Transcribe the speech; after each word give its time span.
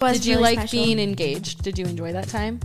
Was 0.00 0.16
Did 0.18 0.26
you 0.26 0.32
really 0.36 0.42
like 0.42 0.58
special. 0.68 0.84
being 0.84 0.98
engaged? 0.98 1.62
Did 1.62 1.78
you 1.78 1.84
enjoy 1.84 2.12
that 2.12 2.28
time? 2.28 2.60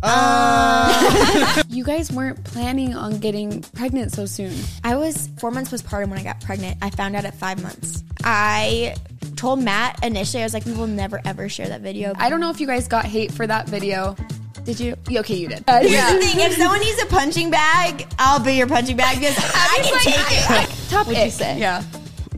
You 1.68 1.84
guys 1.84 2.10
weren't 2.10 2.42
planning 2.44 2.94
on 2.94 3.18
getting 3.18 3.62
pregnant 3.62 4.12
so 4.12 4.26
soon. 4.26 4.52
I 4.84 4.96
was 4.96 5.28
four 5.38 5.50
months 5.50 5.70
postpartum 5.70 6.08
when 6.08 6.18
I 6.18 6.22
got 6.24 6.40
pregnant. 6.40 6.78
I 6.82 6.90
found 6.90 7.14
out 7.14 7.24
at 7.24 7.34
five 7.34 7.62
months. 7.62 8.02
I 8.24 8.96
told 9.36 9.62
Matt 9.62 10.04
initially, 10.04 10.42
I 10.42 10.46
was 10.46 10.54
like, 10.54 10.64
we 10.66 10.72
will 10.72 10.86
never 10.86 11.20
ever 11.24 11.48
share 11.48 11.68
that 11.68 11.80
video. 11.82 12.12
I 12.16 12.30
don't 12.30 12.40
know 12.40 12.50
if 12.50 12.60
you 12.60 12.66
guys 12.66 12.88
got 12.88 13.04
hate 13.04 13.32
for 13.32 13.46
that 13.46 13.68
video. 13.68 14.16
Did 14.64 14.80
you? 14.80 14.96
Okay, 15.10 15.36
you 15.36 15.48
did. 15.48 15.64
Here's 15.68 15.90
the 16.12 16.18
thing: 16.20 16.40
if 16.40 16.54
someone 16.54 16.80
needs 16.80 17.00
a 17.02 17.06
punching 17.06 17.50
bag, 17.50 18.06
I'll 18.18 18.40
be 18.40 18.54
your 18.54 18.66
punching 18.66 18.96
bag 18.96 19.18
because 19.18 19.36
I 19.54 19.80
can 19.82 20.00
take 20.00 20.68
it. 20.70 20.90
Top 20.90 21.06
What'd 21.06 21.22
you 21.24 21.30
say? 21.30 21.58
Yeah. 21.58 21.82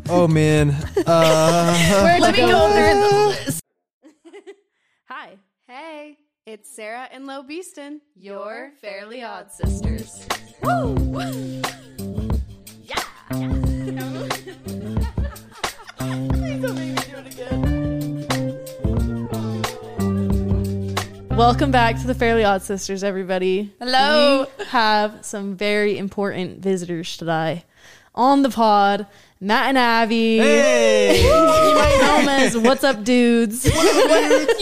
Oh 0.08 0.28
man. 0.28 0.76
Uh, 1.06 1.74
Where'd 2.02 2.36
you 2.36 2.46
go? 2.46 3.34
Hey, 5.72 6.18
it's 6.46 6.68
Sarah 6.74 7.08
and 7.12 7.28
Lo 7.28 7.44
Beeston, 7.44 8.00
Your 8.16 8.72
Fairly 8.80 9.22
Odd 9.22 9.52
Sisters. 9.52 10.26
Woo! 10.64 10.96
Yeah. 12.82 13.04
Please 13.28 13.94
don't 16.60 16.74
make 16.74 16.90
me 16.90 16.96
do 17.06 17.18
it 17.18 17.26
again. 17.32 18.26
Welcome 21.36 21.70
back 21.70 22.00
to 22.00 22.06
the 22.08 22.16
Fairly 22.16 22.42
Odd 22.42 22.62
Sisters, 22.62 23.04
everybody. 23.04 23.72
Hello. 23.78 24.48
We 24.58 24.64
have 24.64 25.24
some 25.24 25.56
very 25.56 25.96
important 25.98 26.58
visitors 26.58 27.16
today 27.16 27.64
on 28.12 28.42
the 28.42 28.50
pod. 28.50 29.06
Matt 29.40 29.68
and 29.70 29.78
Abby. 29.78 30.38
hey. 30.38 31.22
You 31.70 31.74
might 31.74 31.98
know 32.00 32.18
them 32.18 32.28
as 32.28 32.56
What's 32.58 32.84
Up 32.84 33.02
Dudes. 33.04 33.64
You 33.64 33.72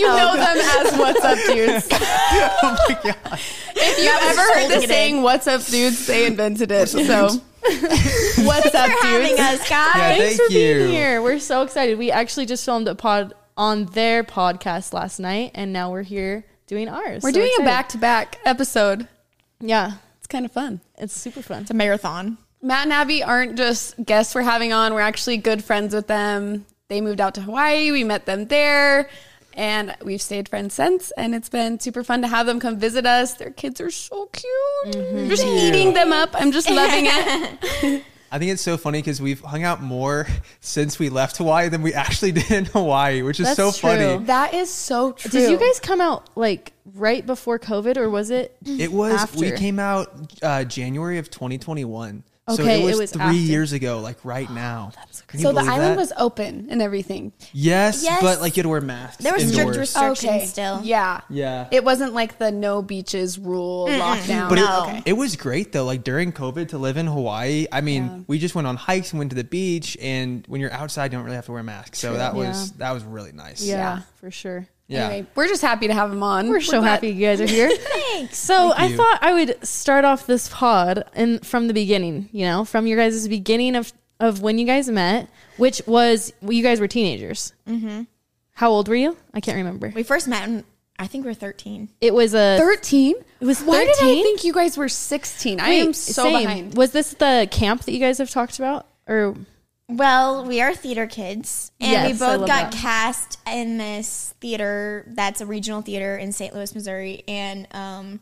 know 0.06 0.36
them 0.36 0.56
as 0.59 0.96
What's 0.98 1.24
Up 1.24 1.38
Dudes. 1.46 1.88
oh 1.92 2.77
my 2.88 2.95
god. 3.02 3.41
If 3.75 3.98
you 3.98 4.08
have 4.11 4.22
ever 4.39 4.41
heard 4.55 4.80
the 4.83 4.86
saying 4.86 5.22
"What's 5.22 5.47
up, 5.47 5.64
dudes," 5.64 6.06
they 6.06 6.27
invented 6.27 6.70
it. 6.70 6.89
So, 6.89 6.98
what's 7.62 8.75
up, 8.75 8.91
for 8.91 9.06
having 9.06 9.28
dudes? 9.36 9.41
us, 9.41 9.69
guys. 9.69 9.94
Yeah, 9.94 10.14
Thanks 10.17 10.36
thank 10.36 10.41
for 10.42 10.48
being 10.48 10.80
you. 10.80 10.86
here. 10.89 11.22
We're 11.22 11.39
so 11.39 11.62
excited. 11.62 11.98
We 11.98 12.11
actually 12.11 12.47
just 12.47 12.64
filmed 12.64 12.89
a 12.89 12.95
pod 12.95 13.34
on 13.56 13.86
their 13.86 14.22
podcast 14.24 14.92
last 14.92 15.19
night, 15.20 15.52
and 15.55 15.72
now 15.72 15.91
we're 15.92 16.02
here 16.02 16.45
doing 16.67 16.89
ours. 16.89 17.22
We're 17.22 17.30
So 17.33 17.41
doing 17.41 17.52
a 17.61 17.64
back-to-back 17.64 18.39
episode. 18.45 19.08
Yeah, 19.61 19.92
It's 20.19 20.27
kind 20.28 20.45
of 20.45 20.52
fun. 20.52 20.80
it's 20.98 21.14
super 21.14 21.42
fun. 21.42 21.62
It's 21.62 21.70
a 21.70 21.74
marathon. 21.74 22.39
Matt 22.61 22.84
and 22.84 22.92
Abby 22.92 23.23
aren't 23.23 23.56
just 23.56 24.03
guests 24.05 24.34
we're 24.34 24.42
having 24.42 24.73
on. 24.73 24.95
We're 24.95 25.01
actually 25.01 25.37
good 25.37 25.62
friends 25.62 25.95
with 25.95 26.06
them. 26.06 26.67
They 26.89 27.01
moved 27.01 27.20
out 27.20 27.34
to 27.34 27.41
Hawaii. 27.42 27.92
We 27.92 28.05
met 28.05 28.27
them 28.27 28.47
there. 28.47 29.09
And 29.55 29.95
we've 30.05 30.23
stayed 30.23 30.48
friends 30.48 30.75
since. 30.75 31.11
And 31.12 31.34
it's 31.34 31.48
been 31.48 31.81
super 31.81 32.03
fun 32.05 32.23
to 32.23 32.29
have 32.29 32.47
them 32.47 32.61
come 32.61 32.79
visit 32.79 33.06
us. 33.06 33.34
Their 33.34 33.51
kids 33.51 33.81
are 33.81 33.91
so 33.91 34.27
cute. 34.27 34.97
i'm 34.97 35.29
Just 35.29 35.45
eating 35.45 35.95
them 35.95 36.12
up. 36.12 36.31
I'm 36.34 36.53
just 36.53 36.70
loving 36.70 37.05
it. 37.06 38.05
I 38.31 38.39
think 38.39 38.53
it's 38.53 38.62
so 38.62 38.77
funny 38.77 38.98
because 38.98 39.23
we've 39.23 39.41
hung 39.41 39.64
out 39.64 39.81
more 39.83 40.27
since 40.61 40.98
we 40.98 41.09
left 41.09 41.39
Hawaii 41.39 41.70
than 41.70 41.81
we 41.81 41.95
actually 41.95 42.33
did 42.33 42.51
in 42.51 42.64
Hawaii, 42.67 43.23
which 43.23 43.41
is 43.41 43.47
That's 43.47 43.56
so 43.56 43.70
true. 43.73 43.98
funny. 43.98 44.25
that 44.27 44.53
is 44.53 44.70
so 44.70 45.12
true. 45.12 45.31
Did 45.31 45.51
you 45.51 45.56
guys 45.56 45.81
come 45.81 46.01
out 46.03 46.29
like 46.36 46.75
right 46.95 47.25
before 47.25 47.59
COVID, 47.59 47.97
or 47.97 48.11
was 48.11 48.29
it? 48.31 48.55
It 48.67 48.92
was 48.92 49.34
we 49.34 49.53
came 49.53 49.79
out 49.79 50.12
uh, 50.42 50.64
January 50.64 51.17
of 51.17 51.31
2021. 51.31 52.23
So 52.48 52.62
Okay, 52.62 52.80
it 52.82 52.84
was, 52.84 52.96
it 52.96 53.00
was 53.00 53.12
three 53.12 53.22
after. 53.22 53.34
years 53.38 53.72
ago, 53.72 54.00
like 54.00 54.24
right 54.24 54.46
oh, 54.50 54.54
now. 54.54 54.92
Can 55.27 55.41
you 55.41 55.44
So 55.44 55.48
the 55.52 55.60
believe 55.60 55.70
island 55.72 55.91
that? 55.92 55.96
was 55.98 56.12
open 56.16 56.68
and 56.70 56.80
everything. 56.80 57.32
yes, 57.52 58.02
Yes. 58.02 58.22
but 58.22 58.40
like 58.40 58.56
you 58.56 58.60
had 58.60 58.64
to 58.64 58.68
wear 58.70 58.80
masks. 58.80 59.22
There 59.22 59.32
were 59.32 59.38
strict 59.38 59.58
indoors. 59.58 59.77
restrictions 59.78 60.48
still. 60.50 60.80
Yeah. 60.82 61.20
Yeah. 61.28 61.68
It 61.70 61.84
wasn't 61.84 62.14
like 62.14 62.38
the 62.38 62.50
no 62.50 62.80
beaches 62.82 63.38
rule 63.38 63.88
lockdown. 63.88 64.48
But 64.48 64.55
No. 64.56 64.94
it, 64.96 65.02
it 65.10 65.12
was 65.14 65.36
great 65.36 65.72
though. 65.72 65.84
Like 65.84 66.02
during 66.05 66.32
COVID 66.32 66.68
to 66.68 66.78
live 66.78 66.96
in 66.96 67.06
Hawaii, 67.06 67.67
I 67.70 67.80
mean, 67.83 68.24
we 68.27 68.39
just 68.39 68.55
went 68.55 68.67
on 68.67 68.77
hikes 68.77 69.12
and 69.12 69.18
went 69.18 69.30
to 69.33 69.36
the 69.36 69.44
beach. 69.44 69.96
And 70.00 70.44
when 70.48 70.61
you're 70.61 70.73
outside, 70.73 71.12
you 71.12 71.18
don't 71.18 71.24
really 71.24 71.36
have 71.36 71.46
to 71.46 71.52
wear 71.52 71.62
masks. 71.62 71.98
So 71.98 72.14
that 72.14 72.34
was 72.34 72.70
Yeah. 72.70 72.74
that 72.78 72.92
was 72.92 73.05
really 73.05 73.33
nice. 73.33 73.62
Yeah, 73.62 74.00
for 74.20 74.30
sure. 74.30 74.67
Yeah. 74.88 75.06
Anyway, 75.06 75.26
we're 75.34 75.46
just 75.48 75.62
happy 75.62 75.86
to 75.86 75.94
have 75.94 76.10
them 76.10 76.22
on. 76.22 76.48
We're 76.48 76.60
so 76.60 76.80
glad- 76.80 76.90
happy 76.90 77.10
you 77.10 77.26
guys 77.26 77.40
are 77.40 77.46
here. 77.46 77.70
Thanks. 77.76 78.38
So 78.38 78.72
I 78.72 78.86
you. 78.86 78.96
thought 78.96 79.18
I 79.22 79.32
would 79.34 79.64
start 79.66 80.04
off 80.04 80.26
this 80.26 80.48
pod 80.48 81.04
and 81.14 81.46
from 81.46 81.68
the 81.68 81.74
beginning, 81.74 82.28
you 82.32 82.44
know, 82.46 82.64
from 82.64 82.86
your 82.86 82.98
guys' 82.98 83.28
beginning 83.28 83.76
of 83.76 83.92
of 84.20 84.42
when 84.42 84.58
you 84.58 84.66
guys 84.66 84.88
met, 84.88 85.28
which 85.58 85.80
was 85.86 86.32
well, 86.42 86.52
you 86.52 86.62
guys 86.62 86.80
were 86.80 86.88
teenagers. 86.88 87.52
Mm-hmm. 87.68 88.02
How 88.54 88.70
old 88.70 88.88
were 88.88 88.96
you? 88.96 89.16
I 89.32 89.40
can't 89.40 89.56
remember. 89.58 89.92
We 89.94 90.02
first 90.02 90.26
met, 90.26 90.48
when 90.48 90.64
I 90.98 91.06
think 91.06 91.24
we 91.24 91.30
were 91.30 91.34
13. 91.34 91.88
It 92.00 92.12
was 92.12 92.34
a 92.34 92.56
13? 92.58 93.14
It 93.40 93.44
was 93.44 93.62
Why 93.62 93.84
did 93.84 93.94
I 94.00 94.20
think 94.22 94.42
you 94.42 94.52
guys 94.52 94.76
were 94.76 94.88
16? 94.88 95.60
I 95.60 95.68
Wait, 95.68 95.80
am 95.82 95.92
so 95.92 96.24
same. 96.24 96.38
behind. 96.38 96.76
Was 96.76 96.90
this 96.90 97.14
the 97.14 97.46
camp 97.52 97.82
that 97.82 97.92
you 97.92 98.00
guys 98.00 98.18
have 98.18 98.30
talked 98.30 98.58
about, 98.58 98.86
or 99.06 99.36
Well, 99.88 100.44
we 100.44 100.60
are 100.60 100.74
theater 100.74 101.06
kids, 101.06 101.72
and 101.80 101.90
Yes, 101.92 102.12
we 102.12 102.18
both 102.18 102.46
got 102.46 102.70
that. 102.70 102.72
cast 102.72 103.38
in 103.46 103.78
this 103.78 104.34
theater 104.40 105.04
that's 105.08 105.40
a 105.40 105.46
regional 105.46 105.80
theater 105.80 106.16
in 106.16 106.30
St. 106.32 106.54
Louis, 106.54 106.74
Missouri. 106.74 107.24
And 107.26 107.66
um, 107.72 108.20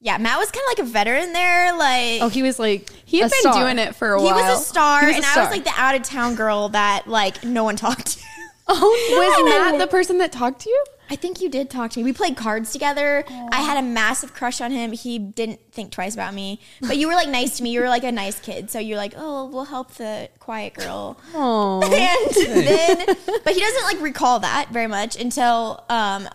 yeah, 0.00 0.18
Matt 0.18 0.38
was 0.38 0.50
kind 0.50 0.62
of 0.70 0.78
like 0.78 0.86
a 0.86 0.90
veteran 0.90 1.32
there. 1.32 1.74
Like, 1.78 2.20
oh, 2.20 2.28
he 2.28 2.42
was 2.42 2.58
like 2.58 2.90
He 3.06 3.20
had 3.20 3.30
been 3.30 3.40
star. 3.40 3.54
doing 3.64 3.78
it 3.78 3.94
for 3.94 4.12
a 4.12 4.22
while. 4.22 4.36
he 4.36 4.42
was 4.42 4.60
a 4.60 4.62
star, 4.64 5.06
was 5.06 5.14
a 5.14 5.16
and 5.16 5.24
I 5.24 5.40
was 5.42 5.50
like 5.50 5.64
the 5.64 5.72
out 5.76 5.94
of 5.94 6.02
town 6.02 6.34
girl 6.34 6.68
that 6.70 7.06
like 7.08 7.42
no 7.42 7.64
one 7.64 7.76
talked 7.76 8.06
to. 8.08 8.20
Oh 8.68 9.44
Was 9.44 9.50
Matt 9.72 9.80
the 9.80 9.88
person 9.88 10.18
that 10.18 10.30
talked 10.30 10.60
to 10.62 10.70
you? 10.70 10.84
I 11.12 11.16
think 11.16 11.42
you 11.42 11.50
did 11.50 11.68
talk 11.68 11.90
to 11.90 11.98
me. 12.00 12.04
We 12.04 12.14
played 12.14 12.36
cards 12.38 12.72
together. 12.72 13.22
I 13.28 13.60
had 13.60 13.76
a 13.76 13.82
massive 13.86 14.32
crush 14.32 14.62
on 14.62 14.70
him. 14.70 14.92
He 14.92 15.18
didn't 15.18 15.60
think 15.70 15.92
twice 15.92 16.14
about 16.14 16.32
me. 16.32 16.58
But 16.80 16.96
you 16.96 17.06
were 17.06 17.12
like 17.14 17.28
nice 17.28 17.58
to 17.58 17.62
me. 17.62 17.70
You 17.70 17.82
were 17.82 17.88
like 17.88 18.02
a 18.04 18.10
nice 18.10 18.40
kid. 18.40 18.70
So 18.70 18.78
you're 18.78 18.96
like, 18.96 19.12
oh, 19.16 19.44
we'll 19.46 19.66
help 19.66 19.92
the 19.96 20.30
quiet 20.38 20.72
girl. 20.72 21.18
Oh, 21.34 21.82
And 21.84 22.66
then, 22.66 23.06
but 23.44 23.52
he 23.52 23.60
doesn't 23.60 23.84
like 23.84 24.00
recall 24.00 24.40
that 24.40 24.70
very 24.72 24.86
much 24.86 25.20
until 25.20 25.84
um, 25.90 26.28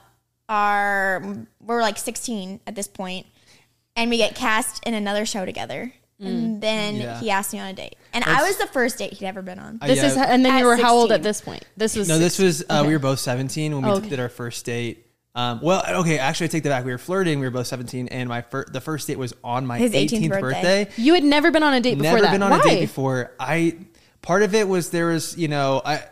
our, 0.48 1.24
we're 1.60 1.82
like 1.82 1.98
16 1.98 2.60
at 2.68 2.76
this 2.76 2.88
point, 2.88 3.26
and 3.96 4.12
we 4.12 4.18
get 4.18 4.36
cast 4.36 4.86
in 4.86 4.94
another 4.94 5.26
show 5.26 5.44
together. 5.44 5.92
And 6.20 6.62
then 6.62 6.96
Yeah. 6.96 7.20
he 7.20 7.30
asked 7.30 7.54
me 7.54 7.60
on 7.60 7.68
a 7.68 7.74
date. 7.74 7.96
And 8.24 8.36
I 8.38 8.44
was 8.44 8.58
the 8.58 8.68
first 8.68 8.98
date 8.98 9.14
he'd 9.14 9.26
ever 9.26 9.42
been 9.42 9.60
on. 9.60 9.80
Uh, 9.82 9.88
this 9.88 9.98
yeah. 9.98 10.06
is 10.08 10.18
and 10.18 10.44
then 10.46 10.54
At 10.56 10.60
you 10.60 10.66
were 10.66 10.78
how 10.78 10.94
old 10.96 11.12
at 11.12 11.24
this 11.24 11.42
point? 11.42 11.64
This 11.76 11.96
was 11.96 12.08
No, 12.08 12.18
this 12.18 12.40
was 12.40 12.62
uh, 12.64 12.80
Okay. 12.80 12.88
we 12.88 12.94
were 12.94 13.00
both 13.00 13.20
17 13.20 13.74
when 13.76 13.84
we 13.86 13.92
Okay. 13.92 14.10
did 14.10 14.20
our 14.20 14.30
first 14.30 14.66
date. 14.66 15.06
Um, 15.36 15.60
well, 15.62 15.84
okay, 16.02 16.18
actually, 16.18 16.46
I 16.46 16.48
take 16.48 16.64
that 16.64 16.70
back. 16.70 16.84
We 16.86 16.92
were 16.92 16.98
flirting. 16.98 17.40
We 17.40 17.46
were 17.46 17.52
both 17.52 17.68
17, 17.68 18.08
and 18.08 18.28
my 18.28 18.42
fir- 18.42 18.66
the 18.72 18.82
first 18.82 19.06
date 19.08 19.20
was 19.20 19.34
on 19.44 19.68
my 19.68 19.80
18th, 19.80 20.10
18th 20.10 20.30
birthday. 20.40 20.86
birthday. 20.86 20.88
You 20.98 21.14
had 21.14 21.24
never 21.24 21.52
been 21.52 21.62
on 21.62 21.76
a 21.76 21.80
date 21.80 22.00
before 22.00 22.04
that. 22.04 22.22
Never 22.22 22.26
that. 22.26 22.32
been 22.32 22.42
on 22.44 22.50
Why? 22.52 22.60
a 22.60 22.64
date 22.64 22.80
before. 22.82 23.32
I 23.40 23.76
part 24.24 24.42
of 24.42 24.56
it 24.56 24.68
was 24.68 24.90
there 24.90 25.08
was 25.08 25.38
you 25.38 25.48
know 25.48 25.82
I. 25.86 26.04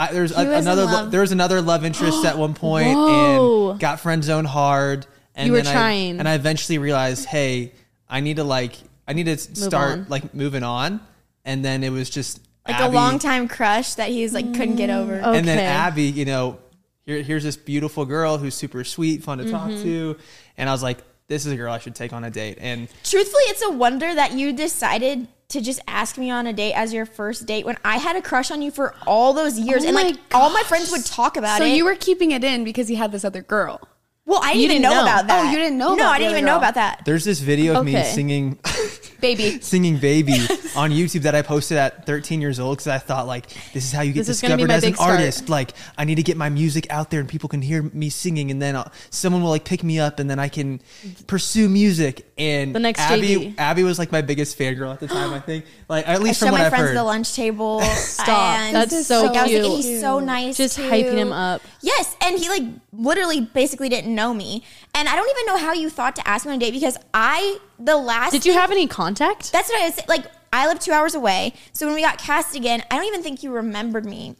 I, 0.00 0.12
there's 0.12 0.30
a, 0.30 0.42
He 0.42 0.46
was 0.46 0.64
in 0.64 0.70
another 0.70 0.84
lo- 0.84 1.08
there 1.08 1.22
was 1.22 1.32
another 1.32 1.60
love 1.60 1.84
interest 1.84 2.24
at 2.24 2.38
one 2.38 2.54
point 2.66 2.94
Whoa. 2.94 3.70
and 3.72 3.80
got 3.80 3.98
friend 3.98 4.22
zoned 4.22 4.46
hard 4.46 5.08
and 5.34 5.48
You 5.48 5.52
were 5.54 5.62
then 5.62 5.72
trying. 5.74 6.16
I, 6.16 6.18
and 6.20 6.28
I 6.28 6.34
eventually 6.34 6.78
realized 6.78 7.24
hey 7.24 7.72
I 8.08 8.20
need 8.20 8.36
to 8.36 8.44
like 8.44 8.74
I 9.08 9.12
need 9.14 9.24
to 9.26 9.36
start 9.38 9.90
on. 9.98 10.06
like 10.08 10.32
moving 10.34 10.62
on 10.62 11.00
and 11.48 11.64
then 11.64 11.82
it 11.82 11.90
was 11.90 12.08
just 12.10 12.40
Like 12.66 12.76
Abby- 12.76 12.92
a 12.94 13.00
long 13.00 13.18
time 13.18 13.48
crush 13.48 13.94
that 13.94 14.10
he's 14.10 14.32
like 14.32 14.46
couldn't 14.54 14.76
get 14.76 14.90
over. 14.90 15.20
Oh. 15.24 15.32
and 15.32 15.46
then 15.48 15.58
Abby, 15.58 16.04
you 16.04 16.24
know, 16.24 16.58
here, 17.06 17.22
here's 17.22 17.42
this 17.42 17.56
beautiful 17.56 18.04
girl 18.04 18.38
who's 18.38 18.54
super 18.54 18.84
sweet, 18.84 19.22
fun 19.24 19.38
to 19.38 19.44
Mm-hmm. 19.44 19.52
talk 19.52 19.70
to, 19.82 20.16
and 20.58 20.68
I 20.68 20.72
was 20.72 20.82
like, 20.82 20.98
this 21.26 21.44
is 21.46 21.52
a 21.52 21.56
girl 21.56 21.72
I 21.72 21.78
should 21.78 21.94
take 21.94 22.12
on 22.12 22.22
a 22.24 22.30
date. 22.30 22.58
And 22.60 22.88
Truthfully, 23.04 23.42
it's 23.52 23.62
a 23.62 23.70
wonder 23.70 24.14
that 24.14 24.32
you 24.32 24.52
decided 24.52 25.26
to 25.48 25.60
just 25.62 25.80
ask 25.88 26.18
me 26.18 26.30
on 26.30 26.46
a 26.46 26.52
date 26.52 26.74
as 26.74 26.92
your 26.92 27.06
first 27.06 27.46
date 27.46 27.64
when 27.64 27.76
I 27.84 27.96
had 27.96 28.16
a 28.16 28.22
crush 28.22 28.50
on 28.50 28.60
you 28.62 28.70
for 28.70 28.94
all 29.06 29.32
those 29.32 29.58
years, 29.58 29.84
Oh 29.84 29.88
and 29.88 29.94
like 29.94 30.14
my 30.30 30.38
all 30.38 30.50
my 30.50 30.62
friends 30.64 30.90
would 30.92 31.04
talk 31.06 31.36
about 31.38 31.58
So 31.58 31.64
it. 31.64 31.68
So 31.70 31.74
you 31.74 31.84
were 31.86 31.94
keeping 31.96 32.30
it 32.32 32.44
in 32.44 32.64
because 32.64 32.88
he 32.88 32.96
had 32.96 33.10
this 33.12 33.24
other 33.24 33.40
girl. 33.42 33.80
Well, 34.28 34.40
I 34.42 34.52
didn't 34.52 34.58
You 34.58 34.64
even 34.66 34.82
didn't 34.82 34.82
know, 34.82 34.96
know. 34.98 35.02
about 35.02 35.26
that. 35.28 35.46
Oh, 35.46 35.50
you 35.50 35.58
didn't 35.58 35.78
know 35.78 35.88
No, 35.88 35.94
about 35.94 36.12
I 36.12 36.18
didn't 36.18 36.28
other 36.28 36.36
even 36.38 36.46
know 36.46 36.56
about 36.58 36.74
that. 36.74 37.02
there's 37.06 37.24
this 37.24 37.40
video 37.40 37.78
of 37.80 37.84
me 37.86 37.96
Okay. 37.96 38.12
singing, 38.12 38.58
Baby. 39.20 39.60
singing 39.62 39.96
"Baby" 39.98 40.34
on 40.76 40.90
YouTube 40.92 41.22
that 41.22 41.34
I 41.34 41.42
posted 41.42 41.76
at 41.78 42.06
13 42.06 42.40
years 42.40 42.60
old 42.60 42.76
because 42.78 42.86
I 42.86 42.98
thought 42.98 43.26
like, 43.26 43.48
this 43.72 43.84
is 43.84 43.90
how 43.92 44.02
you 44.02 44.12
get 44.12 44.20
This 44.26 44.28
is 44.28 44.40
gonna 44.42 44.56
be 44.56 44.62
discovered 44.62 44.68
my 44.68 44.74
as 44.76 44.84
an 44.84 44.90
big 44.90 44.96
start. 44.96 45.10
artist. 45.12 45.48
Like, 45.48 45.72
I 45.96 46.04
need 46.04 46.16
to 46.16 46.22
get 46.22 46.36
my 46.36 46.50
music 46.50 46.86
out 46.90 47.10
there 47.10 47.18
and 47.20 47.28
people 47.28 47.48
can 47.48 47.60
hear 47.62 47.82
me 47.82 48.10
singing, 48.10 48.50
and 48.52 48.62
then 48.62 48.76
uh, 48.76 48.88
someone 49.10 49.42
will 49.42 49.50
like 49.50 49.64
pick 49.64 49.82
me 49.82 49.98
up, 49.98 50.20
and 50.20 50.28
then 50.30 50.38
I 50.38 50.48
can 50.48 50.80
pursue 51.26 51.68
music. 51.68 52.26
And 52.38 52.72
The 52.74 52.78
next 52.78 53.00
Abby, 53.00 53.28
JV. 53.28 53.54
Abby 53.58 53.82
was 53.82 53.98
like 53.98 54.12
my 54.12 54.20
biggest 54.22 54.56
fangirl 54.56 54.92
at 54.92 55.00
the 55.00 55.08
time. 55.08 55.32
I 55.32 55.40
think, 55.40 55.64
like 55.88 56.06
at 56.06 56.14
I 56.16 56.18
least 56.18 56.38
show 56.38 56.46
from 56.46 56.52
what 56.52 56.58
my 56.60 56.66
I've 56.66 56.70
friends 56.70 56.88
heard. 56.90 56.96
the 56.96 57.02
lunch 57.02 57.34
table. 57.34 57.80
Stop. 57.80 58.28
and 58.60 58.76
That's 58.76 59.06
so 59.06 59.22
like, 59.24 59.36
I 59.36 59.42
was 59.44 59.52
like, 59.52 59.62
cute. 59.64 59.84
he's 59.84 60.00
so 60.00 60.20
nice. 60.20 60.56
Just 60.56 60.76
too. 60.76 60.82
hyping 60.88 61.14
him 61.16 61.32
up. 61.32 61.62
Yes, 61.80 62.14
and 62.20 62.38
he 62.38 62.48
like 62.48 62.62
literally 62.92 63.40
basically 63.40 63.88
didn't 63.88 64.14
know 64.18 64.34
me, 64.34 64.62
and 64.94 65.08
I 65.08 65.14
don't 65.16 65.30
even 65.30 65.46
know 65.46 65.56
how 65.56 65.72
you 65.72 65.88
thought 65.88 66.16
to 66.16 66.26
ask 66.28 66.44
me 66.44 66.52
on 66.52 66.56
a 66.58 66.60
date 66.60 66.72
because 66.72 66.96
I 67.14 67.58
the 67.78 67.96
last 67.96 68.32
Did 68.32 68.44
you 68.44 68.52
have 68.54 68.70
any 68.70 68.86
contact? 68.86 69.52
That's 69.52 69.68
what 69.70 69.80
I 69.82 69.86
was 69.86 70.00
like. 70.08 70.24
I 70.52 70.66
live 70.66 70.78
two 70.80 70.92
hours 70.92 71.14
away, 71.14 71.52
so 71.72 71.86
when 71.86 71.94
we 71.94 72.00
got 72.02 72.18
cast 72.18 72.56
again, 72.56 72.82
I 72.90 72.96
don't 72.96 73.04
even 73.06 73.22
think 73.22 73.42
you 73.42 73.50
remembered 73.52 74.04
me. 74.06 74.34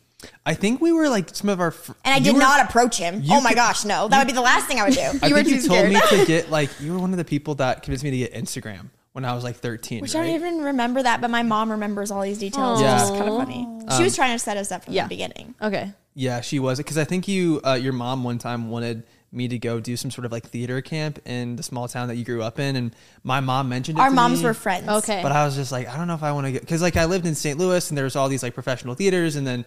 I 0.45 0.55
think 0.55 0.81
we 0.81 0.91
were 0.91 1.09
like 1.09 1.29
some 1.35 1.49
of 1.49 1.61
our. 1.61 1.71
Fr- 1.71 1.93
And 2.05 2.15
I 2.15 2.19
did 2.19 2.33
were- 2.35 2.41
not 2.41 2.65
approach 2.69 2.97
him. 2.99 3.21
you 3.23 3.35
Oh 3.37 3.41
my 3.41 3.51
could- 3.51 3.57
gosh, 3.57 3.85
no. 3.85 4.09
That 4.09 4.19
would 4.19 4.27
be 4.27 4.33
the 4.33 4.41
last 4.41 4.67
thing 4.67 4.81
I 4.81 4.85
would 4.85 4.95
do. 4.95 5.01
I 5.23 5.27
You 5.29 5.35
were 5.35 5.43
think 5.45 5.57
you 5.57 5.63
too 5.63 5.69
told 5.69 5.89
me 5.89 6.01
to 6.11 6.25
get 6.33 6.51
like 6.51 6.71
you 6.81 6.93
were 6.93 6.99
one 6.99 7.13
of 7.13 7.19
the 7.19 7.25
people 7.25 7.55
that 7.57 7.83
convinced 7.83 8.03
me 8.05 8.11
to 8.11 8.17
get 8.17 8.33
Instagram 8.35 8.89
when 9.13 9.25
I 9.25 9.35
was 9.35 9.45
like 9.45 9.57
13. 9.57 10.01
Which 10.01 10.17
I 10.17 10.25
don't 10.27 10.35
even 10.35 10.63
remember 10.63 11.03
that, 11.03 11.21
but 11.21 11.31
my 11.31 11.43
mom 11.45 11.71
remembers 11.71 12.11
all 12.11 12.23
these 12.23 12.39
details. 12.39 12.81
Yeah. 12.81 12.95
Which 12.95 13.05
is 13.05 13.11
kind 13.19 13.31
of 13.31 13.37
funny. 13.39 13.67
She 13.97 14.03
was 14.03 14.17
trying 14.17 14.35
to 14.35 14.39
set 14.39 14.57
us 14.57 14.73
up 14.73 14.85
from 14.85 14.95
Yeah. 14.95 15.05
the 15.05 15.09
beginning. 15.11 15.55
Okay. 15.63 15.93
Yeah, 16.15 16.41
she 16.41 16.59
was 16.59 16.79
because 16.79 16.99
I 16.99 17.05
think 17.05 17.29
you, 17.29 17.61
uh, 17.65 17.75
your 17.75 17.93
mom, 17.93 18.25
one 18.25 18.39
time 18.39 18.71
wanted 18.71 19.05
me 19.31 19.49
to 19.49 19.59
go 19.59 19.81
do 19.81 19.97
some 19.97 20.11
sort 20.11 20.25
of 20.25 20.33
like 20.33 20.47
theater 20.49 20.81
camp 20.81 21.19
in 21.27 21.57
the 21.57 21.63
small 21.63 21.87
town 21.89 22.09
that 22.09 22.17
you 22.17 22.25
grew 22.25 22.43
up 22.43 22.59
in, 22.59 22.77
and 22.77 22.95
my 23.23 23.41
mom 23.41 23.69
mentioned 23.69 23.99
it. 23.99 24.01
Our 24.01 24.09
to 24.09 24.15
moms 24.15 24.41
me, 24.41 24.47
were 24.47 24.55
friends. 24.55 24.89
Okay. 24.89 25.21
but 25.23 25.33
I 25.33 25.45
was 25.45 25.55
just 25.55 25.73
like, 25.73 25.89
I 25.89 25.97
don't 25.97 26.07
know 26.07 26.15
if 26.15 26.23
I 26.23 26.33
want 26.33 26.47
to 26.47 26.53
get 26.53 26.63
because 26.63 26.83
like 26.83 26.97
I 26.97 27.05
lived 27.05 27.27
in 27.27 27.35
St. 27.35 27.59
Louis 27.59 27.89
and 27.91 27.97
there 27.97 28.05
was 28.05 28.17
all 28.17 28.29
these 28.29 28.43
like 28.43 28.55
professional 28.55 28.95
theaters, 28.95 29.37
and 29.37 29.47
then 29.47 29.65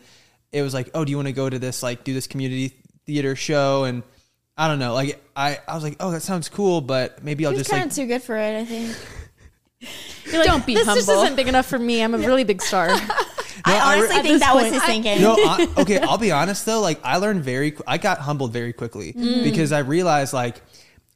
it 0.51 0.61
was 0.61 0.73
like, 0.73 0.89
oh, 0.93 1.05
do 1.05 1.11
you 1.11 1.17
want 1.17 1.27
to 1.27 1.33
go 1.33 1.49
to 1.49 1.59
this 1.59 1.83
like 1.83 2.03
do 2.03 2.13
this 2.13 2.27
community 2.27 2.73
theater 3.05 3.35
show? 3.35 3.83
And 3.83 4.03
I 4.57 4.67
don't 4.67 4.79
know, 4.79 4.93
like 4.93 5.21
I, 5.35 5.59
I 5.67 5.75
was 5.75 5.83
like, 5.83 5.97
oh, 5.99 6.11
that 6.11 6.21
sounds 6.21 6.49
cool, 6.49 6.81
but 6.81 7.23
maybe 7.23 7.45
I'll 7.45 7.51
He 7.51 7.57
was 7.57 7.67
just 7.67 7.71
kind 7.71 7.83
like 7.83 7.91
of 7.91 7.95
too 7.95 8.07
good 8.07 8.21
for 8.23 8.35
it, 8.35 8.59
I 8.59 8.65
think. 8.65 8.95
You're 10.25 10.39
like, 10.39 10.47
Don't 10.47 10.65
be 10.65 10.75
this 10.75 10.85
just 10.85 11.07
humble." 11.07 11.23
isn't 11.23 11.35
big 11.35 11.47
enough 11.47 11.65
for 11.65 11.79
me. 11.79 12.03
I'm 12.03 12.13
a 12.13 12.17
really 12.19 12.43
big 12.43 12.61
star. 12.61 12.89
I 13.65 13.71
I 13.73 13.95
re- 13.95 13.99
honestly 14.05 14.21
think 14.23 14.39
that 14.41 14.53
was 14.55 14.63
point, 14.63 14.73
his 14.73 14.83
I- 14.83 14.87
thinking. 14.87 15.21
No, 15.21 15.35
I, 15.37 15.67
okay, 15.77 15.99
I'll 15.99 16.17
be 16.17 16.31
honest 16.31 16.65
though. 16.65 16.81
Like 16.81 16.99
I 17.03 17.17
learned 17.17 17.43
very, 17.43 17.75
I 17.87 17.97
got 17.97 18.19
humbled 18.19 18.53
very 18.53 18.73
quickly 18.73 19.13
Mm. 19.13 19.43
because 19.43 19.71
I 19.71 19.79
realized 19.79 20.33
like 20.33 20.61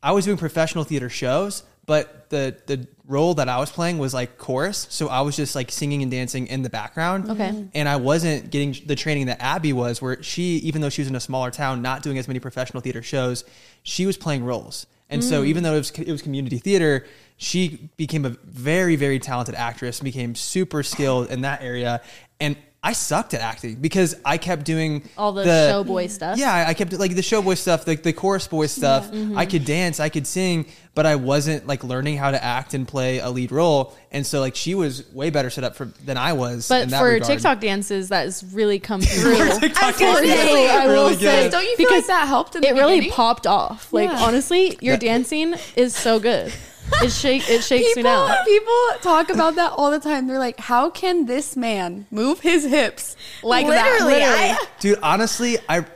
I 0.03 0.11
was 0.11 0.25
doing 0.25 0.37
professional 0.37 0.83
theater 0.83 1.09
shows, 1.09 1.63
but 1.85 2.29
the 2.29 2.55
the 2.67 2.87
role 3.07 3.35
that 3.35 3.47
I 3.47 3.59
was 3.59 3.71
playing 3.71 3.99
was 3.99 4.13
like 4.15 4.37
chorus, 4.39 4.87
so 4.89 5.07
I 5.09 5.21
was 5.21 5.35
just 5.35 5.53
like 5.55 5.71
singing 5.71 6.01
and 6.01 6.09
dancing 6.11 6.47
in 6.47 6.63
the 6.63 6.69
background. 6.71 7.29
Okay. 7.29 7.67
and 7.75 7.87
I 7.87 7.97
wasn't 7.97 8.49
getting 8.49 8.75
the 8.87 8.95
training 8.95 9.27
that 9.27 9.41
Abby 9.41 9.73
was, 9.73 10.01
where 10.01 10.21
she, 10.23 10.57
even 10.57 10.81
though 10.81 10.89
she 10.89 11.01
was 11.01 11.07
in 11.09 11.15
a 11.15 11.19
smaller 11.19 11.51
town, 11.51 11.83
not 11.83 12.01
doing 12.01 12.17
as 12.17 12.27
many 12.27 12.39
professional 12.39 12.81
theater 12.81 13.03
shows, 13.03 13.43
she 13.83 14.05
was 14.07 14.17
playing 14.17 14.43
roles. 14.43 14.87
And 15.07 15.23
so 15.23 15.43
Mm. 15.43 15.47
even 15.47 15.63
though 15.63 15.75
it 15.75 15.77
was, 15.77 15.91
it 15.91 16.07
was 16.11 16.23
community 16.23 16.57
theater, 16.57 17.05
she 17.37 17.89
became 17.95 18.25
a 18.25 18.29
very, 18.43 18.95
very 18.95 19.19
talented 19.19 19.53
actress, 19.53 19.99
became 19.99 20.33
super 20.33 20.81
skilled 20.81 21.29
in 21.29 21.41
that 21.41 21.61
area. 21.61 22.01
And 22.39 22.57
I 22.83 22.93
sucked 22.93 23.33
at 23.33 23.41
acting 23.41 23.75
because 23.77 24.15
I 24.23 24.37
kept 24.37 24.63
doing 24.63 25.09
All 25.17 25.31
the 25.31 25.43
showboy 25.43 26.07
stuff. 26.07 26.37
Yeah, 26.37 26.53
I 26.53 26.67
I 26.69 26.73
kept 26.75 26.93
like 26.93 27.15
the 27.15 27.21
showboy 27.23 27.57
stuff, 27.57 27.83
the, 27.83 27.95
the 27.95 28.13
chorus 28.13 28.47
boy 28.47 28.67
stuff. 28.67 29.09
Mm-hmm. 29.09 29.35
I 29.35 29.47
could 29.47 29.65
dance, 29.65 29.99
I 29.99 30.09
could 30.09 30.27
sing, 30.27 30.67
but 30.93 31.07
I 31.07 31.15
wasn't 31.15 31.65
like 31.65 31.83
learning 31.83 32.17
how 32.17 32.29
to 32.29 32.43
act 32.43 32.75
and 32.75 32.87
play 32.87 33.17
a 33.17 33.29
lead 33.31 33.51
role. 33.51 33.95
And 34.11 34.23
so 34.23 34.39
like 34.39 34.55
she 34.55 34.75
was 34.75 35.11
way 35.13 35.31
better 35.31 35.49
set 35.49 35.63
up 35.63 35.75
for 35.75 35.85
than 36.05 36.15
I 36.17 36.33
was. 36.33 36.67
But 36.67 36.83
in 36.83 36.89
that 36.89 36.99
for 36.99 37.05
regard. 37.05 37.31
TikTok 37.31 37.59
dances, 37.59 38.09
that 38.09 38.25
has 38.25 38.43
really 38.53 38.77
come 38.77 39.01
through. 39.01 39.35
TikTok 39.59 39.81
I 39.83 39.87
was 39.87 39.99
gonna 39.99 40.17
is 40.19 40.29
say, 40.31 40.45
really, 40.53 40.69
I 40.69 40.85
will 40.85 40.93
really 40.93 41.15
say, 41.15 41.43
good. 41.45 41.51
Don't 41.53 41.63
you 41.63 41.77
feel 41.77 41.89
like 41.89 42.05
that 42.05 42.27
helped 42.27 42.55
in 42.55 42.61
the 42.61 42.67
it 42.67 42.73
really 42.73 42.97
beginning? 42.97 43.15
popped 43.15 43.47
off. 43.47 43.91
Like 43.91 44.11
Yeah. 44.11 44.19
honestly, 44.23 44.77
your 44.79 44.97
dancing 44.97 45.55
is 45.75 45.95
so 45.95 46.19
good. 46.19 46.53
It 47.03 47.11
shake 47.11 47.49
it 47.49 47.63
shakes 47.63 47.87
me 47.95 48.03
People, 48.03 48.03
down. 48.27 48.45
people 48.45 48.73
talk 49.01 49.29
about 49.29 49.55
that 49.55 49.73
all 49.73 49.91
the 49.91 49.99
time. 49.99 50.27
They're 50.27 50.39
like, 50.39 50.59
"How 50.59 50.89
can 50.89 51.25
this 51.25 51.55
man 51.55 52.07
move 52.11 52.39
his 52.39 52.63
hips 52.65 53.15
like 53.43 53.65
Literally, 53.67 54.13
that?" 54.19 54.59
I- 54.61 54.67
Dude, 54.79 54.99
honestly, 55.03 55.57
I 55.69 55.79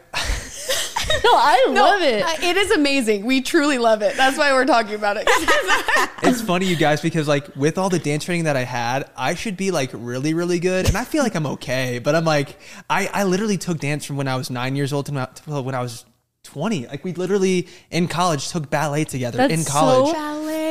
No, 1.23 1.31
I 1.33 1.65
No, 1.71 1.81
love 1.83 2.01
it. 2.01 2.23
uh, 2.23 2.35
It 2.41 2.55
is 2.55 2.69
amazing. 2.71 3.25
We 3.25 3.41
truly 3.41 3.77
love 3.79 4.01
it. 4.03 4.15
That's 4.15 4.37
why 4.37 4.51
we're 4.53 4.65
talking 4.65 4.93
about 4.93 5.17
it. 5.17 5.23
it's 6.23 6.41
funny 6.41 6.67
you 6.67 6.75
guys 6.75 7.01
because 7.01 7.27
like 7.27 7.47
with 7.55 7.77
all 7.77 7.89
the 7.89 7.97
dance 7.99 8.25
training 8.25 8.43
that 8.45 8.55
I 8.55 8.63
had, 8.63 9.09
I 9.17 9.33
should 9.35 9.57
be 9.57 9.71
like 9.71 9.89
really 9.93 10.33
really 10.33 10.59
good, 10.59 10.87
and 10.87 10.95
I 10.97 11.03
feel 11.05 11.23
like 11.23 11.33
I'm 11.35 11.47
okay. 11.47 11.99
But 11.99 12.13
I'm 12.15 12.25
like, 12.25 12.57
I 12.89 13.07
I 13.11 13.23
literally 13.23 13.57
took 13.57 13.79
dance 13.79 14.05
from 14.05 14.17
when 14.17 14.27
I 14.27 14.35
was 14.35 14.49
nine 14.49 14.75
years 14.75 14.93
old 14.93 15.07
to 15.07 15.13
when 15.13 15.23
I- 15.23 15.59
when 15.61 15.75
I 15.75 15.81
was. 15.81 16.05
20 16.45 16.87
like 16.87 17.03
we 17.03 17.13
literally 17.13 17.67
in 17.91 18.07
college 18.07 18.47
took 18.47 18.69
ballet 18.69 19.03
together 19.03 19.37
That's 19.37 19.53
in 19.53 19.65
college 19.65 20.15
so 20.15 20.17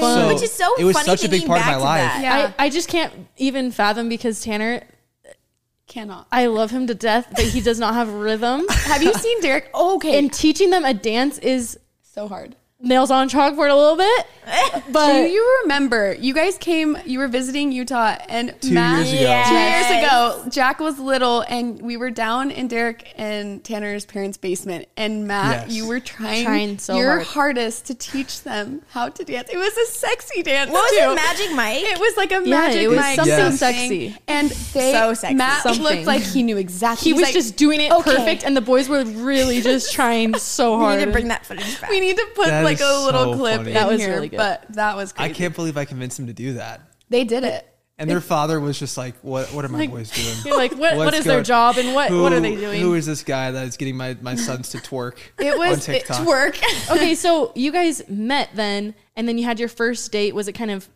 Ballet. 0.01 0.15
fun. 0.15 0.29
So 0.29 0.35
Which 0.35 0.43
is 0.43 0.53
so 0.53 0.75
it 0.79 0.85
was 0.85 0.97
funny 0.97 1.07
such 1.07 1.25
a 1.25 1.29
big 1.29 1.41
thinking 1.43 1.49
part 1.49 1.61
of 1.61 1.67
back 1.67 1.73
my 1.75 1.79
to 1.79 1.85
life 1.85 2.01
that. 2.03 2.23
Yeah. 2.23 2.53
I, 2.59 2.67
I 2.67 2.71
just 2.71 2.89
can't 2.89 3.13
even 3.37 3.71
fathom 3.71 4.09
because 4.09 4.41
Tanner, 4.43 4.83
Cannot. 5.87 6.27
I 6.31 6.47
love 6.47 6.71
him 6.71 6.87
to 6.89 6.95
death, 6.95 7.29
but 7.35 7.45
he 7.45 7.63
does 7.63 7.79
not 7.79 7.95
have 7.95 8.13
rhythm. 8.13 8.67
Have 8.69 9.03
you 9.03 9.15
seen 9.15 9.41
Derek? 9.41 9.71
Okay, 9.75 10.19
and 10.19 10.31
teaching 10.33 10.69
them 10.71 10.85
a 10.85 10.93
dance 10.93 11.39
is 11.39 11.79
so 12.03 12.29
hard. 12.29 12.55
Nails 12.81 13.11
on 13.11 13.29
chalkboard 13.29 13.71
a 13.71 13.75
little 13.75 13.97
bit. 13.97 14.27
Do 14.93 15.29
you 15.31 15.61
remember? 15.63 16.15
You 16.19 16.33
guys 16.33 16.57
came. 16.57 16.97
You 17.05 17.19
were 17.19 17.29
visiting 17.29 17.71
Utah, 17.71 18.17
and 18.31 18.55
Two 18.63 18.73
Matt, 18.73 19.05
years 19.05 19.13
ago. 19.21 19.23
Yeah. 19.29 19.49
Two 19.49 19.55
years 19.95 20.05
ago, 20.05 20.45
Jack 20.51 20.81
was 20.81 20.99
little, 20.99 21.43
and 21.43 21.83
we 21.83 21.99
were 21.99 22.11
down 22.11 22.51
in 22.51 22.67
Derek 22.67 23.13
and 23.17 23.63
Tanner's 23.63 24.07
parents' 24.07 24.39
basement. 24.39 24.89
And 24.97 25.27
Matt, 25.29 25.67
Yes. 25.69 25.77
you 25.77 25.87
were 25.87 26.01
trying, 26.01 26.45
Trying 26.47 26.79
so 26.79 26.97
your 26.97 27.17
hard. 27.17 27.27
hardest 27.27 27.87
to 27.87 27.95
teach 27.95 28.43
them 28.43 28.81
how 28.89 29.11
to 29.11 29.23
dance. 29.25 29.51
It 29.53 29.59
was 29.59 29.77
a 29.77 29.87
sexy 29.93 30.43
dance. 30.43 30.71
What 30.71 30.91
was 30.91 30.93
it, 31.13 31.15
Magic 31.15 31.55
Mike? 31.55 31.83
It 31.83 31.99
was 32.01 32.17
like 32.17 32.31
a 32.33 32.37
Yeah, 32.43 32.57
magic 32.61 32.81
it 32.83 32.89
was 32.89 32.97
Mike 32.97 33.17
something 33.17 33.37
thing. 33.37 33.53
sexy. 33.53 34.17
and 34.29 34.49
they 34.49 34.93
So 34.93 35.13
sexy. 35.13 35.35
Matt 35.35 35.63
Something. 35.63 35.83
looked 35.83 36.07
like 36.07 36.23
he 36.23 36.43
knew 36.43 36.57
exactly. 36.57 37.05
he 37.05 37.11
he's 37.11 37.17
was 37.21 37.23
like, 37.29 37.35
just 37.35 37.57
doing 37.57 37.83
it 37.83 37.93
"Okay, 37.93 38.17
perfect, 38.17 38.45
and 38.45 38.57
the 38.57 38.63
boys 38.63 38.89
were 38.89 39.05
really 39.05 39.61
just 39.61 39.93
trying 39.93 40.33
so 40.39 40.79
hard. 40.79 40.95
we 41.01 41.01
need 41.01 41.05
to 41.07 41.13
bring 41.13 41.29
that 41.29 41.45
footage 41.45 41.81
back. 41.83 41.91
We 41.91 42.01
need 42.01 42.17
to 42.17 42.27
put 42.35 42.47
That 42.47 42.65
like 42.69 42.81
a 42.81 43.05
little 43.05 43.33
so 43.35 43.39
clip 43.39 43.57
funny. 43.59 43.73
That 43.73 43.89
was 43.89 44.01
here, 44.01 44.11
really 44.15 44.29
good. 44.29 44.37
but 44.37 44.65
that 44.75 44.97
was 44.97 45.15
I 45.17 45.29
can't 45.31 45.55
believe 45.55 45.77
I 45.77 45.85
convinced 45.85 46.19
him 46.19 46.27
to 46.29 46.33
do 46.33 46.55
that 46.55 46.81
They 47.09 47.25
did 47.25 47.45
it. 47.45 47.67
and 47.99 48.09
their 48.09 48.21
father 48.21 48.61
was 48.61 48.79
just 48.79 48.97
like 48.97 49.15
what 49.23 49.53
what 49.53 49.65
are 49.65 49.69
my 49.69 49.79
Like, 49.81 49.91
boys 49.91 50.11
doing 50.13 50.37
You're 50.45 50.57
like, 50.57 50.73
what? 50.73 50.97
what 50.97 51.07
What's 51.07 51.19
is 51.19 51.25
their 51.25 51.43
job, 51.43 51.77
and 51.79 51.95
what? 51.95 52.11
what 52.13 52.33
are 52.33 52.41
they 52.41 52.55
doing? 52.57 52.81
who 52.81 52.95
is 52.95 53.07
this 53.07 53.23
guy 53.23 53.51
that 53.51 53.67
is 53.67 53.77
getting 53.77 53.97
my 53.97 54.17
my 54.21 54.35
sons 54.37 54.69
to 54.71 54.79
twerk 54.79 55.17
It 55.39 55.53
on 55.55 55.59
was 55.59 55.89
it, 55.89 55.93
TikTok 55.93 56.27
twerk. 56.27 56.91
okay, 56.97 57.15
so 57.15 57.53
you 57.55 57.73
guys 57.73 58.03
met 58.09 58.51
then, 58.55 58.95
and 59.17 59.27
then 59.29 59.39
you 59.39 59.45
had 59.45 59.59
your 59.59 59.69
first 59.69 60.11
date. 60.13 60.35
Was 60.35 60.49
it 60.49 60.53
kind 60.53 60.71
of 60.71 60.89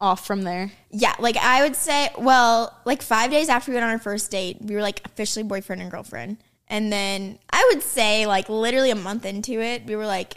off 0.00 0.24
from 0.26 0.42
there? 0.42 0.70
Yeah, 0.90 1.14
like 1.18 1.36
I 1.36 1.62
would 1.64 1.74
say, 1.74 2.08
well, 2.16 2.72
like 2.84 3.02
five 3.02 3.30
days 3.32 3.48
after 3.48 3.70
we 3.72 3.74
went 3.74 3.84
on 3.84 3.90
our 3.90 3.98
first 3.98 4.30
date, 4.30 4.58
we 4.60 4.74
were 4.76 4.80
like 4.82 5.00
officially 5.04 5.42
boyfriend 5.42 5.82
and 5.82 5.90
girlfriend. 5.90 6.36
And 6.70 6.92
then 6.92 7.38
I 7.50 7.66
would 7.72 7.82
say, 7.82 8.26
like, 8.26 8.48
literally 8.50 8.90
a 8.90 8.94
month 8.94 9.24
into 9.24 9.58
it, 9.60 9.86
we 9.86 9.96
were 9.96 10.04
like, 10.06 10.34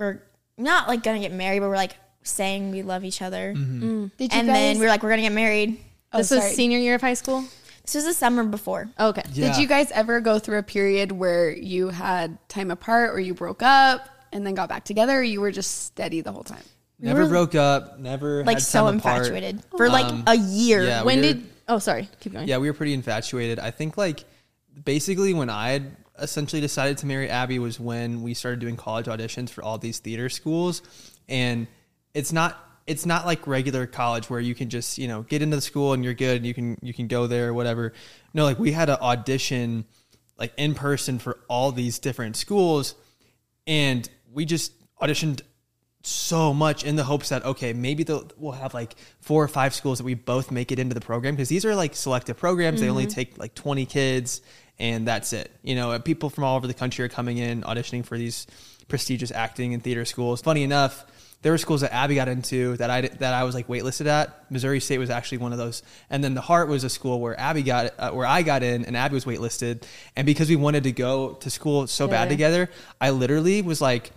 we're 0.00 0.20
not 0.58 0.88
like 0.88 1.02
gonna 1.02 1.20
get 1.20 1.32
married, 1.32 1.60
but 1.60 1.68
we're 1.68 1.76
like 1.76 1.96
saying 2.22 2.70
we 2.72 2.82
love 2.82 3.04
each 3.04 3.22
other. 3.22 3.54
Mm-hmm. 3.56 4.06
Did 4.16 4.32
you 4.32 4.38
And 4.38 4.48
guys? 4.48 4.54
then 4.56 4.78
we 4.78 4.82
were 4.84 4.88
like, 4.90 5.02
we're 5.02 5.10
gonna 5.10 5.22
get 5.22 5.32
married. 5.32 5.78
Oh, 6.12 6.18
this 6.18 6.30
was 6.30 6.42
senior 6.56 6.78
year 6.78 6.96
of 6.96 7.00
high 7.00 7.14
school. 7.14 7.44
This 7.84 7.94
was 7.94 8.04
the 8.04 8.14
summer 8.14 8.44
before. 8.44 8.88
Okay. 8.98 9.22
Yeah. 9.32 9.48
Did 9.52 9.60
you 9.60 9.66
guys 9.68 9.90
ever 9.92 10.20
go 10.20 10.38
through 10.38 10.58
a 10.58 10.62
period 10.62 11.12
where 11.12 11.50
you 11.50 11.88
had 11.88 12.36
time 12.48 12.70
apart, 12.70 13.10
or 13.10 13.20
you 13.20 13.34
broke 13.34 13.62
up 13.62 14.08
and 14.32 14.46
then 14.46 14.54
got 14.54 14.68
back 14.68 14.84
together, 14.84 15.18
or 15.18 15.22
you 15.22 15.40
were 15.40 15.50
just 15.52 15.84
steady 15.86 16.20
the 16.20 16.32
whole 16.32 16.44
time? 16.44 16.62
never 17.02 17.26
broke 17.26 17.54
up 17.54 17.98
never 17.98 18.44
Like 18.44 18.56
had 18.58 18.62
so 18.62 18.84
time 18.84 18.98
apart. 18.98 19.18
infatuated 19.26 19.62
for 19.76 19.88
like 19.88 20.04
Um, 20.06 20.24
a 20.26 20.34
year. 20.36 20.82
yeah, 20.84 21.02
When 21.02 21.20
we 21.20 21.26
were- 21.28 21.32
did? 21.34 21.46
Oh, 21.68 21.78
sorry. 21.78 22.08
Keep 22.20 22.34
going. 22.34 22.46
Yeah, 22.48 22.58
we 22.58 22.68
were 22.68 22.74
pretty 22.74 22.92
infatuated. 22.92 23.58
I 23.58 23.70
think 23.70 23.96
like 23.96 24.24
basically 24.84 25.32
when 25.34 25.48
I 25.48 25.70
had 25.70 25.96
essentially 26.20 26.60
decided 26.60 26.98
to 26.98 27.06
marry 27.06 27.28
Abby 27.28 27.58
was 27.58 27.80
when 27.80 28.22
we 28.22 28.34
started 28.34 28.60
doing 28.60 28.76
college 28.76 29.06
auditions 29.06 29.50
for 29.50 29.62
all 29.62 29.78
these 29.78 29.98
theater 29.98 30.28
schools, 30.28 30.82
and 31.28 31.66
it's 32.14 32.32
not 32.32 32.58
it's 32.86 33.06
not 33.06 33.24
like 33.24 33.46
regular 33.46 33.86
college 33.86 34.28
where 34.28 34.40
you 34.40 34.54
can 34.54 34.68
just 34.68 34.98
you 34.98 35.06
know 35.06 35.22
get 35.22 35.42
into 35.42 35.56
the 35.56 35.62
school 35.62 35.92
and 35.92 36.04
you're 36.04 36.14
good 36.14 36.38
and 36.38 36.46
you 36.46 36.54
can 36.54 36.76
you 36.82 36.92
can 36.92 37.06
go 37.06 37.26
there 37.26 37.48
or 37.48 37.54
whatever. 37.54 37.92
No, 38.34 38.44
like 38.44 38.58
we 38.58 38.72
had 38.72 38.86
to 38.86 39.00
audition 39.00 39.84
like 40.38 40.52
in 40.56 40.74
person 40.74 41.18
for 41.18 41.38
all 41.48 41.72
these 41.72 41.98
different 41.98 42.36
schools, 42.36 42.94
and 43.66 44.08
we 44.32 44.44
just 44.44 44.72
auditioned 44.98 45.42
so 46.02 46.54
much 46.54 46.82
in 46.82 46.96
the 46.96 47.04
hopes 47.04 47.28
that 47.28 47.44
okay 47.44 47.74
maybe 47.74 48.06
we'll 48.38 48.52
have 48.52 48.72
like 48.72 48.94
four 49.20 49.44
or 49.44 49.48
five 49.48 49.74
schools 49.74 49.98
that 49.98 50.04
we 50.04 50.14
both 50.14 50.50
make 50.50 50.72
it 50.72 50.78
into 50.78 50.94
the 50.94 51.00
program. 51.00 51.34
Because 51.34 51.48
these 51.48 51.64
are 51.64 51.74
like 51.74 51.94
selective 51.94 52.36
programs. 52.36 52.80
They 52.80 52.88
only 52.88 53.04
mm-hmm. 53.04 53.12
take 53.12 53.38
like 53.38 53.54
20 53.54 53.86
kids 53.86 54.40
and 54.80 55.06
that's 55.06 55.32
it 55.32 55.52
you 55.62 55.76
know 55.76 55.96
people 56.00 56.28
from 56.28 56.42
all 56.42 56.56
over 56.56 56.66
the 56.66 56.74
country 56.74 57.04
are 57.04 57.08
coming 57.08 57.38
in 57.38 57.62
auditioning 57.62 58.04
for 58.04 58.18
these 58.18 58.48
prestigious 58.88 59.30
acting 59.30 59.72
and 59.72 59.84
theater 59.84 60.04
schools 60.04 60.42
funny 60.42 60.64
enough 60.64 61.06
there 61.42 61.52
were 61.52 61.58
schools 61.58 61.80
that 61.80 61.94
Abby 61.94 62.16
got 62.16 62.28
into 62.28 62.76
that 62.76 62.90
I 62.90 63.00
that 63.00 63.32
I 63.32 63.44
was 63.44 63.54
like 63.54 63.66
waitlisted 63.66 64.06
at. 64.06 64.50
Missouri 64.50 64.78
State 64.78 64.98
was 64.98 65.08
actually 65.08 65.38
one 65.38 65.52
of 65.52 65.58
those, 65.58 65.82
and 66.10 66.22
then 66.22 66.34
the 66.34 66.42
Hart 66.42 66.68
was 66.68 66.84
a 66.84 66.90
school 66.90 67.18
where 67.18 67.38
Abby 67.38 67.62
got 67.62 67.94
uh, 67.98 68.10
where 68.10 68.26
I 68.26 68.42
got 68.42 68.62
in, 68.62 68.84
and 68.84 68.94
Abby 68.94 69.14
was 69.14 69.24
waitlisted. 69.24 69.84
And 70.16 70.26
because 70.26 70.50
we 70.50 70.56
wanted 70.56 70.84
to 70.84 70.92
go 70.92 71.34
to 71.34 71.50
school 71.50 71.86
so 71.86 72.08
bad 72.08 72.28
together, 72.28 72.68
I 73.00 73.10
literally 73.10 73.62
was 73.62 73.80
like, 73.80 74.12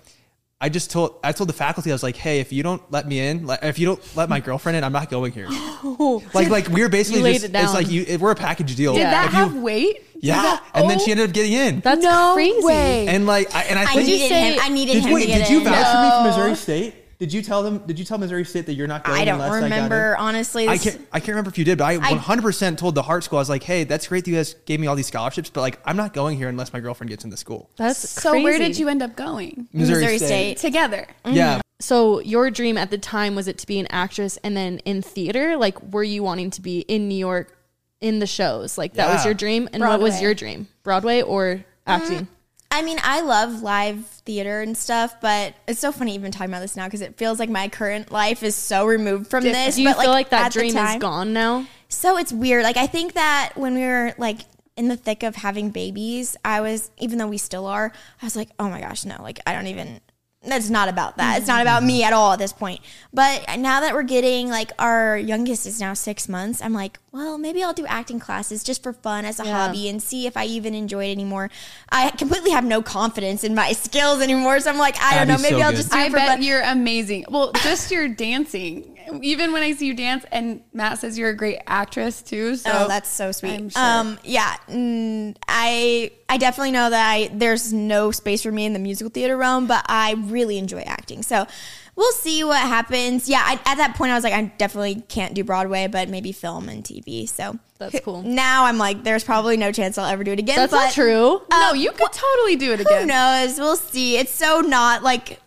I 0.64 0.70
just 0.70 0.92
told 0.92 1.20
I 1.26 1.34
told 1.34 1.50
the 1.50 1.54
faculty 1.54 1.92
I 1.92 1.94
was 1.94 2.04
like, 2.04 2.16
hey, 2.16 2.40
if 2.40 2.54
you 2.54 2.64
don't 2.64 2.82
let 2.90 3.06
me 3.06 3.20
in, 3.20 3.46
like, 3.46 3.60
if 3.64 3.78
you 3.78 3.86
don't 3.86 4.16
let 4.16 4.30
my 4.30 4.40
girlfriend 4.40 4.78
in, 4.78 4.84
I'm 4.86 4.94
not 4.94 5.10
going 5.10 5.34
here. 5.34 5.50
like 6.34 6.48
like 6.50 6.70
we 6.70 6.82
were 6.82 6.88
basically 6.90 7.20
You 7.20 7.24
laid 7.26 7.34
just 7.34 7.46
it 7.46 7.52
down. 7.52 7.66
it's 7.66 7.74
like 7.74 7.90
you 7.92 8.18
we're 8.18 8.32
a 8.32 8.36
package 8.36 8.74
deal. 8.78 8.94
Did 8.94 9.02
Yeah. 9.02 9.12
that 9.12 9.26
If 9.28 9.34
you- 9.34 9.40
have 9.40 9.56
weight? 9.56 10.04
Yeah, 10.22 10.42
that- 10.42 10.64
and 10.76 10.90
then 10.90 11.00
she 11.00 11.12
ended 11.12 11.28
up 11.30 11.34
getting 11.34 11.52
in. 11.52 11.82
That's 11.82 12.02
no 12.02 12.32
crazy. 12.34 12.64
way. 12.66 13.08
and 13.10 13.26
like 13.28 13.54
I, 13.54 13.64
and 13.64 13.78
I 13.78 13.84
I 13.84 13.86
think 13.88 14.08
needed 14.08 14.30
say- 14.30 14.54
him. 14.54 14.60
I 14.64 14.70
needed 14.70 14.94
did, 14.94 15.04
him 15.04 15.12
wait, 15.12 15.22
to 15.24 15.28
get 15.28 15.38
did 15.40 15.50
you 15.50 15.58
in. 15.58 15.64
vouch 15.66 15.86
for 15.94 16.02
me 16.02 16.10
from 16.12 16.24
Missouri 16.28 16.56
State? 16.56 16.96
Did 17.24 17.32
you 17.32 17.42
tell 17.42 17.64
them? 17.64 17.78
Did 17.88 17.98
you 17.98 18.04
tell 18.04 18.18
Missouri 18.18 18.44
State 18.44 18.66
that 18.66 18.74
you're 18.74 18.86
not 18.86 19.06
going? 19.06 19.18
I 19.18 19.24
don't 19.24 19.36
unless 19.36 19.50
I 19.54 19.60
got 19.62 19.64
remember 19.64 20.12
in? 20.16 20.20
honestly. 20.20 20.68
I 20.68 20.78
can't. 20.78 21.08
I 21.14 21.20
can't 21.22 21.30
remember 21.30 21.52
if 21.52 21.58
you 21.58 21.64
did, 21.64 21.78
but 21.78 21.86
I 21.86 21.96
100 21.96 22.42
percent 22.42 22.78
told 22.78 22.96
the 22.96 23.02
Hart 23.02 23.24
School. 23.24 23.40
I 23.40 23.42
was 23.42 23.48
like, 23.50 23.64
"Hey, 23.64 23.86
that's 23.86 24.08
great 24.08 24.26
that 24.26 24.30
you 24.32 24.36
guys 24.36 24.56
gave 24.66 24.82
me 24.82 24.88
all 24.88 24.96
these 24.98 25.08
scholarships, 25.08 25.50
but 25.50 25.62
like, 25.62 25.80
I'm 25.86 25.96
not 25.96 26.14
going 26.14 26.38
here 26.38 26.50
unless 26.50 26.74
my 26.74 26.82
girlfriend 26.82 27.12
gets 27.12 27.24
into 27.24 27.38
school." 27.38 27.70
That's 27.78 27.98
So 28.10 28.32
crazy. 28.32 28.44
where 28.44 28.58
did 28.58 28.78
you 28.78 28.90
end 28.90 29.02
up 29.02 29.16
going? 29.16 29.70
Missouri 29.72 30.18
State. 30.18 30.58
Together. 30.58 31.08
Yeah, 31.26 31.54
mm-hmm. 31.54 31.62
So 31.80 32.20
your 32.20 32.52
dream 32.52 32.78
at 32.78 32.92
the 32.92 32.98
time 32.98 33.36
was 33.36 33.48
it 33.48 33.58
to 33.60 33.68
be 33.68 33.80
an 33.80 33.88
actress 33.90 34.38
and 34.44 34.58
then 34.58 34.80
in 34.80 35.02
theater? 35.02 35.56
Like 35.56 35.82
were 35.94 36.04
you 36.04 36.24
wanting 36.24 36.50
to 36.52 36.62
be 36.62 36.80
in 36.82 37.08
New 37.08 37.16
York 37.16 37.58
in 38.02 38.20
the 38.20 38.28
shows? 38.28 38.78
Like 38.78 38.96
that 38.96 39.14
was 39.14 39.24
your 39.24 39.34
dream? 39.34 39.70
And 39.72 39.82
what 39.82 40.02
was 40.02 40.22
your 40.22 40.34
dream? 40.34 40.68
Broadway 40.84 41.22
or 41.22 41.64
acting? 41.88 42.18
Uh, 42.20 42.33
I 42.74 42.82
mean, 42.82 42.98
I 43.04 43.22
love 43.22 43.62
live 43.62 44.04
theater 44.26 44.62
and 44.62 44.76
stuff, 44.76 45.22
but 45.22 45.54
it's 45.68 45.80
so 45.80 45.92
funny 45.92 46.16
even 46.16 46.32
talking 46.32 46.50
about 46.50 46.62
this 46.62 46.76
now 46.76 46.86
because 46.86 47.02
it 47.02 47.18
feels 47.18 47.38
like 47.38 47.50
my 47.50 47.68
current 47.68 48.12
life 48.12 48.42
is 48.42 48.56
so 48.56 48.88
removed 48.88 49.30
from 49.30 49.44
this. 49.44 49.76
Do 49.76 49.84
you 49.84 49.90
but 49.90 50.02
feel 50.02 50.10
like 50.10 50.30
that 50.30 50.48
at 50.48 50.54
the 50.54 50.60
dream 50.60 50.76
is 50.76 50.96
gone 50.96 51.34
now? 51.34 51.68
So 51.88 52.18
it's 52.18 52.34
weird. 52.34 52.64
Like 52.64 52.78
I 52.78 52.88
think 52.88 53.14
that 53.14 53.52
when 53.54 53.76
we 53.76 53.82
were 53.82 54.16
like 54.18 54.40
in 54.76 54.88
the 54.88 54.98
thick 54.98 55.22
of 55.22 55.36
having 55.36 55.70
babies, 55.70 56.36
I 56.44 56.62
was 56.62 56.90
even 56.98 57.20
though 57.20 57.28
we 57.28 57.38
still 57.38 57.68
are, 57.68 57.92
I 58.20 58.26
was 58.26 58.36
like, 58.36 58.50
oh 58.58 58.68
my 58.68 58.82
gosh, 58.82 59.06
no, 59.06 59.22
like 59.22 59.40
I 59.46 59.54
don't 59.54 59.68
even. 59.68 60.02
That's 60.46 60.70
not 60.70 60.90
about 60.90 61.18
that. 61.18 61.38
It's 61.38 61.48
not 61.48 61.56
mm-hmm. 61.56 61.62
about 61.62 61.84
me 61.84 62.02
mm-hmm. 62.02 62.08
at 62.08 62.14
all 62.14 62.34
at 62.34 62.40
this 62.40 62.52
point. 62.52 62.82
But 63.14 63.46
now 63.60 63.80
that 63.80 63.94
we're 63.94 64.04
getting 64.04 64.50
like 64.50 64.72
our 64.78 65.18
youngest 65.18 65.66
is 65.66 65.80
now 65.80 65.94
six 65.94 66.28
months, 66.28 66.62
I'm 66.62 66.74
like, 66.74 67.00
well, 67.12 67.38
maybe 67.38 67.64
I'll 67.64 67.74
do 67.74 67.86
acting 67.86 68.20
classes 68.20 68.64
just 68.64 68.84
for 68.84 68.92
fun 68.92 69.24
as 69.24 69.40
a 69.40 69.46
Yeah. 69.46 69.68
hobby 69.68 69.88
and 69.88 70.02
see 70.02 70.28
if 70.28 70.36
I 70.36 70.46
even 70.46 70.74
enjoy 70.74 71.06
it 71.06 71.12
anymore. 71.12 71.50
I 71.90 72.10
completely 72.10 72.52
have 72.52 72.66
no 72.66 72.82
confidence 72.82 73.44
in 73.44 73.56
my 73.56 73.72
skills 73.74 74.22
anymore, 74.22 74.60
so 74.60 74.70
I'm 74.70 74.78
like, 74.78 74.98
I 75.02 75.16
don't 75.16 75.28
know, 75.28 75.38
maybe 75.38 75.60
so 75.60 75.62
I'll 75.62 75.72
good. 75.72 75.78
just 75.78 75.92
do 75.92 75.98
it 75.98 76.02
I 76.02 76.10
for 76.10 76.16
bet 76.18 76.28
fun. 76.28 76.44
you're 76.44 76.62
amazing. 76.62 77.26
Well, 77.30 77.52
just 77.64 77.92
your 77.92 78.08
dancing. 78.10 78.93
Even 79.22 79.52
when 79.52 79.64
I 79.64 79.74
see 79.74 79.86
you 79.88 79.94
dance, 79.94 80.26
and 80.32 80.62
Matt 80.74 81.00
says 81.00 81.18
you're 81.18 81.30
a 81.30 81.36
great 81.36 81.60
actress 81.68 82.22
too. 82.22 82.56
So 82.56 82.70
Oh, 82.74 82.88
that's 82.88 83.10
so 83.10 83.32
sweet. 83.32 83.54
I'm 83.54 83.70
sure. 83.70 83.82
Um, 83.82 84.20
yeah, 84.24 84.56
mm, 84.70 85.36
I 85.48 86.12
I 86.30 86.38
definitely 86.38 86.72
know 86.72 86.90
that 86.90 87.12
I 87.12 87.30
there's 87.34 87.72
no 87.74 88.12
space 88.12 88.44
for 88.44 88.52
me 88.52 88.66
in 88.66 88.74
the 88.74 88.80
musical 88.80 89.10
theater 89.12 89.38
realm, 89.38 89.68
but 89.68 89.86
I 89.88 90.14
really 90.14 90.58
enjoy 90.58 90.82
acting. 90.82 91.24
So 91.24 91.46
we'll 91.96 92.12
see 92.14 92.44
what 92.44 92.60
happens. 92.60 93.30
Yeah, 93.30 93.44
I, 93.46 93.54
at 93.66 93.76
that 93.76 93.96
point 93.96 94.12
I 94.12 94.16
was 94.16 94.24
like, 94.24 94.34
I 94.34 94.44
definitely 94.58 95.04
can't 95.10 95.34
do 95.36 95.44
Broadway, 95.44 95.88
but 95.88 96.10
maybe 96.10 96.32
film 96.32 96.70
and 96.70 96.84
TV. 96.84 97.30
So 97.30 97.60
That's 97.78 98.00
cool. 98.00 98.24
now 98.24 98.66
I'm 98.66 98.78
like, 98.80 99.04
there's 99.04 99.24
probably 99.24 99.58
no 99.58 99.72
chance 99.72 99.98
I'll 99.98 100.10
ever 100.10 100.24
do 100.24 100.32
it 100.32 100.40
again. 100.40 100.56
That's 100.56 100.72
but 100.72 100.86
not 100.86 100.94
true. 100.94 101.42
no, 101.52 101.74
you 101.74 101.92
could 101.92 102.12
totally 102.12 102.56
do 102.56 102.72
it 102.74 102.80
again. 102.80 102.94
Who 102.94 103.04
again. 103.04 103.08
knows? 103.48 103.60
We'll 103.60 103.76
see. 103.76 104.18
It's 104.18 104.34
so 104.34 104.62
not 104.62 105.04
like 105.04 105.40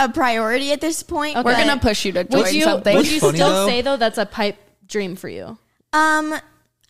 a 0.00 0.08
priority 0.08 0.72
at 0.72 0.80
this 0.80 1.02
point. 1.02 1.36
We're 1.36 1.52
gonna 1.56 1.78
push 1.78 2.04
you 2.04 2.12
to 2.12 2.24
join 2.24 2.42
Would 2.42 2.52
you 2.54 2.62
something. 2.62 2.96
would 2.96 3.06
you 3.10 3.20
Funny, 3.20 3.38
still 3.38 3.48
though? 3.50 3.66
say 3.68 3.82
though 3.82 3.96
that's 3.96 4.18
a 4.18 4.26
pipe 4.26 4.56
dream 4.86 5.14
for 5.16 5.28
you? 5.28 5.58
Um, 5.92 6.34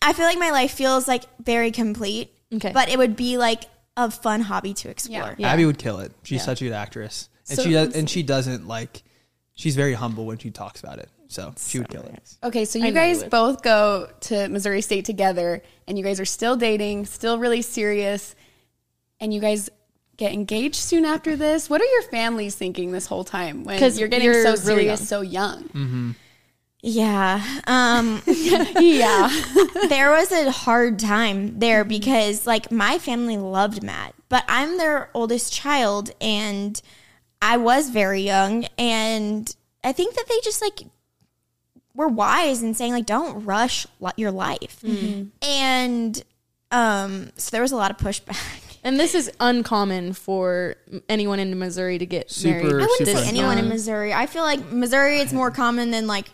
I 0.01 0.13
feel 0.13 0.25
like 0.25 0.39
my 0.39 0.51
life 0.51 0.71
feels 0.71 1.07
like 1.07 1.23
very 1.43 1.71
complete. 1.71 2.31
Okay. 2.53 2.71
But 2.73 2.89
it 2.89 2.97
would 2.97 3.15
be 3.15 3.37
like 3.37 3.63
a 3.95 4.09
fun 4.11 4.41
hobby 4.41 4.73
to 4.75 4.89
explore. 4.89 5.35
Yeah. 5.37 5.49
Abby 5.51 5.65
would 5.65 5.77
kill 5.77 5.99
it. 5.99 6.11
She's 6.23 6.43
such 6.43 6.61
a 6.61 6.65
good 6.65 6.73
actress, 6.73 7.29
and 7.49 7.57
So- 7.57 7.63
she 7.63 7.71
does, 7.71 7.95
and 7.95 8.09
she 8.09 8.23
doesn't 8.23 8.67
like. 8.67 9.03
She's 9.53 9.75
very 9.75 9.93
humble 9.93 10.25
when 10.25 10.37
she 10.37 10.49
talks 10.49 10.79
about 10.81 10.97
it, 10.99 11.09
so 11.27 11.53
she 11.57 11.77
would 11.77 11.89
kill 11.89 12.01
it. 12.03 12.37
Okay, 12.43 12.65
so 12.65 12.79
you 12.79 12.83
know 12.85 12.87
you 12.89 12.93
guys 12.95 13.19
would. 13.19 13.29
both 13.29 13.61
go 13.61 14.09
to 14.21 14.47
Missouri 14.49 14.81
State 14.81 15.05
together, 15.05 15.61
and 15.87 15.97
you 15.97 16.03
guys 16.03 16.19
are 16.19 16.25
still 16.25 16.55
dating, 16.55 17.05
still 17.05 17.37
really 17.37 17.61
serious, 17.61 18.33
and 19.19 19.33
you 19.33 19.39
guys 19.39 19.69
get 20.21 20.33
engaged 20.33 20.75
soon 20.75 21.03
after 21.03 21.35
this. 21.35 21.67
What 21.67 21.81
are 21.81 21.85
your 21.85 22.03
families 22.03 22.53
thinking 22.53 22.91
this 22.91 23.07
whole 23.07 23.23
time 23.23 23.63
when 23.63 23.79
'Cause 23.79 23.97
you're 23.97 24.07
getting 24.07 24.25
you're 24.25 24.43
so 24.43 24.51
really 24.67 24.83
serious 24.85 24.99
young. 24.99 25.07
so 25.07 25.21
young? 25.21 26.15
Yeah. 26.83 27.43
Um, 27.65 28.21
yeah, 28.27 29.29
there 29.89 30.11
was 30.11 30.31
a 30.31 30.51
hard 30.51 30.99
time 30.99 31.57
there 31.59 31.83
because 31.83 32.45
like 32.45 32.71
my 32.71 32.99
family 32.99 33.37
loved 33.37 33.81
Matt, 33.83 34.13
but 34.29 34.43
I'm 34.47 34.77
their 34.77 35.09
oldest 35.15 35.51
child 35.53 36.11
and 36.21 36.79
I 37.41 37.57
was 37.57 37.89
very 37.89 38.21
young 38.21 38.65
and 38.77 39.53
I 39.83 39.91
think 39.91 40.13
that 40.15 40.25
they 40.29 40.39
just 40.43 40.61
like 40.61 40.81
were 41.95 42.07
wise 42.07 42.61
in 42.61 42.73
saying 42.75 42.93
like 42.93 43.07
don't 43.07 43.43
rush 43.43 43.87
your 44.17 44.31
life. 44.31 44.83
And 45.41 46.23
um 46.71 47.31
so 47.37 47.49
there 47.51 47.61
was 47.63 47.71
a 47.71 47.75
lot 47.75 47.89
of 47.91 47.97
pushback. 47.97 48.60
And 48.83 48.99
this 48.99 49.13
is 49.13 49.31
uncommon 49.39 50.13
for 50.13 50.75
anyone 51.07 51.39
in 51.39 51.57
Missouri 51.59 51.97
to 51.97 52.05
get 52.05 52.31
Super- 52.31 52.63
married. 52.63 52.83
I 52.83 52.87
wouldn't 52.87 53.09
say 53.09 53.27
anyone 53.27 53.57
in. 53.57 53.69
Missouri. 53.69 54.13
I 54.13 54.25
feel 54.25 54.43
like 54.43 54.71
Missouri 54.71 55.19
it's 55.19 55.33
more 55.33 55.51
common 55.51 55.91
than 55.91 56.07
like 56.07 56.29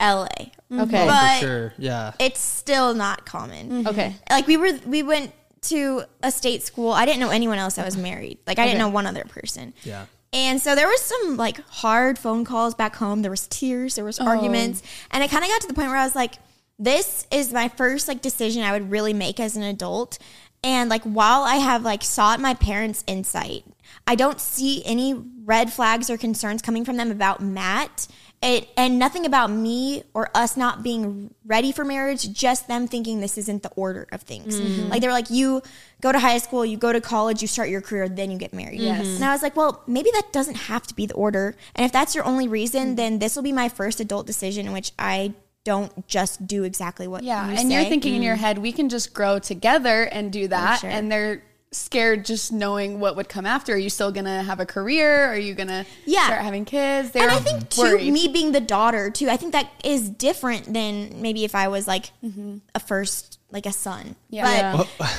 LA. 0.00 0.26
Okay. 0.72 1.06
But- 1.06 1.40
For 1.40 1.46
sure, 1.46 1.74
yeah. 1.78 2.12
It's 2.18 2.40
still 2.40 2.94
not 2.94 3.24
common. 3.26 3.70
Mm-hmm. 3.70 3.86
okay. 3.88 4.16
like 4.30 4.46
we 4.46 4.56
were 4.56 4.72
we 4.86 5.02
went 5.02 5.32
to 5.60 6.02
a 6.22 6.30
state 6.30 6.62
school 6.62 6.92
i 6.92 7.04
didn't 7.04 7.18
know 7.18 7.30
anyone 7.30 7.58
else 7.58 7.74
that 7.74 7.84
was 7.84 7.96
married 7.96 8.38
like 8.46 8.60
i 8.60 8.64
didn't 8.64 8.78
know 8.78 8.88
one 8.88 9.06
other 9.06 9.24
person 9.24 9.74
Yeah. 9.82 10.06
and 10.32 10.60
so 10.60 10.76
there 10.76 10.86
was 10.86 11.00
some 11.00 11.36
like 11.36 11.58
hard 11.68 12.16
phone 12.16 12.44
calls 12.44 12.76
back 12.76 12.94
home 12.94 13.22
there 13.22 13.30
was 13.30 13.48
tears 13.48 13.96
there 13.96 14.04
was 14.04 14.20
arguments 14.20 14.82
oh. 14.84 15.06
and 15.10 15.24
I 15.24 15.26
kind 15.26 15.42
of 15.42 15.50
got 15.50 15.60
to 15.62 15.66
the 15.66 15.74
point 15.74 15.88
where 15.88 15.96
i 15.96 16.04
was 16.04 16.14
like 16.14 16.34
this 16.78 17.26
is 17.32 17.52
my 17.52 17.68
first 17.68 18.06
like 18.06 18.22
decision 18.22 18.62
i 18.62 18.70
would 18.70 18.88
really 18.88 19.12
make 19.12 19.40
as 19.40 19.56
an 19.56 19.64
adult 19.64 20.18
and 20.62 20.90
like 20.90 21.02
while 21.04 21.42
i 21.42 21.56
have 21.56 21.82
like 21.82 22.02
sought 22.02 22.40
my 22.40 22.54
parents 22.54 23.04
insight 23.06 23.64
i 24.06 24.14
don't 24.14 24.40
see 24.40 24.82
any 24.84 25.14
red 25.48 25.72
flags 25.72 26.10
or 26.10 26.18
concerns 26.18 26.60
coming 26.60 26.84
from 26.84 26.98
them 26.98 27.10
about 27.10 27.40
matt. 27.40 28.06
It 28.40 28.68
and 28.76 29.00
nothing 29.00 29.26
about 29.26 29.50
me 29.50 30.04
or 30.14 30.30
us 30.32 30.56
not 30.56 30.84
being 30.84 31.34
ready 31.44 31.72
for 31.72 31.84
marriage 31.84 32.32
just 32.32 32.68
them 32.68 32.86
thinking 32.86 33.18
this 33.20 33.36
isn't 33.36 33.64
the 33.64 33.70
order 33.70 34.06
of 34.12 34.22
things. 34.22 34.60
Mm-hmm. 34.60 34.90
Like 34.90 35.00
they 35.00 35.08
were 35.08 35.12
like 35.12 35.30
you 35.30 35.62
go 36.00 36.12
to 36.12 36.18
high 36.20 36.38
school 36.38 36.64
you 36.64 36.76
go 36.76 36.92
to 36.92 37.00
college 37.00 37.42
you 37.42 37.48
start 37.48 37.68
your 37.68 37.80
career 37.80 38.08
then 38.08 38.30
you 38.30 38.38
get 38.38 38.52
married. 38.52 38.78
Yes. 38.78 39.06
and 39.06 39.24
i 39.24 39.32
was 39.32 39.42
like 39.42 39.56
well 39.56 39.82
maybe 39.88 40.10
that 40.12 40.32
doesn't 40.32 40.54
have 40.54 40.86
to 40.86 40.94
be 40.94 41.06
the 41.06 41.14
order. 41.14 41.56
And 41.74 41.84
if 41.84 41.90
that's 41.90 42.14
your 42.14 42.24
only 42.24 42.46
reason 42.46 42.88
mm-hmm. 42.88 42.94
then 42.96 43.18
this 43.18 43.34
will 43.34 43.42
be 43.42 43.52
my 43.52 43.68
first 43.70 43.98
adult 43.98 44.26
decision 44.26 44.66
in 44.66 44.72
which 44.72 44.92
i 44.98 45.32
don't 45.68 46.06
just 46.06 46.46
do 46.46 46.64
exactly 46.64 47.06
what 47.06 47.22
yeah. 47.22 47.46
you 47.46 47.58
and 47.58 47.70
you're 47.70 47.82
say. 47.82 47.90
thinking 47.90 48.14
in 48.14 48.22
your 48.22 48.36
mm. 48.36 48.40
head, 48.40 48.56
we 48.56 48.72
can 48.72 48.88
just 48.88 49.12
grow 49.12 49.38
together 49.38 50.04
and 50.04 50.32
do 50.32 50.44
oh, 50.44 50.48
that, 50.48 50.80
sure. 50.80 50.88
and 50.88 51.12
they're 51.12 51.42
scared 51.72 52.24
just 52.24 52.50
knowing 52.50 53.00
what 53.00 53.16
would 53.16 53.28
come 53.28 53.44
after. 53.44 53.74
Are 53.74 53.76
you 53.76 53.90
still 53.90 54.10
gonna 54.10 54.42
have 54.42 54.60
a 54.60 54.64
career? 54.64 55.26
Are 55.26 55.36
you 55.36 55.54
gonna 55.54 55.84
Yeah. 56.06 56.24
start 56.24 56.40
having 56.40 56.64
kids? 56.64 57.10
They're 57.10 57.24
and 57.24 57.32
I 57.32 57.40
think 57.40 57.68
too, 57.68 57.82
worried. 57.82 58.10
me 58.10 58.28
being 58.28 58.52
the 58.52 58.60
daughter 58.60 59.10
too, 59.10 59.28
I 59.28 59.36
think 59.36 59.52
that 59.52 59.70
is 59.84 60.08
different 60.08 60.72
than 60.72 61.20
maybe 61.20 61.44
if 61.44 61.54
I 61.54 61.68
was 61.68 61.86
like 61.86 62.12
mm-hmm. 62.24 62.58
a 62.74 62.80
first, 62.80 63.38
like 63.50 63.66
a 63.66 63.72
son. 63.72 64.16
Yeah. 64.30 64.74
But 64.74 64.88
Yeah. 64.98 65.08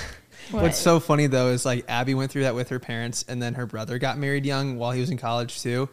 What's 0.52 0.80
so 0.80 1.00
funny 1.00 1.28
though 1.28 1.50
is 1.50 1.64
like 1.64 1.86
Abby 1.88 2.16
went 2.16 2.32
through 2.32 2.42
that 2.42 2.56
with 2.56 2.70
her 2.70 2.80
parents, 2.80 3.24
and 3.28 3.40
then 3.40 3.54
her 3.54 3.68
brother 3.68 4.00
got 4.00 4.18
married 4.18 4.48
young 4.48 4.78
while 4.78 4.92
he 4.92 5.00
was 5.00 5.12
in 5.12 5.20
college 5.20 5.62
too. 5.62 5.90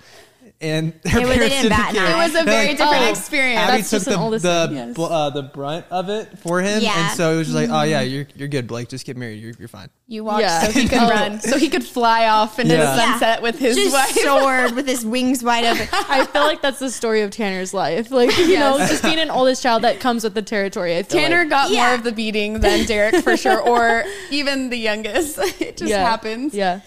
And 0.58 0.94
her 1.04 1.20
It 1.20 1.28
was- 1.28 1.36
they 1.36 1.48
parents 1.50 1.56
didn't 1.56 1.68
bat 1.68 1.88
an 1.90 1.94
care. 1.96 2.10
It 2.12 2.16
was 2.16 2.30
a 2.30 2.32
They're 2.32 2.44
very 2.44 2.68
different 2.74 3.02
oh, 3.02 3.10
experience. 3.10 3.60
Abby 3.60 3.76
That's 3.76 3.90
took 3.90 3.96
just 3.98 4.08
the 4.08 4.16
oldest 4.18 4.42
the, 4.42 4.66
thing. 4.68 4.76
Yes. 4.76 4.94
bl- 4.94 5.04
uh, 5.04 5.28
the 5.28 5.42
brunt 5.42 5.84
of 5.90 6.08
it 6.08 6.38
for 6.38 6.62
him, 6.62 6.82
Yeah. 6.82 7.08
and 7.10 7.16
so 7.16 7.34
it 7.34 7.36
was 7.36 7.52
like, 7.54 7.68
oh 7.70 7.82
yeah, 7.82 8.00
you're 8.00 8.26
you're 8.34 8.48
good, 8.48 8.66
Blake. 8.66 8.88
Just 8.88 9.04
get 9.04 9.18
married. 9.18 9.42
You're 9.42 9.52
you're 9.58 9.68
fine. 9.68 9.90
You 10.08 10.24
walked 10.24 10.40
Yeah. 10.40 10.62
so 10.62 10.72
he 10.72 10.88
could 10.88 10.98
Oh. 10.98 11.10
run, 11.10 11.40
so 11.40 11.58
he 11.58 11.68
could 11.68 11.84
fly 11.84 12.26
off 12.28 12.58
into 12.58 12.74
Yeah. 12.74 12.84
the 12.86 12.96
sunset 12.96 13.42
with 13.42 13.58
his 13.58 13.76
just 13.76 13.92
wife. 13.92 14.08
soared 14.24 14.72
with 14.76 14.86
his 14.88 15.04
wings 15.04 15.42
wide 15.44 15.64
open. 15.64 15.88
I 15.92 16.24
feel 16.24 16.44
like 16.44 16.62
that's 16.62 16.78
the 16.78 16.90
story 16.90 17.20
of 17.20 17.30
Tanner's 17.32 17.74
life. 17.74 18.10
Like, 18.10 18.34
you 18.38 18.58
know, 18.58 18.78
just 18.78 19.02
being 19.02 19.18
an 19.18 19.28
oldest 19.38 19.62
child 19.62 19.82
that 19.82 20.00
comes 20.00 20.24
with 20.24 20.32
the 20.32 20.40
territory. 20.42 21.02
Tanner 21.02 21.40
like. 21.40 21.50
got 21.50 21.70
Yeah. 21.70 21.84
more 21.88 21.94
of 21.96 22.02
the 22.02 22.12
beating 22.12 22.60
than 22.60 22.86
Derek 22.86 23.16
for 23.16 23.36
sure, 23.36 23.60
or 23.60 24.04
even 24.30 24.70
the 24.70 24.78
youngest. 24.78 25.38
It 25.60 25.76
just 25.76 25.90
yeah. 25.90 26.02
happens. 26.02 26.54
Yeah. 26.54 26.80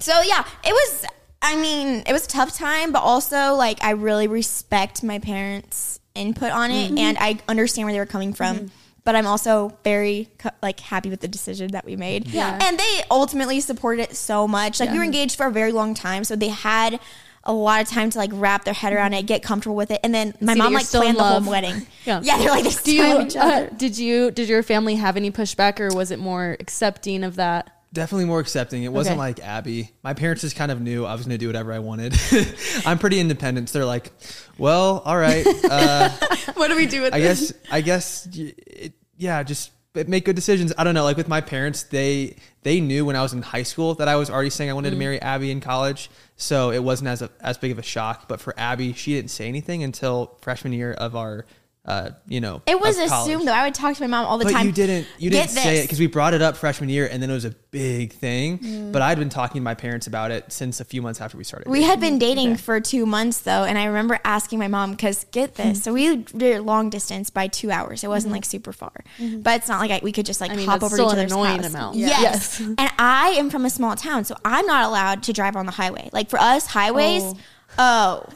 So 0.00 0.20
yeah, 0.22 0.44
it 0.64 0.72
was. 0.72 1.04
I 1.44 1.56
mean, 1.56 2.02
it 2.06 2.12
was 2.12 2.24
a 2.24 2.28
tough 2.28 2.56
time, 2.56 2.90
but 2.92 3.02
also 3.02 3.54
like 3.54 3.82
I 3.84 3.90
really 3.90 4.26
respect 4.26 5.02
my 5.02 5.18
parents' 5.18 6.00
input 6.14 6.50
on 6.50 6.70
it, 6.70 6.88
Mm-hmm. 6.88 6.98
and 6.98 7.18
I 7.20 7.38
understand 7.48 7.86
where 7.86 7.92
they 7.92 7.98
were 8.00 8.06
coming 8.06 8.32
from. 8.32 8.70
But 9.04 9.14
I'm 9.16 9.26
also 9.26 9.76
very 9.84 10.30
like 10.62 10.80
happy 10.80 11.10
with 11.10 11.20
the 11.20 11.28
decision 11.28 11.72
that 11.72 11.84
we 11.84 11.94
made. 11.94 12.28
Yeah. 12.28 12.58
and 12.62 12.78
they 12.78 13.02
ultimately 13.10 13.60
supported 13.60 14.02
it 14.04 14.16
so 14.16 14.48
much. 14.48 14.80
Like 14.80 14.90
we 14.90 14.96
were 14.98 15.04
engaged 15.04 15.36
for 15.36 15.46
a 15.46 15.50
very 15.52 15.72
long 15.72 15.92
time, 15.92 16.24
so 16.24 16.34
they 16.36 16.48
had 16.48 16.98
a 17.46 17.52
lot 17.52 17.82
of 17.82 17.88
time 17.88 18.08
to 18.08 18.16
like 18.16 18.30
wrap 18.32 18.64
their 18.64 18.72
head 18.72 18.94
around 18.94 19.12
it, 19.12 19.26
get 19.26 19.42
comfortable 19.42 19.76
with 19.76 19.90
it, 19.90 20.00
and 20.02 20.14
then 20.14 20.32
my 20.40 20.54
See 20.54 20.58
mom 20.58 20.72
like 20.72 20.86
planned 20.86 21.18
the 21.18 21.22
whole 21.24 21.42
wedding. 21.50 21.86
Yeah. 22.06 22.20
yeah, 22.22 22.38
they're 22.38 22.48
like 22.48 22.64
they 22.64 22.70
Do 22.70 22.76
still 22.76 22.94
you, 22.94 23.02
have 23.02 23.26
each 23.26 23.36
other. 23.36 23.66
uh, 23.66 23.68
did 23.76 23.98
you, 23.98 24.30
did 24.30 24.48
your 24.48 24.62
family 24.62 24.94
have 24.94 25.18
any 25.18 25.30
pushback 25.30 25.80
or 25.80 25.94
was 25.94 26.10
it 26.10 26.18
more 26.18 26.56
accepting 26.58 27.22
of 27.24 27.36
that? 27.36 27.70
Definitely 27.94 28.24
more 28.26 28.40
accepting. 28.40 28.82
It 28.82 28.92
wasn't 28.92 29.12
Okay. 29.14 29.18
like 29.18 29.40
Abby. 29.40 29.90
My 30.02 30.12
parents 30.14 30.42
just 30.42 30.56
kind 30.56 30.70
of 30.72 30.80
knew 30.80 31.04
I 31.06 31.12
was 31.12 31.22
going 31.22 31.30
to 31.30 31.38
do 31.38 31.46
whatever 31.46 31.72
I 31.72 31.78
wanted. 31.78 32.14
I'm 32.86 32.98
pretty 32.98 33.20
independent. 33.20 33.68
So 33.70 33.78
they're 33.78 33.86
like, 33.86 34.12
well, 34.58 35.00
all 35.04 35.16
right. 35.16 35.46
Uh, 35.70 36.10
What 36.54 36.68
do 36.68 36.76
we 36.76 36.86
do 36.86 37.02
with 37.02 37.14
I 37.14 37.20
this? 37.20 37.52
guess, 37.52 37.60
I 37.72 37.80
guess, 37.80 38.28
it, 38.34 38.92
yeah, 39.16 39.42
just 39.42 39.70
make 39.94 40.24
good 40.24 40.36
decisions. 40.36 40.72
I 40.76 40.84
don't 40.84 40.94
know. 40.94 41.04
Like 41.04 41.16
with 41.16 41.28
my 41.28 41.40
parents, 41.40 41.84
they 41.84 42.36
they 42.62 42.80
knew 42.80 43.04
when 43.04 43.16
I 43.16 43.22
was 43.22 43.32
in 43.32 43.42
high 43.42 43.62
school 43.64 43.94
that 43.94 44.08
I 44.08 44.16
was 44.16 44.28
already 44.30 44.50
saying 44.50 44.70
I 44.70 44.72
wanted 44.72 44.90
to 44.90 44.96
marry 44.96 45.20
Abby 45.22 45.50
in 45.50 45.60
college, 45.60 46.10
so 46.36 46.70
it 46.70 46.82
wasn't 46.82 47.08
as 47.08 47.22
a, 47.22 47.30
as 47.40 47.58
big 47.58 47.70
of 47.72 47.78
a 47.78 47.82
shock. 47.82 48.28
But 48.28 48.40
for 48.40 48.54
Abby, 48.56 48.92
she 48.92 49.14
didn't 49.14 49.30
say 49.30 49.46
anything 49.48 49.82
until 49.82 50.36
freshman 50.42 50.72
year 50.72 50.92
of 50.92 51.14
our, 51.16 51.44
uh, 51.86 52.10
you 52.26 52.40
know, 52.40 52.62
It 52.66 52.80
was 52.80 52.96
assumed 52.98 53.46
though. 53.46 53.52
I 53.52 53.64
would 53.64 53.74
talk 53.74 53.94
to 53.94 54.02
my 54.02 54.06
mom 54.06 54.24
all 54.26 54.38
the 54.38 54.44
But 54.46 54.52
time. 54.52 54.66
you 54.66 54.72
didn't. 54.72 55.06
You 55.18 55.28
Get 55.30 55.48
didn't 55.48 55.58
say 55.62 55.78
it 55.78 55.82
because 55.82 56.00
we 56.00 56.06
brought 56.06 56.32
it 56.32 56.40
up 56.40 56.56
freshman 56.56 56.88
year, 56.88 57.06
and 57.10 57.22
then 57.22 57.28
it 57.28 57.34
was 57.34 57.44
a 57.44 57.50
big 57.70 58.12
thing. 58.14 58.58
Mm. 58.58 58.92
But 58.92 59.02
I'd 59.02 59.18
been 59.18 59.28
talking 59.28 59.60
to 59.60 59.62
my 59.62 59.74
parents 59.74 60.06
about 60.06 60.30
it 60.30 60.50
since 60.50 60.80
a 60.80 60.84
few 60.84 61.02
months 61.02 61.20
after 61.20 61.36
we 61.36 61.44
started. 61.44 61.68
We 61.68 61.80
dating. 61.80 61.90
had 61.90 62.00
been 62.00 62.18
dating 62.18 62.56
for 62.56 62.80
two 62.80 63.04
months 63.04 63.40
though, 63.40 63.64
and 63.64 63.76
I 63.76 63.84
remember 63.84 64.18
asking 64.24 64.60
my 64.60 64.68
mom 64.68 64.92
because 64.92 65.24
get 65.30 65.56
this, 65.56 65.82
so 65.82 65.92
we 65.92 66.16
did 66.16 66.62
long 66.62 66.88
distance 66.88 67.28
by 67.28 67.48
two 67.48 67.70
hours. 67.70 68.02
It 68.02 68.08
wasn't 68.08 68.32
like 68.32 68.46
super 68.46 68.72
far, 68.72 69.04
but 69.18 69.56
it's 69.56 69.68
not 69.68 69.80
like 69.80 69.90
I, 69.90 70.00
we 70.02 70.12
could 70.12 70.24
just 70.24 70.40
like 70.40 70.52
I 70.52 70.56
mean, 70.56 70.66
hop 70.66 70.80
that's 70.80 70.94
over 70.94 70.96
to 71.02 71.02
still 71.02 71.08
each 71.08 71.12
an 71.12 71.18
other's 71.18 71.32
annoying 71.32 71.62
house. 71.64 71.74
amount. 71.74 71.96
Yes. 71.96 72.22
Yes. 72.22 72.60
and 72.78 72.90
I 72.98 73.34
am 73.36 73.50
from 73.50 73.66
a 73.66 73.70
small 73.70 73.94
town, 73.94 74.24
so 74.24 74.34
I'm 74.42 74.64
not 74.66 74.84
allowed 74.84 75.22
to 75.24 75.32
drive 75.34 75.54
on 75.56 75.66
the 75.66 75.72
highway. 75.72 76.08
Like 76.14 76.30
for 76.30 76.38
us, 76.40 76.66
highways, 76.66 77.22
Oh. 77.76 78.24
oh, 78.26 78.34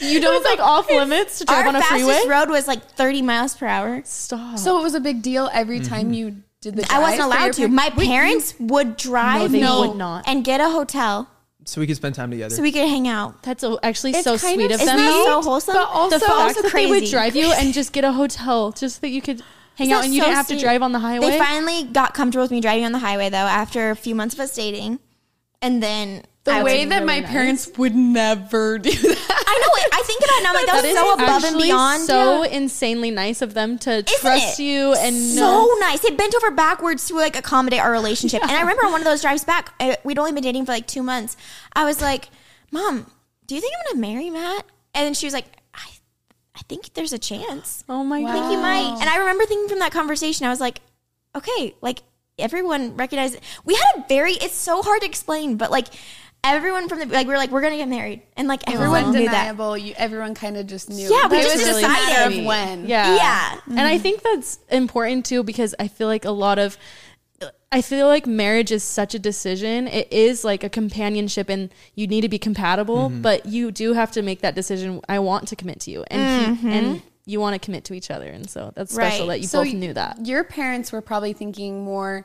You 0.00 0.20
know 0.20 0.32
it's 0.32 0.44
like 0.44 0.58
off 0.60 0.88
limits 0.90 1.38
to 1.38 1.44
drive 1.44 1.62
our 1.62 1.68
on 1.68 1.76
a 1.76 1.80
fastest 1.80 2.04
freeway. 2.04 2.28
road 2.28 2.48
was 2.50 2.66
like 2.66 2.82
30 2.92 3.22
miles 3.22 3.54
per 3.56 3.66
hour. 3.66 4.00
Stop. 4.04 4.58
So 4.58 4.78
it 4.78 4.82
was 4.82 4.94
a 4.94 5.00
big 5.00 5.22
deal 5.22 5.50
every 5.52 5.80
Mm-hmm. 5.80 5.88
time 5.94 6.12
you 6.12 6.36
did 6.60 6.76
the. 6.76 6.86
I 6.92 6.98
wasn't 7.00 7.20
for 7.22 7.26
allowed 7.26 7.44
your 7.44 7.52
to. 7.52 7.60
par- 7.62 7.68
My 7.68 7.92
Wait, 7.96 8.04
you- 8.06 8.10
parents 8.10 8.54
would 8.58 8.96
drive 8.96 9.52
they 9.52 9.60
me 9.62 9.68
would 9.68 9.96
not. 9.96 10.24
and 10.26 10.44
get 10.44 10.60
a 10.60 10.70
hotel 10.70 11.28
so 11.66 11.80
we 11.80 11.86
could 11.86 11.96
spend 11.96 12.14
time 12.14 12.30
together. 12.30 12.54
so 12.54 12.62
we 12.62 12.72
could 12.72 12.88
hang 12.88 13.06
out. 13.06 13.42
That's 13.42 13.62
a, 13.62 13.76
actually 13.82 14.12
It's 14.12 14.24
so 14.24 14.36
kind 14.38 14.54
sweet 14.54 14.64
of 14.66 14.76
of 14.76 14.80
Isn't 14.80 14.86
them. 14.86 14.96
that 14.96 15.10
though. 15.26 15.40
so 15.42 15.42
wholesome? 15.50 15.74
But 15.74 15.88
also- 15.90 16.18
the 16.18 16.24
fact 16.24 16.32
also 16.32 16.62
that 16.62 16.72
they 16.72 16.86
would 16.86 16.98
crazy. 17.00 17.12
drive 17.12 17.36
you 17.36 17.52
and 17.52 17.72
just 17.74 17.92
get 17.92 18.02
a 18.04 18.12
hotel 18.12 18.72
just 18.72 18.96
so 18.96 19.00
that 19.02 19.10
you 19.10 19.20
could 19.22 19.42
hang 19.76 19.88
Isn't 19.88 19.92
out 19.92 19.98
that 20.00 20.04
and 20.06 20.14
you 20.14 20.20
so 20.20 20.26
didn't 20.26 20.36
have 20.36 20.46
to 20.48 20.54
sweet? 20.54 20.62
drive 20.62 20.82
on 20.82 20.92
the 20.92 20.98
highway. 20.98 21.26
They 21.30 21.38
finally 21.38 21.84
got 21.84 22.14
comfortable 22.14 22.42
with 22.44 22.50
me 22.50 22.60
driving 22.60 22.86
on 22.86 22.92
the 22.92 22.98
highway 22.98 23.28
though 23.28 23.36
after 23.36 23.90
a 23.90 23.96
few 23.96 24.14
months 24.14 24.34
of 24.34 24.40
us 24.40 24.54
dating. 24.54 24.98
And 25.62 25.82
then 25.82 26.22
The 26.44 26.52
I 26.52 26.62
way 26.62 26.80
was, 26.86 26.88
that 26.88 27.04
my 27.04 27.20
nice. 27.20 27.30
parents 27.30 27.70
would 27.76 27.94
never 27.94 28.78
do 28.78 28.90
that. 28.90 29.39
I 29.50 29.58
know 29.58 29.72
it. 29.84 29.88
I 29.92 30.02
think 30.04 30.20
about 30.24 30.36
it 30.38 30.42
now, 30.42 30.48
I'm 30.50 30.54
like 30.54 30.66
that, 30.66 30.82
was 30.82 30.94
so 30.94 31.12
above 31.14 31.44
and 31.44 31.56
beyond. 31.58 32.02
So 32.04 32.42
Yeah. 32.44 32.50
insanely 32.50 33.10
nice 33.10 33.42
of 33.42 33.54
them 33.54 33.78
to 33.80 33.90
Isn't 33.90 34.06
trust 34.20 34.60
it? 34.60 34.62
you 34.62 34.94
and 34.94 35.14
so 35.16 35.40
know. 35.40 35.74
nice. 35.80 36.00
They 36.00 36.10
bent 36.10 36.34
over 36.34 36.50
backwards 36.50 37.06
to 37.08 37.14
like 37.16 37.36
accommodate 37.36 37.80
our 37.80 37.90
relationship. 37.92 38.42
And 38.42 38.50
I 38.50 38.60
remember 38.60 38.84
on 38.86 38.92
one 38.92 39.00
of 39.00 39.06
those 39.06 39.22
drives 39.22 39.44
back, 39.44 39.74
uh, 39.80 39.96
we'd 40.04 40.18
only 40.18 40.32
been 40.32 40.42
dating 40.42 40.66
for 40.66 40.72
like 40.72 40.86
two 40.86 41.02
months. 41.02 41.36
I 41.74 41.84
was 41.84 42.00
like, 42.00 42.28
"Mom, 42.70 43.10
do 43.46 43.54
you 43.54 43.60
think 43.60 43.72
I'm 43.78 43.94
gonna 43.96 44.06
marry 44.06 44.30
Matt?" 44.30 44.64
And 44.94 45.06
then 45.06 45.14
she 45.14 45.26
was 45.26 45.34
like, 45.34 45.46
"I, 45.74 45.86
I 46.56 46.60
think 46.68 46.94
there's 46.94 47.12
a 47.12 47.18
chance. 47.18 47.84
Oh 47.88 48.04
my 48.04 48.18
I 48.18 48.22
god. 48.22 48.32
think 48.32 48.52
you 48.52 48.58
might." 48.58 48.98
And 49.00 49.08
I 49.10 49.16
remember 49.18 49.44
thinking 49.46 49.68
from 49.68 49.78
that 49.80 49.92
conversation, 49.92 50.46
I 50.46 50.50
was 50.50 50.60
like, 50.60 50.80
"Okay, 51.36 51.74
like 51.80 52.02
everyone 52.38 52.96
recognized 52.96 53.38
we 53.64 53.74
had 53.74 53.84
a 53.98 54.04
very. 54.08 54.32
It's 54.34 54.54
so 54.54 54.82
hard 54.82 55.00
to 55.02 55.06
explain, 55.06 55.56
but 55.56 55.70
like." 55.70 55.88
Everyone 56.42 56.88
from 56.88 57.00
the 57.00 57.06
like 57.06 57.26
we 57.26 57.32
were 57.32 57.38
like 57.38 57.50
we're 57.50 57.60
gonna 57.60 57.76
get 57.76 57.88
married 57.88 58.22
and 58.36 58.48
like 58.48 58.62
everyone 58.72 59.04
was 59.06 59.14
knew 59.14 59.26
that 59.26 59.48
undeniable. 59.48 59.76
You, 59.76 59.94
everyone 59.96 60.34
kind 60.34 60.56
of 60.56 60.66
just 60.66 60.88
knew. 60.88 61.08
Yeah, 61.12 61.28
we 61.28 61.38
it 61.38 61.42
just 61.42 61.56
was 61.56 61.64
just 61.66 61.80
decided. 61.80 62.38
of 62.38 62.44
when. 62.46 62.86
Yeah. 62.86 63.14
Yeah. 63.16 63.60
And 63.66 63.80
I 63.80 63.98
think 63.98 64.22
that's 64.22 64.58
important 64.70 65.26
too 65.26 65.42
because 65.42 65.74
I 65.78 65.88
feel 65.88 66.06
like 66.06 66.24
a 66.24 66.30
lot 66.30 66.58
of 66.58 66.78
I 67.72 67.82
feel 67.82 68.06
like 68.08 68.26
marriage 68.26 68.72
is 68.72 68.82
such 68.82 69.14
a 69.14 69.18
decision. 69.18 69.86
It 69.86 70.12
is 70.12 70.44
like 70.44 70.64
a 70.64 70.68
companionship 70.68 71.48
and 71.48 71.70
you 71.94 72.06
need 72.06 72.22
to 72.22 72.28
be 72.28 72.38
compatible, 72.38 73.10
mm-hmm. 73.10 73.22
but 73.22 73.46
you 73.46 73.70
do 73.70 73.92
have 73.92 74.10
to 74.12 74.22
make 74.22 74.40
that 74.40 74.54
decision 74.54 75.00
I 75.08 75.20
want 75.20 75.48
to 75.48 75.56
commit 75.56 75.80
to 75.80 75.90
you 75.90 76.04
and 76.10 76.46
he, 76.46 76.52
mm-hmm. 76.52 76.68
and 76.68 77.02
you 77.26 77.38
want 77.38 77.54
to 77.54 77.64
commit 77.64 77.84
to 77.84 77.94
each 77.94 78.10
other 78.10 78.26
and 78.28 78.48
so 78.48 78.72
that's 78.74 78.92
special 78.92 79.28
Right. 79.28 79.34
that 79.34 79.40
you 79.40 79.46
So 79.46 79.62
both 79.62 79.72
knew 79.74 79.92
that. 79.94 80.26
Your 80.26 80.42
parents 80.42 80.90
were 80.90 81.00
probably 81.00 81.32
thinking 81.32 81.84
more. 81.84 82.24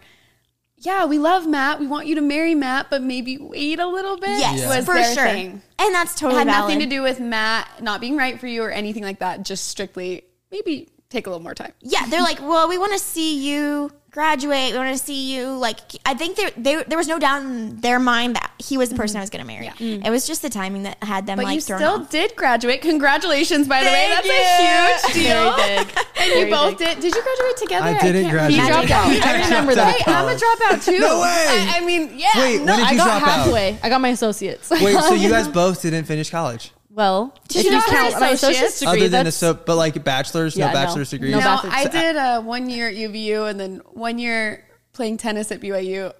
Yeah, 0.78 1.06
we 1.06 1.18
love 1.20 1.48
Matt. 1.48 1.80
We 1.80 1.88
want 1.88 2.06
you 2.08 2.16
to 2.16 2.22
marry 2.22 2.54
Matt, 2.54 2.88
but 2.90 3.02
maybe 3.02 3.38
wait 3.38 3.80
a 3.80 3.88
little 3.88 4.18
bit. 4.18 4.40
yes 4.40 4.66
was 4.68 4.86
for 4.86 5.02
sure 5.14 5.26
thing. 5.28 5.62
and 5.80 5.96
that's 5.96 6.16
It 6.16 6.20
totally 6.20 6.40
had 6.40 6.48
valid. 6.48 6.62
nothing 6.74 6.80
to 6.80 6.86
do 6.96 7.02
with 7.02 7.20
Matt 7.20 7.82
not 7.82 8.02
being 8.02 8.18
right 8.18 8.40
for 8.40 8.48
you 8.48 8.62
or 8.64 8.70
anything 8.72 9.04
like 9.04 9.20
that. 9.20 9.44
Just 9.44 9.68
strictly 9.68 10.24
maybe 10.52 10.90
take 11.10 11.28
a 11.28 11.30
little 11.30 11.42
more 11.44 11.56
time. 11.56 11.72
yeah, 11.82 12.06
they're 12.08 12.22
like, 12.22 12.42
well, 12.42 12.68
we 12.68 12.78
want 12.78 12.92
to 12.94 13.00
see 13.00 13.38
you 13.50 13.90
graduate. 14.16 14.72
We 14.72 14.78
want 14.78 14.98
to 14.98 15.04
see 15.04 15.36
you 15.36 15.58
like. 15.58 15.80
I 16.06 16.14
think 16.14 16.38
there 16.38 16.50
they, 16.56 16.84
there 16.84 16.98
was 16.98 17.08
no 17.08 17.20
doubt 17.20 17.44
in 17.44 17.82
their 17.82 18.00
mind 18.00 18.38
that 18.38 18.50
he 18.58 18.78
was 18.78 18.90
the 18.90 18.96
person 18.96 19.16
mm-hmm. 19.16 19.20
I 19.20 19.24
was 19.24 19.30
going 19.30 19.42
to 19.42 19.48
marry. 19.48 19.68
Mm. 19.68 20.08
It 20.08 20.10
was 20.10 20.26
just 20.26 20.42
the 20.42 20.50
timing 20.50 20.84
that 20.84 21.04
had 21.04 21.28
them 21.28 21.36
But 21.36 21.46
like 21.46 21.56
you 21.56 21.62
thrown 21.62 21.80
still 21.80 22.02
off. 22.02 22.10
did 22.10 22.36
graduate. 22.36 22.82
Congratulations, 22.82 23.68
by 23.68 23.82
the 23.82 23.90
way. 23.90 24.08
Thank 24.10 24.26
That's 24.26 25.10
a 25.10 25.14
huge 25.14 25.28
deal. 25.28 25.56
Very 25.58 25.86
big. 25.86 25.98
And 25.98 26.32
Very 26.32 26.40
you 26.40 26.56
both 26.56 26.80
big. 26.80 26.88
did. 26.88 27.00
Did 27.02 27.16
you 27.16 27.22
graduate 27.22 27.58
together? 27.58 27.86
I 27.88 28.00
didn't 28.00 28.24
can't 28.24 28.34
graduate. 28.34 28.62
He 28.62 28.68
remember. 28.68 28.88
dropped 28.88 29.22
out. 29.22 29.28
I 29.28 29.44
remember 29.44 29.76
that. 29.76 29.96
Hey, 29.98 30.14
I'm 30.14 30.28
a 30.30 30.36
dropout 30.44 30.86
too. 30.86 31.00
No 31.00 31.20
way. 31.22 31.46
I, 31.50 31.78
I 31.78 31.86
mean, 31.86 32.18
yeah. 32.18 32.30
Wait, 32.36 32.62
no, 32.62 32.74
when 32.74 32.80
did 32.80 32.88
I 32.88 32.96
got 32.96 33.20
drop 33.20 33.22
out? 33.22 33.46
halfway. 33.46 33.78
I 33.84 33.90
got 33.90 34.00
my 34.00 34.10
associates. 34.10 34.72
Wait, 34.72 34.98
so 34.98 35.14
you 35.26 35.30
guys 35.30 35.50
both 35.50 35.82
didn't 35.82 36.06
finish 36.06 36.30
college, 36.30 36.72
well, 36.96 37.36
Did 37.50 37.58
if 37.60 37.66
you 37.66 37.72
you 37.72 37.78
not 37.78 37.90
have 37.90 38.12
count 38.12 38.22
my 38.22 38.30
associate's 38.30 38.42
associates? 38.54 38.80
degree, 38.80 39.00
other 39.02 39.10
than 39.10 39.22
a 39.22 39.24
that's 39.26 39.36
so, 39.38 39.54
but 39.54 39.76
like 39.76 40.02
bachelor's, 40.04 40.56
Yeah, 40.56 40.68
no 40.68 40.72
no. 40.74 40.80
bachelor's 40.86 41.10
degree. 41.10 41.32
No 41.32 41.40
No, 41.40 41.44
bachelor's. 41.46 41.74
I 41.76 41.86
did 41.88 42.16
uh, 42.16 42.42
one 42.42 42.70
year 42.70 42.88
at 42.90 42.96
UVU 42.96 43.50
and 43.50 43.60
then 43.60 43.82
one 43.92 44.18
year 44.18 44.64
playing 44.94 45.18
tennis 45.18 45.52
at 45.52 45.60
BYU. 45.62 46.14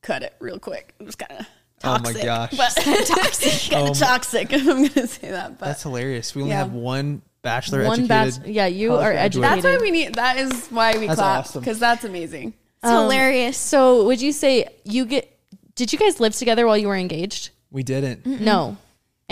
Cut 0.00 0.22
it 0.22 0.34
real 0.40 0.58
quick. 0.58 0.94
It 1.00 1.04
was 1.06 1.14
kind 1.16 1.40
of 1.40 1.46
Oh 1.84 1.96
toxic. 1.98 2.16
my 2.18 2.22
gosh. 2.24 2.56
But 2.56 2.70
toxic. 3.06 3.70
Kind 3.70 3.88
Oh 3.88 3.90
of 3.90 4.00
my- 4.00 4.06
toxic. 4.06 4.52
I'm 4.52 4.64
going 4.64 4.88
to 4.90 5.06
say 5.08 5.30
that. 5.32 5.58
But 5.58 5.66
That's 5.66 5.82
hilarious. 5.82 6.34
We 6.34 6.42
only 6.42 6.52
Yeah. 6.52 6.58
have 6.58 6.72
one 6.72 7.22
bachelor 7.42 7.84
one 7.84 8.00
educated. 8.00 8.08
batch. 8.42 8.46
Yeah, 8.48 8.66
you 8.66 8.88
college 8.90 9.04
are 9.06 9.12
graduate. 9.14 9.44
educated. 9.46 9.64
that's 9.64 9.80
why 9.80 9.84
we 9.84 9.90
need, 9.90 10.14
that 10.14 10.36
is 10.38 10.66
why 10.68 10.96
we 10.98 11.06
That's 11.08 11.18
clap. 11.18 11.38
awesome. 11.40 11.60
Because 11.60 11.78
that's 11.80 12.04
amazing. 12.04 12.54
It's 12.84 12.90
hilarious. 12.90 13.56
So, 13.56 14.04
would 14.06 14.20
you 14.20 14.30
say 14.32 14.66
you 14.84 15.04
get? 15.06 15.28
Did 15.76 15.92
you 15.92 15.98
guys 15.98 16.18
live 16.20 16.34
together 16.34 16.66
while 16.66 16.76
you 16.76 16.88
were 16.88 16.96
engaged? 16.96 17.50
We 17.70 17.82
didn't. 17.84 18.26
No. 18.26 18.76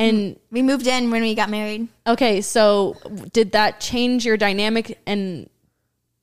And 0.01 0.19
mm-hmm. 0.19 0.55
We 0.55 0.63
moved 0.63 0.87
in 0.87 1.11
when 1.11 1.23
we 1.23 1.35
got 1.35 1.51
married. 1.51 1.89
okay, 2.07 2.41
so 2.41 2.97
did 3.33 3.53
that 3.53 3.81
change 3.81 4.25
your 4.25 4.37
dynamic 4.37 4.99
and 5.07 5.49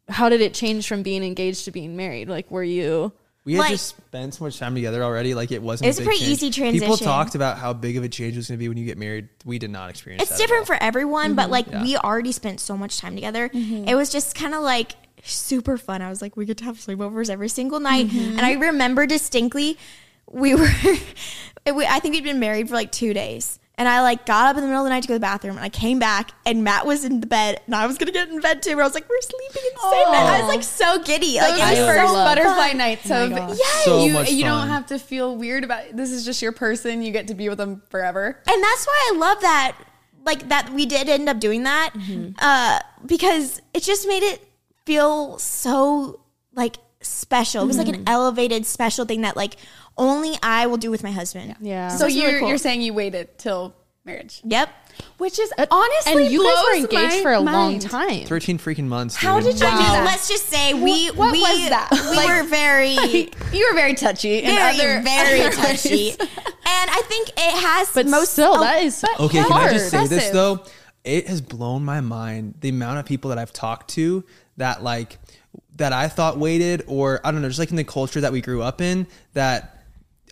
how 0.10 0.30
did 0.30 0.42
it 0.42 0.54
change 0.54 0.88
from 0.88 1.04
being 1.04 1.24
engaged 1.24 1.66
to 1.66 1.72
being 1.72 1.96
married? 1.96 2.30
Like, 2.30 2.50
were 2.50 2.64
you? 2.64 3.12
We 3.46 3.54
had 3.54 3.60
Like- 3.60 3.72
just 3.72 3.96
spent 3.96 4.34
so 4.34 4.44
much 4.44 4.58
time 4.60 4.76
together 4.76 5.04
already. 5.04 5.34
Like 5.34 5.52
it 5.52 5.62
wasn't. 5.62 5.86
It 5.86 5.90
was 5.90 5.98
a 6.00 6.02
big 6.02 6.08
pretty 6.08 6.20
change. 6.20 6.32
easy 6.32 6.50
transition. 6.50 6.82
People 6.82 6.98
talked 6.98 7.36
about 7.36 7.58
how 7.58 7.72
big 7.72 7.96
of 7.96 8.04
a 8.04 8.10
change 8.10 8.34
it 8.34 8.38
was 8.38 8.48
going 8.50 8.58
to 8.58 8.60
be 8.60 8.68
when 8.68 8.78
you 8.78 8.86
get 8.86 8.98
married. 8.98 9.30
We 9.46 9.58
did 9.58 9.70
not 9.70 9.90
experience. 9.90 10.24
It's 10.24 10.32
that 10.32 10.36
at 10.36 10.42
different 10.42 10.62
all. 10.64 10.76
for 10.76 10.84
everyone, 10.84 11.36
but 11.36 11.44
mm-hmm. 11.44 11.52
like 11.52 11.68
Yeah. 11.72 11.84
we 11.84 11.96
already 11.98 12.34
spent 12.34 12.60
so 12.60 12.76
much 12.76 12.98
time 12.98 13.16
together. 13.16 13.48
Mm-hmm. 13.48 13.88
It 13.88 13.96
was 13.96 14.10
just 14.10 14.36
kind 14.36 14.54
of 14.54 14.64
like 14.64 14.94
super 15.24 15.78
fun. 15.78 16.02
I 16.02 16.10
was 16.10 16.22
like, 16.22 16.36
we 16.36 16.46
get 16.46 16.58
to 16.58 16.66
have 16.66 16.78
sleepovers 16.78 17.30
every 17.30 17.48
single 17.50 17.80
night, 17.80 18.12
and 18.12 18.42
I 18.42 18.54
remember 18.54 19.06
distinctly 19.06 19.78
we 20.30 20.54
were. 20.56 20.68
I 21.66 22.00
think 22.00 22.16
we'd 22.16 22.24
been 22.24 22.40
married 22.40 22.68
for 22.70 22.76
like 22.76 22.92
two 22.92 23.14
days. 23.14 23.60
And 23.80 23.88
I 23.88 24.02
like 24.02 24.26
got 24.26 24.48
up 24.48 24.56
in 24.58 24.64
the 24.64 24.68
middle 24.68 24.82
of 24.82 24.86
the 24.86 24.90
night 24.90 25.04
to 25.04 25.08
go 25.08 25.14
to 25.14 25.20
the 25.20 25.22
bathroom, 25.22 25.56
and 25.56 25.64
I 25.64 25.70
came 25.70 26.00
back, 26.00 26.32
and 26.48 26.64
Matt 26.64 26.88
was 26.88 27.06
in 27.06 27.22
the 27.22 27.28
bed, 27.28 27.62
and 27.68 27.76
I 27.76 27.86
was 27.86 28.00
gonna 28.00 28.12
get 28.12 28.28
in 28.28 28.40
bed 28.42 28.64
too. 28.64 28.76
Where 28.76 28.84
I 28.84 28.88
was 28.88 28.96
like, 28.96 29.08
"We're 29.08 29.22
sleeping 29.22 29.62
in 29.70 29.76
the 29.76 29.92
same 29.92 30.12
bed." 30.12 30.26
I 30.26 30.42
was 30.42 30.48
like 30.48 30.64
so 30.64 31.04
giddy, 31.04 31.38
like 31.38 31.54
it 31.54 31.80
was 31.80 31.88
first 31.88 32.08
so 32.12 32.14
butterfly 32.16 32.70
fun. 32.70 32.78
nights 32.78 33.12
Oh 33.12 33.26
of 33.26 33.32
my 33.32 33.38
gosh. 33.38 33.58
So 33.84 34.04
you, 34.04 34.14
much 34.14 34.32
you 34.32 34.44
don't 34.46 34.68
have 34.68 34.88
to 34.88 34.98
feel 34.98 35.36
weird 35.38 35.64
about 35.64 35.96
this 35.96 36.10
is 36.10 36.26
just 36.26 36.42
your 36.42 36.54
person 36.54 37.04
you 37.04 37.12
get 37.12 37.28
to 37.28 37.36
be 37.36 37.50
with 37.50 37.60
them 37.60 37.84
forever 37.90 38.42
and 38.48 38.64
that's 38.64 38.88
why 38.88 39.12
I 39.14 39.18
love 39.18 39.42
that, 39.42 39.78
like 40.26 40.50
that 40.50 40.72
we 40.74 40.88
did 40.88 41.08
end 41.08 41.30
up 41.30 41.40
doing 41.40 41.64
that, 41.64 41.92
uh, 42.40 42.80
because 43.06 43.62
it 43.76 43.84
just 43.84 44.08
made 44.08 44.24
it 44.24 44.42
feel 44.88 45.38
so 45.38 46.22
like 46.56 46.78
special. 47.02 47.64
It 47.64 47.68
was 47.68 47.78
like 47.78 47.90
an 47.90 48.04
elevated, 48.08 48.66
special 48.66 49.06
thing 49.06 49.22
that 49.22 49.36
like 49.38 49.56
only 49.98 50.38
I 50.44 50.68
will 50.68 50.78
do 50.78 50.92
with 50.92 51.04
my 51.04 51.12
husband. 51.12 51.56
Yeah. 51.60 51.90
so 51.90 52.06
it's 52.08 52.16
you're, 52.16 52.40
cool. 52.40 52.50
you're 52.50 52.58
saying 52.58 52.82
you 52.82 52.94
waited 52.94 53.38
till 53.38 53.74
marriage 54.06 54.42
Yep. 54.46 54.70
which 55.18 55.38
is 55.38 55.52
honestly 55.70 56.24
and 56.24 56.32
you 56.32 56.42
guys 56.44 56.64
were 56.66 56.76
engaged 56.78 57.22
for 57.22 57.34
a 57.34 57.40
long 57.42 57.78
time. 57.80 58.26
Thirteen 58.26 58.58
freaking 58.58 58.86
months. 58.86 59.16
How 59.18 59.40
did 59.42 59.60
you 59.60 59.66
I 59.68 59.70
do 59.72 59.76
mean, 59.76 59.86
that? 59.86 60.06
let's 60.06 60.30
just 60.30 60.48
say 60.48 60.74
we 60.74 61.08
what 61.12 61.34
we 61.34 61.42
was 61.42 61.70
that? 61.70 61.90
we 61.92 62.16
Like- 62.16 62.28
were 62.30 62.44
very 62.48 62.94
you 63.58 63.68
were 63.70 63.76
very 63.76 63.96
touchy 63.96 64.44
and 64.44 64.56
very 64.56 64.76
other, 64.80 65.02
very 65.04 65.42
other 65.42 65.52
touchy, 65.56 66.12
and 66.12 66.90
I 66.90 67.02
think 67.06 67.30
it 67.30 67.62
has 67.64 67.92
But 67.94 68.08
most 68.08 68.32
still, 68.32 68.54
oh, 68.56 68.60
that 68.62 68.82
is 68.82 69.04
Okay, 69.20 69.44
can 69.44 69.52
I 69.52 69.74
just 69.74 69.90
say 69.90 69.98
Hard. 69.98 70.10
this 70.10 70.30
though? 70.30 70.64
It 71.04 71.28
has 71.28 71.42
blown 71.42 71.84
my 71.84 72.00
mind 72.02 72.56
the 72.62 72.70
amount 72.70 73.00
of 73.00 73.06
people 73.06 73.30
that 73.30 73.38
I've 73.38 73.54
talked 73.54 73.90
to 73.92 74.24
that 74.56 74.84
like 74.84 75.20
that 75.76 75.92
I 75.94 76.08
thought 76.08 76.38
waited 76.38 76.84
or 76.88 77.20
I 77.26 77.32
don't 77.32 77.42
know, 77.42 77.48
just 77.50 77.60
like 77.60 77.72
in 77.72 77.76
the 77.78 77.84
culture 77.84 78.22
that 78.22 78.32
we 78.32 78.40
grew 78.42 78.62
up 78.62 78.80
in 78.82 79.06
that 79.34 79.77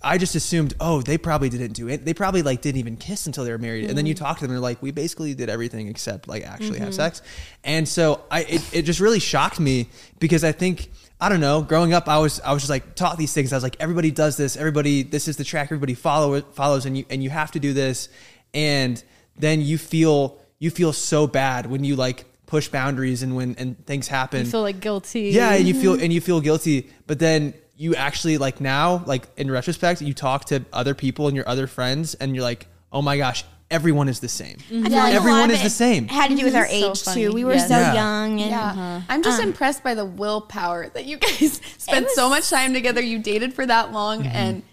I 0.03 0.17
just 0.17 0.35
assumed, 0.35 0.73
oh, 0.79 1.01
they 1.01 1.17
probably 1.17 1.49
didn't 1.49 1.73
do 1.73 1.87
it. 1.87 2.05
They 2.05 2.13
probably 2.13 2.41
like 2.41 2.61
didn't 2.61 2.79
even 2.79 2.97
kiss 2.97 3.25
until 3.25 3.43
they 3.43 3.51
were 3.51 3.57
married. 3.57 3.85
And 3.85 3.97
then 3.97 4.05
you 4.05 4.13
mm-hmm. 4.13 4.23
talk 4.23 4.37
to 4.37 4.41
them, 4.41 4.51
and 4.51 4.57
they're 4.57 4.61
like, 4.61 4.81
we 4.81 4.91
basically 4.91 5.33
did 5.33 5.49
everything 5.49 5.87
except 5.87 6.27
like 6.27 6.43
actually 6.43 6.79
have 6.79 6.89
mm-hmm. 6.89 6.95
sex. 6.95 7.21
And 7.63 7.87
so 7.87 8.23
I, 8.29 8.41
it, 8.41 8.73
it 8.73 8.81
just 8.83 8.99
really 8.99 9.19
shocked 9.19 9.59
me 9.59 9.89
because 10.19 10.43
I 10.43 10.51
think 10.51 10.89
I 11.19 11.29
don't 11.29 11.39
know. 11.39 11.61
Growing 11.61 11.93
up, 11.93 12.07
I 12.07 12.19
was 12.19 12.41
I 12.41 12.51
was 12.51 12.61
just 12.61 12.69
like 12.69 12.95
taught 12.95 13.17
these 13.17 13.33
things. 13.33 13.53
I 13.53 13.55
was 13.55 13.63
like, 13.63 13.77
everybody 13.79 14.11
does 14.11 14.37
this. 14.37 14.57
Everybody, 14.57 15.03
this 15.03 15.27
is 15.27 15.37
the 15.37 15.43
track. 15.43 15.67
Everybody 15.67 15.93
follow 15.93 16.41
follows, 16.41 16.85
and 16.85 16.97
you 16.97 17.05
and 17.09 17.23
you 17.23 17.29
have 17.29 17.51
to 17.51 17.59
do 17.59 17.73
this. 17.73 18.09
And 18.53 19.01
then 19.37 19.61
you 19.61 19.77
feel 19.77 20.39
you 20.59 20.69
feel 20.71 20.93
so 20.93 21.25
bad 21.25 21.65
when 21.65 21.83
you 21.83 21.95
like 21.95 22.25
push 22.45 22.67
boundaries 22.67 23.23
and 23.23 23.35
when 23.35 23.55
and 23.57 23.85
things 23.85 24.07
happen. 24.07 24.45
You 24.45 24.51
feel 24.51 24.61
like 24.61 24.81
guilty. 24.81 25.29
yeah, 25.29 25.53
and 25.53 25.67
you 25.67 25.73
feel 25.73 25.93
mm-hmm. 25.93 26.03
and 26.03 26.13
you 26.13 26.21
feel 26.21 26.41
guilty, 26.41 26.89
but 27.07 27.19
then 27.19 27.53
you 27.77 27.95
actually 27.95 28.37
like 28.37 28.61
now, 28.61 29.03
like 29.05 29.27
in 29.37 29.51
retrospect, 29.51 30.01
you 30.01 30.13
talk 30.13 30.45
to 30.45 30.63
other 30.71 30.93
people 30.93 31.27
and 31.27 31.35
your 31.35 31.47
other 31.47 31.67
friends, 31.67 32.13
and 32.15 32.35
you're 32.35 32.43
like, 32.43 32.67
oh 32.91 33.01
my 33.01 33.17
gosh, 33.17 33.43
everyone 33.71 34.07
is 34.07 34.19
the 34.19 34.29
same. 34.29 34.57
I 34.69 34.71
feel 34.71 34.81
like 34.91 35.13
Everyone 35.13 35.51
is 35.51 35.61
the 35.63 35.69
same. 35.69 36.07
Had 36.07 36.29
to 36.29 36.35
do 36.35 36.45
with 36.45 36.53
mhm. 36.53 36.57
our 36.59 36.67
So 36.67 36.91
age 36.91 37.03
funny. 37.03 37.21
too. 37.25 37.33
We 37.33 37.43
were 37.43 37.53
Yes. 37.53 37.67
so 37.67 37.77
Yeah. 37.77 37.93
young, 37.93 38.41
and 38.41 38.51
Yeah. 38.51 38.69
Uh-huh. 38.69 38.99
I'm 39.09 39.23
just 39.23 39.39
uh-huh. 39.39 39.47
impressed 39.49 39.83
by 39.83 39.93
the 39.95 40.05
willpower 40.05 40.89
that 40.89 41.05
you 41.05 41.17
guys 41.25 41.59
spent 41.77 42.05
was- 42.05 42.15
so 42.15 42.29
much 42.29 42.49
time 42.49 42.73
together. 42.73 43.01
You 43.01 43.19
dated 43.19 43.53
for 43.53 43.65
that 43.65 43.91
long 43.91 44.19
mm-hmm. 44.19 44.35
and 44.35 44.63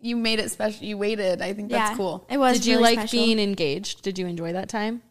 you 0.00 0.16
made 0.16 0.38
it 0.40 0.50
special. 0.50 0.84
You 0.84 0.96
waited. 0.96 1.42
I 1.42 1.52
think 1.52 1.70
that's 1.70 1.90
yeah, 1.90 1.96
cool. 1.96 2.26
It 2.30 2.38
was. 2.38 2.58
Did 2.58 2.66
you 2.66 2.80
like 2.80 2.98
special. 2.98 3.18
being 3.18 3.38
engaged? 3.38 4.02
Did 4.02 4.18
you 4.18 4.26
enjoy 4.26 4.52
that 4.54 4.68
time? 4.68 5.02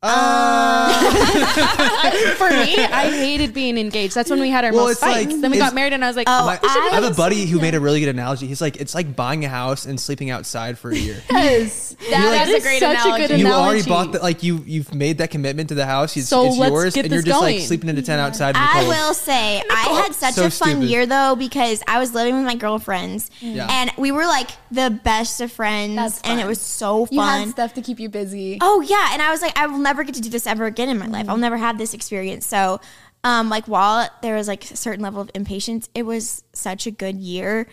Uh. 0.00 1.10
For 2.36 2.48
me, 2.50 2.76
I 2.78 3.10
hated 3.10 3.52
being 3.52 3.76
engaged. 3.78 4.14
That's 4.14 4.30
when 4.30 4.40
we 4.40 4.48
had 4.48 4.64
our 4.64 4.72
Well, 4.72 4.84
most 4.84 4.92
it's 4.94 5.02
like- 5.02 5.28
fights. 5.28 5.40
then 5.40 5.50
we 5.50 5.56
it's- 5.56 5.68
got 5.70 5.74
married, 5.74 5.92
and 5.92 6.04
I 6.04 6.08
was 6.08 6.16
like, 6.16 6.28
Oh, 6.28 6.46
My- 6.46 6.58
I 6.62 6.88
I 6.92 6.94
have 6.94 7.04
a 7.04 7.14
buddy 7.14 7.46
who 7.46 7.60
made 7.60 7.74
a 7.74 7.80
really 7.80 7.98
good 8.00 8.08
analogy. 8.08 8.46
He's 8.46 8.60
like, 8.60 8.76
it's 8.76 8.94
like 8.94 9.16
buying 9.16 9.44
a 9.44 9.48
house 9.48 9.86
and 9.86 9.98
sleeping 10.00 10.30
outside 10.30 10.78
for 10.78 10.90
a 10.90 10.96
year. 10.96 11.20
yes, 11.30 11.96
That 11.98 12.10
that 12.10 12.48
is 12.48 12.54
is 12.54 12.60
a 12.64 12.66
great 12.66 12.78
such 12.80 12.94
analogy. 12.96 13.24
a 13.24 13.28
good 13.28 13.38
you 13.40 13.46
analogy. 13.46 13.66
already 13.68 13.88
bought 13.88 14.12
the 14.12 14.18
like 14.20 14.42
you 14.44 14.62
you've 14.66 14.94
made 14.94 15.18
that 15.18 15.30
commitment 15.30 15.68
to 15.70 15.74
the 15.74 15.86
house. 15.86 16.16
It's, 16.16 16.28
So 16.28 16.46
it's 16.46 16.56
let's 16.56 16.70
yours, 16.70 16.94
get 16.94 17.04
and 17.06 17.12
you're 17.12 17.22
this 17.22 17.30
just 17.30 17.40
like 17.42 17.56
going. 17.56 17.66
sleeping 17.66 17.88
in 17.90 17.98
a 17.98 18.02
tent 18.02 18.20
outside. 18.20 18.50
In 18.56 18.62
the 18.62 18.68
I 18.68 18.72
cold. 18.82 18.88
will 18.88 19.14
say 19.14 19.62
I 19.70 20.02
had 20.04 20.14
such 20.14 20.34
So 20.34 20.46
a 20.46 20.50
fun 20.50 20.68
stupid. 20.70 20.84
year 20.90 21.06
though 21.06 21.34
because 21.36 21.82
I 21.88 21.98
was 21.98 22.14
living 22.14 22.36
with 22.36 22.44
my 22.44 22.54
girlfriends 22.54 23.30
Yeah. 23.40 23.66
Mm. 23.66 23.70
and 23.70 23.90
we 23.98 24.12
were 24.12 24.26
like 24.26 24.50
the 24.70 24.90
best 24.90 25.40
of 25.40 25.50
friends 25.50 25.96
That's 25.96 26.20
and 26.22 26.38
it 26.38 26.42
fun. 26.42 26.48
was 26.48 26.60
so 26.60 27.06
fun. 27.06 27.14
You 27.14 27.20
had 27.22 27.48
stuff 27.50 27.74
to 27.74 27.82
keep 27.82 27.98
you 27.98 28.08
busy. 28.08 28.58
Oh 28.60 28.80
yeah, 28.80 29.10
and 29.12 29.20
I 29.22 29.30
was 29.30 29.42
like, 29.42 29.56
I 29.58 29.66
will 29.66 29.78
never 29.88 30.04
get 30.04 30.14
to 30.16 30.20
do 30.20 30.28
this 30.28 30.46
ever 30.46 30.66
again 30.66 30.90
in 30.90 30.98
my 30.98 31.06
life. 31.06 31.28
I'll 31.28 31.38
never 31.38 31.56
have 31.56 31.78
this 31.78 31.94
experience. 31.94 32.46
So, 32.46 32.80
um, 33.24 33.48
like 33.48 33.66
while 33.66 34.08
there 34.22 34.36
was 34.36 34.46
like 34.46 34.70
a 34.70 34.76
certain 34.76 35.02
level 35.02 35.20
of 35.20 35.30
impatience, 35.34 35.88
it 35.94 36.04
was 36.04 36.44
such 36.52 36.86
a 36.86 36.90
good 36.90 37.16
year, 37.16 37.66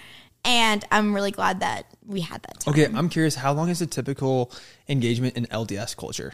and 0.45 0.83
I'm 0.91 1.13
really 1.13 1.31
glad 1.31 1.59
that 1.59 1.85
we 2.05 2.21
had 2.21 2.41
that 2.43 2.61
time. 2.61 2.73
Okay, 2.73 2.85
I'm 2.85 3.09
curious. 3.09 3.35
How 3.35 3.51
long 3.51 3.69
is 3.69 3.81
a 3.81 3.85
typical 3.85 4.51
engagement 4.87 5.35
in 5.35 5.45
LDS 5.47 5.97
culture? 5.97 6.33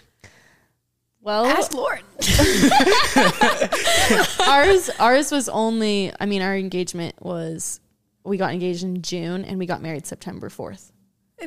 Well, 1.20 1.46
Ask 1.46 1.74
Lord. 1.74 2.02
ours 4.48 4.90
ours 5.00 5.32
was 5.32 5.50
only. 5.50 6.12
I 6.20 6.26
mean, 6.26 6.42
our 6.42 6.56
engagement 6.56 7.16
was. 7.22 7.80
We 8.24 8.38
got 8.38 8.54
engaged 8.54 8.84
in 8.84 9.02
June, 9.02 9.46
and 9.46 9.58
we 9.58 9.66
got 9.66 9.82
married 9.82 10.06
September 10.06 10.50
fourth. 10.50 10.91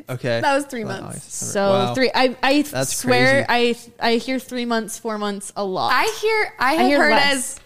Okay, 0.09 0.41
That 0.41 0.55
was 0.55 0.65
three 0.65 0.83
Well, 0.85 1.01
months. 1.01 1.17
August, 1.17 1.31
So 1.51 1.69
Wow. 1.69 1.93
three. 1.95 2.11
I 2.13 2.35
I 2.43 2.61
That's 2.63 2.95
swear 2.95 3.45
I 3.49 3.75
I 3.99 4.15
hear 4.15 4.39
three 4.39 4.65
months, 4.65 4.97
four 4.99 5.17
months 5.17 5.51
a 5.55 5.63
lot. 5.63 5.91
I 5.93 6.05
hear 6.21 6.53
I 6.59 6.73
have 6.73 6.87
hear 6.87 6.97
heard 7.03 7.11
less. 7.11 7.33
as 7.33 7.59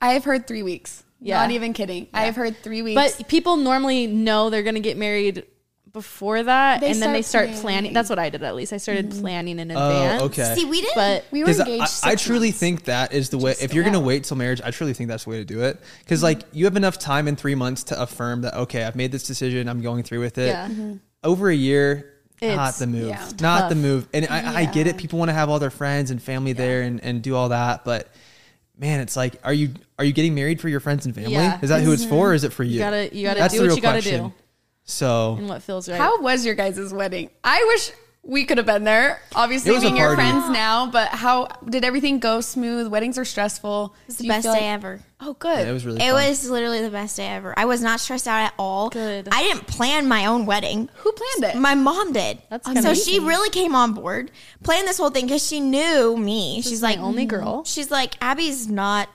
I 0.00 0.12
have 0.14 0.24
heard 0.24 0.46
three 0.46 0.62
weeks. 0.62 1.02
Yeah. 1.20 1.40
Not 1.40 1.50
even 1.50 1.72
kidding. 1.72 2.08
I 2.12 2.22
have 2.26 2.36
heard 2.36 2.56
three 2.62 2.82
weeks. 2.82 2.94
But 3.16 3.28
people 3.28 3.56
normally 3.56 4.06
know 4.06 4.50
they're 4.50 4.62
gonna 4.62 4.80
get 4.80 4.96
married 4.98 5.44
before 5.92 6.42
that, 6.42 6.82
They 6.82 6.90
and 6.90 7.00
then 7.00 7.14
they 7.14 7.22
start 7.22 7.46
start 7.48 7.62
planning. 7.62 7.62
planning. 7.62 7.92
That's 7.94 8.10
what 8.10 8.18
I 8.18 8.28
did. 8.28 8.42
At 8.42 8.54
least 8.54 8.74
I 8.74 8.76
started 8.76 9.08
Mm-hmm. 9.08 9.20
planning 9.22 9.58
in 9.58 9.70
Oh, 9.72 9.74
advance. 9.74 10.22
okay. 10.24 10.54
See, 10.54 10.66
we 10.66 10.82
didn't. 10.82 10.94
But 10.94 11.24
we 11.30 11.42
were 11.42 11.48
engaged. 11.48 12.00
I, 12.04 12.10
I 12.10 12.14
truly 12.16 12.48
months. 12.48 12.58
think 12.58 12.84
that 12.84 13.14
is 13.14 13.30
the 13.30 13.38
way. 13.38 13.54
If 13.62 13.72
you're 13.72 13.82
gonna 13.84 13.98
wait 13.98 14.24
till 14.24 14.36
marriage, 14.36 14.60
I 14.62 14.72
truly 14.72 14.92
think 14.92 15.08
that's 15.08 15.24
the 15.24 15.30
way 15.30 15.38
to 15.38 15.44
do 15.46 15.62
it. 15.62 15.80
Because 16.00 16.22
like 16.22 16.42
you 16.52 16.66
have 16.66 16.76
enough 16.76 16.98
time 16.98 17.28
in 17.28 17.34
three 17.36 17.54
months 17.54 17.82
to 17.84 18.00
affirm 18.00 18.42
that 18.42 18.54
okay, 18.54 18.84
I've 18.84 18.94
made 18.94 19.10
this 19.10 19.22
decision. 19.22 19.70
I'm 19.70 19.80
going 19.80 20.02
through 20.02 20.20
with 20.20 20.36
it. 20.36 20.48
Yeah. 20.48 20.68
Over 21.26 21.50
a 21.50 21.54
year, 21.54 22.14
not 22.40 22.52
It's- 22.52 22.78
the 22.78 22.86
move. 22.86 23.08
yeah. 23.08 23.28
Not 23.40 23.60
Tough. 23.60 23.68
the 23.70 23.74
move. 23.74 24.08
And 24.14 24.26
I, 24.30 24.60
I 24.60 24.64
get 24.64 24.86
it. 24.86 24.96
People 24.96 25.18
want 25.18 25.28
to 25.28 25.34
have 25.34 25.50
all 25.50 25.58
their 25.58 25.70
friends 25.70 26.10
and 26.10 26.22
family 26.22 26.54
there 26.54 26.82
and, 26.82 27.02
and 27.02 27.22
do 27.22 27.34
all 27.36 27.50
that, 27.50 27.84
but. 27.84 28.08
Man, 28.78 29.00
it's 29.00 29.16
like, 29.16 29.40
are 29.42 29.54
you 29.54 29.70
are 29.98 30.04
you 30.04 30.12
getting 30.12 30.34
married 30.34 30.60
for 30.60 30.68
your 30.68 30.80
friends 30.80 31.06
and 31.06 31.14
family? 31.14 31.32
Yeah. 31.32 31.58
Is 31.62 31.70
that 31.70 31.80
who 31.82 31.92
it's 31.92 32.02
mm-hmm. 32.02 32.10
for, 32.10 32.32
or 32.32 32.34
is 32.34 32.44
it 32.44 32.52
for 32.52 32.62
you? 32.62 32.72
you 32.74 32.78
gotta 32.78 33.16
you 33.16 33.26
gotta 33.26 33.40
That's 33.40 33.54
do 33.54 33.60
the 33.60 33.64
what 33.64 33.68
real 33.68 33.76
you 33.76 33.82
gotta 33.82 34.02
question. 34.02 34.28
do 34.28 34.34
So 34.84 35.36
and 35.38 35.48
what 35.48 35.62
feels 35.62 35.88
right. 35.88 35.98
How 35.98 36.20
was 36.20 36.44
your 36.44 36.54
guys' 36.54 36.92
wedding? 36.92 37.30
I 37.42 37.64
wish 37.68 37.90
we 38.28 38.44
could 38.44 38.58
have 38.58 38.66
been 38.66 38.82
there. 38.82 39.22
Obviously, 39.36 39.70
It 39.70 39.74
was 39.74 39.84
a 39.84 39.86
being 39.86 39.96
your 39.96 40.16
party. 40.16 40.30
friends 40.30 40.50
now, 40.50 40.86
but 40.90 41.08
how 41.10 41.46
did 41.64 41.84
everything 41.84 42.18
go 42.18 42.40
smooth? 42.40 42.88
Weddings 42.88 43.18
are 43.18 43.24
stressful. 43.24 43.94
It's 44.08 44.16
the 44.16 44.26
best 44.26 44.42
day 44.44 44.50
like- 44.50 44.62
ever. 44.62 45.00
Oh, 45.20 45.32
good. 45.34 45.60
yeah, 45.60 45.70
it 45.70 45.72
was 45.72 45.86
really. 45.86 46.02
It 46.02 46.12
fun. 46.12 46.28
was 46.28 46.50
literally 46.50 46.82
the 46.82 46.90
best 46.90 47.16
day 47.16 47.28
ever. 47.28 47.54
I 47.56 47.64
was 47.64 47.80
not 47.80 48.00
stressed 48.00 48.26
out 48.28 48.38
at 48.46 48.54
all. 48.58 48.90
Good. 48.90 49.28
I 49.32 49.42
didn't 49.44 49.66
plan 49.66 50.08
my 50.08 50.26
own 50.26 50.44
wedding. 50.44 50.90
Who 50.96 51.12
planned 51.12 51.54
it? 51.54 51.58
My 51.58 51.74
mom 51.74 52.12
did. 52.12 52.42
That's 52.50 52.66
so 52.66 52.74
kinda 52.74 52.94
she 52.96 53.20
really 53.20 53.48
came 53.50 53.74
on 53.74 53.92
board, 53.94 54.30
planned 54.62 54.86
this 54.88 54.98
whole 54.98 55.10
thing 55.10 55.26
because 55.26 55.46
she 55.46 55.60
knew 55.60 56.16
me. 56.16 56.56
This 56.56 56.68
she's 56.68 56.82
like 56.82 56.98
only 56.98 57.24
mm, 57.26 57.28
girl. 57.28 57.64
She's 57.64 57.90
like 57.90 58.16
Abby's 58.20 58.68
not 58.68 59.08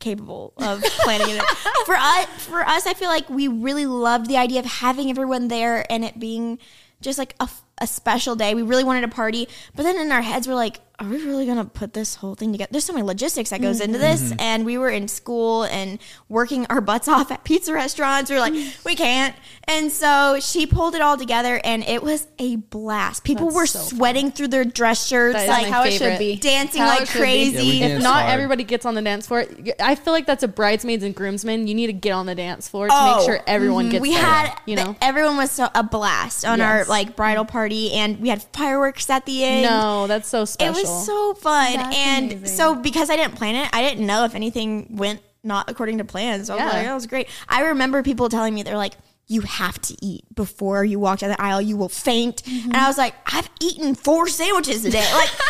capable 0.00 0.52
of 0.56 0.82
planning 1.02 1.36
it. 1.36 1.42
for 1.86 1.96
us, 1.96 2.26
for 2.46 2.60
us, 2.66 2.86
I 2.86 2.94
feel 2.94 3.08
like 3.08 3.28
we 3.28 3.48
really 3.48 3.86
loved 3.86 4.28
the 4.28 4.36
idea 4.36 4.58
of 4.60 4.66
having 4.66 5.10
everyone 5.10 5.48
there 5.48 5.84
and 5.90 6.04
it 6.04 6.18
being 6.18 6.58
just 7.00 7.18
like 7.18 7.34
a, 7.40 7.48
a 7.78 7.86
special 7.86 8.36
day. 8.36 8.54
We 8.54 8.62
really 8.62 8.84
wanted 8.84 9.04
a 9.04 9.08
party, 9.08 9.48
but 9.74 9.82
then 9.82 9.96
in 9.96 10.12
our 10.12 10.22
heads, 10.22 10.46
we're 10.46 10.54
like, 10.54 10.80
are 10.98 11.08
we 11.08 11.24
really 11.24 11.46
gonna 11.46 11.64
put 11.64 11.92
this 11.94 12.16
whole 12.16 12.34
thing 12.34 12.52
together? 12.52 12.68
There's 12.70 12.84
so 12.84 12.92
many 12.92 13.04
logistics 13.06 13.50
that 13.50 13.60
goes 13.60 13.80
into 13.80 13.98
mm-hmm. 13.98 14.02
this, 14.02 14.22
mm-hmm. 14.30 14.40
and 14.40 14.64
we 14.64 14.78
were 14.78 14.90
in 14.90 15.08
school 15.08 15.64
and 15.64 15.98
working 16.28 16.66
our 16.66 16.80
butts 16.80 17.08
off 17.08 17.30
at 17.30 17.44
pizza 17.44 17.72
restaurants. 17.72 18.30
We 18.30 18.36
were 18.36 18.40
like, 18.40 18.52
mm. 18.52 18.84
we 18.84 18.94
can't, 18.94 19.34
and 19.64 19.90
so 19.90 20.38
she 20.40 20.66
pulled 20.66 20.94
it 20.94 21.00
all 21.00 21.16
together, 21.16 21.60
and 21.64 21.82
it 21.84 22.02
was 22.02 22.26
a 22.38 22.56
blast. 22.56 23.24
People 23.24 23.46
That's 23.46 23.56
were 23.56 23.66
so 23.66 23.96
fun. 23.96 24.30
through 24.32 24.48
their 24.48 24.64
dress 24.64 25.06
shirts, 25.06 25.34
That 25.34 25.42
is 25.44 25.48
like 25.48 25.62
my 25.62 25.70
how 25.70 25.84
it 25.84 25.92
should 25.92 26.18
be. 26.18 26.36
dancing 26.36 26.82
How 26.82 26.88
like 26.88 27.02
it 27.02 27.08
should 27.08 27.14
be. 27.14 27.20
crazy. 27.20 27.66
Yeah, 27.78 27.86
if 27.86 28.02
not 28.02 28.22
hard. 28.22 28.30
everybody 28.30 28.64
gets 28.64 28.84
on 28.86 28.94
the 28.94 29.02
dance 29.02 29.26
floor, 29.26 29.44
I 29.80 29.94
feel 29.94 30.12
like 30.12 30.26
that's 30.26 30.42
a 30.42 30.48
bridesmaids 30.48 31.02
and 31.04 31.14
groomsmen. 31.14 31.66
You 31.66 31.74
need 31.74 31.88
to 31.88 31.92
get 31.92 32.12
on 32.12 32.26
the 32.26 32.34
dance 32.34 32.68
floor 32.68 32.88
to 32.88 32.92
Oh, 32.94 33.16
make 33.16 33.26
sure 33.26 33.38
oh, 33.40 33.44
everyone 33.46 33.84
mm-hmm. 33.86 33.92
gets 33.92 34.02
we 34.02 34.12
there, 34.14 34.22
had 34.22 34.58
you 34.66 34.76
know. 34.76 34.96
everyone 35.00 35.36
was 35.36 35.50
so 35.50 35.68
a 35.74 35.82
blast 35.82 36.44
on 36.44 36.60
our 36.60 36.84
like 36.84 37.16
bridal 37.16 37.44
party 37.44 37.92
and 37.92 38.20
we 38.20 38.28
had 38.28 38.42
fireworks 38.52 39.08
at 39.10 39.26
the 39.26 39.44
end 39.44 39.62
no, 39.64 40.06
that's 40.06 40.28
so 40.28 40.42
it 40.42 40.46
special. 40.48 40.81
Was 40.82 41.06
so 41.06 41.34
fun 41.34 41.74
That's 41.74 41.96
and 41.96 42.32
amazing. 42.32 42.56
so 42.56 42.74
because 42.74 43.10
i 43.10 43.16
didn't 43.16 43.34
plan 43.36 43.54
it 43.56 43.68
i 43.72 43.82
didn't 43.82 44.06
know 44.06 44.24
if 44.24 44.34
anything 44.34 44.96
went 44.96 45.20
not 45.44 45.68
according 45.70 45.98
to 45.98 46.04
plan 46.04 46.44
so 46.44 46.54
i 46.54 46.56
was 46.56 46.60
Yeah. 46.72 46.78
like 46.78 46.86
that 46.86 46.94
was 46.94 47.06
great 47.06 47.28
i 47.48 47.62
remember 47.62 48.02
people 48.02 48.28
telling 48.28 48.54
me 48.54 48.62
they're 48.62 48.76
like 48.76 48.94
you 49.28 49.40
have 49.42 49.80
to 49.82 49.96
eat 50.04 50.24
before 50.34 50.84
you 50.84 50.98
walk 50.98 51.20
down 51.20 51.30
the 51.30 51.40
aisle 51.40 51.60
you 51.60 51.76
will 51.76 51.88
faint 51.88 52.46
and 52.46 52.76
i 52.76 52.86
was 52.88 52.98
like 52.98 53.14
i've 53.26 53.48
eaten 53.60 53.94
four 53.94 54.28
sandwiches 54.28 54.82
today 54.82 55.06
like 55.14 55.30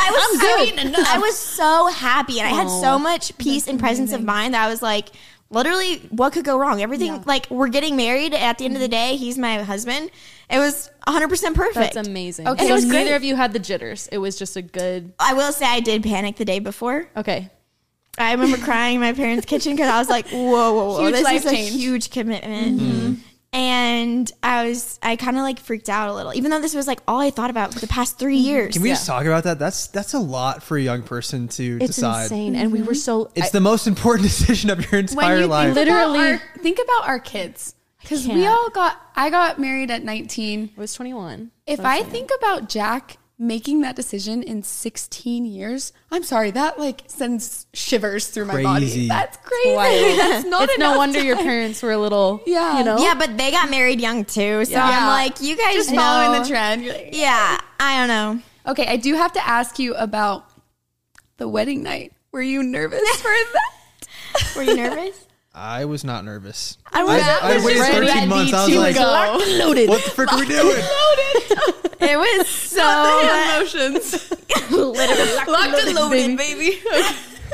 I 0.00 0.10
was 0.10 0.40
so, 0.94 1.14
I 1.14 1.18
was 1.18 1.36
so 1.36 1.86
happy 1.88 2.38
and 2.40 2.48
I 2.48 2.52
had 2.52 2.66
Oh, 2.68 2.80
so 2.82 2.98
much 2.98 3.36
peace 3.38 3.66
and 3.66 3.80
presence 3.80 4.12
of 4.12 4.22
mind 4.22 4.54
that 4.54 4.64
I 4.64 4.68
was 4.68 4.80
like, 4.80 5.08
literally, 5.50 5.96
what 6.10 6.32
could 6.32 6.44
go 6.44 6.56
wrong? 6.58 6.80
Everything, 6.82 7.08
Yeah. 7.08 7.22
like, 7.26 7.50
we're 7.50 7.68
getting 7.68 7.96
married. 7.96 8.32
At 8.34 8.58
the 8.58 8.64
end 8.66 8.74
of 8.74 8.80
the 8.80 8.86
day, 8.88 9.16
he's 9.16 9.36
my 9.38 9.62
husband. 9.62 10.10
It 10.50 10.58
was 10.58 10.90
100% 11.06 11.54
perfect. 11.54 11.94
That's 11.94 12.08
amazing. 12.08 12.48
Okay, 12.48 12.64
Okay, 12.64 12.80
so 12.80 12.86
neither 12.86 13.10
great. 13.10 13.16
of 13.16 13.24
you 13.24 13.36
had 13.36 13.52
the 13.52 13.58
jitters. 13.58 14.08
It 14.08 14.18
was 14.18 14.38
just 14.38 14.56
a 14.56 14.62
good. 14.62 15.12
I 15.18 15.34
will 15.34 15.52
say 15.52 15.66
I 15.66 15.80
did 15.80 16.02
panic 16.02 16.36
the 16.36 16.44
day 16.44 16.58
before. 16.58 17.08
Okay, 17.16 17.50
I 18.18 18.32
remember 18.32 18.58
crying 18.58 18.96
in 18.96 19.00
my 19.00 19.12
parents' 19.12 19.46
kitchen 19.46 19.74
because 19.74 19.88
I 19.88 19.98
was 19.98 20.08
like, 20.08 20.28
whoa, 20.28 20.40
whoa, 20.42 20.72
whoa. 20.72 21.00
Huge 21.00 21.12
this 21.12 21.24
life 21.24 21.46
is 21.46 21.52
a 21.52 21.54
huge 21.54 22.10
commitment. 22.10 22.80
Mm-hmm. 22.80 23.14
And 23.50 24.30
I 24.42 24.68
was, 24.68 24.98
I 25.02 25.16
kind 25.16 25.36
of 25.38 25.42
like 25.42 25.58
freaked 25.58 25.88
out 25.88 26.10
a 26.10 26.14
little, 26.14 26.34
even 26.34 26.50
though 26.50 26.60
this 26.60 26.74
was 26.74 26.86
like 26.86 27.00
all 27.08 27.20
I 27.20 27.30
thought 27.30 27.48
about 27.48 27.72
for 27.72 27.80
the 27.80 27.86
past 27.86 28.18
three 28.18 28.36
mm-hmm. 28.38 28.46
years. 28.46 28.72
Can 28.74 28.82
we 28.82 28.90
Yeah. 28.90 28.96
just 28.96 29.06
talk 29.06 29.24
about 29.24 29.44
that? 29.44 29.58
That's 29.58 29.86
that's 29.86 30.12
a 30.12 30.18
lot 30.18 30.62
for 30.62 30.76
a 30.76 30.82
young 30.82 31.02
person 31.02 31.48
to 31.48 31.78
it's 31.80 31.96
decide. 31.96 32.24
insane, 32.24 32.54
and 32.56 32.72
we 32.72 32.80
were 32.80 32.92
mm-hmm. 32.92 32.94
so. 32.94 33.30
It's 33.34 33.46
I- 33.46 33.50
the 33.50 33.60
most 33.60 33.86
important 33.86 34.28
decision 34.28 34.68
of 34.68 34.90
your 34.90 35.00
entire 35.00 35.40
you 35.40 35.46
life. 35.46 35.74
Think 35.74 35.88
about 35.88 36.10
Literally- 36.10 36.32
our, 36.32 36.42
think 36.58 36.78
about 36.78 37.08
our 37.08 37.18
kids. 37.18 37.74
Because 38.08 38.26
we 38.26 38.46
all 38.46 38.70
got, 38.70 38.98
I 39.14 39.28
got 39.28 39.58
married 39.58 39.90
at 39.90 40.02
19. 40.02 40.70
I 40.76 40.80
was 40.80 40.94
twenty 40.94 41.12
one. 41.12 41.50
If 41.66 41.80
I 41.80 42.02
think 42.02 42.30
about 42.38 42.70
Jack 42.70 43.18
making 43.38 43.82
that 43.82 43.94
decision 43.94 44.42
in 44.42 44.62
16 44.62 45.44
years, 45.44 45.92
I'm 46.10 46.22
sorry, 46.22 46.50
that 46.52 46.78
like 46.78 47.02
sends 47.06 47.66
shivers 47.74 48.28
through 48.28 48.46
my 48.46 48.62
body. 48.62 49.08
That's 49.08 49.36
crazy. 49.36 50.16
That's 50.16 50.44
not 50.46 50.62
it's 50.64 50.78
no 50.78 50.86
enough 50.86 50.96
wonder 50.96 51.20
your 51.20 51.36
parents 51.36 51.82
were 51.82 51.92
a 51.92 51.98
little. 51.98 52.42
Yeah. 52.46 52.78
you 52.78 52.84
know. 52.84 52.98
yeah, 52.98 53.14
but 53.14 53.36
they 53.36 53.50
got 53.50 53.70
married 53.70 54.00
young 54.00 54.24
too. 54.24 54.64
So 54.64 54.76
I'm 54.76 55.06
like, 55.06 55.40
you 55.42 55.56
guys 55.56 55.74
Just 55.74 55.90
know. 55.92 55.98
following 55.98 56.42
the 56.42 56.48
trend. 56.48 56.84
You're 56.84 56.94
like, 56.94 57.10
Yeah, 57.12 57.60
I 57.78 57.98
don't 57.98 58.08
know. 58.08 58.42
Okay, 58.72 58.86
I 58.86 58.96
do 58.96 59.14
have 59.14 59.34
to 59.34 59.46
ask 59.46 59.78
you 59.78 59.94
about 59.94 60.46
the 61.36 61.46
wedding 61.46 61.82
night. 61.82 62.12
Were 62.32 62.42
you 62.42 62.62
nervous 62.62 63.00
for 63.20 63.28
that? 63.52 64.52
Were 64.56 64.62
you 64.62 64.76
nervous? 64.76 65.27
I 65.58 65.84
was 65.86 66.04
not 66.04 66.24
nervous. 66.24 66.78
I 66.92 67.02
was- 67.04 67.22
I, 67.22 67.38
I 67.52 67.54
was 67.56 67.64
waited 67.64 67.80
ready 67.80 68.06
13 68.06 68.28
months. 68.28 68.52
I 68.52 68.66
was 68.66 68.76
like, 68.76 68.94
go. 68.94 69.02
Locked 69.02 69.42
and 69.48 69.58
loaded. 69.58 69.88
what 69.88 70.04
the 70.04 70.10
frick 70.10 70.32
are 70.32 70.38
we 70.38 70.46
doing? 70.46 70.84
It 72.00 72.16
was 72.16 72.48
so 72.48 73.20
emotions. 73.58 74.30
literally 74.70 75.52
Locked 75.52 75.78
and 75.86 75.94
loaded, 75.94 76.36
baby. 76.38 76.80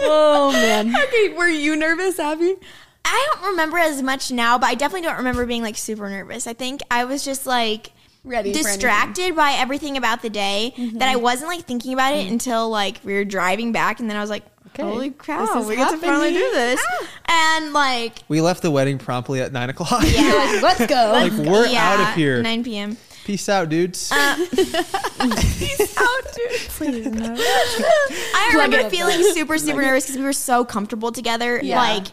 Oh 0.01 0.51
man. 0.51 0.93
okay, 0.95 1.35
were 1.35 1.47
you 1.49 1.77
nervous, 1.77 2.19
Abby? 2.19 2.57
I 3.05 3.29
don't 3.33 3.51
remember 3.51 3.79
as 3.79 4.03
much 4.03 4.33
now, 4.33 4.59
but 4.59 4.67
I 4.67 4.75
definitely 4.75 5.07
don't 5.07 5.19
remember 5.19 5.47
being 5.47 5.63
like 5.63 5.77
super 5.77 6.11
nervous. 6.11 6.49
I 6.49 6.53
think 6.53 6.81
I 6.91 7.05
was 7.05 7.25
just 7.25 7.47
like 7.47 7.93
ready. 8.25 8.53
for 8.53 8.59
distracted 8.59 9.37
by 9.37 9.53
everything 9.53 9.97
about 9.97 10.23
the 10.23 10.31
day 10.31 10.75
mm-hmm. 10.77 10.99
that 10.99 11.09
I 11.09 11.17
wasn't 11.17 11.51
like 11.51 11.65
thinking 11.65 11.93
about 11.93 12.15
it 12.15 12.25
mm-hmm. 12.25 12.33
until 12.33 12.69
like 12.69 13.01
we 13.05 13.15
were 13.15 13.25
driving 13.25 13.73
back, 13.73 14.01
and 14.01 14.09
then 14.09 14.17
I 14.17 14.21
was 14.21 14.31
like, 14.31 14.45
"Holy 14.77 15.11
crap 15.11 15.47
this 15.47 15.63
is 15.63 15.69
we 15.69 15.77
get 15.77 15.91
to 15.91 15.99
finally 15.99 16.33
do 16.33 16.39
happening. 16.39 16.53
this!" 16.55 16.87
Ah. 16.89 17.09
And 17.35 17.73
like, 17.73 18.19
We 18.29 18.41
left 18.41 18.63
the 18.63 18.71
wedding 18.71 18.99
promptly 18.99 19.41
at 19.41 19.53
nine 19.53 19.71
o'clock. 19.71 20.05
You're 20.05 20.37
like, 20.37 20.63
let's 20.63 20.87
go. 20.87 20.95
like 21.13 21.33
we're 21.33 21.67
yeah, 21.67 21.93
out 21.93 22.11
of 22.11 22.15
here. 22.15 22.43
9 22.43 22.65
p.m. 22.65 22.97
Peace 23.25 23.49
out, 23.49 23.71
dudes. 23.71 24.13
Uh, 24.13 24.37
Peace 24.51 25.97
out, 25.97 26.35
dudes. 26.35 26.69
Please, 26.77 27.07
no. 27.07 27.35
I 27.39 28.51
remember 28.53 28.91
feeling 28.91 29.23
super, 29.33 29.57
super 29.57 29.81
nervous 29.81 30.05
because 30.05 30.19
we 30.19 30.25
were 30.25 30.35
so 30.35 30.65
comfortable 30.65 31.11
together. 31.11 31.59
Yeah. 31.63 31.79
Like, 31.79 32.07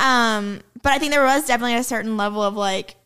um, 0.00 0.60
but 0.82 0.92
I 0.92 0.98
think 0.98 1.12
there 1.12 1.24
was 1.24 1.46
definitely 1.46 1.76
a 1.76 1.84
certain 1.84 2.16
level 2.16 2.42
of 2.42 2.56
like 2.56 2.96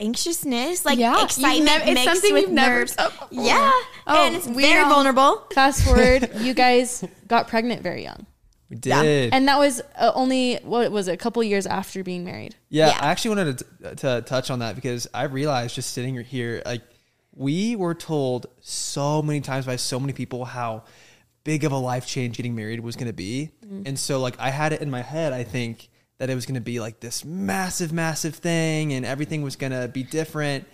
anxiousness, 0.00 0.84
like 0.84 0.98
Yeah. 0.98 1.22
Excitement 1.24 1.64
never- 1.64 1.84
it's 1.84 1.94
mixed 1.94 2.04
something 2.04 2.32
with 2.34 2.42
you've 2.44 2.52
never 2.52 2.78
nerves. 2.80 2.94
felt 2.94 3.12
before. 3.12 3.28
Yeah, 3.44 3.70
Oh, 4.06 4.26
and 4.26 4.36
it's 4.36 4.46
very 4.46 4.82
all- 4.82 4.90
vulnerable. 4.90 5.44
Fast 5.54 5.84
forward, 5.84 6.30
you 6.40 6.54
guys 6.54 7.04
got 7.26 7.48
pregnant 7.48 7.82
very 7.82 8.02
young. 8.02 8.26
we 8.68 8.76
did. 8.76 9.32
And 9.32 9.48
that 9.48 9.58
was 9.58 9.80
uh, 9.96 10.12
only, 10.14 10.56
what 10.64 10.90
was 10.90 11.08
it, 11.08 11.12
a 11.12 11.16
couple 11.16 11.42
years 11.42 11.66
after 11.66 12.02
being 12.02 12.24
married. 12.24 12.54
Yeah, 12.68 12.88
Yeah. 12.88 12.98
I 13.00 13.06
actually 13.10 13.36
wanted 13.36 13.58
to, 13.80 13.94
to 13.96 14.22
touch 14.22 14.50
on 14.50 14.58
that 14.58 14.74
because 14.74 15.06
I 15.14 15.24
realized 15.24 15.74
just 15.74 15.92
sitting 15.92 16.16
here, 16.24 16.62
like, 16.66 16.82
we 17.32 17.76
were 17.76 17.94
told 17.94 18.46
so 18.60 19.20
many 19.22 19.40
times 19.40 19.66
by 19.66 19.76
so 19.76 20.00
many 20.00 20.12
people 20.14 20.44
how 20.46 20.84
big 21.44 21.64
of 21.64 21.70
a 21.72 21.76
life 21.76 22.06
change 22.06 22.36
getting 22.38 22.54
married 22.56 22.80
was 22.80 22.96
going 22.96 23.06
to 23.08 23.12
be. 23.12 23.50
And 23.84 23.98
so, 23.98 24.20
like, 24.20 24.38
I 24.40 24.50
had 24.50 24.72
it 24.72 24.80
in 24.80 24.90
my 24.90 25.02
head, 25.02 25.32
I 25.32 25.44
think, 25.44 25.88
that 26.18 26.30
it 26.30 26.34
was 26.34 26.46
going 26.46 26.54
to 26.54 26.60
be 26.60 26.80
like 26.80 27.00
this 27.00 27.24
massive, 27.24 27.92
massive 27.92 28.34
thing 28.34 28.92
and 28.92 29.04
everything 29.04 29.42
was 29.42 29.56
going 29.56 29.72
to 29.72 29.88
be 29.88 30.02
different. 30.02 30.66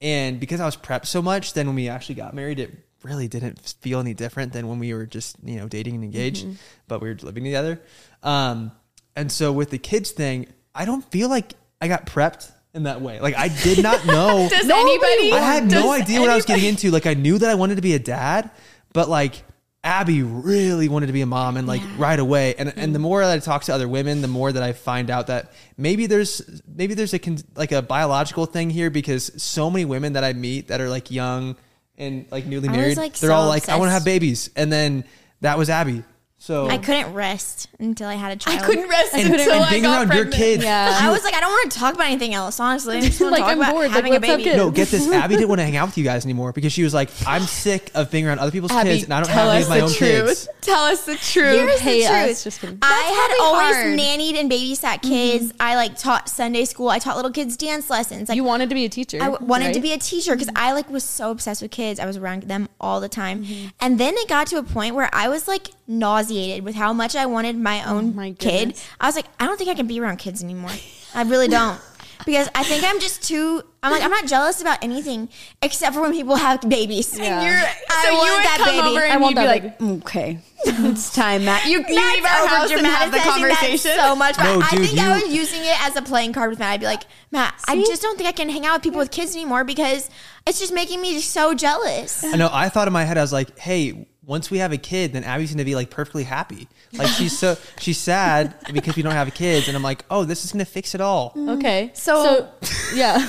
And 0.00 0.38
because 0.38 0.60
I 0.60 0.66
was 0.66 0.76
prepped 0.76 1.06
so 1.06 1.22
much, 1.22 1.54
then 1.54 1.66
when 1.66 1.76
we 1.76 1.88
actually 1.88 2.16
got 2.16 2.34
married, 2.34 2.58
it 2.58 2.70
really 3.02 3.28
didn't 3.28 3.60
feel 3.80 4.00
any 4.00 4.14
different 4.14 4.52
than 4.52 4.68
when 4.68 4.78
we 4.78 4.92
were 4.92 5.06
just, 5.06 5.36
you 5.42 5.56
know, 5.56 5.68
dating 5.68 5.94
and 5.94 6.04
engaged, 6.04 6.46
but 6.88 7.00
we 7.00 7.08
were 7.08 7.16
living 7.22 7.44
together. 7.44 7.80
Um, 8.22 8.72
and 9.14 9.32
so 9.32 9.52
with 9.52 9.70
the 9.70 9.78
kids 9.78 10.10
thing, 10.10 10.48
I 10.74 10.84
don't 10.84 11.08
feel 11.10 11.28
like 11.28 11.54
I 11.80 11.88
got 11.88 12.06
prepped 12.06 12.50
in 12.74 12.82
that 12.82 13.00
way. 13.00 13.20
Like 13.20 13.36
I 13.36 13.48
did 13.48 13.82
not 13.82 14.04
know. 14.06 14.48
Does 14.50 14.68
anybody? 14.68 15.32
I 15.32 15.40
had 15.40 15.70
no 15.70 15.90
idea 15.90 16.20
what 16.20 16.28
I 16.28 16.36
was 16.36 16.44
getting 16.44 16.66
into. 16.66 16.90
Like 16.90 17.06
I 17.06 17.14
knew 17.14 17.38
that 17.38 17.48
I 17.48 17.54
wanted 17.54 17.76
to 17.76 17.82
be 17.82 17.94
a 17.94 17.98
dad, 17.98 18.50
but 18.92 19.08
like 19.08 19.42
Abby 19.86 20.24
really 20.24 20.88
wanted 20.88 21.06
to 21.06 21.12
be 21.12 21.20
a 21.20 21.26
mom 21.26 21.56
and 21.56 21.68
like 21.68 21.80
right 21.96 22.18
away. 22.18 22.56
And 22.56 22.72
and 22.76 22.92
the 22.92 22.98
more 22.98 23.20
that 23.20 23.32
I 23.32 23.38
talk 23.38 23.62
to 23.64 23.72
other 23.72 23.86
women, 23.86 24.20
the 24.20 24.28
more 24.28 24.50
that 24.50 24.62
I 24.62 24.72
find 24.72 25.10
out 25.10 25.28
that 25.28 25.52
maybe 25.76 26.06
there's 26.06 26.42
maybe 26.66 26.94
there's 26.94 27.14
a 27.14 27.20
like 27.54 27.70
a 27.70 27.82
biological 27.82 28.46
thing 28.46 28.68
here 28.68 28.90
because 28.90 29.30
so 29.40 29.70
many 29.70 29.84
women 29.84 30.14
that 30.14 30.24
I 30.24 30.32
meet 30.32 30.68
that 30.68 30.80
are 30.80 30.90
like 30.90 31.12
young 31.12 31.56
and 31.96 32.26
like 32.32 32.46
newly 32.46 32.68
married, 32.68 32.96
like, 32.96 33.14
they're 33.14 33.30
so 33.30 33.36
all 33.36 33.48
like 33.48 33.68
I 33.68 33.76
want 33.76 33.88
to 33.88 33.92
have 33.92 34.04
babies. 34.04 34.50
And 34.56 34.72
then 34.72 35.04
that 35.40 35.56
was 35.56 35.70
Abby. 35.70 36.02
So 36.38 36.68
I 36.68 36.76
couldn't 36.76 37.14
rest 37.14 37.66
until 37.78 38.08
I 38.08 38.14
had 38.14 38.30
a 38.30 38.36
child. 38.36 38.60
I 38.60 38.66
couldn't 38.66 38.88
rest 38.90 39.14
and, 39.14 39.32
until 39.32 39.54
and 39.54 39.64
I 39.64 39.70
being 39.70 39.82
got 39.82 39.98
around 39.98 40.06
pregnant. 40.08 40.36
your 40.36 40.46
kids. 40.46 40.64
Yeah. 40.64 40.98
I 41.00 41.10
was 41.10 41.24
like, 41.24 41.34
I 41.34 41.40
don't 41.40 41.50
want 41.50 41.72
to 41.72 41.78
talk 41.78 41.94
about 41.94 42.06
anything 42.06 42.34
else. 42.34 42.60
Honestly, 42.60 42.98
I 42.98 43.00
just 43.00 43.18
want 43.20 43.32
Like, 43.32 43.40
to 43.40 43.42
talk 43.44 43.52
I'm 43.52 43.58
about 43.58 43.72
bored. 43.72 43.86
Like, 43.86 43.96
having 43.96 44.14
a 44.14 44.20
baby. 44.20 44.44
No, 44.54 44.70
get 44.70 44.88
this. 44.88 45.10
Abby 45.10 45.36
didn't 45.36 45.48
want 45.48 45.60
to 45.60 45.64
hang 45.64 45.76
out 45.76 45.88
with 45.88 45.96
you 45.98 46.04
guys 46.04 46.26
anymore 46.26 46.52
because 46.52 46.74
she 46.74 46.82
was 46.82 46.92
like, 46.92 47.10
I'm 47.26 47.42
sick 47.46 47.90
of 47.94 48.10
being 48.10 48.26
around 48.26 48.38
other 48.40 48.50
people's 48.50 48.70
Abby, 48.70 48.90
kids 48.90 49.04
and 49.04 49.14
I 49.14 49.20
don't 49.20 49.28
tell 49.28 49.50
have 49.50 49.54
any 49.54 49.60
us 49.60 49.64
of 49.64 49.70
my 49.70 49.78
the 49.78 49.82
own 49.84 49.92
truth. 49.92 50.26
kids. 50.26 50.48
Tell 50.60 50.84
us 50.84 51.06
the 51.06 51.16
truth. 51.16 51.58
Here's 51.58 51.80
Hate 51.80 52.02
the 52.02 52.08
truth. 52.08 52.30
us. 52.30 52.44
Just 52.44 52.60
kidding. 52.60 52.78
I 52.82 53.28
had 53.28 53.42
always 53.42 53.74
hard. 53.74 53.98
nannied 53.98 54.38
and 54.38 54.50
babysat 54.50 55.00
mm-hmm. 55.00 55.08
kids. 55.08 55.52
I 55.58 55.74
like 55.76 55.98
taught 55.98 56.28
Sunday 56.28 56.66
school. 56.66 56.90
I 56.90 56.98
taught 56.98 57.16
little 57.16 57.32
kids 57.32 57.56
dance 57.56 57.88
lessons. 57.88 58.28
Like 58.28 58.36
You 58.36 58.44
wanted 58.44 58.68
to 58.68 58.74
be 58.74 58.84
a 58.84 58.88
teacher. 58.90 59.22
I 59.22 59.30
w- 59.30 59.46
wanted 59.46 59.72
to 59.72 59.80
be 59.80 59.92
a 59.94 59.98
teacher 59.98 60.34
because 60.34 60.48
mm-hmm. 60.48 60.58
I 60.64 60.74
like 60.74 60.90
was 60.90 61.02
so 61.02 61.30
obsessed 61.30 61.62
with 61.62 61.70
kids. 61.70 61.98
I 61.98 62.04
was 62.04 62.18
around 62.18 62.42
them 62.44 62.68
all 62.78 63.00
the 63.00 63.08
time, 63.08 63.42
mm-hmm. 63.42 63.68
and 63.80 63.98
then 63.98 64.14
it 64.16 64.28
got 64.28 64.48
to 64.48 64.58
a 64.58 64.62
point 64.62 64.94
where 64.94 65.08
I 65.12 65.28
was 65.28 65.48
like 65.48 65.68
nauseated 65.86 66.64
with 66.64 66.74
how 66.74 66.92
much 66.92 67.14
I 67.16 67.26
wanted 67.26 67.56
my 67.56 67.84
own 67.88 68.14
my 68.14 68.32
kid. 68.32 68.76
I 69.00 69.06
was 69.06 69.16
like, 69.16 69.26
I 69.38 69.46
don't 69.46 69.56
think 69.56 69.70
I 69.70 69.74
can 69.74 69.86
be 69.86 70.00
around 70.00 70.16
kids 70.18 70.42
anymore. 70.42 70.70
I 71.14 71.22
really 71.22 71.48
don't. 71.48 71.80
Because 72.24 72.48
I 72.54 72.64
think 72.64 72.82
I'm 72.82 72.98
just 72.98 73.22
too. 73.28 73.62
I'm 73.82 73.92
like 73.92 74.02
I'm 74.02 74.10
not 74.10 74.26
jealous 74.26 74.62
about 74.62 74.82
anything 74.82 75.28
except 75.60 75.94
for 75.94 76.00
when 76.00 76.12
people 76.12 76.34
have 76.34 76.62
babies. 76.62 77.16
Yeah. 77.16 77.44
You're, 77.44 77.52
I 77.54 78.04
so 78.08 78.14
want 78.14 78.26
you 78.26 78.32
would 78.36 78.44
that 78.44 78.56
come 78.64 78.74
baby. 78.74 78.88
over 78.88 79.00
and 79.04 79.12
I 79.12 79.16
want 79.18 79.36
you'd 79.36 79.42
be 79.42 79.46
that 79.46 79.62
like, 79.62 79.78
"Mm, 79.78 80.02
okay, 80.02 80.38
it's 80.64 81.14
time, 81.14 81.44
Matt. 81.44 81.66
You, 81.66 81.72
you 81.72 81.82
That's 81.82 82.14
leave 82.16 82.24
our 82.24 82.46
house 82.48 82.70
and 82.70 82.86
have 82.86 83.12
the 83.12 83.18
conversation. 83.18 83.92
so 83.96 84.16
much. 84.16 84.36
But 84.38 84.44
No, 84.44 84.60
I 84.64 84.70
dude, 84.70 84.86
think 84.88 84.98
I 84.98 85.20
was 85.20 85.32
using 85.32 85.60
it 85.60 85.76
as 85.86 85.94
a 85.94 86.02
playing 86.02 86.32
card 86.32 86.48
with 86.50 86.58
Matt. 86.58 86.72
I'd 86.72 86.80
be 86.80 86.86
like, 86.86 87.02
Matt, 87.30 87.54
I 87.68 87.76
just 87.84 88.00
don't 88.00 88.16
think 88.16 88.28
I 88.28 88.32
can 88.32 88.48
hang 88.48 88.64
out 88.64 88.76
with 88.76 88.82
people 88.82 88.98
with 88.98 89.10
kids 89.10 89.36
anymore 89.36 89.62
because 89.64 90.08
it's 90.46 90.58
just 90.58 90.72
making 90.72 91.02
me 91.02 91.20
so 91.20 91.52
jealous. 91.54 92.24
I 92.24 92.34
know. 92.36 92.48
I 92.50 92.70
thought 92.70 92.88
in 92.88 92.94
my 92.94 93.04
head, 93.04 93.18
I 93.18 93.22
was 93.22 93.32
like, 93.32 93.58
hey, 93.58 94.06
once 94.26 94.50
we 94.50 94.58
have 94.58 94.72
a 94.72 94.76
kid, 94.76 95.12
then 95.12 95.22
Abby's 95.24 95.50
going 95.50 95.58
to 95.58 95.64
be 95.64 95.74
like 95.76 95.88
perfectly 95.88 96.24
happy. 96.24 96.66
Like 96.92 97.06
she's 97.08 97.38
so, 97.38 97.56
she's 97.78 97.96
sad 97.96 98.54
because 98.72 98.96
we 98.96 99.02
don't 99.02 99.12
have 99.12 99.32
kids. 99.34 99.68
And 99.68 99.76
I'm 99.76 99.82
like, 99.84 100.04
oh, 100.10 100.24
this 100.24 100.44
is 100.44 100.52
going 100.52 100.64
to 100.64 100.70
fix 100.70 100.94
it 100.96 101.00
all. 101.00 101.30
Mm-hmm. 101.30 101.48
Okay. 101.50 101.90
So- 101.94 102.48
yeah. 102.94 103.18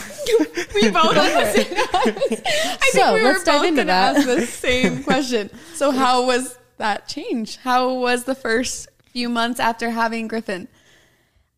we 0.75 0.89
both 0.89 1.15
understood. 1.15 1.67
I 1.93 2.89
So, 2.91 2.99
think 2.99 3.13
we 3.13 3.23
let's 3.23 3.39
were 3.39 3.45
dive 3.45 3.59
both 3.61 3.65
into 3.67 3.81
gonna 3.81 3.85
that. 3.85 4.17
ask 4.17 4.25
the 4.27 4.45
same 4.47 5.03
question. 5.03 5.49
So 5.75 5.91
how 5.91 6.25
was 6.25 6.57
that 6.77 7.07
change? 7.07 7.57
How 7.57 7.93
was 7.93 8.23
the 8.23 8.35
first 8.35 8.87
few 9.11 9.29
months 9.29 9.59
after 9.59 9.91
having 9.91 10.27
Griffin? 10.27 10.67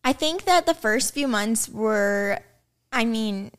I 0.04 0.12
think 0.12 0.44
that 0.44 0.66
the 0.66 0.74
first 0.74 1.12
few 1.14 1.28
months 1.28 1.68
were, 1.68 2.40
I 2.92 3.04
mean, 3.04 3.52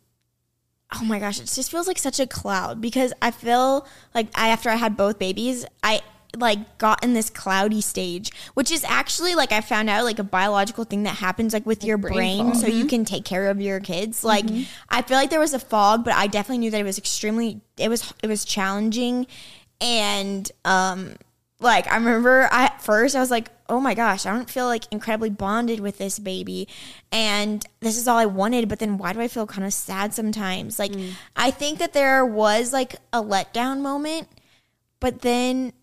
oh 0.94 1.04
my 1.04 1.20
gosh, 1.20 1.40
it 1.40 1.46
just 1.46 1.72
feels 1.72 1.88
like 1.88 1.98
such 1.98 2.20
a 2.20 2.28
cloud 2.28 2.82
because 2.82 3.14
I 3.22 3.32
feel 3.32 3.88
like 4.14 4.28
I, 4.36 4.50
after 4.50 4.70
I 4.70 4.76
had 4.76 4.98
both 4.98 5.18
babies, 5.20 5.66
I 5.84 6.02
like 6.38 6.78
got 6.78 7.04
in 7.04 7.14
this 7.14 7.30
cloudy 7.30 7.82
stage, 7.82 8.32
which 8.54 8.72
is 8.72 8.84
actually 8.86 9.36
like 9.36 9.52
I 9.52 9.62
found 9.62 9.90
out 9.90 10.06
like 10.06 10.20
a 10.20 10.24
biological 10.24 10.84
thing 10.86 11.04
that 11.04 11.16
happens 11.18 11.54
like 11.54 11.66
with 11.66 11.84
your 11.84 11.98
brain, 11.98 12.56
so 12.56 12.68
you 12.68 12.86
can 12.86 13.04
take 13.06 13.26
care 13.26 13.50
of 13.50 13.60
your 13.62 13.80
kids. 13.80 14.24
Like 14.24 14.46
I 14.90 15.02
feel 15.02 15.18
like 15.18 15.30
there 15.30 15.40
was 15.40 15.54
a 15.54 15.60
fog, 15.60 16.04
but 16.06 16.14
I 16.14 16.28
definitely 16.28 16.60
knew 16.60 16.72
that 16.72 16.80
it 16.80 16.86
was 16.86 16.98
extremely 16.98 17.62
it 17.78 17.90
was 17.90 18.14
it 18.24 18.28
was 18.28 18.46
challenging 18.46 19.28
and 19.82 20.50
um 20.64 21.16
like 21.62 21.90
I 21.92 21.96
remember 21.96 22.50
I, 22.52 22.66
at 22.66 22.82
first 22.82 23.16
I 23.16 23.20
was 23.20 23.32
like, 23.32 23.50
"Oh 23.70 23.80
my 23.80 23.94
gosh, 23.94 24.26
I 24.26 24.32
don't 24.34 24.50
feel 24.50 24.66
like 24.66 24.92
incredibly 24.92 25.30
bonded 25.30 25.80
with 25.80 25.98
this 25.98 26.20
baby." 26.20 26.68
And 27.12 27.66
this 27.80 27.98
is 27.98 28.08
all 28.08 28.18
I 28.18 28.26
wanted, 28.26 28.68
but 28.68 28.80
then 28.80 28.98
why 28.98 29.14
do 29.14 29.22
I 29.22 29.28
feel 29.28 29.48
kind 29.48 29.66
of 29.66 29.74
sad 29.74 30.14
sometimes? 30.14 30.80
Like 30.80 30.92
mm. 30.92 31.12
I 31.36 31.52
think 31.52 31.80
that 31.80 31.94
there 31.94 32.26
was 32.26 32.74
like 32.74 32.96
a 33.14 33.22
letdown 33.22 33.82
moment, 33.82 34.28
but 35.00 35.22
then 35.22 35.74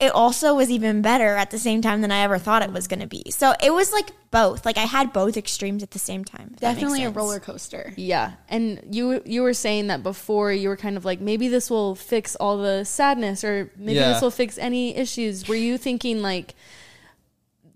it 0.00 0.10
also 0.12 0.54
was 0.54 0.70
even 0.70 1.02
better 1.02 1.36
at 1.36 1.50
the 1.52 1.58
same 1.58 1.80
time 1.80 2.00
than 2.00 2.10
I 2.10 2.18
ever 2.20 2.36
thought 2.36 2.62
it 2.62 2.72
was 2.72 2.88
going 2.88 2.98
to 3.00 3.06
be. 3.06 3.30
So 3.30 3.54
it 3.62 3.72
was 3.72 3.92
like 3.92 4.10
both. 4.32 4.66
Like 4.66 4.76
I 4.76 4.82
had 4.84 5.12
both 5.12 5.36
extremes 5.36 5.82
at 5.84 5.92
the 5.92 6.00
same 6.00 6.24
time. 6.24 6.50
if 6.54 6.60
that 6.60 6.70
makes 6.70 6.80
Definitely 6.80 7.04
a 7.04 7.10
roller 7.10 7.38
coaster. 7.38 7.94
Yeah, 7.96 8.32
and 8.48 8.80
you 8.90 9.22
you 9.24 9.42
were 9.42 9.54
saying 9.54 9.86
that 9.86 10.02
before. 10.02 10.52
You 10.52 10.68
were 10.68 10.76
kind 10.76 10.96
of 10.96 11.04
like 11.04 11.20
maybe 11.20 11.46
this 11.48 11.70
will 11.70 11.94
fix 11.94 12.34
all 12.36 12.58
the 12.58 12.84
sadness, 12.84 13.44
or 13.44 13.70
maybe 13.76 13.94
Yeah. 14.00 14.12
this 14.12 14.20
will 14.22 14.32
fix 14.32 14.58
any 14.58 14.96
issues. 14.96 15.46
Were 15.48 15.54
you 15.54 15.78
thinking 15.78 16.22
like 16.22 16.54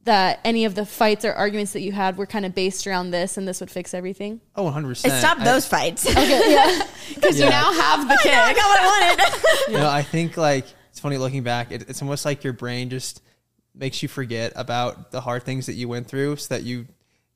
that 0.05 0.41
any 0.45 0.65
of 0.65 0.75
the 0.75 0.87
fights 0.87 1.25
or 1.25 1.33
arguments 1.35 1.73
that 1.75 1.83
you 1.83 1.93
had 1.93 2.17
were 2.17 2.27
kind 2.27 2.45
of 2.47 2.55
based 2.55 2.87
around 2.87 3.11
this, 3.11 3.37
and 3.37 3.47
this 3.47 3.61
would 3.61 3.71
fix 3.71 3.93
everything? 3.95 4.41
Oh, 4.57 4.65
100%. 4.71 5.05
It 5.07 5.11
stopped 5.19 5.43
I- 5.43 5.45
those 5.45 5.67
fights. 5.67 6.05
Because 6.05 7.39
Yeah. 7.39 7.45
you 7.45 7.51
now 7.51 7.73
have 7.73 8.09
the 8.09 8.19
kid. 8.23 8.33
I 8.35 8.55
got 8.55 8.69
what 8.69 8.81
I 8.81 9.17
wanted. 9.17 9.69
you 9.73 9.79
know, 9.79 9.89
I 9.89 10.03
think 10.03 10.37
like 10.37 10.65
it's 10.99 11.03
funny 11.05 11.17
looking 11.17 11.45
back. 11.45 11.71
It, 11.71 11.89
it's 11.89 12.03
almost 12.03 12.25
like 12.25 12.43
your 12.43 12.53
brain 12.53 12.91
just 12.91 13.23
makes 13.73 14.03
you 14.03 14.09
forget 14.09 14.53
about 14.57 15.13
the 15.13 15.21
hard 15.21 15.45
things 15.45 15.67
that 15.67 15.75
you 15.75 15.89
went 15.89 16.09
through, 16.09 16.35
so 16.35 16.53
that 16.55 16.65
you, 16.65 16.87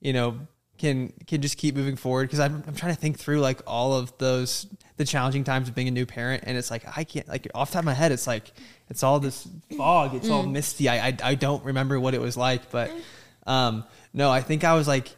you 0.01 0.13
know, 0.13 0.41
can 0.79 1.13
can 1.29 1.41
just 1.41 1.57
keep 1.57 1.77
moving 1.77 1.95
forward. 1.95 2.25
Because 2.25 2.41
I'm 2.41 2.65
I'm 2.67 2.75
trying 2.75 2.93
to 2.93 3.01
think 3.01 3.21
through 3.21 3.39
like 3.39 3.61
all 3.65 3.95
of 3.95 4.19
those 4.19 4.67
the 4.97 5.05
challenging 5.05 5.45
times 5.45 5.69
of 5.69 5.77
being 5.77 5.87
a 5.87 5.93
new 5.93 6.07
parent, 6.07 6.43
and 6.45 6.59
it's 6.59 6.73
like 6.73 6.83
I 6.97 7.05
can't 7.05 7.29
like 7.29 7.47
off 7.55 7.71
the 7.71 7.75
top 7.75 7.83
of 7.83 7.85
my 7.87 7.95
head, 7.95 8.11
it's 8.11 8.27
like 8.27 8.51
it's 8.89 9.05
all 9.05 9.21
this 9.21 9.47
fog, 9.77 10.15
it's 10.17 10.29
all 10.29 10.43
misty. 10.43 10.89
I, 10.89 11.07
I 11.11 11.17
I 11.23 11.35
don't 11.37 11.65
remember 11.65 12.01
what 12.01 12.15
it 12.15 12.21
was 12.21 12.37
like, 12.37 12.69
but 12.73 12.91
um 13.47 13.85
no, 14.13 14.29
I 14.29 14.41
think 14.41 14.65
I 14.65 14.75
was 14.75 14.89
like 14.89 15.15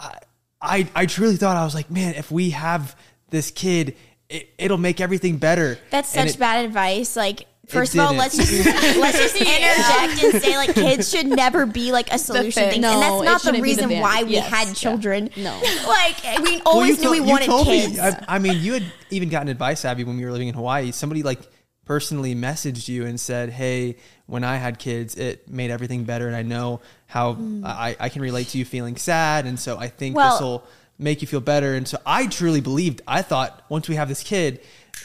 I, 0.00 0.18
I 0.60 0.88
I 0.96 1.06
truly 1.06 1.36
thought 1.36 1.56
I 1.56 1.64
was 1.64 1.76
like, 1.76 1.92
man, 1.92 2.14
if 2.16 2.32
we 2.32 2.50
have 2.50 2.96
this 3.30 3.52
kid, 3.52 3.94
it, 4.28 4.48
it'll 4.58 4.78
make 4.78 5.00
everything 5.00 5.36
better. 5.36 5.78
That's 5.90 6.16
And 6.16 6.28
such 6.28 6.36
it- 6.36 6.40
bad 6.40 6.64
advice. 6.64 7.14
Like, 7.16 7.46
first 7.72 7.94
of 7.94 8.00
all, 8.00 8.14
let's 8.14 8.36
just 8.36 8.52
let's 8.96 9.18
just 9.18 9.36
interject 9.40 10.22
and 10.22 10.42
say 10.42 10.56
like 10.56 10.74
kids 10.74 11.10
should 11.10 11.26
never 11.26 11.66
be 11.66 11.92
like 11.92 12.12
a 12.12 12.18
solution 12.18 12.52
fix. 12.52 12.72
thing, 12.72 12.80
No, 12.82 12.92
and 12.92 13.02
that's 13.02 13.24
not 13.24 13.32
the 13.32 13.38
shouldn't 13.38 13.56
the 13.56 13.62
reason 13.62 14.00
why 14.00 14.22
we 14.24 14.32
yes, 14.32 14.48
had 14.48 14.68
yeah. 14.68 14.74
children. 14.74 15.30
No. 15.36 15.60
like 15.86 16.42
we 16.42 16.60
always 16.62 17.02
you 17.02 17.04
knew 17.04 17.10
we 17.10 17.16
told- 17.18 17.26
you 17.26 17.32
wanted 17.32 17.46
told 17.46 17.66
me- 17.68 17.80
kids. 17.82 17.98
I, 17.98 18.24
I 18.28 18.38
mean, 18.38 18.60
you 18.60 18.74
had 18.74 18.84
even 19.10 19.28
gotten 19.28 19.48
advice, 19.48 19.84
Abby, 19.84 20.04
when 20.04 20.16
we 20.16 20.24
were 20.24 20.32
living 20.32 20.48
in 20.48 20.54
Hawaii. 20.54 20.92
Somebody 20.92 21.22
like 21.22 21.40
personally 21.84 22.34
messaged 22.34 22.88
you 22.88 23.06
and 23.06 23.18
said, 23.18 23.50
"Hey, 23.50 23.96
when 24.26 24.44
I 24.44 24.56
had 24.56 24.78
kids, 24.78 25.16
it 25.16 25.48
made 25.48 25.70
everything 25.70 26.04
better, 26.04 26.26
and 26.26 26.36
I 26.36 26.42
know 26.42 26.80
how 27.06 27.34
hmm. 27.34 27.64
I, 27.64 27.96
I 27.98 28.08
can 28.08 28.22
relate 28.22 28.48
to 28.48 28.58
you 28.58 28.64
feeling 28.64 28.96
sad, 28.96 29.46
and 29.46 29.58
so 29.58 29.78
I 29.78 29.88
think 29.88 30.16
Well- 30.16 30.30
this 30.32 30.40
will 30.40 30.66
make 30.98 31.20
you 31.20 31.28
feel 31.28 31.40
better. 31.40 31.74
And 31.74 31.86
so 31.86 31.98
I 32.06 32.26
truly 32.26 32.60
believed. 32.60 33.02
I 33.06 33.22
thought 33.22 33.64
once 33.68 33.88
we 33.88 33.96
have 33.96 34.08
this 34.08 34.22
kid, 34.22 34.60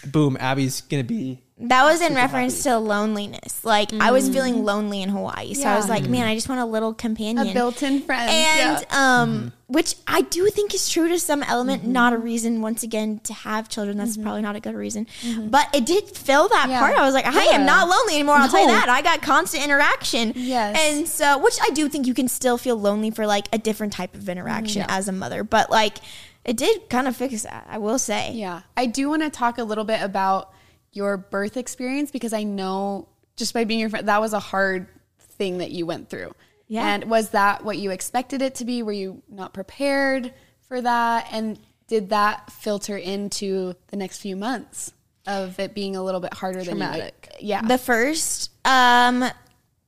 boom, 0.06 0.38
Abby's 0.40 0.82
gonna 0.82 1.04
be 1.04 1.42
That 1.60 1.86
was 1.86 2.02
in 2.02 2.14
reference 2.14 2.62
to 2.64 2.78
loneliness. 2.78 3.66
Like 3.66 3.92
I 3.92 4.12
was 4.12 4.30
feeling 4.30 4.58
mm. 4.58 4.64
lonely 4.64 5.02
in 5.02 5.10
Hawaii, 5.10 5.56
so 5.56 5.68
I 5.68 5.76
was 5.76 5.90
like, 5.90 6.08
man, 6.08 6.28
I 6.28 6.36
just 6.36 6.48
want 6.48 6.62
a 6.62 6.66
little 6.66 6.94
companion. 6.94 7.48
A 7.48 7.54
built-in 7.54 8.02
friend. 8.02 8.30
and 8.30 8.86
yeah. 8.88 9.22
um, 9.22 9.30
mm-hmm. 9.30 9.48
which 9.66 9.96
I 10.06 10.22
do 10.22 10.48
think 10.50 10.76
is 10.76 10.88
true 10.88 11.08
to 11.08 11.18
some 11.18 11.42
element. 11.42 11.82
Mm-hmm. 11.82 11.92
Not 11.94 12.14
a 12.14 12.18
reason, 12.20 12.62
once 12.62 12.84
again, 12.84 13.22
to 13.24 13.34
have 13.34 13.70
children. 13.70 13.98
That's 13.98 14.14
mm-hmm. 14.14 14.22
probably 14.22 14.44
not 14.44 14.56
a 14.56 14.60
good 14.60 14.76
reason. 14.76 15.08
But 15.50 15.68
it 15.74 15.88
did 15.88 16.06
fill 16.16 16.48
that 16.50 16.70
Yeah. 16.70 16.80
part. 16.80 16.96
I 16.96 17.04
was 17.04 17.16
like, 17.16 17.26
I 17.26 17.46
am 17.46 17.66
not 17.66 17.90
lonely 17.90 18.14
anymore. 18.14 18.36
I'll 18.36 18.50
tell 18.50 18.62
you 18.62 18.68
that. 18.68 18.88
I 18.88 19.02
got 19.02 19.24
constant 19.24 19.64
interaction. 19.64 20.34
Yes. 20.36 20.78
and 20.80 21.08
so 21.08 21.40
which 21.40 21.58
I 21.62 21.72
do 21.72 21.90
think 21.90 22.06
you 22.06 22.14
can 22.14 22.28
still 22.28 22.60
feel 22.60 22.76
lonely 22.76 23.10
for 23.10 23.26
like 23.26 23.48
a 23.52 23.58
different 23.58 23.94
type 23.94 24.14
of 24.14 24.30
interaction 24.30 24.86
as 24.88 25.08
a 25.08 25.12
mother. 25.12 25.44
But 25.44 25.72
like, 25.72 25.98
it 26.46 26.56
did 26.56 26.88
kind 26.90 27.08
of 27.08 27.16
fix 27.16 27.42
that. 27.42 27.66
I 27.68 27.80
will 27.80 27.98
say. 27.98 28.34
Yeah. 28.34 28.62
I 28.78 28.86
do 28.86 29.10
want 29.10 29.24
to 29.24 29.32
talk 29.32 29.58
a 29.58 29.64
little 29.64 29.84
bit 29.84 30.04
about 30.04 30.54
your 30.98 31.16
birth 31.16 31.56
experience 31.56 32.12
because 32.12 32.34
I 32.34 32.44
know 32.44 33.08
just 33.38 33.54
by 33.54 33.64
being 33.64 33.80
your 33.80 33.90
friend, 33.90 34.08
that 34.10 34.20
was 34.20 34.34
a 34.34 34.40
hard 34.40 34.88
thing 35.20 35.60
that 35.60 35.72
you 35.72 35.86
went 35.86 36.10
through. 36.10 36.34
Yeah. 36.68 36.86
And 36.86 37.06
was 37.06 37.30
that 37.30 37.64
what 37.64 37.78
you 37.78 37.92
expected 37.92 38.42
it 38.42 38.56
to 38.56 38.66
be? 38.66 38.84
Were 38.84 38.92
you 38.92 39.22
not 39.30 39.54
prepared 39.54 40.34
for 40.68 40.82
that? 40.82 41.28
And 41.32 41.58
did 41.88 42.10
that 42.10 42.52
filter 42.52 42.98
into 42.98 43.76
the 43.88 43.96
next 43.96 44.20
few 44.20 44.36
months 44.36 44.92
of 45.26 45.60
it 45.60 45.74
being 45.74 45.96
a 45.96 46.04
little 46.04 46.20
bit 46.20 46.34
harder 46.34 46.64
Traumatic. 46.64 47.30
than 47.32 47.40
you? 47.40 47.50
Yeah. 47.50 47.62
The 47.62 47.78
first, 47.78 48.52
um, 48.66 49.24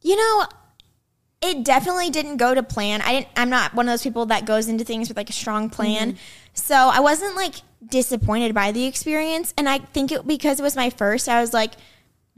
you 0.02 0.16
know, 0.16 0.46
it 1.42 1.64
definitely 1.64 2.10
didn't 2.10 2.38
go 2.38 2.54
to 2.54 2.64
plan. 2.64 3.02
I 3.02 3.12
didn't. 3.14 3.28
I'm 3.36 3.50
not 3.50 3.74
one 3.74 3.88
of 3.88 3.92
those 3.92 4.04
people 4.04 4.28
that 4.28 4.46
goes 4.46 4.68
into 4.68 4.86
things 4.86 5.10
with 5.10 5.18
like 5.18 5.30
a 5.30 5.34
strong 5.34 5.70
plan. 5.70 6.18
So 6.54 6.76
I 6.76 7.00
wasn't 7.00 7.36
like 7.36 7.56
disappointed 7.86 8.54
by 8.54 8.72
the 8.72 8.86
experience, 8.86 9.54
and 9.58 9.70
I 9.70 9.80
think 9.80 10.12
it 10.12 10.28
because 10.28 10.60
it 10.60 10.64
was 10.64 10.76
my 10.76 10.90
first. 10.90 11.30
I 11.30 11.42
was 11.42 11.54
like, 11.54 11.74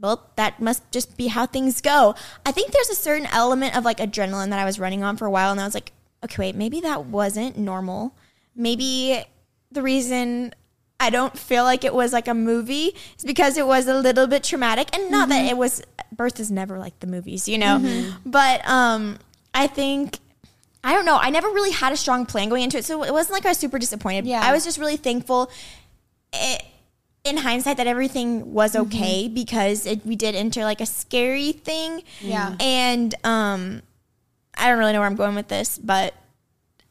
well, 0.00 0.30
that 0.36 0.60
must 0.60 0.90
just 0.90 1.16
be 1.16 1.28
how 1.28 1.46
things 1.46 1.80
go. 1.80 2.14
I 2.44 2.52
think 2.52 2.72
there's 2.72 2.90
a 2.90 2.94
certain 2.94 3.26
element 3.26 3.76
of 3.76 3.84
like 3.84 3.98
adrenaline 3.98 4.50
that 4.50 4.58
I 4.58 4.64
was 4.64 4.78
running 4.78 5.02
on 5.02 5.16
for 5.16 5.26
a 5.26 5.30
while, 5.30 5.50
and 5.50 5.60
I 5.60 5.64
was 5.64 5.74
like, 5.74 5.92
okay, 6.24 6.36
wait, 6.38 6.56
maybe 6.56 6.80
that 6.80 7.06
wasn't 7.06 7.56
normal. 7.58 8.14
Maybe 8.54 9.24
the 9.70 9.82
reason 9.82 10.54
I 11.00 11.10
don't 11.10 11.36
feel 11.36 11.64
like 11.64 11.84
it 11.84 11.94
was 11.94 12.12
like 12.12 12.28
a 12.28 12.34
movie 12.34 12.94
is 13.18 13.24
because 13.24 13.56
it 13.56 13.66
was 13.66 13.86
a 13.88 13.94
little 13.94 14.26
bit 14.26 14.44
traumatic, 14.44 14.96
and 14.96 15.10
not 15.10 15.28
that 15.30 15.44
it 15.46 15.56
was. 15.56 15.82
Birth 16.12 16.38
is 16.38 16.50
never 16.50 16.78
like 16.78 16.98
the 17.00 17.06
movies, 17.06 17.48
you 17.48 17.58
know. 17.58 18.12
But 18.26 18.68
um, 18.68 19.18
I 19.54 19.66
think 19.66 20.18
I 20.84 20.92
don't 20.94 21.04
know. 21.04 21.16
I 21.20 21.30
never 21.30 21.48
really 21.48 21.70
had 21.70 21.92
a 21.92 21.96
strong 21.96 22.26
plan 22.26 22.48
going 22.48 22.62
into 22.64 22.76
it, 22.78 22.84
so 22.84 23.02
it 23.04 23.12
wasn't 23.12 23.34
like 23.34 23.46
I 23.46 23.50
was 23.50 23.58
super 23.58 23.78
disappointed. 23.78 24.26
Yeah. 24.26 24.40
I 24.42 24.52
was 24.52 24.64
just 24.64 24.78
really 24.78 24.96
thankful. 24.96 25.50
It, 26.32 26.62
in 27.24 27.36
hindsight, 27.36 27.76
that 27.76 27.86
everything 27.86 28.52
was 28.52 28.72
Mm-hmm. 28.74 28.86
okay 28.96 29.28
because 29.28 29.86
it, 29.86 30.04
we 30.04 30.16
did 30.16 30.34
enter 30.34 30.64
like 30.64 30.80
a 30.80 30.86
scary 30.86 31.52
thing. 31.52 32.02
Yeah. 32.20 32.56
and 32.58 33.14
um, 33.22 33.82
I 34.58 34.68
don't 34.68 34.78
really 34.78 34.92
know 34.92 34.98
where 35.00 35.06
I'm 35.08 35.14
going 35.14 35.36
with 35.36 35.46
this, 35.48 35.78
but 35.78 36.14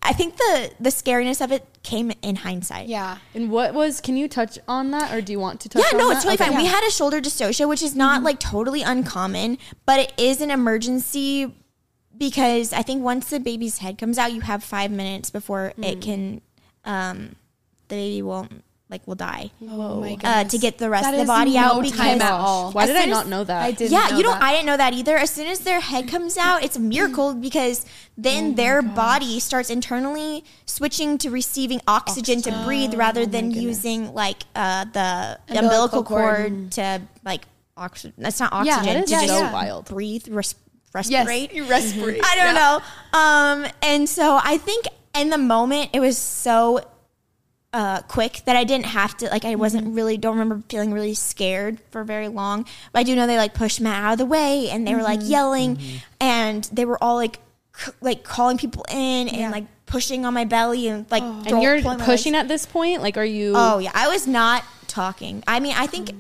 I 0.01 0.13
think 0.13 0.38
the 0.38 0.71
the 0.80 0.89
scariness 0.89 1.41
of 1.43 1.51
it 1.51 1.67
came 1.84 2.12
in 2.21 2.38
hindsight. 2.38 2.88
yeah. 2.88 3.17
And 3.36 3.51
what 3.51 3.73
was? 3.73 3.99
Can 3.99 4.15
you 4.15 4.27
touch 4.30 4.58
on 4.69 4.91
that, 4.91 5.13
or 5.13 5.19
do 5.21 5.32
you 5.34 5.39
want 5.39 5.60
to 5.62 5.69
touch? 5.69 5.84
Yeah, 5.84 5.89
on 5.91 5.97
no, 5.97 6.08
that? 6.10 6.13
it's 6.15 6.23
totally 6.23 6.36
Okay. 6.41 6.56
fine. 6.56 6.63
We 6.63 6.69
had 6.69 6.88
a 6.88 6.91
shoulder 6.91 7.19
dystocia, 7.19 7.67
which 7.67 7.84
is 7.84 7.93
not 7.95 8.23
like 8.23 8.39
totally 8.39 8.84
uncommon, 8.84 9.58
but 9.86 9.99
it 9.99 10.13
is 10.17 10.39
an 10.41 10.49
emergency 10.49 11.54
because 12.21 12.71
I 12.71 12.84
think 12.84 13.03
once 13.03 13.29
the 13.29 13.39
baby's 13.39 13.79
head 13.79 13.97
comes 13.97 14.17
out, 14.17 14.31
you 14.31 14.41
have 14.41 14.63
five 14.63 14.91
minutes 14.91 15.29
before 15.29 15.73
it 15.77 16.01
can, 16.01 16.41
um, 16.86 17.36
the 17.88 17.95
baby 17.95 18.21
won't 18.21 18.63
like 18.91 19.07
will 19.07 19.15
die 19.15 19.49
Oh 19.69 20.01
my 20.01 20.17
uh, 20.21 20.43
to 20.43 20.57
get 20.57 20.77
the 20.77 20.89
rest 20.89 21.05
That 21.05 21.13
of 21.13 21.21
the 21.21 21.25
body 21.25 21.53
no 21.53 21.60
out 21.60 21.73
time 21.75 21.84
because 21.84 22.21
at 22.21 22.31
all. 22.31 22.73
Why 22.73 22.86
did 22.86 22.97
I 22.97 23.05
not 23.05 23.27
know 23.27 23.43
that? 23.45 23.63
I 23.63 23.71
didn't 23.71 23.93
yeah, 23.93 24.07
know 24.10 24.17
you 24.17 24.23
know, 24.23 24.31
that. 24.31 24.43
I 24.43 24.51
didn't 24.51 24.65
know 24.65 24.77
that 24.77 24.93
either. 24.93 25.15
As 25.17 25.29
soon 25.29 25.47
as 25.47 25.62
their 25.62 25.79
head 25.79 26.10
comes 26.10 26.38
out, 26.38 26.62
it's 26.63 26.75
a 26.75 26.79
miracle 26.79 27.34
because 27.34 27.86
then 28.17 28.55
their 28.55 28.81
body 28.81 29.39
starts 29.39 29.69
internally 29.69 30.43
switching 30.65 31.17
to 31.19 31.29
receiving 31.29 31.79
oxygen 31.88 32.41
to 32.41 32.51
breathe 32.65 32.93
rather 32.93 33.25
than 33.25 33.51
using 33.51 34.13
like 34.13 34.43
uh, 34.55 34.84
the 34.91 35.39
umbilical, 35.47 35.69
Umbilical 35.69 36.03
cord, 36.03 36.36
cord. 36.51 36.71
to 36.73 37.01
like 37.23 37.45
oxygen. 37.77 38.13
That's 38.17 38.39
not 38.41 38.65
Yeah, 38.65 38.75
oxygen. 38.75 38.93
that 38.99 39.07
to 39.07 39.15
is 39.15 39.21
just 39.21 39.27
so 39.39 39.53
wild. 39.53 39.86
breathe, 39.86 40.27
res- 40.27 40.55
Yes. 40.93 41.27
respirate. 41.27 41.54
You 41.54 41.65
respirate. 41.65 42.21
I 42.23 42.36
don't 42.36 42.56
know. 42.56 42.82
Um, 43.19 43.71
and 43.82 44.08
so 44.10 44.39
I 44.43 44.58
think 44.58 44.86
in 45.15 45.30
the 45.30 45.38
moment 45.38 45.89
it 45.93 45.99
was 45.99 46.17
so 46.17 46.82
uh, 47.73 48.01
quick 48.01 48.41
that 48.45 48.56
I 48.58 48.63
didn't 48.65 48.88
have 48.88 49.15
to 49.17 49.27
like 49.27 49.45
I 49.45 49.56
wasn't 49.56 49.95
really 49.95 50.17
don't 50.17 50.38
remember 50.38 50.62
feeling 50.67 50.91
really 50.91 51.13
scared 51.13 51.80
for 51.91 52.04
very 52.04 52.27
long. 52.27 52.65
But 52.91 52.99
I 52.99 53.04
do 53.04 53.15
know 53.15 53.27
they 53.27 53.38
like 53.38 53.54
pushed 53.54 53.80
Matt 53.80 54.04
out 54.04 54.12
of 54.13 54.17
the 54.17 54.25
way 54.25 54.69
and 54.69 54.86
they 54.86 54.93
were 54.93 55.04
like 55.04 55.21
yelling 55.23 55.80
and 56.19 56.63
they 56.73 56.84
were 56.86 57.01
all 57.01 57.15
like 57.15 57.39
c- 57.75 57.91
like 58.01 58.23
calling 58.23 58.58
people 58.58 58.86
in 58.89 59.30
and 59.30 59.51
like 59.51 59.65
pushing 59.86 60.25
on 60.25 60.34
my 60.34 60.43
belly 60.45 60.88
and 60.89 61.10
like 61.12 61.23
And 61.23 61.62
you're 61.62 61.82
pushing 61.99 62.36
at 62.36 62.47
this 62.49 62.65
point. 62.65 63.01
Like, 63.01 63.17
are 63.17 63.23
you? 63.25 63.54
Oh 63.56 63.80
yeah, 63.80 63.91
I 63.93 64.10
was 64.10 64.27
not 64.27 64.65
talking. 64.88 65.41
I 65.47 65.62
mean, 65.62 65.73
I 65.77 65.88
think 65.88 66.12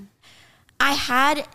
I 0.79 0.93
had 0.93 1.45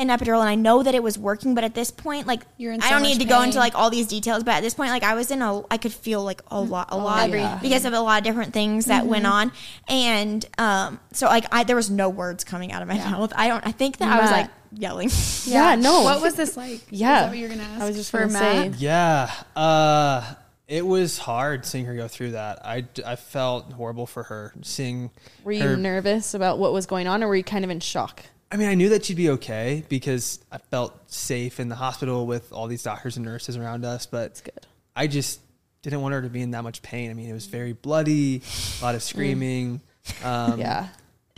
an 0.00 0.18
epidural 0.18 0.40
and 0.40 0.48
I 0.48 0.54
know 0.54 0.82
that 0.82 0.94
it 0.94 1.02
was 1.02 1.18
working, 1.18 1.54
but 1.54 1.64
at 1.64 1.74
this 1.74 1.90
point, 1.90 2.26
like 2.26 2.42
You're 2.56 2.72
in 2.72 2.82
I 2.82 2.90
don't 2.90 3.02
much 3.02 3.10
need 3.10 3.20
to 3.20 3.26
go 3.26 3.38
pain. 3.38 3.48
into 3.48 3.58
like 3.58 3.74
all 3.74 3.90
these 3.90 4.06
details, 4.06 4.42
but 4.44 4.52
at 4.52 4.62
this 4.62 4.74
point, 4.74 4.90
like 4.90 5.02
I 5.02 5.14
was 5.14 5.30
in 5.30 5.42
a, 5.42 5.62
I 5.70 5.76
could 5.76 5.92
feel 5.92 6.24
like 6.24 6.42
a 6.50 6.60
lot, 6.60 6.88
a 6.90 6.96
lot 6.96 7.30
yeah. 7.30 7.58
because 7.60 7.84
of 7.84 7.92
a 7.92 8.00
lot 8.00 8.18
of 8.18 8.24
different 8.24 8.52
things 8.52 8.86
that 8.86 9.06
went 9.06 9.26
on, 9.26 9.52
and 9.88 10.44
um, 10.58 11.00
so 11.12 11.26
like 11.26 11.44
I 11.52 11.64
there 11.64 11.76
was 11.76 11.90
no 11.90 12.08
words 12.08 12.44
coming 12.44 12.72
out 12.72 12.82
of 12.82 12.88
my 12.88 12.96
mouth. 12.96 13.32
I 13.36 13.48
don't. 13.48 13.66
I 13.66 13.72
think 13.72 13.98
that 13.98 14.08
I 14.08 14.20
was 14.20 14.30
Matt. 14.30 14.40
like 14.42 14.50
yelling. 14.72 15.10
Yeah, 15.44 15.74
no. 15.74 16.02
What 16.02 16.22
was 16.22 16.34
this 16.34 16.56
like? 16.56 16.80
Yeah. 16.90 17.16
Is 17.16 17.22
that 17.22 17.28
what 17.28 17.38
you're 17.38 17.48
gonna 17.48 17.62
ask? 17.62 17.82
I 17.82 17.86
was 17.86 17.96
just 17.96 18.10
for 18.10 18.20
gonna 18.20 18.32
Matt. 18.32 18.74
say. 18.74 18.78
Yeah, 18.78 19.30
uh, 19.56 20.34
it 20.68 20.86
was 20.86 21.18
hard 21.18 21.66
seeing 21.66 21.84
her 21.86 21.96
go 21.96 22.06
through 22.08 22.32
that. 22.32 22.64
I, 22.64 22.84
I 23.04 23.16
felt 23.16 23.72
horrible 23.72 24.06
for 24.06 24.22
her 24.22 24.52
seeing. 24.62 25.10
Were 25.42 25.52
you 25.52 25.62
her, 25.64 25.76
nervous 25.76 26.32
about 26.32 26.58
what 26.58 26.72
was 26.72 26.86
going 26.86 27.08
on, 27.08 27.24
or 27.24 27.28
were 27.28 27.36
you 27.36 27.44
kind 27.44 27.64
of 27.64 27.70
in 27.70 27.80
shock? 27.80 28.22
I 28.52 28.56
mean, 28.56 28.68
I 28.68 28.74
knew 28.74 28.88
that 28.90 29.04
she'd 29.04 29.16
be 29.16 29.30
okay 29.30 29.84
because 29.88 30.40
I 30.50 30.58
felt 30.58 30.98
safe 31.10 31.60
in 31.60 31.68
the 31.68 31.76
hospital 31.76 32.26
with 32.26 32.52
all 32.52 32.66
these 32.66 32.82
doctors 32.82 33.16
and 33.16 33.24
nurses 33.24 33.56
around 33.56 33.84
us. 33.84 34.06
But 34.06 34.40
good. 34.44 34.66
I 34.96 35.06
just 35.06 35.40
didn't 35.82 36.00
want 36.02 36.14
her 36.14 36.22
to 36.22 36.28
be 36.28 36.42
in 36.42 36.50
that 36.50 36.64
much 36.64 36.82
pain. 36.82 37.10
I 37.10 37.14
mean, 37.14 37.28
it 37.30 37.32
was 37.32 37.46
very 37.46 37.72
bloody, 37.74 38.42
a 38.80 38.84
lot 38.84 38.94
of 38.96 39.02
screaming. 39.02 39.80
Um, 40.24 40.58
Yeah. 40.58 40.88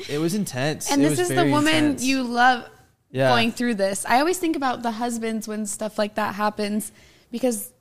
it 0.08 0.18
was 0.18 0.34
intense. 0.34 0.90
And 0.90 1.02
It 1.04 1.10
this 1.10 1.18
is 1.18 1.28
the 1.28 1.44
woman 1.46 1.74
intense. 1.74 2.04
you 2.04 2.22
love 2.22 2.64
Yeah. 3.10 3.28
going 3.28 3.52
through 3.52 3.74
this. 3.74 4.06
I 4.06 4.20
always 4.20 4.38
think 4.38 4.56
about 4.56 4.82
the 4.82 4.92
husbands 4.92 5.46
when 5.46 5.66
stuff 5.66 5.98
like 5.98 6.14
that 6.14 6.34
happens 6.36 6.92
because 7.30 7.71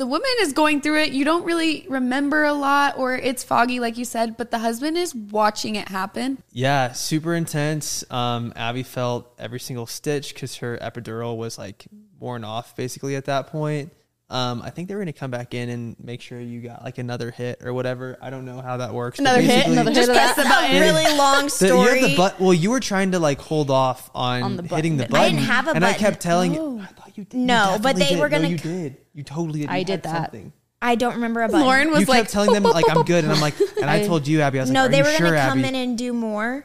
the 0.00 0.06
woman 0.06 0.30
is 0.40 0.54
going 0.54 0.80
through 0.80 0.98
it. 0.98 1.12
You 1.12 1.26
don't 1.26 1.44
really 1.44 1.84
remember 1.90 2.44
a 2.44 2.54
lot 2.54 2.96
or 2.96 3.14
it's 3.14 3.44
foggy, 3.44 3.80
like 3.80 3.98
you 3.98 4.06
said, 4.06 4.38
but 4.38 4.50
the 4.50 4.58
husband 4.58 4.96
is 4.96 5.14
watching 5.14 5.74
it 5.74 5.88
happen. 5.88 6.42
Yeah, 6.52 6.92
super 6.92 7.34
intense. 7.34 8.02
Um, 8.10 8.54
Abby 8.56 8.82
felt 8.82 9.30
every 9.38 9.60
single 9.60 9.84
stitch 9.84 10.32
because 10.32 10.56
her 10.56 10.78
epidural 10.78 11.36
was 11.36 11.58
like 11.58 11.86
worn 12.18 12.44
off 12.44 12.74
basically 12.74 13.14
at 13.14 13.26
that 13.26 13.48
point. 13.48 13.92
Um, 14.30 14.62
I 14.62 14.70
think 14.70 14.86
they 14.88 14.94
were 14.94 15.00
going 15.00 15.12
to 15.12 15.18
come 15.18 15.32
back 15.32 15.54
in 15.54 15.68
and 15.70 15.96
make 16.02 16.20
sure 16.20 16.38
you 16.40 16.60
got 16.60 16.84
like 16.84 16.98
another 16.98 17.32
hit 17.32 17.62
or 17.64 17.72
whatever. 17.72 18.16
I 18.22 18.30
don't 18.30 18.44
know 18.44 18.60
how 18.60 18.76
that 18.76 18.94
works. 18.94 19.18
Another 19.18 19.40
hit, 19.40 19.48
basically- 19.48 19.72
another 19.72 19.90
hit 19.90 19.96
Just 19.96 20.08
of 20.10 20.14
press 20.16 20.36
the 20.36 20.42
button. 20.44 20.80
really 20.80 21.16
long 21.18 21.46
The- 21.46 21.66
you 21.66 21.76
have 22.00 22.10
the 22.10 22.16
but- 22.16 22.40
well, 22.40 22.54
you 22.54 22.70
were 22.70 22.78
trying 22.80 23.10
to 23.10 23.18
like 23.18 23.40
hold 23.40 23.70
off 23.70 24.08
on, 24.14 24.42
On 24.44 24.56
the 24.56 24.62
hitting 24.62 24.96
the 24.98 25.04
button. 25.08 25.10
button. 25.12 25.24
I 25.24 25.28
didn't 25.30 25.42
have 25.46 25.66
a 25.68 25.70
and 25.72 25.84
I 25.84 25.94
kept 25.94 26.20
telling 26.20 26.54
you. 26.54 26.78
I 26.80 26.86
thought 26.86 27.18
you 27.18 27.24
did. 27.24 27.40
You 27.40 27.46
No, 27.46 27.78
but 27.82 27.96
they 27.96 28.10
did. 28.10 28.20
were 28.20 28.28
gonna 28.28 28.48
you 28.48 28.56
did. 28.56 28.98
You 29.14 29.24
totally 29.24 29.60
did. 29.62 29.68
I 29.70 29.82
did 29.82 30.04
that. 30.04 30.24
something. 30.32 30.52
I 30.80 30.94
don't 30.94 31.14
remember 31.16 31.42
a 31.42 31.48
button. 31.48 31.60
Lauren 31.66 31.90
was 31.90 32.00
You 32.00 32.06
like, 32.06 32.20
kept 32.22 32.30
telling 32.30 32.52
them 32.52 32.62
like 32.62 32.84
I'm 32.88 33.02
good, 33.04 33.24
and 33.24 33.32
I'm 33.32 33.40
like, 33.40 33.54
and 33.80 33.90
I, 33.90 33.96
I- 34.02 34.06
told 34.06 34.26
you, 34.28 34.40
Abby, 34.42 34.60
I 34.60 34.62
was 34.62 34.70
no, 34.70 34.82
like, 34.82 34.88
Are 34.88 34.92
they 34.92 35.02
were 35.02 35.10
sure, 35.10 35.26
going 35.30 35.32
to 35.42 35.48
come 35.48 35.58
Abby? 35.58 35.68
in 35.68 35.74
and 35.74 35.98
do 35.98 36.12
more. 36.12 36.64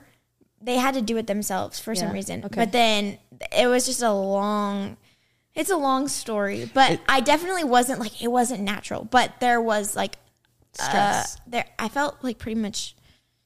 They 0.61 0.75
had 0.77 0.93
to 0.93 1.01
do 1.01 1.17
it 1.17 1.27
themselves 1.27 1.79
for 1.79 1.93
some 1.95 2.11
reason. 2.11 2.45
okay. 2.45 2.55
But 2.55 2.71
then 2.71 3.17
it 3.57 3.67
was 3.67 3.85
just 3.85 4.01
a 4.01 4.11
long 4.13 4.97
it's 5.55 5.69
a 5.71 5.77
long 5.77 6.07
story. 6.07 6.69
But 6.73 6.99
I 7.09 7.21
definitely 7.21 7.63
wasn't 7.63 7.99
like 7.99 8.21
it 8.21 8.27
wasn't 8.27 8.61
natural, 8.61 9.03
but 9.05 9.39
there 9.39 9.61
was 9.61 9.95
like 9.95 10.15
uh, 10.79 10.83
Stress. 10.83 11.37
there 11.47 11.65
I 11.79 11.87
felt 11.89 12.17
like 12.21 12.37
pretty 12.37 12.59
much 12.59 12.95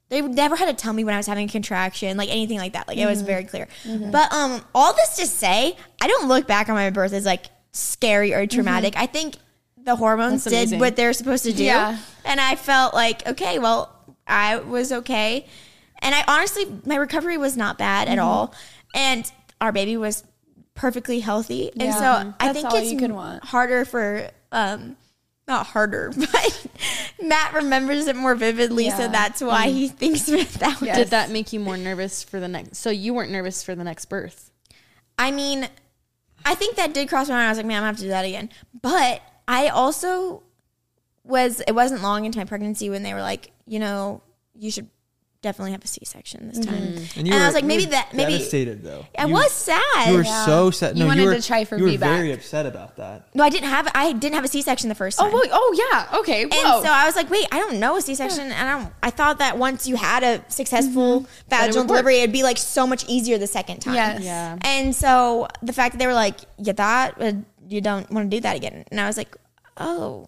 they 0.08 0.20
never 0.20 0.56
had 0.56 0.66
to 0.66 0.74
tell 0.74 0.92
me 0.92 1.04
when 1.04 1.14
I 1.14 1.18
was 1.18 1.26
having 1.28 1.48
a 1.48 1.52
contraction, 1.52 2.16
like 2.16 2.28
anything 2.30 2.58
like 2.58 2.72
that. 2.72 2.88
Like 2.88 2.96
it 2.96 3.02
Mm-hmm. 3.02 3.10
was 3.10 3.22
very 3.22 3.44
clear. 3.44 3.68
But 3.86 4.32
um 4.32 4.60
all 4.74 4.92
this 4.94 5.16
to 5.16 5.26
say, 5.26 5.76
I 6.02 6.08
don't 6.08 6.26
look 6.28 6.46
back 6.46 6.68
on 6.68 6.74
my 6.74 6.90
birth 6.90 7.12
as 7.12 7.24
like 7.24 7.46
scary 7.72 8.34
or 8.34 8.46
traumatic. 8.46 8.94
I 8.96 9.06
think 9.06 9.36
the 9.76 9.94
hormones 9.96 10.44
Mm-hmm. 10.44 10.50
That's 10.50 10.50
did 10.50 10.56
amazing. 10.62 10.78
what 10.80 10.96
they're 10.96 11.12
supposed 11.12 11.44
to 11.44 11.52
do. 11.52 11.62
Yeah. 11.64 11.96
And 12.24 12.40
I 12.40 12.56
felt 12.56 12.92
like, 12.92 13.26
okay, 13.28 13.58
well, 13.60 13.94
I 14.26 14.56
was 14.58 14.90
okay. 14.92 15.46
And 16.02 16.14
I 16.14 16.24
honestly, 16.26 16.64
my 16.84 16.96
recovery 16.96 17.38
was 17.38 17.56
not 17.56 17.78
bad 17.78 18.08
Mm-hmm. 18.08 18.18
at 18.18 18.18
all. 18.18 18.54
And 18.94 19.30
our 19.60 19.70
baby 19.70 19.96
was 19.96 20.24
perfectly 20.80 21.20
healthy. 21.20 21.70
And 21.72 21.82
Yeah. 21.82 21.94
so 22.24 22.34
I 22.40 22.52
think 22.54 22.72
it's 22.72 22.90
you 22.90 22.98
could 22.98 23.12
want. 23.12 23.44
harder 23.44 23.84
for 23.84 24.30
um, 24.50 24.96
not 25.46 25.66
harder, 25.66 26.10
but 26.16 26.66
Matt 27.22 27.52
remembers 27.52 28.06
it 28.06 28.16
more 28.16 28.34
vividly, 28.34 28.88
so 28.88 29.06
that's 29.06 29.42
why 29.42 29.68
he 29.68 29.88
thinks 29.88 30.22
that 30.24 30.80
way. 30.80 30.86
Yes. 30.88 30.96
Did 30.96 31.08
that 31.08 31.30
make 31.30 31.52
you 31.52 31.60
more 31.60 31.76
nervous 31.76 32.22
for 32.24 32.40
the 32.40 32.48
next? 32.48 32.78
So 32.78 32.88
you 32.88 33.12
weren't 33.12 33.30
nervous 33.30 33.62
for 33.62 33.74
the 33.74 33.84
next 33.84 34.06
birth. 34.06 34.50
I 35.18 35.30
mean, 35.32 35.68
I 36.46 36.54
think 36.54 36.76
that 36.76 36.94
did 36.94 37.10
cross 37.10 37.28
my 37.28 37.34
mind. 37.34 37.46
I 37.46 37.50
was 37.50 37.58
like, 37.58 37.66
man, 37.66 37.76
I'm 37.76 37.80
gonna 37.82 37.86
have 37.88 37.96
to 37.98 38.02
do 38.04 38.08
that 38.08 38.24
again. 38.24 38.48
But 38.80 39.20
I 39.46 39.68
also 39.68 40.42
was. 41.24 41.60
It 41.68 41.72
wasn't 41.72 42.00
long 42.02 42.24
into 42.24 42.38
my 42.38 42.46
pregnancy 42.46 42.88
when 42.88 43.02
they 43.02 43.12
were 43.12 43.20
like, 43.20 43.52
you 43.66 43.80
know, 43.80 44.22
you 44.54 44.70
should 44.70 44.88
definitely 45.42 45.72
have 45.72 45.82
a 45.82 45.86
C-section 45.86 46.48
this 46.52 46.64
time. 46.64 46.74
Mm-hmm. 46.82 47.18
And, 47.18 47.28
you 47.28 47.34
I 47.34 47.38
were- 47.38 47.44
was 47.46 47.54
like, 47.54 47.64
maybe 47.64 47.86
that, 47.86 48.12
maybe 48.12 48.32
devastated 48.32 48.82
though. 48.84 49.06
I 49.16 49.24
You- 49.26 49.32
was 49.32 49.50
sad. 49.52 50.08
You 50.10 50.16
were 50.18 50.22
Yeah. 50.24 50.44
so 50.46 50.70
sad. 50.70 50.96
You 50.96 51.04
No, 51.04 51.08
wanted 51.08 51.24
were, 51.24 51.34
to 51.34 51.42
try 51.42 51.64
for 51.64 51.78
You 51.78 51.84
were 51.84 51.90
VBAC. 51.90 51.98
very 51.98 52.32
upset 52.32 52.66
about 52.66 52.96
that. 52.96 53.28
no, 53.34 53.42
I 53.42 53.48
didn't 53.48 53.70
have. 53.70 53.88
I 53.94 54.12
didn't 54.12 54.34
have 54.34 54.44
a 54.44 54.48
C-section 54.48 54.88
the 54.90 54.94
first 54.94 55.18
time. 55.18 55.30
Oh, 55.30 55.32
well, 55.34 55.48
oh 55.52 55.74
yeah. 55.92 56.18
Okay. 56.20 56.42
And 56.42 56.52
so 56.52 56.84
I 56.90 57.06
was 57.06 57.16
like, 57.16 57.30
wait, 57.30 57.46
I 57.50 57.58
don't 57.58 57.80
know 57.80 57.96
a 57.96 58.02
C-section, 58.02 58.52
and 58.52 58.68
I 58.68 58.78
don't. 58.78 58.92
I 59.02 59.10
thought 59.10 59.38
that 59.38 59.56
once 59.56 59.86
you 59.86 59.96
had 59.96 60.22
a 60.22 60.44
successful 60.48 61.20
That 61.48 61.62
it 61.62 61.66
vaginal 61.68 61.84
would 61.84 61.88
delivery, 61.88 62.18
it'd 62.18 62.32
be 62.32 62.42
like 62.42 62.58
so 62.58 62.86
much 62.86 63.04
easier 63.08 63.38
the 63.38 63.46
second 63.46 63.80
time. 63.80 63.94
Yes. 63.94 64.22
Yeah. 64.22 64.58
And 64.62 64.94
so 64.94 65.48
the 65.62 65.72
fact 65.72 65.92
that 65.94 65.98
they 65.98 66.06
were 66.06 66.14
like, 66.14 66.40
you 66.58 66.72
thought 66.74 67.20
uh, 67.20 67.32
you 67.66 67.80
don't 67.80 68.10
want 68.10 68.30
to 68.30 68.36
do 68.36 68.40
that 68.42 68.56
again, 68.56 68.84
and 68.90 69.00
I 69.00 69.06
was 69.06 69.16
like, 69.16 69.34
oh. 69.78 70.26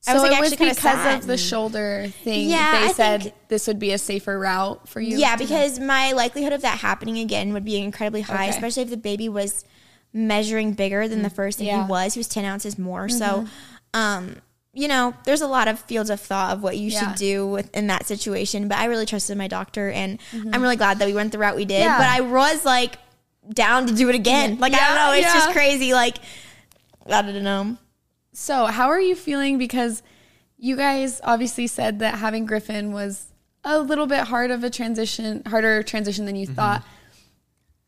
So 0.00 0.12
I 0.12 0.14
was 0.14 0.22
like 0.22 0.32
it 0.32 0.40
was 0.40 0.52
actually 0.52 0.68
because 0.70 1.14
of 1.22 1.26
the 1.26 1.36
shoulder 1.36 2.06
thing. 2.24 2.48
Yeah, 2.48 2.80
They 2.80 2.86
I 2.86 2.92
said 2.92 3.22
think- 3.22 3.34
this 3.48 3.66
would 3.66 3.78
be 3.78 3.92
a 3.92 3.98
safer 3.98 4.38
route 4.38 4.88
for 4.88 5.00
you. 5.00 5.18
yeah, 5.18 5.36
because 5.36 5.78
my 5.78 6.12
likelihood 6.12 6.52
of 6.52 6.62
that 6.62 6.78
happening 6.78 7.18
again 7.18 7.52
would 7.52 7.64
be 7.64 7.76
incredibly 7.76 8.22
high, 8.22 8.46
Okay. 8.46 8.50
especially 8.50 8.82
if 8.84 8.90
the 8.90 8.96
baby 8.96 9.28
was 9.28 9.64
measuring 10.12 10.72
bigger 10.72 11.06
than 11.06 11.22
the 11.22 11.28
mm, 11.28 11.34
first 11.34 11.58
that 11.58 11.64
Yeah. 11.64 11.84
he 11.84 11.90
was. 11.90 12.14
He 12.14 12.20
was 12.20 12.28
ten 12.28 12.44
ounces 12.44 12.78
more. 12.78 13.08
So, 13.08 13.42
mm-hmm. 13.42 13.46
um, 13.92 14.36
you 14.72 14.88
know, 14.88 15.14
there's 15.24 15.40
a 15.40 15.46
lot 15.46 15.68
of 15.68 15.78
fields 15.80 16.10
of 16.10 16.20
thought 16.20 16.52
of 16.56 16.62
what 16.62 16.78
you 16.78 16.90
Yeah. 16.90 17.00
should 17.00 17.18
do 17.18 17.46
with, 17.46 17.76
in 17.76 17.86
that 17.88 18.06
situation. 18.06 18.68
But 18.68 18.78
I 18.78 18.86
really 18.86 19.06
trusted 19.06 19.36
my 19.36 19.48
doctor, 19.48 19.90
and 19.90 20.18
mm-hmm. 20.32 20.50
I'm 20.52 20.62
really 20.62 20.76
glad 20.76 20.98
that 21.00 21.06
we 21.06 21.12
went 21.14 21.32
the 21.32 21.38
route 21.38 21.56
we 21.56 21.64
did. 21.64 21.80
Yeah. 21.80 21.98
But 21.98 22.08
I 22.08 22.22
was 22.22 22.64
like 22.64 22.96
down 23.52 23.86
to 23.86 23.94
do 23.94 24.08
it 24.08 24.14
again. 24.14 24.58
Like 24.58 24.72
I 24.74 24.78
don't 24.78 24.96
know, 24.96 25.12
it's 25.12 25.32
just 25.34 25.50
crazy. 25.52 25.92
Like 25.92 26.16
I 27.06 27.22
don't 27.22 27.42
know. 27.42 27.76
So, 28.40 28.64
how 28.64 28.88
are 28.88 28.98
you 28.98 29.16
feeling? 29.16 29.58
Because 29.58 30.02
you 30.56 30.74
guys 30.74 31.20
obviously 31.22 31.66
said 31.66 31.98
that 31.98 32.14
having 32.14 32.46
Griffin 32.46 32.90
was 32.90 33.26
a 33.64 33.78
little 33.78 34.06
bit 34.06 34.20
hard 34.20 34.50
of 34.50 34.64
a 34.64 34.70
transition, 34.70 35.42
harder 35.44 35.82
transition 35.82 36.24
than 36.24 36.36
you 36.36 36.46
mm-hmm. 36.46 36.54
thought. 36.54 36.82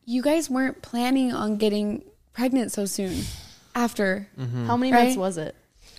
You 0.05 0.21
guys 0.21 0.51
weren't 0.51 0.83
planning 0.83 1.33
on 1.33 1.57
getting 1.57 2.03
pregnant 2.35 2.71
so 2.71 2.85
soon 2.85 3.23
after. 3.75 4.29
Mm-hmm. 4.39 4.67
How 4.67 4.77
many 4.77 4.93
Right? 4.93 5.05
months 5.05 5.17
was 5.17 5.39
it? 5.39 5.57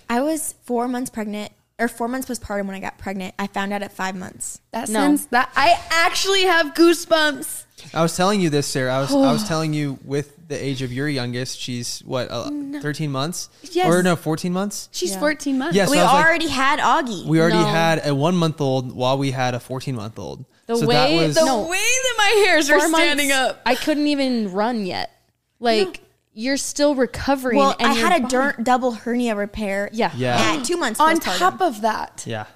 I 0.08 0.20
was 0.20 0.54
four 0.62 0.86
months 0.86 1.10
pregnant 1.10 1.50
or 1.78 1.88
four 1.88 2.06
months 2.08 2.28
postpartum 2.28 2.66
when 2.66 2.76
I 2.76 2.80
got 2.80 2.98
pregnant. 2.98 3.34
I 3.38 3.46
found 3.48 3.72
out 3.72 3.82
at 3.82 3.92
five 3.92 4.14
months. 4.14 4.60
That 4.72 4.88
No. 4.88 5.00
sense 5.00 5.26
that 5.26 5.50
I 5.56 5.78
actually 5.90 6.42
have 6.44 6.74
goosebumps. 6.74 7.64
I 7.92 8.02
was 8.02 8.16
telling 8.16 8.40
you 8.40 8.50
this, 8.50 8.66
Sarah. 8.66 8.94
I 8.94 9.00
was 9.00 9.12
I 9.12 9.32
was 9.32 9.46
telling 9.48 9.74
you 9.74 9.98
with 10.04 10.32
the 10.46 10.62
age 10.62 10.82
of 10.82 10.92
your 10.92 11.08
youngest, 11.08 11.58
she's 11.58 12.00
what, 12.00 12.30
uh, 12.30 12.48
thirteen 12.80 13.10
months? 13.10 13.48
Yes. 13.72 13.86
Or 13.92 14.02
no, 14.02 14.14
fourteen 14.14 14.52
months. 14.52 14.88
She's 14.92 15.12
Yeah. 15.12 15.20
14 15.20 15.58
months. 15.58 15.74
Yes. 15.76 15.90
we 15.90 15.98
I 15.98 16.04
was 16.04 16.12
like- 16.12 16.24
already 16.26 16.48
had 16.48 16.78
Augie. 16.78 17.24
We 17.26 17.40
already 17.40 17.56
No. 17.56 17.64
had 17.66 18.06
a 18.06 18.14
one 18.14 18.36
month 18.36 18.60
old 18.60 18.92
while 18.94 19.18
we 19.18 19.32
had 19.32 19.54
a 19.54 19.60
fourteen 19.60 19.96
month 19.96 20.18
old. 20.18 20.44
The 20.66 20.76
so 20.76 20.86
way- 20.86 20.94
that 20.94 21.26
was 21.26 21.34
The 21.34 21.44
No. 21.44 21.62
way 21.66 21.76
that 21.78 22.14
my 22.18 22.44
hairs 22.46 22.70
are 22.70 22.78
Four 22.78 22.88
months, 22.88 23.04
standing 23.04 23.32
up. 23.32 23.60
I 23.66 23.74
couldn't 23.74 24.06
even 24.06 24.52
run 24.52 24.86
yet. 24.86 25.10
Like 25.60 26.00
you're 26.34 26.56
still 26.56 26.94
recovering. 26.94 27.56
well, 27.58 27.74
and 27.78 27.88
I 27.88 27.94
had 27.94 28.24
a 28.24 28.28
dur- 28.28 28.56
double 28.62 28.92
hernia 28.92 29.34
repair. 29.36 29.88
Yeah. 29.92 30.12
Yeah. 30.16 30.36
At 30.58 30.64
two 30.64 30.76
months 30.76 31.00
On 31.00 31.16
postpartum. 31.16 31.38
top 31.38 31.60
of 31.60 31.80
that, 31.82 32.24
yeah. 32.26 32.46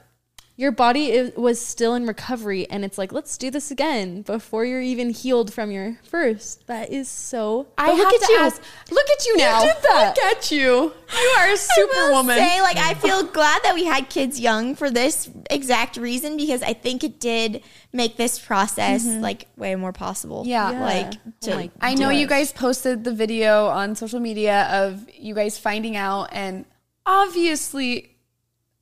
Your 0.60 0.72
body 0.72 1.16
i- 1.16 1.32
was 1.36 1.64
still 1.64 1.94
in 1.94 2.04
recovery, 2.04 2.68
and 2.68 2.84
it's 2.84 2.98
like, 2.98 3.12
let's 3.12 3.38
do 3.38 3.48
this 3.48 3.70
again 3.70 4.22
before 4.22 4.64
you're 4.64 4.82
even 4.82 5.10
healed 5.10 5.52
from 5.54 5.70
your 5.70 5.98
first. 6.02 6.66
That 6.66 6.90
is 6.90 7.08
so. 7.08 7.68
I 7.78 7.92
look 7.92 7.98
have 8.12 8.20
at 8.22 8.26
to 8.26 8.32
you. 8.32 8.38
ask. 8.40 8.62
Look 8.90 9.08
at 9.08 9.24
you 9.24 9.36
now. 9.36 9.60
did 9.62 9.76
that. 9.84 10.16
Look 10.16 10.24
at 10.36 10.50
you. 10.50 10.58
You 10.58 11.34
are 11.38 11.44
a 11.44 11.46
I 11.46 11.50
will 11.50 11.56
superwoman. 11.58 12.38
say, 12.38 12.60
like, 12.60 12.76
I 12.76 12.94
feel 12.94 13.22
glad 13.22 13.62
that 13.62 13.72
we 13.76 13.84
had 13.84 14.10
kids 14.10 14.40
young 14.40 14.74
for 14.74 14.90
this 14.90 15.30
exact 15.48 15.96
reason 15.96 16.36
because 16.36 16.64
I 16.64 16.72
think 16.72 17.04
it 17.04 17.20
did 17.20 17.62
make 17.92 18.16
this 18.16 18.40
process 18.40 19.06
mm-hmm. 19.06 19.22
like 19.22 19.46
way 19.56 19.76
more 19.76 19.92
possible. 19.92 20.42
Yeah. 20.44 20.72
Yeah. 20.72 20.84
like 20.84 21.14
Oh 21.24 21.32
to 21.42 21.54
my 21.54 21.70
I 21.80 21.94
know 21.94 22.10
do 22.10 22.16
you 22.16 22.26
guys 22.26 22.52
posted 22.52 23.04
the 23.04 23.14
video 23.14 23.66
on 23.68 23.94
social 23.94 24.18
media 24.18 24.64
of 24.72 25.08
you 25.14 25.36
guys 25.36 25.56
finding 25.56 25.94
out, 25.94 26.30
and 26.32 26.64
obviously, 27.06 28.16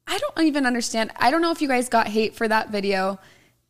I 0.06 0.18
don't 0.18 0.46
even 0.46 0.66
understand. 0.66 1.10
I 1.16 1.30
don't 1.30 1.42
know 1.42 1.50
if 1.52 1.60
you 1.60 1.68
guys 1.68 1.88
got 1.88 2.06
hate 2.08 2.34
for 2.34 2.46
that 2.48 2.70
video. 2.70 3.18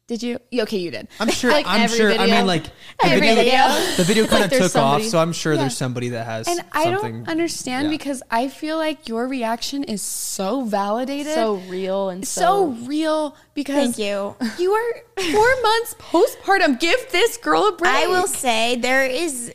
Did 0.09 0.23
you? 0.23 0.39
Okay, 0.57 0.79
you 0.79 0.93
did. 0.93 1.09
I'm 1.19 1.29
sure. 1.41 1.51
Like 1.51 1.67
I'm 1.67 1.81
every 1.83 1.97
sure. 1.97 2.13
I 2.13 2.27
mean, 2.27 2.47
like 2.47 2.63
the 2.63 2.71
Every 3.07 3.21
video, 3.27 3.35
video. 3.43 3.97
the 3.97 4.05
video 4.05 4.27
kind 4.29 4.45
of 4.45 4.51
took 4.51 4.71
somebody- 4.71 5.05
off. 5.05 5.11
So 5.11 5.19
I'm 5.19 5.33
sure 5.33 5.55
Yeah. 5.55 5.61
there's 5.63 5.77
somebody 5.77 6.11
that 6.11 6.25
has 6.27 6.47
And 6.47 6.61
I 6.71 6.91
don't 6.93 7.29
understand 7.29 7.87
yeah. 7.87 7.91
because 7.91 8.23
I 8.31 8.47
feel 8.47 8.77
like 8.77 9.09
your 9.09 9.27
reaction 9.27 9.83
is 9.83 10.03
so 10.03 10.63
validated, 10.63 11.35
so 11.35 11.55
real 11.69 12.11
and 12.11 12.25
so 12.27 12.41
so. 12.73 12.87
real. 12.87 13.37
Because 13.55 13.97
Thank 13.97 13.99
you. 13.99 14.37
you 14.59 14.71
are 14.73 14.93
four 15.33 15.63
months 15.63 15.95
postpartum. 15.99 16.79
Give 16.79 17.01
this 17.11 17.37
girl 17.39 17.67
a 17.67 17.73
break. 17.73 17.93
I 17.93 18.07
will 18.07 18.29
say 18.29 18.77
there 18.77 19.05
is 19.07 19.53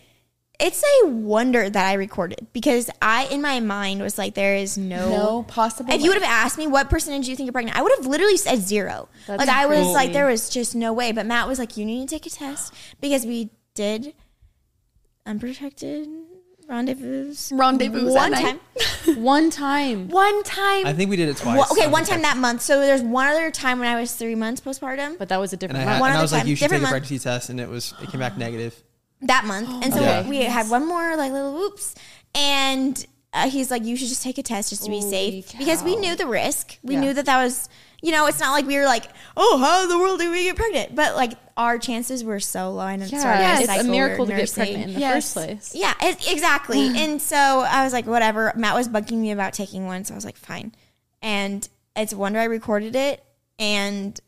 it's 0.62 0.84
a 1.04 1.08
wonder 1.08 1.70
that 1.70 1.86
I 1.88 1.94
recorded 1.94 2.48
because 2.54 2.90
I 3.02 3.26
in 3.26 3.42
my 3.42 3.60
mind 3.60 4.02
was 4.02 4.18
like 4.18 4.36
there 4.36 4.56
is 4.56 4.78
no 4.78 5.10
no 5.10 5.44
possible. 5.44 5.94
If 5.94 6.02
you 6.02 6.10
would 6.10 6.22
have 6.22 6.30
asked 6.30 6.58
me 6.58 6.68
what 6.68 6.90
percentage 6.90 7.28
you 7.28 7.36
think 7.36 7.48
you're 7.48 7.54
pregnant, 7.54 7.78
I 7.78 7.82
would 7.82 7.92
have 7.98 8.06
literally 8.06 8.38
said 8.38 8.60
zero. 8.60 9.10
That's 9.28 9.40
like 9.40 9.50
I 9.50 9.66
was 9.66 9.88
like, 9.94 10.14
there 10.14 10.28
was 10.28 10.50
just 10.50 10.76
no 10.76 10.94
way. 10.94 11.12
But 11.12 11.26
Matt 11.26 11.48
was 11.48 11.60
like, 11.60 11.78
you 11.78 11.86
need 11.86 12.08
to 12.08 12.16
take 12.16 12.26
a 12.26 12.30
test 12.30 12.74
because 13.02 13.26
we 13.26 13.50
did 13.74 14.14
unprotected 15.26 16.08
rendezvous. 16.68 17.34
Rendezvous 17.52 18.14
one 18.14 18.32
time. 18.32 18.60
One 19.18 19.50
time. 19.50 20.08
One 20.10 20.44
time. 20.44 20.86
I 20.86 20.94
think 20.94 21.10
we 21.10 21.16
did 21.16 21.28
it 21.28 21.36
twice. 21.38 21.58
Well, 21.58 21.68
okay, 21.72 21.88
one 21.88 22.06
time 22.06 22.22
that 22.22 22.38
month. 22.38 22.62
So 22.62 22.80
there's 22.80 23.02
one 23.02 23.28
other 23.28 23.50
time 23.52 23.80
when 23.80 23.88
I 23.88 24.00
was 24.00 24.14
three 24.16 24.36
months 24.36 24.62
postpartum. 24.62 25.18
But 25.18 25.28
that 25.30 25.40
was 25.40 25.52
a 25.52 25.56
And 25.56 25.60
different 25.60 25.80
I, 25.88 25.94
had, 25.94 26.00
One 26.00 26.10
and 26.12 26.18
I 26.18 26.20
other 26.20 26.24
was 26.24 26.32
like, 26.32 26.46
you 26.46 26.56
should 26.56 26.70
take 26.70 26.70
different 26.70 26.82
a 26.82 26.86
month. 26.86 26.92
pregnancy 26.92 27.20
test, 27.20 27.50
and 27.50 27.60
it 27.60 27.68
was 27.68 27.94
it 28.02 28.10
came 28.10 28.20
back 28.20 28.38
negative. 28.38 28.82
That 29.24 29.46
month. 29.46 29.70
And 29.84 29.94
so 29.94 30.02
Okay. 30.02 30.28
we 30.30 30.42
had 30.44 30.70
one 30.70 30.88
more 30.88 31.16
like 31.16 31.32
little 31.32 31.54
whoops. 31.54 31.96
And 32.36 33.06
uh, 33.34 33.50
he's 33.50 33.72
like, 33.72 33.84
you 33.86 33.96
should 33.96 34.08
just 34.10 34.24
take 34.24 34.38
a 34.38 34.44
test 34.44 34.70
just 34.70 34.84
to 34.84 34.90
be 34.90 35.00
Holy 35.00 35.10
safe 35.44 35.58
because 35.58 35.84
we 35.84 35.96
knew 35.96 36.16
the 36.16 36.28
risk. 36.28 36.78
We 36.84 36.96
Yeah. 36.96 37.00
knew 37.02 37.14
that 37.14 37.26
that 37.26 37.44
was, 37.44 37.70
you 38.02 38.12
know, 38.12 38.26
it's 38.28 38.40
not 38.40 38.52
like 38.52 38.66
we 38.66 38.78
were 38.78 38.86
like, 38.86 39.06
oh, 39.38 39.58
how 39.58 39.84
in 39.84 39.90
the 39.90 39.98
world 39.98 40.20
did 40.20 40.32
we 40.32 40.44
get 40.46 40.56
pregnant? 40.56 40.96
But 40.96 41.16
like 41.16 41.34
our 41.56 41.78
chances 41.78 42.24
were 42.24 42.40
so 42.40 42.72
low. 42.72 42.88
And 42.88 43.02
Yeah, 43.12 43.20
started 43.20 43.70
it's 43.70 43.88
a 43.88 43.90
miracle 43.90 44.26
or 44.26 44.28
to 44.30 44.36
get 44.36 44.54
pregnant 44.54 44.84
in 44.86 44.94
the 44.96 45.00
Yes. 45.00 45.34
first 45.34 45.34
place. 45.34 45.76
Yeah, 45.76 45.94
it, 46.02 46.32
exactly. 46.32 46.90
and 46.96 47.22
so 47.22 47.38
I 47.38 47.84
was 47.84 47.94
like, 47.94 48.08
whatever. 48.08 48.52
Matt 48.56 48.76
was 48.76 48.90
bugging 48.90 49.18
me 49.20 49.32
about 49.32 49.54
taking 49.54 49.86
one, 49.86 50.04
so 50.04 50.14
I 50.14 50.18
was 50.18 50.26
like, 50.26 50.38
fine. 50.38 50.74
And 51.22 51.68
it's 51.96 52.12
a 52.14 52.18
wonder 52.18 52.40
I 52.40 52.46
recorded 52.46 52.96
it, 52.96 53.24
and 53.60 54.20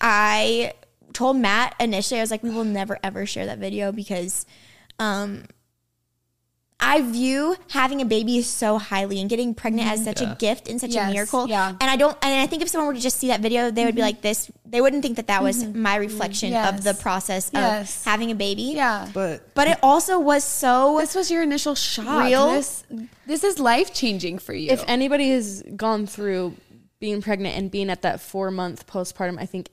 I 0.00 0.72
told 1.14 1.36
Matt 1.38 1.74
initially, 1.80 2.20
I 2.20 2.22
was 2.22 2.30
like, 2.30 2.42
we 2.42 2.50
will 2.50 2.64
never 2.64 2.98
ever 3.02 3.24
share 3.26 3.46
that 3.46 3.58
video 3.58 3.92
because, 3.92 4.44
um. 4.98 5.44
I 6.80 7.00
view 7.00 7.56
having 7.70 8.02
a 8.02 8.04
baby 8.04 8.42
so 8.42 8.78
highly 8.78 9.18
and 9.20 9.30
getting 9.30 9.54
pregnant 9.54 9.88
as 9.88 10.00
mm-hmm. 10.00 10.08
such 10.08 10.20
Yeah. 10.20 10.32
a 10.32 10.36
gift 10.36 10.68
and 10.68 10.78
such 10.78 10.90
Yes, 10.90 11.08
a 11.08 11.12
miracle. 11.14 11.48
yeah. 11.48 11.68
And 11.68 11.82
I 11.88 11.96
don't, 11.96 12.18
and 12.20 12.40
I 12.40 12.46
think 12.46 12.62
if 12.62 12.68
someone 12.68 12.88
were 12.88 12.94
to 12.94 13.00
just 13.00 13.16
see 13.18 13.28
that 13.28 13.40
video, 13.40 13.70
they 13.70 13.86
would 13.86 13.94
be 13.94 14.00
mm-hmm. 14.00 14.06
like, 14.06 14.20
this, 14.20 14.50
they 14.66 14.82
wouldn't 14.82 15.02
think 15.02 15.16
that 15.16 15.28
that 15.28 15.42
was 15.42 15.64
mm-hmm. 15.64 15.80
my 15.80 15.96
reflection 15.96 16.50
Yes. 16.50 16.74
of 16.74 16.84
the 16.84 16.92
process 16.92 17.50
Yes. 17.54 18.00
of 18.00 18.04
having 18.04 18.30
a 18.32 18.34
baby. 18.34 18.74
Yeah. 18.74 19.08
But 19.14 19.54
But 19.54 19.68
it 19.68 19.78
also 19.82 20.18
was 20.18 20.44
so 20.44 20.98
This 20.98 21.14
was 21.14 21.30
your 21.30 21.42
initial 21.42 21.74
shock. 21.74 22.24
Real? 22.24 22.50
This 22.50 22.84
this 23.26 23.44
is 23.44 23.58
life 23.58 23.94
changing 23.94 24.38
for 24.40 24.52
you. 24.52 24.70
If 24.70 24.84
anybody 24.86 25.30
has 25.30 25.62
gone 25.76 26.06
through 26.06 26.54
being 27.00 27.22
pregnant 27.22 27.56
and 27.56 27.70
being 27.70 27.88
at 27.88 28.02
that 28.02 28.20
four 28.20 28.50
month 28.50 28.86
postpartum, 28.86 29.38
I 29.40 29.46
think 29.46 29.70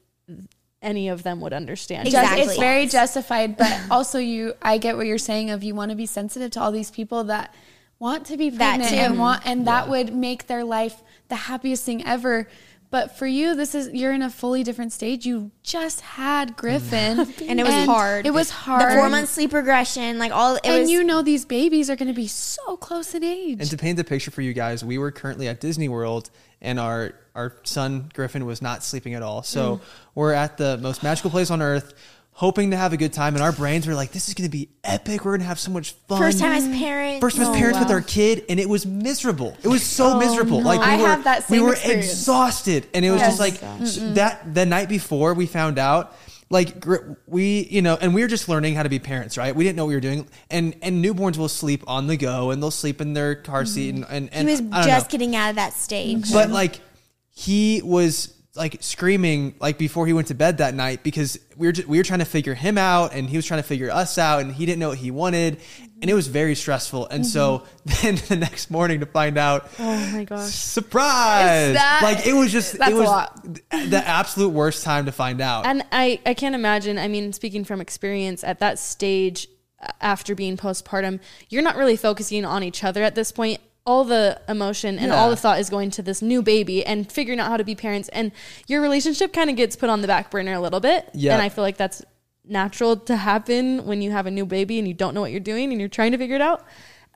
any 0.81 1.09
of 1.09 1.23
them 1.23 1.41
would 1.41 1.53
understand. 1.53 2.09
Just- 2.09 2.17
Exactly. 2.17 2.43
it's 2.43 2.57
very 2.57 2.87
justified, 2.87 3.57
but 3.57 3.79
also 3.91 4.19
you 4.19 4.53
I 4.61 4.77
get 4.77 4.97
what 4.97 5.05
you're 5.05 5.17
saying 5.17 5.49
of 5.49 5.63
you 5.63 5.75
want 5.75 5.91
to 5.91 5.97
be 5.97 6.05
sensitive 6.05 6.51
to 6.51 6.61
all 6.61 6.71
these 6.71 6.91
people 6.91 7.25
that 7.25 7.53
want 7.99 8.25
to 8.27 8.37
be 8.37 8.49
That 8.49 8.79
pregnant 8.79 8.93
and 8.93 9.19
want 9.19 9.43
and 9.45 9.67
that 9.67 9.87
would 9.87 10.13
make 10.13 10.47
their 10.47 10.63
life 10.63 11.03
the 11.29 11.35
happiest 11.35 11.83
thing 11.83 12.05
ever. 12.05 12.47
But 12.89 13.17
for 13.17 13.25
you, 13.25 13.55
this 13.55 13.73
is 13.73 13.89
you're 13.93 14.11
in 14.11 14.21
a 14.21 14.29
fully 14.29 14.63
different 14.63 14.91
stage. 14.91 15.25
You 15.25 15.51
just 15.63 16.01
had 16.01 16.49
mm. 16.49 16.57
Griffin, 16.57 17.19
And 17.47 17.57
it 17.57 17.63
was 17.63 17.85
hard. 17.85 18.27
It 18.27 18.31
was 18.31 18.49
hard. 18.49 18.91
the 18.91 18.95
four 18.95 19.09
month 19.09 19.29
sleep 19.29 19.53
regression, 19.53 20.19
like 20.19 20.33
all 20.33 20.55
it 20.55 20.65
and 20.65 20.81
was. 20.81 20.91
you 20.91 21.03
know 21.03 21.21
these 21.21 21.45
babies 21.45 21.89
are 21.89 21.95
going 21.95 22.09
to 22.09 22.13
be 22.13 22.27
so 22.27 22.75
close 22.75 23.15
in 23.15 23.23
age. 23.23 23.61
And 23.61 23.69
to 23.69 23.77
paint 23.77 23.95
the 23.95 24.03
picture 24.03 24.29
for 24.29 24.41
you 24.41 24.51
guys, 24.51 24.83
we 24.83 24.97
were 24.97 25.09
currently 25.09 25.47
at 25.47 25.61
Disney 25.61 25.87
World, 25.87 26.31
and 26.61 26.79
our 26.79 27.13
our 27.35 27.55
son 27.63 28.09
Griffin 28.13 28.45
was 28.45 28.61
not 28.61 28.83
sleeping 28.83 29.13
at 29.13 29.21
all. 29.21 29.43
So 29.43 29.77
mm. 29.77 29.81
we're 30.15 30.33
at 30.33 30.57
the 30.57 30.77
most 30.77 31.03
magical 31.03 31.29
place 31.31 31.49
on 31.51 31.61
earth. 31.61 31.93
hoping 32.33 32.71
to 32.71 32.77
have 32.77 32.91
a 32.91 32.97
good 32.97 33.13
time, 33.13 33.35
and 33.35 33.43
our 33.43 33.51
brains 33.51 33.85
were 33.85 33.93
like, 33.93 34.11
"This 34.11 34.27
is 34.27 34.33
going 34.33 34.49
to 34.49 34.51
be 34.51 34.69
epic. 34.83 35.25
We're 35.25 35.31
going 35.31 35.41
to 35.41 35.47
have 35.47 35.59
so 35.59 35.69
much 35.71 35.91
fun." 36.07 36.17
First 36.17 36.39
time 36.39 36.53
as 36.53 36.65
parents. 36.67 37.21
First 37.21 37.35
time 37.35 37.47
as 37.47 37.49
oh, 37.49 37.55
parents 37.55 37.79
with 37.79 37.91
our 37.91 38.01
kid, 38.01 38.45
and 38.49 38.59
it 38.59 38.67
was 38.69 38.85
miserable. 38.85 39.55
It 39.63 39.67
was 39.67 39.83
so 39.83 40.13
oh, 40.13 40.19
miserable. 40.19 40.61
Like 40.61 40.79
we 40.79 40.85
I 40.85 40.97
were, 40.97 41.07
have 41.07 41.23
that 41.25 41.49
we 41.49 41.59
were 41.59 41.73
experience. 41.73 42.05
exhausted, 42.05 42.87
and 42.93 43.03
it 43.05 43.11
was 43.11 43.21
just 43.21 43.39
Yes. 43.39 43.61
like 43.61 43.81
s- 43.81 43.97
that. 44.15 44.53
The 44.53 44.65
night 44.65 44.89
before 44.89 45.33
we 45.33 45.45
found 45.45 45.77
out, 45.77 46.15
like 46.51 46.85
we, 47.27 47.67
you 47.71 47.81
know, 47.81 47.97
and 47.99 48.13
we 48.13 48.21
were 48.21 48.27
just 48.27 48.49
learning 48.49 48.75
how 48.75 48.83
to 48.83 48.89
be 48.89 48.99
parents, 48.99 49.37
right? 49.37 49.55
We 49.55 49.63
didn't 49.63 49.77
know 49.77 49.85
what 49.85 49.89
we 49.89 49.95
were 49.95 50.01
doing, 50.01 50.27
and 50.49 50.75
and 50.81 51.03
newborns 51.03 51.37
will 51.37 51.49
sleep 51.49 51.83
on 51.87 52.07
the 52.07 52.17
go, 52.17 52.51
and 52.51 52.61
they'll 52.61 52.71
sleep 52.71 52.99
in 52.99 53.13
their 53.13 53.35
car 53.35 53.65
seat, 53.65 53.95
mm-hmm. 53.95 54.03
and 54.03 54.29
and, 54.33 54.49
and 54.49 54.49
He 54.49 54.61
was 54.61 54.85
just 54.85 55.07
know. 55.07 55.11
getting 55.11 55.35
out 55.35 55.51
of 55.51 55.55
that 55.55 55.73
stage. 55.73 56.31
But 56.31 56.49
like 56.49 56.81
he 57.29 57.81
was 57.83 58.33
like 58.55 58.77
screaming 58.81 59.55
like 59.61 59.77
before 59.77 60.05
he 60.05 60.11
went 60.13 60.27
to 60.27 60.33
bed 60.33 60.57
that 60.57 60.73
night 60.73 61.03
because 61.03 61.39
we 61.55 61.67
were 61.67 61.71
just, 61.71 61.87
we 61.87 61.97
were 61.97 62.03
trying 62.03 62.19
to 62.19 62.25
figure 62.25 62.53
him 62.53 62.77
out 62.77 63.13
and 63.13 63.29
he 63.29 63.37
was 63.37 63.45
trying 63.45 63.61
to 63.61 63.67
figure 63.67 63.89
us 63.89 64.17
out 64.17 64.41
and 64.41 64.51
he 64.53 64.65
didn't 64.65 64.79
know 64.79 64.89
what 64.89 64.97
he 64.97 65.09
wanted. 65.09 65.57
And 66.01 66.09
it 66.09 66.13
was 66.13 66.27
very 66.27 66.55
stressful. 66.55 67.07
And 67.07 67.25
so 67.25 67.63
then 68.01 68.15
the 68.27 68.35
next 68.35 68.69
morning 68.69 68.99
to 68.99 69.05
find 69.05 69.37
out 69.37 69.69
Oh 69.79 70.11
my 70.11 70.25
gosh. 70.25 70.51
surprise! 70.51 71.75
That- 71.75 72.01
like 72.03 72.25
it 72.27 72.33
was 72.33 72.51
just 72.51 72.75
it 72.75 72.93
was 72.93 73.29
the 73.69 74.03
absolute 74.05 74.49
worst 74.49 74.83
time 74.83 75.05
to 75.05 75.11
find 75.11 75.39
out. 75.41 75.65
And 75.65 75.83
I, 75.91 76.19
I 76.25 76.33
can't 76.33 76.55
imagine, 76.55 76.97
I 76.97 77.07
mean, 77.07 77.31
speaking 77.33 77.63
from 77.63 77.79
experience, 77.81 78.43
at 78.43 78.59
that 78.59 78.79
stage 78.79 79.47
uh, 79.81 79.87
after 80.01 80.35
being 80.35 80.57
postpartum, 80.57 81.19
you're 81.49 81.61
not 81.63 81.77
really 81.77 81.95
focusing 81.95 82.43
on 82.45 82.63
each 82.63 82.83
other 82.83 83.01
at 83.03 83.15
this 83.15 83.31
point. 83.31 83.61
All 83.85 84.03
the 84.03 84.39
emotion 84.47 84.99
and 84.99 85.11
all 85.11 85.29
the 85.31 85.35
thought 85.35 85.59
is 85.59 85.69
going 85.69 85.89
to 85.91 86.03
this 86.03 86.21
new 86.21 86.43
baby 86.43 86.85
and 86.85 87.11
figuring 87.11 87.39
out 87.39 87.47
how 87.47 87.57
to 87.57 87.63
be 87.63 87.73
parents. 87.73 88.09
And 88.09 88.31
your 88.67 88.81
relationship 88.81 89.33
kind 89.33 89.49
of 89.49 89.55
gets 89.55 89.75
put 89.75 89.89
on 89.89 90.01
the 90.01 90.07
back 90.07 90.29
burner 90.29 90.53
a 90.53 90.59
little 90.59 90.79
bit. 90.79 91.09
Yeah. 91.13 91.33
And 91.33 91.41
I 91.41 91.49
feel 91.49 91.63
like 91.63 91.77
that's 91.77 92.03
natural 92.45 92.95
to 92.97 93.15
happen 93.15 93.85
when 93.85 94.01
you 94.01 94.11
have 94.11 94.27
a 94.27 94.31
new 94.31 94.45
baby 94.45 94.77
and 94.77 94.87
you 94.87 94.93
don't 94.93 95.13
know 95.13 95.21
what 95.21 95.31
you're 95.31 95.39
doing 95.39 95.71
and 95.71 95.79
you're 95.79 95.89
trying 95.89 96.11
to 96.11 96.17
figure 96.17 96.35
it 96.35 96.41
out. 96.41 96.63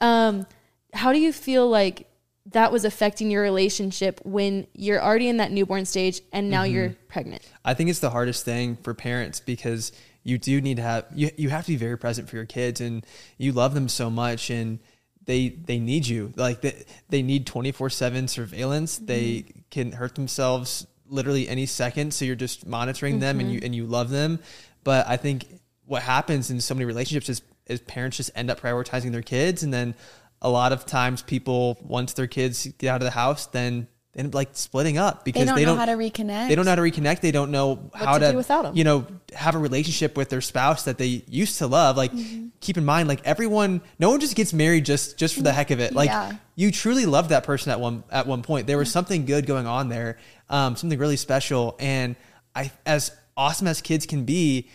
Um, 0.02 0.48
how 0.94 1.14
do 1.14 1.20
you 1.20 1.32
feel 1.34 1.70
like 1.70 2.08
that 2.52 2.72
was 2.72 2.86
affecting 2.86 3.32
your 3.32 3.42
relationship 3.42 4.22
when 4.24 4.68
you're 4.74 5.02
already 5.02 5.28
in 5.28 5.38
that 5.38 5.52
newborn 5.52 5.86
stage 5.86 6.22
and 6.32 6.50
now 6.50 6.64
you're 6.64 6.96
pregnant? 7.08 7.44
I 7.64 7.74
think 7.74 7.90
it's 7.90 8.00
the 8.00 8.12
hardest 8.12 8.46
thing 8.46 8.78
for 8.78 8.94
parents 8.94 9.40
because 9.40 9.92
you 10.24 10.38
do 10.38 10.62
need 10.62 10.78
to 10.78 10.84
have 10.84 11.06
you, 11.14 11.32
you 11.38 11.50
have 11.50 11.66
to 11.66 11.72
be 11.72 11.78
very 11.78 11.98
present 11.98 12.30
for 12.30 12.36
your 12.36 12.46
kids 12.46 12.82
and 12.82 13.06
you 13.38 13.52
love 13.52 13.74
them 13.74 13.88
so 13.88 14.10
much 14.10 14.50
and 14.50 14.80
they 15.26 15.50
they 15.50 15.80
need 15.80 16.08
you. 16.08 16.34
Like 16.36 16.62
they, 16.62 16.86
they 17.10 17.22
need 17.22 17.46
24/7 17.46 18.30
surveillance. 18.30 18.98
Mm-hmm. 18.98 19.06
They 19.06 19.46
can 19.72 19.92
hurt 19.92 20.16
themselves 20.16 20.88
literally 21.08 21.48
any 21.48 21.66
second. 21.66 22.14
So 22.14 22.26
you're 22.26 22.36
just 22.36 22.66
monitoring 22.66 23.20
them 23.20 23.40
and 23.40 23.48
mm-hmm. 23.48 23.56
you 23.56 23.62
and 23.64 23.76
you 23.76 23.86
love 23.86 24.10
them. 24.10 24.40
But 24.84 25.08
I 25.08 25.18
think 25.18 25.48
what 25.86 26.02
happens 26.04 26.50
in 26.50 26.62
so 26.62 26.74
many 26.74 26.86
relationships 26.86 27.30
is 27.30 27.42
is 27.66 27.82
parents 27.82 28.18
just 28.18 28.32
end 28.36 28.50
up 28.52 28.60
prioritizing 28.60 29.12
their 29.12 29.22
kids. 29.22 29.64
And 29.64 29.74
then 29.74 29.96
a 30.42 30.50
lot 30.50 30.72
of 30.72 30.86
times 30.86 31.22
people 31.22 31.78
once 31.82 32.14
their 32.14 32.28
kids 32.28 32.68
get 32.78 32.90
out 32.90 33.02
of 33.02 33.06
the 33.06 33.12
house 33.12 33.48
then 33.48 33.88
they 34.16 34.20
end 34.22 34.30
up 34.30 34.36
like 34.36 34.50
splitting 34.54 34.98
up 34.98 35.24
because 35.26 35.42
they 35.42 35.46
don't 35.46 35.56
they 35.58 35.66
know 35.66 35.72
don't 35.76 35.78
how 35.78 35.86
to 35.86 35.92
reconnect. 35.98 36.48
they 36.48 36.56
don't 36.56 36.66
know 36.66 36.72
how 36.72 36.76
to 36.76 36.82
reconnect. 36.82 37.20
They 37.20 37.32
don't 37.32 37.52
know 37.52 37.92
how 37.94 38.18
to 38.18 38.26
to, 38.26 38.32
do 38.32 38.38
without 38.38 38.66
'em. 38.66 38.76
you 38.76 38.84
know, 38.86 39.06
have 39.34 39.54
a 39.56 39.60
relationship 39.60 40.16
with 40.18 40.30
their 40.30 40.42
spouse 40.42 40.86
that 40.86 40.98
they 40.98 41.24
used 41.28 41.58
to 41.60 41.68
love. 41.68 41.98
Like, 41.98 42.12
Mm-hmm. 42.14 42.48
keep 42.62 42.78
in 42.78 42.86
mind, 42.86 43.08
like 43.10 43.22
everyone, 43.26 43.82
no 44.00 44.10
one 44.10 44.20
just 44.22 44.36
gets 44.36 44.54
married 44.54 44.86
just 44.86 45.18
just 45.18 45.36
for 45.36 45.44
the 45.44 45.52
heck 45.52 45.70
of 45.70 45.80
it. 45.80 45.94
Like, 45.94 46.10
Yeah. 46.10 46.32
you 46.56 46.72
truly 46.72 47.06
loved 47.06 47.30
that 47.30 47.44
person 47.44 47.72
at 47.72 47.80
one 47.80 48.04
at 48.10 48.26
one 48.26 48.42
point. 48.42 48.68
There 48.68 48.78
was 48.78 48.90
something 48.90 49.26
good 49.26 49.46
going 49.46 49.68
on 49.68 49.90
there, 49.90 50.18
um, 50.50 50.76
something 50.78 50.98
really 50.98 51.18
special. 51.18 51.76
And 51.80 52.16
I, 52.56 52.72
as 52.86 53.12
awesome 53.36 53.68
as 53.68 53.82
kids 53.82 54.06
can 54.06 54.24
be, 54.24 54.70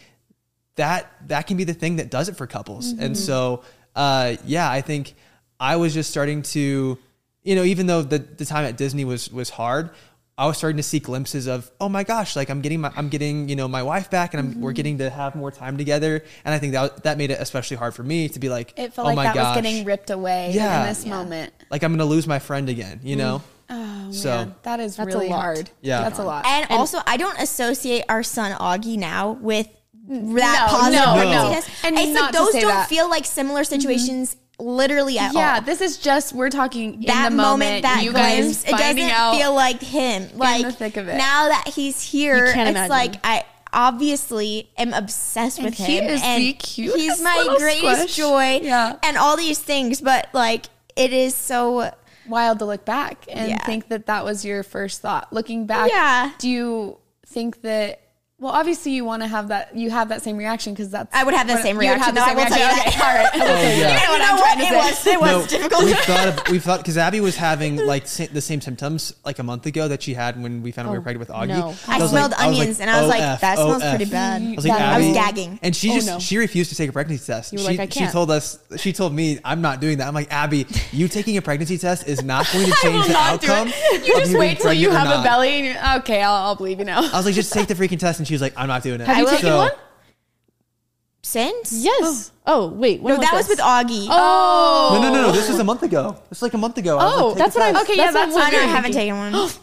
that 0.76 1.11
that 1.28 1.47
can 1.47 1.57
be 1.57 1.64
the 1.64 1.74
thing 1.74 1.97
that 1.97 2.11
does 2.11 2.28
it 2.28 2.36
for 2.36 2.47
couples. 2.47 2.93
And 2.93 3.16
so, 3.16 3.62
uh, 3.97 4.36
yeah, 4.45 4.70
I 4.70 4.82
think 4.82 5.14
I 5.59 5.76
was 5.76 5.93
just 5.95 6.11
starting 6.11 6.43
to, 6.43 6.99
you 7.43 7.55
know, 7.55 7.64
even 7.64 7.86
though 7.86 8.03
the 8.03 8.18
the 8.18 8.45
time 8.45 8.64
at 8.64 8.76
Disney 8.76 9.05
was 9.05 9.30
was 9.30 9.51
hard, 9.51 9.91
I 10.41 10.47
was 10.47 10.57
starting 10.57 10.78
to 10.78 10.82
see 10.82 11.01
glimpses 11.01 11.47
of, 11.47 11.70
oh 11.80 11.91
my 11.91 12.03
gosh, 12.03 12.34
like 12.34 12.49
I'm 12.49 12.62
getting 12.62 12.80
my 12.80 12.91
I'm 12.97 13.11
getting 13.11 13.51
you 13.51 13.57
know 13.57 13.68
my 13.68 13.82
wife 13.82 14.11
back, 14.11 14.32
and 14.32 14.41
I'm, 14.41 14.61
we're 14.61 14.70
mm-hmm. 14.70 14.76
getting 14.76 14.99
to 14.99 15.11
have 15.11 15.34
more 15.34 15.51
time 15.51 15.76
together. 15.76 16.24
And 16.47 16.55
I 16.55 16.59
think 16.59 16.72
that 16.72 17.03
that 17.03 17.18
made 17.18 17.30
it 17.30 17.38
especially 17.41 17.76
hard 17.76 17.95
for 17.95 18.03
me 18.03 18.28
to 18.30 18.38
be 18.38 18.49
like, 18.49 18.72
It 18.78 18.95
felt 18.95 19.05
oh 19.05 19.09
like 19.09 19.16
my 19.16 19.24
that 19.24 19.34
gosh, 19.34 19.57
was 19.57 19.62
getting 19.62 19.84
ripped 19.84 20.09
away 20.09 20.53
Yeah. 20.55 20.80
in 20.80 20.88
this 20.88 21.05
Yeah. 21.05 21.11
moment. 21.11 21.53
like 21.70 21.82
I'm 21.82 21.93
gonna 21.93 22.07
lose 22.07 22.26
my 22.26 22.38
friend 22.38 22.68
again, 22.70 23.01
you 23.03 23.16
know. 23.16 23.43
Mm. 23.68 24.09
Oh 24.09 24.12
So- 24.12 24.30
man, 24.30 24.55
that 24.62 24.80
is 24.80 24.97
That's 24.97 25.07
really 25.07 25.28
hard. 25.28 25.70
Yeah. 25.82 26.01
that's 26.01 26.18
a 26.18 26.24
lot. 26.24 26.45
And, 26.47 26.70
also, 26.70 27.01
I 27.07 27.16
don't 27.18 27.38
associate 27.38 28.05
our 28.09 28.22
son 28.22 28.53
Augie 28.59 28.97
now 28.99 29.32
with 29.32 29.68
that 30.09 30.66
No, 30.72 30.78
positive 30.78 31.01
no, 31.05 31.12
pregnancy 31.14 31.49
no. 31.49 31.55
test. 31.55 31.70
And 31.84 31.99
it's 31.99 32.12
not 32.12 32.22
like 32.22 32.32
those 32.32 32.53
don't 32.53 32.68
that. 32.68 32.88
feel 32.88 33.09
like 33.09 33.24
similar 33.26 33.61
mm-hmm. 33.61 33.80
situations 33.80 34.36
literally 34.61 35.19
at 35.19 35.33
yeah, 35.35 35.55
all. 35.57 35.63
this 35.63 35.81
is 35.81 35.97
just 35.99 36.33
we're 36.33 36.51
talking 36.51 37.01
that 37.07 37.27
in 37.31 37.37
the 37.37 37.43
moment. 37.43 37.83
that 37.83 38.03
you 38.05 38.11
glimpse, 38.13 38.63
guys 38.63 38.65
it 38.65 38.71
doesn't 38.77 39.11
out. 39.11 39.37
feel 39.37 39.55
like 39.55 39.81
him. 39.81 40.29
Like 40.35 40.65
the 40.67 40.73
thick 40.73 40.97
of 40.97 41.09
it. 41.09 41.17
now 41.17 41.49
that 41.49 41.69
he's 41.75 42.03
here, 42.03 42.45
it's 42.47 42.55
imagine. 42.57 42.89
like 42.89 43.15
I 43.25 43.45
obviously 43.73 44.69
am 44.77 44.93
obsessed 44.93 45.63
with 45.63 45.75
he 45.75 45.99
him. 45.99 46.05
is 46.05 46.21
and 46.25 46.43
the 46.43 46.53
cutest 46.55 46.99
He's 46.99 47.23
my 47.23 47.55
greatest 47.59 48.01
squish. 48.03 48.17
joy. 48.17 48.61
Yeah. 48.63 48.97
and 49.03 49.17
all 49.17 49.37
these 49.37 49.59
things, 49.59 50.01
but 50.01 50.29
like 50.33 50.67
it 50.97 51.13
is 51.13 51.35
so. 51.35 51.93
wild 52.29 52.59
to 52.61 52.65
look 52.65 52.85
back 52.85 53.25
and 53.29 53.49
Yeah. 53.51 53.65
think 53.65 53.89
that 53.89 54.07
that 54.07 54.25
was 54.25 54.45
your 54.45 54.63
first 54.63 55.01
thought. 55.03 55.33
Looking 55.33 55.67
back, 55.67 55.91
Yeah. 55.91 56.31
do 56.39 56.49
you 56.49 56.99
think 57.27 57.63
that? 57.63 58.01
Well, 58.41 58.53
obviously, 58.53 58.93
you 58.93 59.05
want 59.05 59.20
to 59.22 59.28
have 59.28 59.49
that. 59.49 59.76
You 59.76 59.91
have 59.91 60.09
that 60.09 60.22
same 60.22 60.38
reaction 60.38 60.72
because 60.72 60.91
that's. 60.91 61.14
I 61.14 61.24
would 61.24 61.34
have 61.34 61.47
the 61.47 61.53
what- 61.55 61.62
same 61.62 61.74
you 61.76 61.88
would 61.88 62.01
reaction. 62.01 62.05
have 62.05 62.14
the 62.14 62.20
though, 62.20 62.24
I 62.24 62.28
same 62.28 62.36
will 62.36 62.45
tell 62.47 62.59
you 62.59 62.64
reaction. 62.64 62.99
that. 62.99 63.05
All 63.05 63.14
right. 63.14 63.30
Oh 63.51 63.62
yeah. 63.62 63.91
You 64.01 64.07
know 64.07 64.12
what 64.12 64.22
I'm 64.22 64.38
trying 64.38 64.59
to 64.59 64.95
say. 64.97 65.12
It 65.12 65.20
was, 65.20 65.30
it 65.30 65.36
was 65.38 65.47
difficult. 65.47 65.84
We've 65.84 65.97
thought 65.99 66.28
of, 66.28 66.49
we've 66.51 66.62
thought 66.64 66.78
because 66.80 66.97
Abby 66.97 67.20
was 67.20 67.36
having 67.36 67.76
like 67.86 68.07
sa- 68.07 68.24
the 68.32 68.41
same 68.41 68.61
symptoms 68.62 69.14
like 69.26 69.38
a 69.38 69.43
month 69.43 69.66
ago 69.66 69.88
that 69.88 70.03
she 70.03 70.14
had 70.14 70.43
when 70.43 70.62
we 70.62 70.72
found 70.72 70.88
out 70.88 70.93
we 70.93 70.97
were 70.99 71.01
Oh, 71.01 71.05
pregnant 71.05 71.28
with 71.28 71.36
Augie. 71.36 71.49
no. 71.49 71.74
I, 71.86 71.99
was 72.01 72.11
smelled 72.11 72.30
like- 72.30 72.30
was 72.30 72.30
like, 72.30 72.41
onions, 72.61 72.80
and 72.80 72.88
I 72.91 73.01
was 73.01 73.11
like, 73.11 73.20
"OF, 73.22 73.41
"That 73.43 73.55
smells 73.59 73.82
OF." 73.82 73.88
pretty 73.97 74.11
bad." 74.11 74.43
I 74.43 74.55
was 74.55 74.66
like, 74.66 74.78
That- 74.78 74.95
I 74.95 74.99
was 74.99 75.07
gagging. 75.14 75.59
and 75.62 75.76
she 75.76 75.91
Oh, 75.91 75.95
just 75.95 76.07
no. 76.07 76.18
she 76.18 76.38
refused 76.38 76.70
to 76.70 76.76
take 76.76 76.88
a 76.88 76.93
pregnancy 76.93 77.26
test. 77.26 77.53
You 77.53 77.59
were 77.59 77.64
she, 77.64 77.76
like, 77.76 77.80
"I 77.80 77.86
she 77.93 78.01
can't." 78.01 78.12
told 78.12 78.30
us 78.30 78.59
she 78.78 78.93
told 78.95 79.12
me 79.12 79.38
I'm 79.45 79.61
not 79.61 79.80
doing 79.80 79.99
that. 79.99 80.09
I'm 80.09 80.14
like 80.14 80.32
Abby, 80.32 80.66
you 80.93 81.09
taking 81.09 81.36
a 81.36 81.43
pregnancy 81.43 81.76
test 81.76 82.09
is 82.09 82.22
not 82.24 82.47
going 82.53 82.64
to 82.66 82.72
I 82.78 82.80
change 82.82 82.95
will 82.95 83.03
the 83.09 83.12
not 83.12 83.41
do 83.43 83.51
outcome. 83.53 83.68
it. 83.74 84.07
You 84.07 84.14
just 84.18 84.34
wait 84.38 84.61
till 84.61 84.72
you 84.72 84.91
have 84.91 85.20
a 85.20 85.22
belly. 85.22 85.70
Okay, 86.01 86.22
I'll, 86.22 86.47
I'll 86.47 86.57
believe 86.57 86.78
you 86.78 86.84
now. 86.86 87.01
I 87.03 87.16
was 87.16 87.26
like, 87.26 87.34
just 87.34 87.53
take 87.53 87.66
the 87.68 87.74
freaking 87.74 87.99
test, 87.99 88.18
and 88.18 88.26
she 88.31 88.35
was 88.35 88.41
like, 88.43 88.55
I'm 88.57 88.68
not 88.68 88.83
doing 88.83 89.01
it. 89.01 89.07
Have 89.07 89.18
you 89.18 89.26
taken 89.26 89.41
So- 89.41 89.57
one? 89.59 89.70
Since 91.22 91.72
Yes. 91.72 92.33
Oh, 92.47 92.62
oh 92.64 92.68
wait. 92.68 93.03
When 93.03 93.14
no, 93.14 93.20
that 93.20 93.33
was 93.35 93.47
this? 93.47 93.59
with 93.59 93.64
Augie. 93.64 94.07
Oh, 94.09 94.91
No, 94.95 95.03
no, 95.03 95.14
no, 95.14 95.22
no. 95.26 95.33
This 95.33 95.49
was 95.49 95.59
a 95.59 95.64
month 95.64 95.83
ago. 95.83 96.12
This 96.31 96.41
was 96.41 96.43
like 96.43 96.55
a 96.55 96.59
month 96.59 96.78
ago. 96.78 96.99
I 96.99 97.05
was 97.05 97.12
Oh, 97.14 97.26
like, 97.28 97.35
take 97.35 97.39
That's 97.39 97.55
the 97.55 97.61
what 97.61 97.66
I'm. 97.68 97.74
test. 97.74 97.91
Okay, 97.91 97.97
yeah, 97.99 98.11
that's 98.11 98.33
what 98.35 98.55
I'm 98.55 98.55
I 98.55 98.72
haven't 98.72 98.93
taken 98.93 99.16
one. 99.18 99.51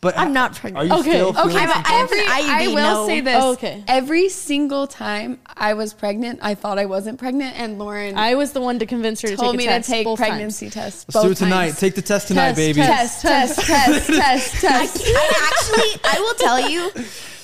But 0.00 0.18
I'm 0.18 0.32
not 0.32 0.50
Are 0.50 0.60
pregnant. 0.60 0.88
you 0.88 0.94
Okay, 0.98 1.10
still 1.12 1.28
okay, 1.28 1.36
feeling 1.42 1.56
Okay, 1.58 1.66
but 1.66 1.74
symptoms? 1.86 1.94
every, 2.00 2.18
IUD, 2.22 2.48
I 2.50 2.66
will 2.68 2.74
no. 3.02 3.06
say 3.06 3.20
this. 3.20 3.36
Oh, 3.40 3.52
okay. 3.52 3.84
Every 3.86 4.28
single 4.30 4.88
time 4.88 5.38
I 5.46 5.74
was 5.74 5.94
pregnant, 5.94 6.40
I 6.42 6.56
thought 6.56 6.76
I 6.80 6.86
wasn't 6.86 7.20
pregnant, 7.20 7.56
and 7.56 7.78
Lauren 7.78 8.18
I 8.18 8.34
was 8.34 8.50
the 8.50 8.60
one 8.60 8.80
to 8.80 8.86
convince 8.86 9.20
her 9.22 9.28
to 9.28 9.36
told 9.36 9.52
take 9.52 9.58
me 9.58 9.66
a 9.66 9.70
test 9.70 9.86
to 9.86 9.92
take 9.92 10.04
both 10.04 10.18
pregnancy 10.18 10.66
times. 10.70 10.74
tests. 10.74 11.04
Let's 11.06 11.22
do 11.22 11.28
both 11.28 11.40
it 11.40 11.44
tonight. 11.44 11.66
times. 11.68 11.78
Take 11.78 11.94
the 11.94 12.02
test 12.02 12.26
tonight, 12.26 12.46
Test, 12.46 12.56
baby. 12.56 12.80
test, 12.80 13.22
test, 13.22 13.60
test, 13.60 14.06
test, 14.08 14.54
test. 14.60 15.02
I 15.06 15.50
actually, 15.52 16.00
I 16.04 16.18
will 16.18 16.34
tell 16.34 16.68
you, 16.68 16.90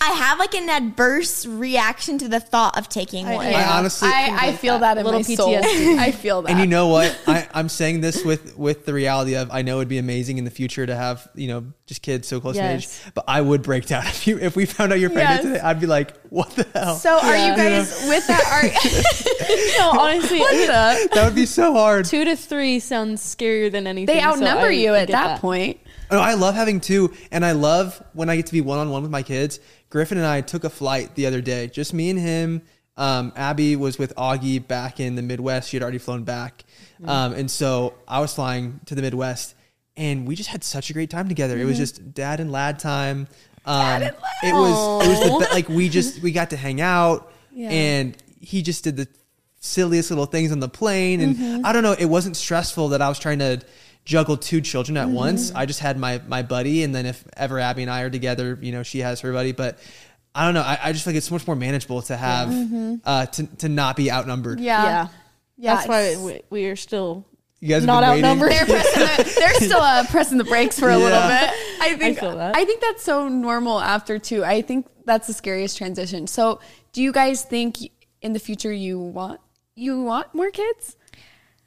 I 0.00 0.10
have 0.12 0.38
like 0.38 0.54
an 0.54 0.68
adverse 0.68 1.44
reaction 1.46 2.18
to 2.18 2.28
the 2.28 2.40
thought 2.40 2.78
of 2.78 2.88
taking 2.88 3.28
one. 3.28 3.46
I 3.46 3.64
honestly- 3.78 4.08
I, 4.08 4.48
I 4.48 4.52
feel 4.56 4.78
that 4.78 4.96
in 4.98 5.04
Little 5.04 5.20
my 5.20 5.22
soul. 5.22 5.56
I 5.62 6.12
feel 6.12 6.42
that. 6.42 6.50
And 6.50 6.60
you 6.60 6.66
know 6.66 6.88
what? 6.88 7.18
I, 7.26 7.48
I'm 7.52 7.68
saying 7.68 8.00
this 8.00 8.24
with 8.24 8.56
with 8.56 8.84
the 8.86 8.92
reality 8.94 9.34
of 9.36 9.50
I 9.50 9.62
know 9.62 9.78
it'd 9.78 9.88
be 9.88 9.98
amazing 9.98 10.38
in 10.38 10.44
the 10.44 10.50
future 10.50 10.86
to 10.86 10.94
have 10.94 11.28
you 11.34 11.48
know 11.48 11.64
just 11.86 12.02
kids 12.02 12.28
so 12.28 12.40
close 12.40 12.56
in 12.56 12.64
age, 12.64 12.88
but 13.14 13.24
I 13.26 13.40
would 13.40 13.62
break 13.62 13.86
down 13.86 14.06
if 14.06 14.26
you 14.26 14.38
if 14.38 14.56
we 14.56 14.66
found 14.66 14.92
out 14.92 15.00
you're 15.00 15.10
pregnant 15.10 15.44
Yes. 15.44 15.52
today. 15.54 15.60
I'd 15.60 15.80
be 15.80 15.86
like, 15.86 16.16
what 16.28 16.50
the 16.50 16.66
hell? 16.74 16.94
so 16.96 17.18
are 17.20 17.36
you 17.36 17.56
guys 17.56 18.06
with 18.08 18.26
that? 18.26 18.44
Are, 19.78 19.88
No, 19.94 20.00
honestly, 20.00 20.38
that 20.38 21.24
would 21.24 21.34
be 21.34 21.46
so 21.46 21.72
hard. 21.72 22.04
two 22.04 22.24
to 22.24 22.36
three 22.36 22.78
sounds 22.80 23.22
scarier 23.22 23.70
than 23.70 23.86
anything. 23.86 24.14
they 24.14 24.20
so 24.22 24.28
outnumber 24.28 24.66
I- 24.66 24.70
you 24.70 24.94
at 24.94 25.08
get 25.08 25.12
that, 25.12 25.40
point. 25.40 25.80
Oh, 26.10 26.18
I 26.18 26.34
love 26.34 26.54
having 26.54 26.80
two, 26.80 27.12
and 27.30 27.44
I 27.44 27.52
love 27.52 28.02
when 28.14 28.28
I 28.30 28.36
get 28.36 28.46
to 28.46 28.52
be 28.52 28.60
one 28.60 28.78
on 28.78 28.90
one 28.90 29.02
with 29.02 29.10
my 29.10 29.22
kids. 29.22 29.60
Griffin 29.90 30.18
and 30.18 30.26
I 30.26 30.40
took 30.40 30.64
a 30.64 30.70
flight 30.70 31.14
the 31.14 31.26
other 31.26 31.40
day, 31.40 31.66
just 31.68 31.92
me 31.94 32.10
and 32.10 32.18
him. 32.18 32.62
Um, 32.96 33.32
Abby 33.36 33.76
was 33.76 33.98
with 33.98 34.14
Augie 34.16 34.66
back 34.66 34.98
in 35.00 35.14
the 35.14 35.22
Midwest. 35.22 35.68
She 35.70 35.76
had 35.76 35.82
already 35.82 35.98
flown 35.98 36.24
back, 36.24 36.64
um, 37.04 37.32
and 37.34 37.50
so 37.50 37.94
I 38.08 38.20
was 38.20 38.34
flying 38.34 38.80
to 38.86 38.94
the 38.94 39.02
Midwest, 39.02 39.54
and 39.96 40.26
we 40.26 40.34
just 40.34 40.48
had 40.48 40.64
such 40.64 40.90
a 40.90 40.92
great 40.92 41.10
time 41.10 41.28
together. 41.28 41.56
It 41.58 41.64
was 41.64 41.76
just 41.78 42.12
dad 42.14 42.40
and 42.40 42.50
lad 42.50 42.78
time. 42.78 43.28
Um, 43.66 44.02
It 44.02 44.14
was 44.52 45.06
it 45.06 45.08
was 45.10 45.20
the 45.20 45.46
be- 45.46 45.52
like 45.54 45.68
we 45.68 45.88
just 45.88 46.22
we 46.22 46.32
got 46.32 46.50
to 46.50 46.56
hang 46.56 46.80
out, 46.80 47.30
Yeah. 47.52 47.70
and 47.70 48.16
he 48.40 48.62
just 48.62 48.82
did 48.84 48.96
the 48.96 49.06
silliest 49.60 50.10
little 50.10 50.26
things 50.26 50.52
on 50.52 50.60
the 50.60 50.68
plane, 50.68 51.20
and 51.20 51.66
I 51.66 51.72
don't 51.72 51.82
know. 51.82 51.92
It 51.98 52.06
wasn't 52.06 52.36
stressful 52.36 52.88
that 52.90 53.02
I 53.02 53.08
was 53.08 53.18
trying 53.18 53.40
to 53.40 53.60
juggle 54.08 54.38
two 54.38 54.62
children 54.62 54.96
at 54.96 55.08
once. 55.10 55.52
I 55.54 55.66
just 55.66 55.80
had 55.80 55.98
my 55.98 56.20
my 56.26 56.42
buddy, 56.42 56.82
and 56.82 56.94
then 56.94 57.04
if 57.06 57.22
ever 57.36 57.60
Abby 57.60 57.82
and 57.82 57.90
I 57.90 58.00
are 58.02 58.10
together, 58.10 58.58
you 58.60 58.72
know, 58.72 58.82
she 58.82 59.00
has 59.00 59.20
her 59.20 59.32
buddy. 59.32 59.52
But 59.52 59.78
I 60.34 60.46
don't 60.46 60.54
know. 60.54 60.62
I, 60.62 60.78
I 60.82 60.92
just 60.92 61.04
feel 61.04 61.12
like 61.12 61.18
it's 61.18 61.28
so 61.28 61.34
much 61.34 61.46
more 61.46 61.56
manageable 61.56 62.00
to 62.02 62.16
have 62.16 62.48
uh, 63.04 63.26
to 63.26 63.46
to 63.58 63.68
not 63.68 63.96
be 63.96 64.10
outnumbered. 64.10 64.58
Yeah. 64.60 64.84
yeah. 64.84 65.08
Yeah, 65.60 65.74
That's 65.74 65.88
why 65.88 66.16
we, 66.24 66.40
we 66.50 66.66
are 66.66 66.76
still 66.76 67.26
You 67.58 67.68
guys 67.70 67.84
Not 67.84 68.02
been 68.02 68.10
waiting. 68.10 68.24
outnumbered. 68.24 68.52
they're 68.52 68.64
pressing 68.64 69.02
the, 69.02 69.34
they're 69.40 69.54
still 69.54 69.80
uh, 69.80 70.06
pressing 70.06 70.38
the 70.38 70.44
brakes 70.44 70.78
for 70.78 70.88
a 70.88 70.96
little 70.96 71.20
bit. 71.20 71.50
I 71.80 71.96
think 71.98 72.20
feel 72.20 72.36
that. 72.36 72.54
I 72.56 72.64
think 72.64 72.80
that's 72.80 73.02
so 73.02 73.26
normal 73.28 73.80
after 73.80 74.20
two. 74.20 74.44
I 74.44 74.62
think 74.62 74.86
that's 75.04 75.26
the 75.26 75.32
scariest 75.32 75.76
transition. 75.76 76.28
So, 76.28 76.60
do 76.92 77.02
you 77.02 77.10
guys 77.10 77.42
think 77.42 77.78
in 78.22 78.34
the 78.34 78.38
future 78.38 78.72
you 78.72 79.00
want 79.00 79.40
you 79.74 80.00
want 80.02 80.32
more 80.32 80.50
kids? 80.52 80.96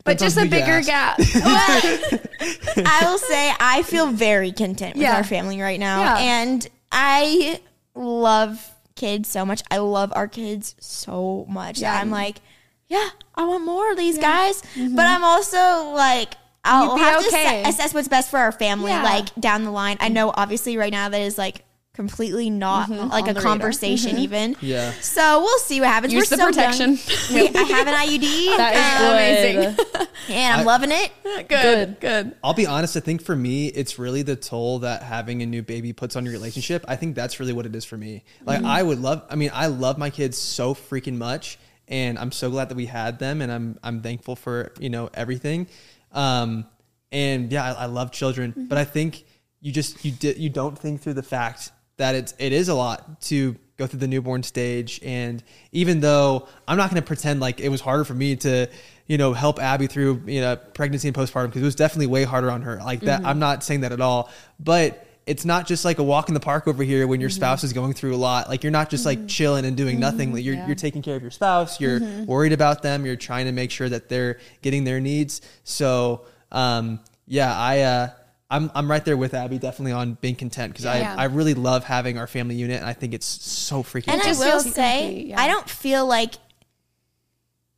But 0.04 0.18
Depends 0.18 0.36
just 0.36 0.46
a 0.46 0.50
bigger 0.50 0.82
gap. 0.82 1.18
I 2.86 3.00
will 3.04 3.18
say 3.18 3.54
I 3.60 3.84
feel 3.84 4.08
very 4.12 4.52
content 4.52 4.96
with 4.96 5.04
Yeah. 5.04 5.18
our 5.18 5.24
family 5.24 5.62
right 5.62 5.80
now. 5.80 6.02
Yeah. 6.02 6.18
And 6.18 6.68
I 6.92 7.60
love 7.94 8.72
kids 8.96 9.30
so 9.30 9.46
much. 9.46 9.62
I 9.70 9.78
love 9.78 10.12
our 10.16 10.28
kids 10.28 10.76
so 10.80 11.46
much. 11.50 11.80
Yeah. 11.80 12.00
I'm 12.00 12.10
like, 12.10 12.42
yeah, 12.88 13.10
I 13.36 13.46
want 13.46 13.64
more 13.64 13.92
of 13.92 13.98
these 13.98 14.18
guys. 14.18 14.62
Mm-hmm. 14.76 14.96
But 14.96 15.08
I'm 15.08 15.24
also 15.24 15.92
like, 15.94 16.34
I'll 16.64 16.90
You'd 16.90 16.96
be 16.96 17.02
have 17.02 17.22
to 17.22 17.28
okay. 17.28 17.64
asse- 17.64 17.76
assess 17.76 17.94
what's 17.94 18.08
best 18.08 18.30
for 18.30 18.38
our 18.38 18.52
family, 18.52 18.92
Yeah. 18.92 19.04
like 19.04 19.34
down 19.36 19.64
the 19.64 19.72
line. 19.72 19.98
I 20.00 20.06
mm-hmm. 20.06 20.14
know 20.16 20.34
obviously 20.36 20.78
right 20.78 20.92
now 20.92 21.10
that 21.10 21.22
is 21.22 21.38
like 21.38 21.64
completely 21.94 22.50
not 22.50 22.90
like 22.90 23.26
a 23.26 23.34
the 23.34 23.40
radar. 23.40 23.44
conversation 23.44 24.18
even. 24.18 24.56
Yeah. 24.62 24.92
So 25.02 25.42
we'll 25.42 25.60
see 25.60 25.80
what 25.82 25.90
happens. 25.90 26.14
Use 26.14 26.32
We're 26.32 26.38
the 26.38 26.54
so 26.54 26.62
young. 26.62 26.98
protection. 26.98 27.36
We, 27.36 27.48
I 27.50 27.64
have 27.64 27.88
an 27.88 27.94
IUD. 27.96 28.58
that 28.58 29.22
is 29.46 29.68
um, 29.68 29.76
good. 29.76 30.08
and 30.30 30.60
I'm 30.62 30.66
loving 30.66 30.92
it. 30.92 31.12
good, 31.50 32.00
good. 32.00 32.36
I'll 32.44 32.54
be 32.54 32.66
honest. 32.66 32.96
I 32.96 33.02
think 33.02 33.22
for 33.22 33.36
me, 33.36 33.68
it's 33.68 34.00
really 34.00 34.22
the 34.22 34.36
toll 34.36 34.80
that 34.80 35.04
having 35.04 35.42
a 35.42 35.46
new 35.46 35.62
baby 35.64 35.92
puts 35.94 36.16
on 36.16 36.24
your 36.26 36.32
relationship. 36.34 36.86
I 36.88 36.96
think 36.96 37.16
that's 37.16 37.40
really 37.40 37.54
what 37.54 37.66
it 37.66 37.76
is 37.76 37.84
for 37.86 37.98
me. 37.98 38.24
Like, 38.46 38.60
Mm-hmm. 38.60 38.68
I 38.68 38.84
would 38.84 39.00
love. 39.00 39.24
I 39.30 39.36
mean, 39.36 39.52
I 39.54 39.68
love 39.68 39.98
my 39.98 40.10
kids 40.10 40.38
so 40.38 40.74
freaking 40.74 41.18
much, 41.18 41.58
and 41.88 42.18
I'm 42.20 42.32
so 42.32 42.50
glad 42.52 42.70
that 42.70 42.76
we 42.76 42.86
had 42.86 43.20
them, 43.20 43.42
and 43.42 43.52
I'm 43.52 43.80
I'm 43.84 44.02
thankful 44.02 44.36
for 44.36 44.72
you 44.80 44.90
know 44.90 45.10
everything. 45.14 45.68
Um, 46.12 46.66
and 47.12 47.52
yeah, 47.52 47.64
I, 47.74 47.84
I 47.84 47.86
love 47.88 48.12
children, 48.12 48.52
Mm-hmm. 48.52 48.66
but 48.68 48.78
I 48.78 48.86
think 48.86 49.26
you 49.60 49.72
just 49.72 50.04
you 50.06 50.12
did 50.12 50.38
you 50.38 50.50
don't 50.50 50.78
think 50.78 51.02
through 51.02 51.14
the 51.16 51.24
fact 51.24 51.72
that 51.98 52.16
it's 52.16 52.34
it 52.40 52.54
is 52.54 52.70
a 52.70 52.76
lot 52.76 53.22
to 53.22 53.56
go 53.82 53.88
through 53.88 54.00
the 54.00 54.08
newborn 54.08 54.44
stage. 54.44 55.02
And 55.04 55.44
even 55.72 56.00
though 56.00 56.48
I'm 56.68 56.78
not 56.78 56.90
going 56.90 57.02
to 57.02 57.06
pretend 57.06 57.40
like 57.40 57.60
it 57.60 57.70
was 57.70 57.82
harder 57.82 58.06
for 58.06 58.14
me 58.14 58.36
to 58.38 58.68
you 59.08 59.18
know 59.18 59.34
help 59.34 59.60
Abby 59.60 59.88
through 59.88 60.24
you 60.26 60.42
know 60.42 60.56
pregnancy 60.56 61.08
and 61.08 61.18
postpartum 61.18 61.48
because 61.48 61.62
it 61.62 61.66
was 61.66 61.76
definitely 61.76 62.08
way 62.08 62.24
harder 62.24 62.50
on 62.52 62.62
her. 62.62 62.78
Like 62.78 63.02
that 63.02 63.22
I'm 63.22 63.26
mm-hmm. 63.26 63.40
not 63.40 63.64
saying 63.64 63.82
that 63.82 63.92
at 63.92 64.02
all. 64.02 64.30
But 64.60 65.06
it's 65.28 65.46
not 65.46 65.68
just 65.68 65.86
like 65.86 66.00
a 66.00 66.04
walk 66.04 66.30
in 66.30 66.34
the 66.34 66.40
park 66.40 66.68
over 66.68 66.84
here 66.84 67.06
when 67.08 67.22
your 67.22 67.30
mm-hmm. 67.30 67.38
spouse 67.38 67.64
is 67.64 67.74
going 67.74 67.94
through 67.94 68.16
a 68.16 68.18
lot. 68.18 68.50
Like 68.50 68.64
you're 68.64 68.72
not 68.72 68.90
just 68.90 69.06
like 69.06 69.20
mm-hmm. 69.20 69.28
chilling 69.28 69.66
and 69.66 69.78
doing 69.78 70.00
nothing. 70.00 70.34
Like 70.34 70.44
you're 70.44 70.56
you're 70.66 70.76
taking 70.76 71.02
care 71.02 71.16
of 71.16 71.22
your 71.22 71.32
spouse. 71.32 71.80
You're 71.80 72.00
worried 72.26 72.54
about 72.54 72.82
them. 72.82 73.06
You're 73.06 73.16
trying 73.16 73.46
to 73.46 73.52
make 73.52 73.72
sure 73.72 73.90
that 73.90 74.10
they're 74.10 74.40
getting 74.62 74.84
their 74.84 75.00
needs. 75.00 75.42
So 75.64 76.26
um 76.52 77.00
yeah 77.28 77.58
I 77.58 77.80
uh 77.82 78.10
I'm, 78.52 78.70
I'm 78.76 78.92
right 78.92 79.04
there 79.04 79.18
with 79.18 79.34
Abby, 79.34 79.58
definitely 79.58 79.94
on 79.94 80.18
being 80.22 80.36
content 80.36 80.74
because 80.74 80.86
Yeah. 80.86 81.16
I, 81.18 81.24
I 81.24 81.26
really 81.26 81.54
love 81.54 81.86
having 81.86 82.18
our 82.18 82.28
family 82.28 82.56
unit, 82.56 82.78
and 82.82 82.86
I 82.86 82.94
think 82.94 83.14
it's 83.14 83.26
so 83.26 83.82
freaking. 83.82 84.10
And 84.10 84.22
It 84.22 84.28
I 84.28 84.32
will 84.38 84.60
say, 84.60 85.24
yeah. 85.28 85.42
I 85.42 85.48
don't 85.48 85.70
feel 85.70 86.06
like 86.06 86.36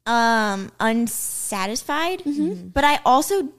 um 0.05 0.69
unsatisfied, 0.81 2.23
but 2.73 2.83
I 2.83 2.99
also 3.05 3.49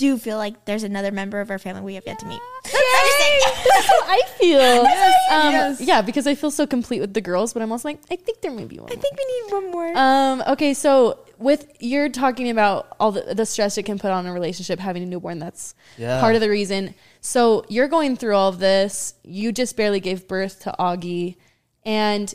do 0.00 0.18
feel 0.18 0.36
like 0.38 0.64
there's 0.64 0.82
another 0.82 1.12
member 1.12 1.40
of 1.40 1.50
our 1.50 1.58
family 1.58 1.82
we 1.82 1.94
have 1.94 2.04
yet 2.06 2.18
to 2.18 2.26
meet. 2.26 2.40
I'm 2.64 2.70
just 2.70 3.18
saying. 3.18 3.40
That's 3.74 3.86
how 3.94 4.00
I 4.06 4.20
feel. 4.38 4.60
um, 4.60 5.52
yes. 5.52 5.80
Yeah, 5.80 6.02
because 6.02 6.26
I 6.26 6.34
feel 6.34 6.50
so 6.50 6.66
complete 6.66 7.00
with 7.00 7.14
the 7.14 7.20
girls, 7.20 7.52
but 7.52 7.62
I'm 7.62 7.70
also 7.70 7.88
like, 7.88 8.00
I 8.10 8.16
think 8.16 8.40
there 8.40 8.50
may 8.50 8.64
be 8.64 8.78
one. 8.78 8.90
I 8.90 8.96
think 8.96 9.16
we 9.16 9.24
need 9.44 9.52
one 9.52 9.70
more. 9.70 9.96
Um, 9.96 10.42
okay, 10.48 10.74
so 10.74 11.18
with 11.38 11.66
you're 11.80 12.08
talking 12.08 12.50
about 12.50 12.96
all 12.98 13.12
the, 13.12 13.34
the 13.34 13.46
stress 13.46 13.78
it 13.78 13.84
can 13.84 13.98
put 13.98 14.10
on 14.10 14.26
a 14.26 14.32
relationship 14.32 14.78
having 14.78 15.02
a 15.02 15.06
newborn, 15.06 15.38
that's 15.38 15.74
Yeah. 15.96 16.20
part 16.20 16.34
of 16.34 16.40
the 16.40 16.50
reason. 16.50 16.94
So 17.20 17.64
you're 17.68 17.88
going 17.88 18.16
through 18.16 18.34
all 18.34 18.48
of 18.48 18.58
this. 18.58 19.14
You 19.22 19.52
just 19.52 19.76
barely 19.76 20.00
gave 20.00 20.26
birth 20.26 20.60
to 20.64 20.74
Augie, 20.78 21.36
and 21.84 22.34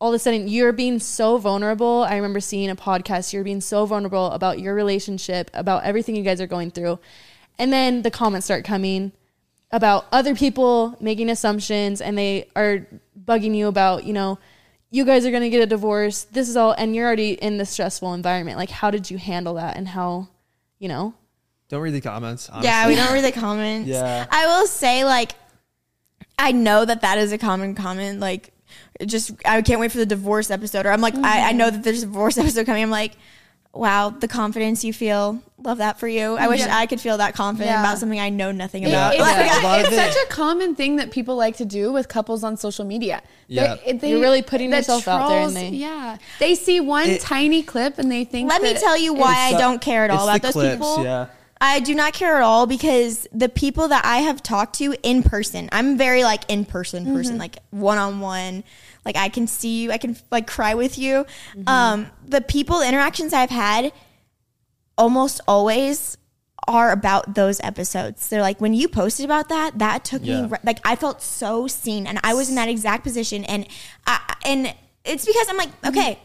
all 0.00 0.10
of 0.10 0.14
a 0.14 0.18
sudden 0.18 0.48
you're 0.48 0.72
being 0.72 0.98
so 0.98 1.38
vulnerable. 1.38 2.04
I 2.08 2.16
remember 2.16 2.40
seeing 2.40 2.70
a 2.70 2.76
podcast. 2.76 3.32
You're 3.32 3.44
being 3.44 3.60
so 3.60 3.86
vulnerable 3.86 4.30
about 4.30 4.58
your 4.58 4.74
relationship, 4.74 5.50
about 5.54 5.84
everything 5.84 6.16
you 6.16 6.22
guys 6.22 6.40
are 6.40 6.46
going 6.46 6.70
through, 6.70 6.98
and 7.58 7.72
then 7.72 8.02
the 8.02 8.10
comments 8.10 8.46
start 8.46 8.64
coming 8.64 9.12
about 9.70 10.06
other 10.12 10.34
people 10.34 10.96
making 11.00 11.28
assumptions 11.28 12.00
and 12.00 12.16
they 12.16 12.48
are 12.54 12.86
bugging 13.24 13.54
you 13.54 13.66
about, 13.66 14.04
you 14.04 14.12
know, 14.12 14.38
you 14.90 15.04
guys 15.04 15.26
are 15.26 15.30
going 15.30 15.42
to 15.42 15.50
get 15.50 15.62
a 15.62 15.66
divorce. 15.66 16.24
This 16.24 16.48
is 16.48 16.56
all, 16.56 16.72
and 16.72 16.94
you're 16.94 17.06
already 17.06 17.32
in 17.32 17.58
this 17.58 17.70
stressful 17.70 18.14
environment. 18.14 18.56
Like, 18.56 18.70
how 18.70 18.90
did 18.90 19.10
you 19.10 19.18
handle 19.18 19.54
that 19.54 19.76
and 19.76 19.88
how, 19.88 20.28
you 20.78 20.88
know? 20.88 21.14
Don't 21.68 21.82
read 21.82 21.94
the 21.94 22.00
comments. 22.00 22.48
Honestly. 22.48 22.68
yeah, 22.68 22.86
we 22.86 22.94
don't 22.94 23.12
read 23.12 23.24
the 23.24 23.32
comments. 23.32 23.88
Yeah. 23.90 24.26
I 24.30 24.46
will 24.46 24.66
say, 24.68 25.04
like, 25.04 25.32
I 26.38 26.52
know 26.52 26.84
that 26.84 27.00
that 27.00 27.18
is 27.18 27.32
a 27.32 27.38
common 27.38 27.74
comment. 27.74 28.20
Like, 28.20 28.48
it 28.48 28.52
just 29.04 29.32
I 29.44 29.60
can't 29.62 29.80
wait 29.80 29.92
for 29.92 29.98
the 29.98 30.06
divorce 30.06 30.50
episode. 30.50 30.86
Or 30.86 30.90
I'm 30.90 31.00
like, 31.00 31.14
I, 31.16 31.50
I 31.50 31.52
know 31.52 31.70
that 31.70 31.82
there's 31.82 32.02
a 32.02 32.06
divorce 32.06 32.38
episode 32.42 32.66
coming. 32.66 32.82
I'm 32.82 32.90
like, 32.90 33.16
wow, 33.72 34.08
the 34.10 34.28
confidence 34.28 34.84
you 34.84 34.92
feel. 34.92 35.42
Love 35.62 35.78
that 35.78 35.98
for 35.98 36.08
you. 36.08 36.36
I 36.36 36.48
wish 36.48 36.60
Yeah. 36.60 36.74
I 36.76 36.86
could 36.86 37.00
feel 37.00 37.18
that 37.18 37.34
confident 37.34 37.70
Yeah. 37.70 37.80
about 37.82 37.98
something 37.98 38.18
I 38.20 38.28
know 38.30 38.52
nothing 38.52 38.84
It- 38.84 38.88
about. 38.88 39.12
it's 39.14 39.20
Like, 39.22 39.50
a 39.50 39.64
lot 39.64 39.80
it's 39.84 39.92
it- 39.92 39.96
such 40.14 40.24
a 40.24 40.26
common 40.28 40.74
thing 40.74 40.96
that 40.96 41.10
people 41.10 41.36
like 41.36 41.56
to 41.58 41.64
do 41.66 41.92
with 41.92 42.08
couples 42.08 42.42
on 42.44 42.56
social 42.56 42.84
media. 42.86 43.22
Yeah. 43.48 43.76
They- 43.92 44.10
You're 44.10 44.20
really 44.20 44.42
putting 44.42 44.70
the 44.70 44.78
yourself 44.78 45.06
out 45.08 45.28
there 45.28 45.40
and 45.46 45.54
they- 45.56 45.68
yeah, 45.70 46.16
they 46.38 46.54
see 46.54 46.80
one 46.80 47.08
It- 47.10 47.20
tiny 47.20 47.62
clip 47.62 47.98
and 47.98 48.10
they 48.10 48.24
think. 48.24 48.48
Let 48.48 48.62
me 48.62 48.72
tell 48.74 48.96
you 48.96 49.12
why 49.12 49.34
I 49.54 49.58
don't 49.58 49.80
care 49.80 50.04
at 50.04 50.10
all 50.10 50.26
about 50.28 50.40
the 50.40 50.46
those 50.48 50.52
clips, 50.52 50.74
people. 50.76 51.04
Yeah. 51.04 51.26
I 51.60 51.80
do 51.80 51.94
not 51.94 52.12
care 52.12 52.36
at 52.36 52.42
all 52.42 52.66
because 52.66 53.26
the 53.32 53.48
people 53.48 53.88
that 53.88 54.04
I 54.04 54.18
have 54.18 54.42
talked 54.42 54.76
to 54.76 54.94
in 55.02 55.22
person, 55.22 55.68
I'm 55.72 55.96
very 55.96 56.22
like 56.22 56.42
in 56.48 56.64
person 56.64 57.06
person, 57.06 57.38
like 57.38 57.58
one 57.70 57.98
on 57.98 58.20
one. 58.20 58.62
Like 59.04 59.16
I 59.16 59.28
can 59.28 59.46
see 59.46 59.82
you, 59.82 59.92
I 59.92 59.98
can 59.98 60.16
like 60.30 60.46
cry 60.46 60.74
with 60.74 60.98
you. 60.98 61.24
Mm-hmm. 61.54 61.68
Um, 61.68 62.06
the 62.26 62.40
people 62.40 62.82
interactions 62.82 63.32
I've 63.32 63.50
had 63.50 63.92
almost 64.98 65.40
always 65.48 66.18
are 66.68 66.90
about 66.90 67.34
those 67.34 67.60
episodes. 67.60 68.28
They're 68.28 68.42
like 68.42 68.60
when 68.60 68.74
you 68.74 68.88
posted 68.88 69.24
about 69.24 69.48
that, 69.48 69.78
that 69.78 70.04
took 70.04 70.24
Yeah. 70.24 70.42
me 70.42 70.48
ri- 70.48 70.58
like 70.64 70.80
I 70.84 70.96
felt 70.96 71.22
so 71.22 71.68
seen 71.68 72.06
and 72.06 72.18
I 72.22 72.34
was 72.34 72.48
in 72.48 72.56
that 72.56 72.68
exact 72.68 73.02
position 73.04 73.44
and 73.44 73.66
I 74.06 74.34
and 74.44 74.74
it's 75.04 75.24
because 75.24 75.48
I'm 75.48 75.56
like, 75.56 75.70
mm-hmm. 75.80 75.88
okay, 75.96 76.18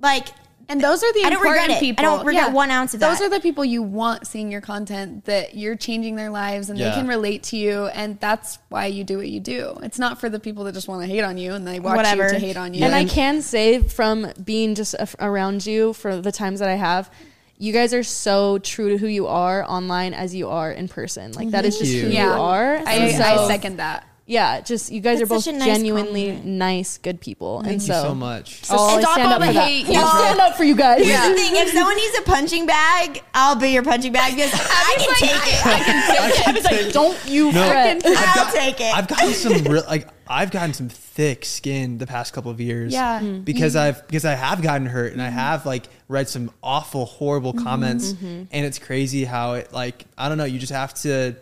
like 0.00 0.28
And 0.70 0.80
those 0.82 1.02
are 1.02 1.12
the 1.14 1.22
I 1.24 1.30
don't 1.30 1.40
regret 1.42 1.70
important 1.70 1.98
it. 1.98 1.98
I 1.98 2.02
don't 2.02 2.26
regret 2.26 2.52
one 2.52 2.70
ounce 2.70 2.92
of 2.94 3.00
Those 3.00 3.18
that. 3.18 3.24
Those 3.24 3.26
are 3.32 3.36
the 3.38 3.40
people 3.40 3.64
you 3.64 3.82
want 3.82 4.26
seeing 4.26 4.52
your 4.52 4.60
content 4.60 5.24
that 5.24 5.56
you're 5.56 5.76
changing 5.76 6.16
their 6.16 6.28
lives 6.30 6.68
and 6.68 6.78
Yeah. 6.78 6.90
they 6.90 6.94
can 6.96 7.08
relate 7.08 7.42
to 7.44 7.56
you, 7.56 7.86
and 7.86 8.20
that's 8.20 8.58
why 8.68 8.86
you 8.86 9.02
do 9.02 9.16
what 9.16 9.28
you 9.28 9.40
do. 9.40 9.78
It's 9.82 9.98
not 9.98 10.20
for 10.20 10.28
the 10.28 10.38
people 10.38 10.64
that 10.64 10.72
just 10.74 10.86
want 10.86 11.02
to 11.02 11.08
hate 11.08 11.22
on 11.22 11.38
you 11.38 11.54
and 11.54 11.66
they 11.66 11.80
watch 11.80 11.96
Whatever. 11.96 12.24
you 12.24 12.28
to 12.34 12.38
hate 12.38 12.56
on 12.58 12.74
you. 12.74 12.84
And 12.84 12.94
I 12.94 13.06
can 13.06 13.40
say 13.40 13.82
from 13.82 14.30
being 14.44 14.74
just 14.74 14.94
around 15.20 15.64
you 15.64 15.92
for 15.94 16.20
the 16.20 16.32
times 16.32 16.60
that 16.60 16.68
I 16.68 16.74
have, 16.74 17.10
you 17.56 17.72
guys 17.72 17.92
are 17.94 18.02
so 18.04 18.58
true 18.58 18.90
to 18.90 18.98
who 18.98 19.06
you 19.08 19.26
are 19.26 19.64
online 19.64 20.14
as 20.14 20.34
you 20.34 20.48
are 20.50 20.70
in 20.70 20.86
person. 20.86 21.32
Like 21.32 21.50
that 21.50 21.64
is 21.64 21.78
just 21.78 21.90
you. 21.90 22.02
who 22.02 22.08
Yeah. 22.10 22.26
you 22.36 22.40
are. 22.40 22.76
I, 22.76 22.92
And 22.94 23.22
I 23.22 23.46
second 23.48 23.78
that. 23.78 24.06
Yeah, 24.30 24.60
just 24.60 24.92
you 24.92 25.00
guys 25.00 25.20
That's 25.20 25.30
are 25.30 25.34
both 25.34 25.44
such 25.44 25.54
a 25.54 25.58
nice 25.58 25.68
genuinely 25.68 26.26
compliment. 26.26 26.58
nice, 26.58 26.98
good 26.98 27.18
people. 27.18 27.60
and 27.60 27.66
Thank 27.68 27.80
so, 27.80 27.94
you 27.96 28.00
so 28.10 28.14
much. 28.14 28.60
Oh, 28.70 28.98
It's 28.98 29.06
I 29.06 29.08
all 29.08 29.14
stand 29.14 29.20
about 29.28 29.32
up 29.32 29.40
the 29.40 29.46
for 29.46 29.52
that. 29.54 29.64
hate. 29.68 29.86
I 29.88 29.90
Yeah. 29.92 30.18
stand 30.18 30.40
up 30.40 30.54
for 30.56 30.64
you 30.64 30.76
guys. 30.76 31.06
Here's 31.06 31.28
the 31.28 31.34
thing: 31.34 31.52
if 31.56 31.68
someone 31.72 31.96
needs 31.96 32.18
a 32.18 32.22
punching 32.22 32.66
bag, 32.66 33.22
I'll 33.32 33.56
be 33.56 33.70
your 33.70 33.82
punching 33.82 34.12
bag 34.12 34.36
because 34.36 34.52
I 34.54 34.94
can 34.98 35.14
take 35.16 35.30
it. 35.30 35.66
I 35.66 35.80
can 35.80 36.48
I 36.48 36.52
was 36.52 36.64
like, 36.64 36.92
don't 36.92 37.18
you 37.26 37.52
No. 37.52 37.68
fret. 37.70 38.04
I'll 38.04 38.14
got- 38.34 38.52
take 38.52 38.80
it. 38.82 38.94
I've 38.94 39.08
gotten 39.08 39.32
some 39.32 39.64
real 39.72 39.82
like 39.88 40.08
I've 40.28 40.50
gotten 40.50 40.74
some 40.74 40.90
thick 40.90 41.46
skin 41.46 41.96
the 41.96 42.06
past 42.06 42.34
couple 42.34 42.50
of 42.50 42.60
years. 42.60 42.92
Yeah. 42.92 43.20
Mm. 43.20 43.46
Because 43.46 43.76
I've 43.76 44.06
because 44.08 44.26
I 44.26 44.34
have 44.34 44.60
gotten 44.60 44.86
hurt 44.86 45.14
and 45.14 45.22
I 45.22 45.30
have 45.30 45.64
like 45.64 45.84
read 46.06 46.28
some 46.28 46.50
awful, 46.62 47.06
horrible 47.06 47.54
Mm-hmm. 47.54 47.64
comments. 47.64 48.12
And 48.20 48.46
it's 48.52 48.78
crazy 48.78 49.24
how 49.24 49.54
it 49.54 49.72
like 49.72 50.04
I 50.18 50.28
don't 50.28 50.36
know, 50.36 50.44
you 50.44 50.58
just 50.58 50.72
have 50.72 50.92
to 51.02 51.34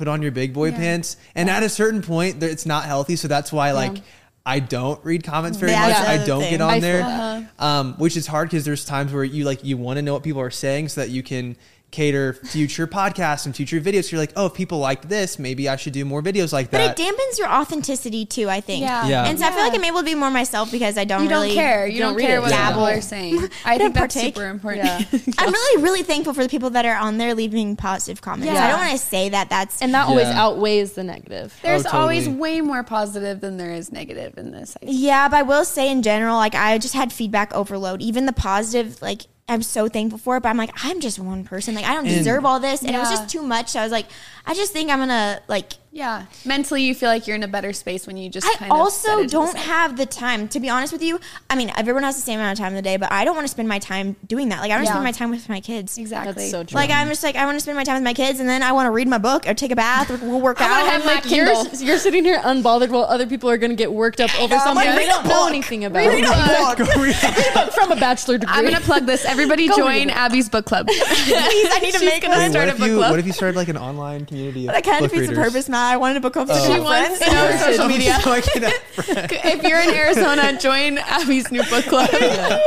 put 0.00 0.08
on 0.08 0.22
your 0.22 0.32
big 0.32 0.52
boy 0.54 0.70
Yeah. 0.70 0.76
pants. 0.78 1.16
And 1.34 1.48
at 1.50 1.62
a 1.62 1.68
certain 1.68 2.00
point 2.02 2.42
it's 2.42 2.64
not 2.66 2.84
healthy. 2.86 3.14
So 3.16 3.28
that's 3.28 3.52
why 3.52 3.72
like 3.72 3.98
I 4.46 4.58
don't 4.58 4.98
read 5.04 5.22
comments 5.22 5.58
very 5.58 5.72
much. 5.72 5.94
I 5.94 6.24
don't 6.24 6.40
thing. 6.40 6.50
get 6.52 6.60
on 6.62 6.70
I 6.70 6.80
there. 6.80 6.98
that. 7.00 7.44
Um, 7.58 7.94
which 7.98 8.16
is 8.16 8.26
hard 8.26 8.48
because 8.48 8.64
there's 8.64 8.86
times 8.86 9.12
where 9.12 9.22
you 9.22 9.44
like 9.44 9.62
you 9.62 9.76
want 9.76 9.98
to 9.98 10.02
know 10.02 10.14
what 10.14 10.22
people 10.22 10.40
are 10.40 10.50
saying 10.50 10.88
so 10.88 11.02
that 11.02 11.10
you 11.10 11.22
can 11.22 11.56
cater 11.90 12.32
future 12.34 12.86
podcasts 12.86 13.46
and 13.46 13.54
future 13.56 13.80
videos. 13.80 14.10
You're 14.10 14.20
like, 14.20 14.32
oh, 14.36 14.46
if 14.46 14.54
people 14.54 14.78
liked 14.78 15.08
this, 15.08 15.38
maybe 15.38 15.68
I 15.68 15.76
should 15.76 15.92
do 15.92 16.04
more 16.04 16.22
videos 16.22 16.52
like 16.52 16.70
that. 16.70 16.96
But 16.96 17.00
it 17.00 17.02
dampens 17.02 17.38
your 17.38 17.48
authenticity 17.48 18.24
too, 18.26 18.48
I 18.48 18.60
think. 18.60 18.82
Yeah. 18.82 19.06
Yeah. 19.08 19.24
And 19.26 19.38
so 19.38 19.46
I 19.46 19.50
feel 19.50 19.60
like 19.62 19.74
I'm 19.74 19.84
able 19.84 19.98
to 20.00 20.04
be 20.04 20.14
more 20.14 20.30
myself 20.30 20.70
because 20.70 20.96
I 20.96 21.04
don't 21.04 21.24
You 21.24 21.28
don't 21.28 21.42
really 21.42 21.54
care. 21.54 21.86
You 21.86 21.98
don't 21.98 22.12
don't, 22.14 22.22
care 22.22 22.40
what 22.40 22.50
Yeah. 22.50 22.68
people 22.68 22.84
are 22.86 23.00
saying. 23.00 23.48
I 23.64 23.78
don't 23.78 23.92
think 23.92 23.94
that's 23.94 24.14
partake. 24.14 24.34
super 24.36 24.46
important. 24.50 24.84
Yeah. 24.86 25.18
I'm 25.38 25.52
really, 25.52 25.82
really 25.82 26.02
thankful 26.02 26.32
for 26.34 26.42
the 26.42 26.48
people 26.48 26.70
that 26.70 26.84
are 26.84 26.96
on 26.96 27.18
there 27.18 27.34
leaving 27.34 27.76
positive 27.76 28.20
comments. 28.20 28.52
Yeah. 28.52 28.64
I 28.64 28.68
don't 28.70 28.80
want 28.80 28.92
to 28.92 28.98
say 28.98 29.28
that 29.30 29.50
that's 29.50 29.82
And 29.82 29.92
that 29.94 30.06
always 30.08 30.28
Yeah. 30.28 30.42
outweighs 30.44 30.92
the 30.92 31.04
negative. 31.04 31.56
There's 31.62 31.82
Oh, 31.86 31.90
totally. 31.90 32.02
always 32.02 32.28
way 32.28 32.60
more 32.60 32.82
positive 32.84 33.40
than 33.40 33.56
there 33.56 33.72
is 33.72 33.90
negative 33.92 34.38
in 34.38 34.52
this. 34.52 34.76
I. 34.82 34.86
Yeah, 34.86 35.28
but 35.28 35.36
I 35.38 35.42
will 35.42 35.64
say 35.64 35.90
in 35.90 36.02
general, 36.02 36.36
like 36.36 36.54
I 36.54 36.78
just 36.78 36.94
had 36.94 37.12
feedback 37.12 37.52
overload. 37.54 38.00
Even 38.02 38.26
the 38.26 38.32
positive, 38.32 39.00
like 39.02 39.22
I'm 39.50 39.62
so 39.62 39.88
thankful 39.88 40.18
for 40.18 40.36
it, 40.36 40.42
but 40.42 40.48
I'm 40.48 40.56
like, 40.56 40.70
I'm 40.84 41.00
just 41.00 41.18
one 41.18 41.44
person. 41.44 41.74
Like 41.74 41.84
I 41.84 41.94
don't 41.94 42.06
And- 42.06 42.14
deserve 42.16 42.44
all 42.44 42.60
this. 42.60 42.82
And 42.82 42.94
it 42.94 42.98
was 42.98 43.10
just 43.10 43.28
too 43.28 43.42
much. 43.42 43.70
So 43.70 43.80
I 43.80 43.82
was 43.82 43.92
like, 43.92 44.06
I 44.46 44.54
just 44.54 44.72
think 44.72 44.90
I'm 44.90 44.98
gonna 45.00 45.40
like 45.48 45.72
Yeah. 45.92 46.26
Mentally, 46.44 46.82
you 46.84 46.94
feel 46.94 47.08
like 47.08 47.26
you're 47.26 47.34
in 47.34 47.42
a 47.42 47.48
better 47.48 47.72
space 47.72 48.06
when 48.06 48.16
you 48.16 48.30
just 48.30 48.46
I 48.46 48.54
kind 48.54 48.70
of. 48.70 48.78
also 48.78 49.08
set 49.08 49.18
it 49.18 49.22
to 49.22 49.26
the 49.26 49.30
don't 49.32 49.52
side. 49.52 49.60
have 49.62 49.96
the 49.96 50.06
time, 50.06 50.46
to 50.48 50.60
be 50.60 50.68
honest 50.68 50.92
with 50.92 51.02
you. 51.02 51.18
I 51.50 51.56
mean, 51.56 51.72
everyone 51.76 52.04
has 52.04 52.14
the 52.14 52.22
same 52.22 52.38
amount 52.38 52.56
of 52.58 52.62
time 52.62 52.68
in 52.72 52.76
the 52.76 52.82
day, 52.82 52.96
but 52.96 53.10
I 53.10 53.24
don't 53.24 53.34
want 53.34 53.44
to 53.44 53.50
spend 53.50 53.68
my 53.68 53.80
time 53.80 54.14
doing 54.24 54.50
that. 54.50 54.60
Like 54.60 54.70
I 54.70 54.76
want 54.76 54.86
to 54.86 54.90
Yeah. 54.90 54.92
spend 54.92 55.04
my 55.04 55.10
time 55.10 55.30
with 55.30 55.48
my 55.48 55.60
kids. 55.60 55.98
Exactly. 55.98 56.32
That's 56.44 56.50
so 56.52 56.62
true. 56.62 56.76
Like 56.76 56.90
I'm 56.90 57.08
just 57.08 57.24
like 57.24 57.34
I 57.34 57.44
want 57.44 57.56
to 57.56 57.60
spend 57.60 57.76
my 57.76 57.82
time 57.82 57.96
with 57.96 58.04
my 58.04 58.14
kids, 58.14 58.38
and 58.38 58.48
then 58.48 58.62
I 58.62 58.70
want 58.70 58.86
to 58.86 58.92
read 58.92 59.08
my 59.08 59.18
book 59.18 59.48
or 59.48 59.54
take 59.54 59.72
a 59.72 59.76
bath 59.76 60.10
or 60.12 60.16
we'll 60.24 60.40
work 60.40 60.60
I 60.60 60.64
out. 60.66 60.86
have 60.92 61.04
my 61.04 61.14
like 61.14 61.28
you're, 61.30 61.46
Kindle. 61.46 61.66
you're 61.84 61.98
sitting 61.98 62.24
here 62.24 62.38
unbothered 62.38 62.90
while 62.90 63.02
other 63.04 63.26
people 63.26 63.50
are 63.50 63.58
going 63.58 63.70
to 63.70 63.76
get 63.76 63.92
worked 63.92 64.20
up 64.20 64.30
over 64.40 64.54
know, 64.54 64.62
something 64.62 64.86
like, 64.86 64.94
they 64.96 65.06
don't 65.06 65.26
know 65.26 65.48
anything 65.48 65.84
about. 65.86 66.06
Read 66.06 66.24
a 66.24 66.76
book. 66.76 67.72
from 67.72 67.90
a 67.90 67.96
bachelor 67.96 68.38
degree. 68.38 68.54
I'm 68.56 68.62
gonna 68.64 68.78
plug 68.80 69.06
this. 69.06 69.24
Everybody 69.24 69.66
Go 69.70 69.76
join. 69.78 70.08
Abby's 70.10 70.48
book 70.48 70.66
club. 70.66 70.86
Please, 70.86 71.00
I 71.02 71.80
need 71.82 71.92
to 71.94 71.98
She's 71.98 72.08
make 72.08 72.22
gonna 72.22 72.36
one. 72.36 72.50
Start 72.52 72.66
what 72.66 72.68
a 72.68 72.72
if 72.74 72.78
book 72.78 72.88
you 72.88 72.96
club. 72.98 73.10
what 73.10 73.18
if 73.18 73.26
you 73.26 73.32
started 73.32 73.56
like 73.56 73.66
an 73.68 73.76
online 73.76 74.24
community 74.24 74.68
of 74.68 74.74
That 74.74 74.84
kind 74.84 75.04
of 75.04 75.10
book 75.10 75.18
defeats 75.18 75.30
the 75.36 75.42
purpose, 75.42 75.68
Matt. 75.68 75.79
I 75.80 75.96
wanted 75.96 76.16
a 76.18 76.20
book 76.20 76.32
club. 76.34 76.48
with 76.48 76.62
She 76.62 76.68
my 76.72 76.80
wants 76.80 77.18
friends. 77.18 77.20
to 77.20 77.32
know 77.32 77.56
social 77.72 77.88
media. 77.88 78.18
So 78.22 78.32
I 78.32 78.40
can 78.40 78.62
have 78.62 78.72
friends. 79.04 79.32
if 79.44 79.62
you're 79.62 79.80
in 79.80 79.90
Arizona, 79.94 80.58
join 80.58 80.98
Abby's 80.98 81.50
new 81.50 81.62
book 81.64 81.84
club. 81.86 82.08
oh, 82.12 82.58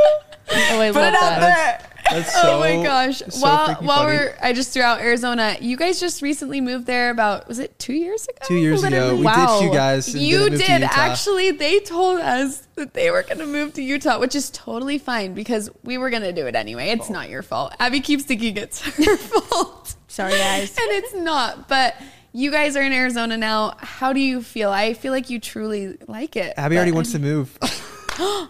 I 0.50 0.92
Put 0.92 0.96
love 0.96 0.96
it 0.96 0.98
out 0.98 1.40
that. 1.40 1.80
there. 1.82 1.90
That's 2.12 2.36
oh 2.36 2.42
so, 2.42 2.56
oh 2.56 2.60
my 2.60 2.84
gosh! 2.84 3.20
so 3.30 3.40
while 3.40 3.76
while 3.76 3.98
funny. 4.04 4.18
we're, 4.18 4.36
I 4.42 4.52
just 4.52 4.74
threw 4.74 4.82
out 4.84 5.00
Arizona. 5.00 5.56
You 5.62 5.78
guys 5.78 6.02
just 6.02 6.22
recently 6.22 6.60
moved 6.60 6.86
there. 6.86 7.10
About 7.12 7.48
was 7.48 7.60
it 7.60 7.80
two 7.80 7.94
years 7.94 8.26
ago? 8.26 8.38
two 8.46 8.56
years 8.58 8.84
ago, 8.84 9.16
we 9.16 9.24
Wow. 9.24 9.48
ditched 9.60 9.64
you 9.64 9.72
guys. 9.78 10.14
And 10.14 10.22
You 10.22 10.50
didn't 10.50 10.60
to 10.60 10.74
Utah. 10.82 10.90
actually. 10.96 11.52
They 11.52 11.80
told 11.80 12.20
us 12.20 12.68
that 12.76 12.94
they 12.94 13.10
were 13.10 13.24
going 13.24 13.38
to 13.38 13.46
move 13.46 13.74
to 13.76 13.82
Utah, 13.82 14.20
which 14.20 14.36
is 14.36 14.50
totally 14.50 14.98
fine 14.98 15.34
because 15.34 15.70
we 15.84 15.98
were 15.98 16.10
going 16.10 16.24
to 16.24 16.34
do 16.34 16.46
it 16.46 16.56
anyway. 16.56 16.90
It's 16.90 17.10
oh. 17.10 17.14
not 17.14 17.30
your 17.30 17.42
fault. 17.42 17.74
Abby 17.80 18.02
keeps 18.02 18.26
thinking 18.26 18.58
it's 18.58 18.82
her 18.82 19.18
fault. 19.50 19.96
Sorry, 20.10 20.34
guys. 20.38 20.78
and 20.78 20.92
it's 20.92 21.14
not. 21.16 21.70
But 21.70 21.96
you 22.34 22.52
guys 22.52 22.76
are 22.76 22.82
in 22.82 22.92
Arizona 22.92 23.38
now. 23.38 23.76
How 23.80 24.12
do 24.12 24.20
you 24.20 24.42
feel? 24.42 24.70
I 24.72 24.94
feel 24.94 25.14
like 25.14 25.30
you 25.30 25.40
truly 25.40 25.98
like 26.08 26.36
it. 26.36 26.54
Abby 26.58 26.76
already 26.76 26.92
but- 26.92 26.96
wants 26.96 27.12
to 27.14 27.20
move. 27.20 27.58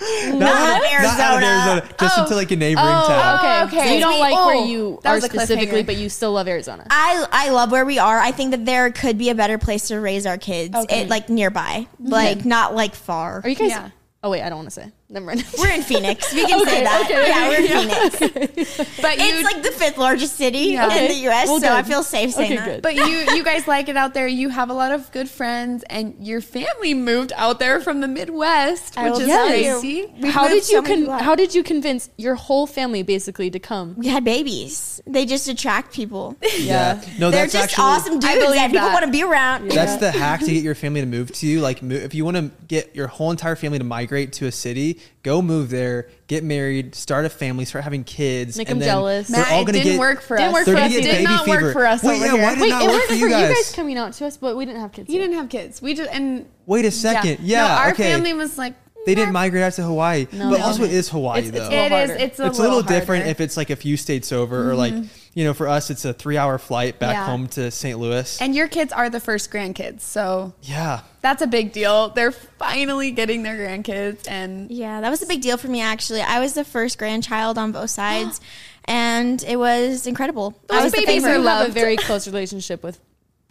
Oh, 0.00 0.32
not 0.34 0.82
in 0.84 0.92
Arizona. 0.92 1.82
just 1.98 2.18
Oh. 2.18 2.22
into 2.22 2.36
like 2.36 2.50
a 2.52 2.56
neighboring 2.56 2.86
Oh, 2.86 3.08
town. 3.08 3.38
okay. 3.38 3.62
okay. 3.78 3.88
So 3.88 3.94
you 3.94 4.00
don't 4.00 4.20
like 4.20 4.34
oh, 4.36 4.46
where 4.46 4.64
you 4.64 5.00
are 5.04 5.20
specifically, 5.20 5.82
but 5.82 5.96
you 5.96 6.08
still 6.08 6.32
love 6.32 6.46
Arizona. 6.46 6.86
I 6.90 7.26
I 7.32 7.50
love 7.50 7.72
where 7.72 7.84
we 7.84 7.98
are. 7.98 8.18
I 8.18 8.30
think 8.30 8.52
that 8.52 8.64
there 8.64 8.90
could 8.92 9.18
be 9.18 9.30
a 9.30 9.34
better 9.34 9.58
place 9.58 9.88
to 9.88 9.98
raise 9.98 10.24
our 10.26 10.38
kids. 10.38 10.74
Okay. 10.74 11.02
It, 11.02 11.08
like 11.08 11.28
nearby, 11.28 11.86
mm-hmm. 12.00 12.08
like 12.08 12.44
not 12.44 12.74
like 12.74 12.94
far. 12.94 13.40
Are 13.42 13.48
you 13.48 13.56
guys? 13.56 13.70
Yeah. 13.70 13.90
Oh 14.22 14.30
wait, 14.30 14.42
I 14.42 14.48
don't 14.48 14.58
want 14.58 14.68
to 14.68 14.80
say. 14.80 14.92
Never 15.10 15.24
mind. 15.26 15.44
We're 15.58 15.70
in 15.70 15.82
Phoenix. 15.82 16.34
We 16.34 16.46
can 16.46 16.60
say 16.66 16.84
that. 16.84 17.02
okay, 17.06 17.28
yeah, 17.28 17.48
we're 17.48 17.60
in 17.62 18.10
Phoenix. 18.18 19.00
But 19.00 19.16
you, 19.16 19.24
It's 19.24 19.42
like 19.54 19.62
the 19.62 19.70
fifth 19.70 19.96
largest 19.96 20.36
city 20.36 20.58
Yeah. 20.72 20.94
in 20.94 21.08
the 21.08 21.14
U.S. 21.24 21.48
Well, 21.48 21.60
so 21.60 21.72
I 21.72 21.82
feel 21.82 22.02
safe 22.02 22.32
saying 22.34 22.52
Okay, 22.52 22.56
that. 22.56 22.66
good. 22.66 22.82
But 22.82 22.94
you 22.94 23.04
you 23.06 23.42
guys 23.42 23.66
like 23.66 23.88
it 23.88 23.96
out 23.96 24.12
there. 24.12 24.28
You 24.28 24.50
have 24.50 24.68
a 24.68 24.74
lot 24.74 24.92
of 24.92 25.10
good 25.12 25.30
friends, 25.30 25.82
and 25.88 26.14
your 26.20 26.42
family 26.42 26.92
moved 26.92 27.32
out 27.36 27.58
there 27.58 27.80
from 27.80 28.02
the 28.02 28.08
Midwest, 28.08 28.98
I 28.98 29.08
which 29.10 29.20
is 29.22 29.28
tell 29.28 29.46
crazy. 29.48 30.12
We've 30.20 30.30
how 30.32 30.46
did 30.46 30.68
you 30.68 30.82
many 30.82 31.06
con- 31.06 31.18
How 31.20 31.34
did 31.34 31.54
you 31.54 31.62
convince 31.62 32.10
your 32.18 32.34
whole 32.34 32.66
family 32.66 33.02
basically 33.02 33.50
to 33.50 33.58
come? 33.58 33.94
we 33.96 34.08
had 34.08 34.24
babies. 34.24 35.00
They 35.06 35.24
just 35.24 35.48
attract 35.48 35.94
people. 35.94 36.36
Yeah. 36.58 37.00
No, 37.18 37.30
They're 37.30 37.42
that's 37.46 37.52
just 37.54 37.64
actually 37.64 37.82
awesome 37.84 38.12
dudes 38.20 38.26
I 38.26 38.34
believe 38.38 38.56
that 38.56 38.70
people 38.72 38.88
want 38.88 39.06
to 39.06 39.10
be 39.10 39.22
around. 39.22 39.70
That's 39.70 39.96
the 39.96 40.10
hack 40.10 40.40
to 40.40 40.46
get 40.52 40.62
your 40.62 40.74
family 40.74 41.00
to 41.00 41.06
move 41.06 41.32
to 41.32 41.46
you. 41.46 41.60
Like, 41.60 41.82
if 41.82 42.14
you 42.14 42.26
want 42.26 42.36
to 42.36 42.50
get 42.66 42.94
your 42.94 43.06
whole 43.06 43.30
entire 43.30 43.56
family 43.56 43.78
to 43.78 43.84
migrate 43.84 44.34
to 44.34 44.46
a 44.46 44.52
city, 44.52 44.97
go 45.22 45.40
move 45.42 45.70
there, 45.70 46.08
get 46.26 46.44
married, 46.44 46.94
start 46.94 47.24
a 47.24 47.30
family, 47.30 47.64
start 47.64 47.84
having 47.84 48.04
kids. 48.04 48.56
Make 48.58 48.68
and 48.68 48.80
them 48.80 48.86
then 48.86 48.88
jealous. 48.96 49.30
Matt, 49.30 49.52
all 49.52 49.62
it 49.62 49.72
didn't 49.72 49.84
get, 49.84 49.98
work 49.98 50.20
for 50.22 50.36
Didn't 50.36 50.48
us. 50.48 50.54
work 50.54 50.64
for 50.66 50.76
us 50.82 50.92
get. 50.92 51.02
Did 51.02 51.24
not 51.24 51.44
fever. 51.44 51.60
work 51.66 51.72
for 51.72 51.86
us 51.86 52.02
Wait, 52.02 52.16
over 52.16 52.24
yeah, 52.26 52.32
here. 52.32 52.42
why 52.42 52.54
did 52.54 52.60
Wait, 52.62 52.68
not 52.70 52.82
it 52.82 52.86
work 52.86 52.94
worked 52.94 53.04
for 53.06 53.08
for 53.12 53.14
you 53.18 53.24
you 53.26 53.30
guys 53.30 53.54
guys? 53.54 53.72
coming 53.74 53.98
out 53.98 54.12
to 54.14 54.26
us, 54.26 54.36
but 54.36 54.56
we 54.56 54.64
didn't 54.66 54.80
have 54.80 54.92
kids. 54.92 55.08
You 55.08 55.18
yet. 55.18 55.26
didn't 55.26 55.36
have 55.38 55.48
kids. 55.48 55.80
We 55.82 55.94
just 55.94 56.10
and 56.10 56.46
Wait 56.66 56.84
a 56.84 56.90
second. 56.90 57.38
Yeah, 57.40 57.62
No, 57.66 57.74
our 57.74 57.90
okay. 57.92 58.12
family 58.12 58.34
was 58.34 58.58
like 58.58 58.74
they 59.06 59.14
didn't 59.14 59.32
migrate 59.32 59.62
out 59.62 59.72
to 59.74 59.82
Hawaii, 59.82 60.26
No. 60.32 60.50
but 60.50 60.58
No. 60.58 60.64
also 60.66 60.82
it 60.84 60.92
is 60.92 61.08
Hawaii 61.08 61.38
It's- 61.46 61.52
though. 61.54 61.74
it's 61.74 61.74
it 61.74 61.92
is. 61.92 62.10
It's 62.22 62.40
a 62.40 62.46
it's 62.46 62.58
a 62.58 62.62
little 62.62 62.82
different. 62.82 63.22
Mm-hmm. 63.22 63.30
if 63.30 63.40
it's 63.40 63.56
like 63.56 63.70
a 63.70 63.76
few 63.76 63.96
states 63.96 64.32
over 64.32 64.70
or 64.70 64.74
like 64.74 64.92
you 65.38 65.44
know 65.44 65.54
for 65.54 65.68
us 65.68 65.88
it's 65.88 66.04
a 66.04 66.12
three 66.12 66.36
hour 66.36 66.58
flight 66.58 66.98
back 66.98 67.14
Yeah. 67.14 67.26
home 67.26 67.46
to 67.56 67.70
st 67.70 67.96
louis 67.98 68.40
and 68.42 68.54
your 68.56 68.66
kids 68.66 68.92
are 68.92 69.08
the 69.08 69.20
first 69.20 69.50
grandkids, 69.52 70.00
so 70.00 70.52
yeah 70.62 71.00
that's 71.20 71.42
a 71.42 71.46
big 71.46 71.72
deal. 71.72 72.08
They're 72.10 72.30
finally 72.32 73.10
getting 73.10 73.42
their 73.42 73.56
grandkids, 73.56 74.28
and 74.28 74.70
Yeah, 74.70 75.00
that 75.00 75.10
was 75.10 75.20
a 75.22 75.26
big 75.26 75.40
deal 75.42 75.56
for 75.56 75.68
me 75.68 75.80
actually. 75.80 76.22
I 76.22 76.38
was 76.40 76.54
the 76.54 76.64
first 76.64 76.96
grandchild 76.98 77.58
on 77.58 77.70
both 77.72 77.90
sides, 78.02 78.40
and 78.84 79.42
it 79.44 79.56
was 79.56 80.06
incredible. 80.06 80.54
Those 80.68 80.80
I 80.80 80.84
was 80.84 80.92
the 80.92 80.98
babies 81.04 81.22
favorite. 81.24 81.38
are 81.40 81.42
you 81.42 81.46
have 81.48 81.68
a 81.68 81.72
very 81.72 81.96
close 81.96 82.26
relationship 82.26 82.82
with 82.82 82.98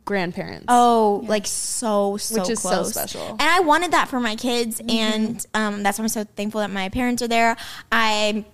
grandparents. 0.05 0.65
Oh, 0.69 1.23
like 1.27 1.45
so 1.45 2.17
so 2.17 2.39
Which 2.41 2.49
is 2.51 2.61
so 2.61 2.83
special. 2.83 3.27
And 3.31 3.41
I 3.41 3.59
wanted 3.59 3.91
that 3.91 4.07
for 4.07 4.19
my 4.19 4.35
kids, 4.35 4.79
Mm-hmm. 4.79 4.89
and 4.89 5.45
um, 5.53 5.83
that's 5.83 5.99
why 5.99 6.03
I'm 6.03 6.09
so 6.09 6.23
thankful 6.23 6.61
that 6.61 6.71
my 6.71 6.89
parents 6.89 7.21
are 7.21 7.27
there. 7.27 7.57
I 7.91 8.45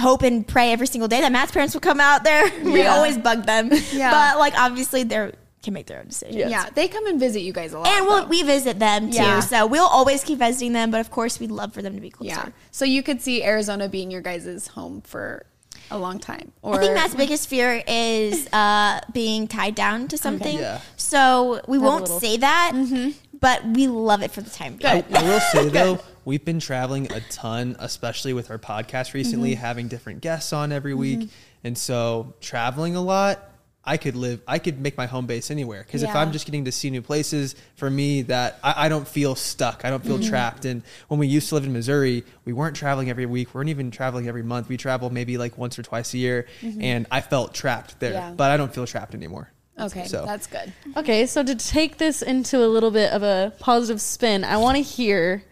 hope 0.00 0.22
and 0.22 0.46
pray 0.46 0.72
every 0.72 0.86
single 0.86 1.08
day 1.08 1.20
that 1.20 1.30
Matt's 1.32 1.52
parents 1.52 1.74
will 1.74 1.80
come 1.80 2.00
out 2.00 2.24
there. 2.24 2.50
we 2.64 2.80
Yeah. 2.80 2.94
always 2.96 3.16
bug 3.18 3.46
them, 3.46 3.70
Yeah. 3.92 4.10
but 4.10 4.38
like 4.38 4.54
obviously 4.58 5.02
they're 5.04 5.32
can 5.62 5.74
make 5.74 5.86
their 5.86 5.98
own 6.00 6.06
decisions. 6.08 6.36
yeah, 6.50 6.70
they 6.74 6.88
come 6.88 7.06
and 7.06 7.20
visit 7.20 7.40
you 7.42 7.52
guys 7.52 7.74
a 7.74 7.78
lot. 7.78 7.86
And 7.86 8.06
we'll, 8.06 8.22
though. 8.22 8.28
we 8.28 8.42
visit 8.42 8.78
them 8.78 9.10
too, 9.10 9.16
Yeah. 9.18 9.40
so 9.40 9.66
we'll 9.66 9.86
always 9.86 10.24
keep 10.24 10.38
visiting 10.38 10.72
them. 10.72 10.90
But 10.90 11.00
of 11.00 11.10
course, 11.10 11.38
we'd 11.38 11.50
love 11.50 11.74
for 11.74 11.82
them 11.82 11.94
to 11.96 12.00
be 12.00 12.08
closer. 12.08 12.30
yeah, 12.34 12.48
so 12.70 12.86
you 12.86 13.02
could 13.02 13.20
see 13.20 13.44
Arizona 13.44 13.86
being 13.86 14.10
your 14.10 14.22
guys' 14.22 14.68
home 14.68 15.02
for 15.02 15.44
a 15.90 15.98
long 15.98 16.18
time. 16.18 16.52
Or 16.62 16.76
I 16.76 16.78
think 16.78 16.94
Matt's 16.94 17.14
biggest 17.14 17.46
fear 17.46 17.82
is 17.86 18.48
uh, 18.54 19.00
being 19.12 19.48
tied 19.48 19.74
down 19.74 20.08
to 20.08 20.16
something. 20.16 20.58
Yeah. 20.58 20.80
So 20.96 21.60
we 21.68 21.76
a 21.76 21.80
won't 21.80 22.04
little- 22.04 22.20
say 22.20 22.38
that, 22.38 22.72
Mm-hmm. 22.74 23.10
But 23.40 23.64
we 23.66 23.86
love 23.86 24.22
it 24.22 24.30
for 24.30 24.40
the 24.42 24.50
time 24.50 24.76
being. 24.76 25.04
I, 25.12 25.18
I 25.18 25.22
will 25.22 25.40
say 25.40 25.68
though 25.78 25.98
we've 26.24 26.44
been 26.44 26.60
traveling 26.60 27.10
a 27.12 27.20
ton 27.30 27.76
especially 27.78 28.32
with 28.32 28.50
our 28.50 28.58
podcast 28.58 29.14
recently 29.14 29.52
Mm-hmm. 29.52 29.60
having 29.60 29.88
different 29.88 30.20
guests 30.20 30.52
on 30.52 30.70
every 30.72 30.94
week 30.94 31.28
and 31.64 31.76
so 31.76 32.34
traveling 32.40 32.96
a 32.96 33.00
lot 33.00 33.46
I 33.82 33.96
could 33.96 34.14
live, 34.14 34.42
I 34.46 34.58
could 34.58 34.78
make 34.78 34.98
my 34.98 35.06
home 35.06 35.26
base 35.26 35.50
anywhere. 35.50 35.82
Because 35.82 36.02
if 36.02 36.14
I'm 36.14 36.32
just 36.32 36.44
getting 36.44 36.66
to 36.66 36.70
see 36.70 36.90
new 36.90 37.00
places, 37.00 37.54
for 37.76 37.88
me, 37.88 38.20
that 38.22 38.58
I, 38.62 38.84
I 38.84 38.88
don't 38.90 39.08
feel 39.08 39.34
stuck. 39.34 39.86
I 39.86 39.90
don't 39.90 40.04
Mm-hmm. 40.04 40.18
feel 40.20 40.28
trapped. 40.28 40.66
And 40.66 40.82
when 41.08 41.18
we 41.18 41.26
used 41.26 41.48
to 41.48 41.54
live 41.54 41.64
in 41.64 41.72
Missouri, 41.72 42.22
we 42.44 42.52
weren't 42.52 42.76
traveling 42.76 43.08
every 43.08 43.24
week. 43.24 43.54
We 43.54 43.58
weren't 43.58 43.70
even 43.70 43.90
traveling 43.90 44.28
every 44.28 44.42
month. 44.42 44.68
We 44.68 44.76
travel 44.76 45.08
maybe 45.08 45.38
like 45.38 45.56
once 45.56 45.78
or 45.78 45.82
twice 45.82 46.12
a 46.12 46.18
year. 46.18 46.46
And 46.62 47.06
I 47.10 47.22
felt 47.22 47.54
trapped 47.54 47.98
there. 48.00 48.12
Mm-hmm. 48.12 48.28
Yeah. 48.28 48.34
But 48.36 48.50
I 48.50 48.58
don't 48.58 48.72
feel 48.72 48.86
trapped 48.86 49.14
anymore. 49.14 49.50
Okay, 49.78 50.06
So- 50.06 50.24
that's 50.24 50.46
good. 50.46 50.72
Okay, 50.96 51.26
so 51.26 51.42
to 51.42 51.54
take 51.54 51.98
this 51.98 52.22
into 52.22 52.64
a 52.64 52.68
little 52.68 52.90
bit 52.90 53.12
of 53.12 53.22
a 53.22 53.52
positive 53.58 54.00
spin, 54.00 54.44
I 54.44 54.56
want 54.56 54.76
to 54.76 54.82
hear 54.82 55.44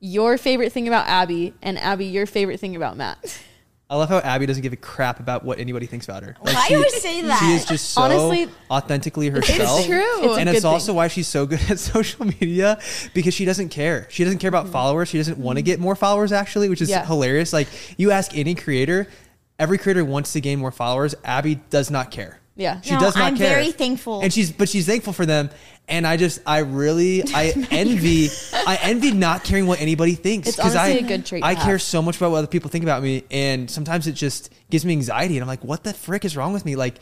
your 0.00 0.38
favorite 0.38 0.72
thing 0.72 0.86
about 0.88 1.06
Abby 1.08 1.54
and 1.62 1.78
Abby 1.78 2.06
your 2.06 2.26
favorite 2.26 2.60
thing 2.60 2.76
about 2.76 2.96
Matt. 2.96 3.38
I 3.88 3.94
love 3.94 4.08
how 4.08 4.18
Abby 4.18 4.46
doesn't 4.46 4.64
give 4.64 4.72
a 4.72 4.76
crap 4.76 5.20
about 5.20 5.44
what 5.44 5.60
anybody 5.60 5.86
thinks 5.86 6.08
about 6.08 6.24
her. 6.24 6.34
Why 6.40 6.66
do 6.66 6.74
you 6.74 6.78
always 6.78 7.00
say 7.00 7.20
that? 7.22 7.38
She 7.38 7.52
is 7.54 7.64
just 7.64 7.90
so 7.90 8.02
Honestly, 8.02 8.48
authentically 8.68 9.28
herself. 9.28 9.86
true. 9.86 10.24
It's 10.24 10.36
a 10.36 10.40
and 10.40 10.48
it's 10.48 10.64
also 10.64 10.86
thing. 10.86 10.96
why 10.96 11.06
she's 11.06 11.28
so 11.28 11.46
good 11.46 11.60
at 11.70 11.78
social 11.78 12.26
media 12.26 12.80
because 13.14 13.32
she 13.32 13.44
doesn't 13.44 13.68
care. 13.68 14.08
She 14.10 14.24
doesn't 14.24 14.40
care 14.40 14.48
about 14.48 14.64
mm-hmm. 14.64 14.72
followers. 14.72 15.08
She 15.08 15.18
doesn't 15.18 15.38
want 15.38 15.58
to 15.58 15.62
get 15.62 15.78
more 15.78 15.94
followers 15.94 16.32
actually, 16.32 16.68
which 16.68 16.82
is 16.82 16.90
Yeah. 16.90 17.06
hilarious. 17.06 17.52
Like 17.52 17.68
you 17.96 18.10
ask 18.10 18.36
any 18.36 18.56
creator, 18.56 19.06
every 19.56 19.78
creator 19.78 20.04
wants 20.04 20.32
to 20.32 20.40
gain 20.40 20.58
more 20.58 20.72
followers. 20.72 21.14
Abby 21.24 21.54
does 21.70 21.88
not 21.88 22.10
care. 22.10 22.40
Yeah. 22.56 22.80
She 22.80 22.92
No, 22.94 23.00
does 23.00 23.14
not 23.16 23.24
I'm 23.24 23.36
care. 23.36 23.48
very 23.50 23.70
thankful. 23.72 24.20
And 24.22 24.32
she's 24.32 24.50
but 24.50 24.68
she's 24.68 24.86
thankful 24.86 25.12
for 25.12 25.26
them. 25.26 25.50
And 25.88 26.06
I 26.06 26.16
just 26.16 26.40
I 26.46 26.58
really 26.60 27.22
I 27.34 27.52
envy 27.70 28.28
I 28.54 28.78
envy 28.82 29.12
not 29.12 29.44
caring 29.44 29.66
what 29.66 29.80
anybody 29.80 30.14
thinks. 30.14 30.48
It's 30.48 30.56
'cause 30.56 30.74
honestly 30.74 31.02
I, 31.02 31.04
a 31.04 31.08
good 31.08 31.26
trait 31.26 31.44
I 31.44 31.54
to 31.54 31.60
care 31.60 31.72
have. 31.72 31.82
so 31.82 32.00
much 32.02 32.16
about 32.16 32.30
what 32.32 32.38
other 32.38 32.46
people 32.46 32.70
think 32.70 32.82
about 32.82 33.02
me. 33.02 33.24
And 33.30 33.70
sometimes 33.70 34.06
it 34.06 34.12
just 34.12 34.50
gives 34.70 34.84
me 34.84 34.92
anxiety. 34.94 35.36
And 35.36 35.42
I'm 35.42 35.48
like, 35.48 35.62
what 35.64 35.84
the 35.84 35.92
frick 35.92 36.24
is 36.24 36.36
wrong 36.36 36.52
with 36.52 36.64
me? 36.64 36.76
Like 36.76 36.98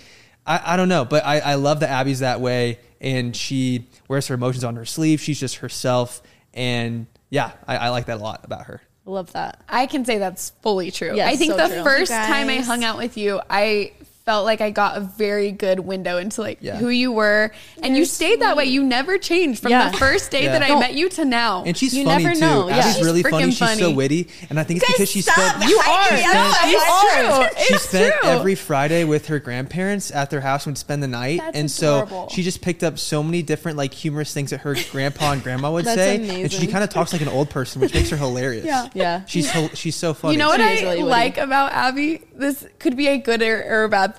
I, 0.47 0.75
I 0.75 0.77
don't 0.77 0.89
know. 0.89 1.05
But 1.05 1.25
I, 1.25 1.39
I 1.41 1.55
love 1.55 1.81
that 1.81 1.91
Abby's 1.91 2.19
that 2.21 2.41
way 2.41 2.79
and 3.01 3.35
she 3.35 3.89
wears 4.09 4.27
her 4.27 4.35
emotions 4.35 4.65
on 4.65 4.77
her 4.77 4.85
sleeve. 4.85 5.21
She's 5.21 5.39
just 5.39 5.57
herself. 5.57 6.21
And 6.53 7.07
yeah, 7.31 7.53
I, 7.67 7.77
I 7.77 7.89
like 7.91 8.07
that 8.07 8.19
a 8.19 8.23
lot 8.23 8.45
about 8.45 8.67
her. 8.67 8.83
Love 9.07 9.33
that. 9.33 9.63
I 9.69 9.87
can 9.87 10.05
say 10.05 10.19
that's 10.19 10.51
fully 10.63 10.91
true. 10.91 11.15
Yes, 11.15 11.33
I 11.33 11.37
think 11.37 11.53
so 11.53 11.59
the 11.69 11.75
true. 11.75 11.85
first 11.85 12.11
time 12.11 12.49
I 12.49 12.57
guys. 12.57 12.67
hung 12.67 12.83
out 12.85 12.97
with 12.97 13.17
you, 13.19 13.41
I 13.51 13.93
felt 14.25 14.45
like 14.47 14.61
I 14.63 14.71
got 14.71 14.97
a 14.97 15.01
very 15.01 15.53
good 15.53 15.81
window 15.81 16.17
into 16.17 16.41
like 16.41 16.59
Yeah. 16.63 16.77
who 16.77 16.89
you 16.89 17.13
were, 17.13 17.53
and 17.83 17.95
you 17.97 18.05
stayed 18.07 18.41
that 18.41 18.57
way. 18.57 18.65
You 18.65 18.83
never 18.83 19.19
changed 19.19 19.61
from 19.61 19.71
Yeah. 19.73 19.91
the 19.91 19.99
first 19.99 20.31
day 20.31 20.45
Yeah. 20.45 20.53
that 20.53 20.63
I 20.63 20.69
No. 20.69 20.81
met 20.81 20.95
you 20.95 21.09
to 21.11 21.25
now. 21.27 21.63
And 21.67 21.77
she's 21.77 21.95
You 21.95 22.05
funny 22.05 22.25
never 22.25 22.35
too. 22.35 22.41
know, 22.41 22.69
yeah. 22.69 22.77
Abby's 22.79 22.97
She's 22.97 23.05
really 23.05 23.23
funny. 23.23 23.47
freaking 23.49 23.69
She's 23.71 23.79
so 23.79 23.91
witty, 23.91 24.29
and 24.49 24.59
I 24.59 24.65
think 24.65 24.81
it's 24.81 24.89
Guys, 24.89 24.95
because 24.97 25.11
she 25.11 25.21
stop 25.21 25.35
spent 25.57 25.71
You 25.71 25.79
are. 25.79 25.83
hyping 25.85 26.19
Spent- 26.19 26.37
up. 26.37 26.57
It's 26.65 27.59
I'm 27.59 27.65
she 27.67 27.75
It's 27.75 27.83
spent 27.89 28.15
true. 28.23 28.31
every 28.31 28.55
Friday 28.55 29.05
with 29.05 29.27
her 29.27 29.39
grandparents 29.39 30.11
at 30.11 30.31
their 30.31 30.41
house 30.41 30.65
and 30.65 30.73
would 30.73 30.79
spend 30.79 31.03
the 31.03 31.09
night. 31.09 31.41
That's 31.45 31.59
and 31.59 31.71
so 31.71 32.29
she 32.31 32.43
just 32.43 32.63
picked 32.63 32.83
up 32.83 32.99
so 32.99 33.23
many 33.23 33.43
different 33.43 33.77
like 33.77 33.93
humorous 33.93 34.33
things 34.33 34.51
that 34.51 34.61
her 34.61 34.75
grandpa 34.91 35.33
and 35.33 35.43
grandma 35.43 35.71
would 35.71 35.85
That's 35.85 35.97
say. 35.97 36.43
And 36.43 36.51
she 36.51 36.67
kind 36.67 36.83
of 36.83 36.89
talks 36.89 37.13
like 37.13 37.21
an 37.23 37.29
old 37.29 37.51
person, 37.51 37.81
which 37.83 37.93
makes 37.93 38.09
her 38.09 38.17
hilarious. 38.17 38.65
Yeah. 38.65 38.89
Yeah. 38.95 39.21
She's 39.27 39.51
she's 39.75 39.97
so 39.97 40.15
funny. 40.15 40.33
You 40.35 40.39
know 40.39 40.49
what 40.49 40.61
I 40.63 40.71
is 40.73 40.83
really 40.83 40.97
witty. 41.03 41.11
like 41.11 41.37
about 41.39 41.73
Abby? 41.73 42.23
This 42.35 42.65
could 42.79 42.97
be 42.97 43.09
a 43.09 43.19
good 43.19 43.43
or, 43.43 43.65
or 43.69 43.85
a 43.85 43.89
bad 43.89 44.14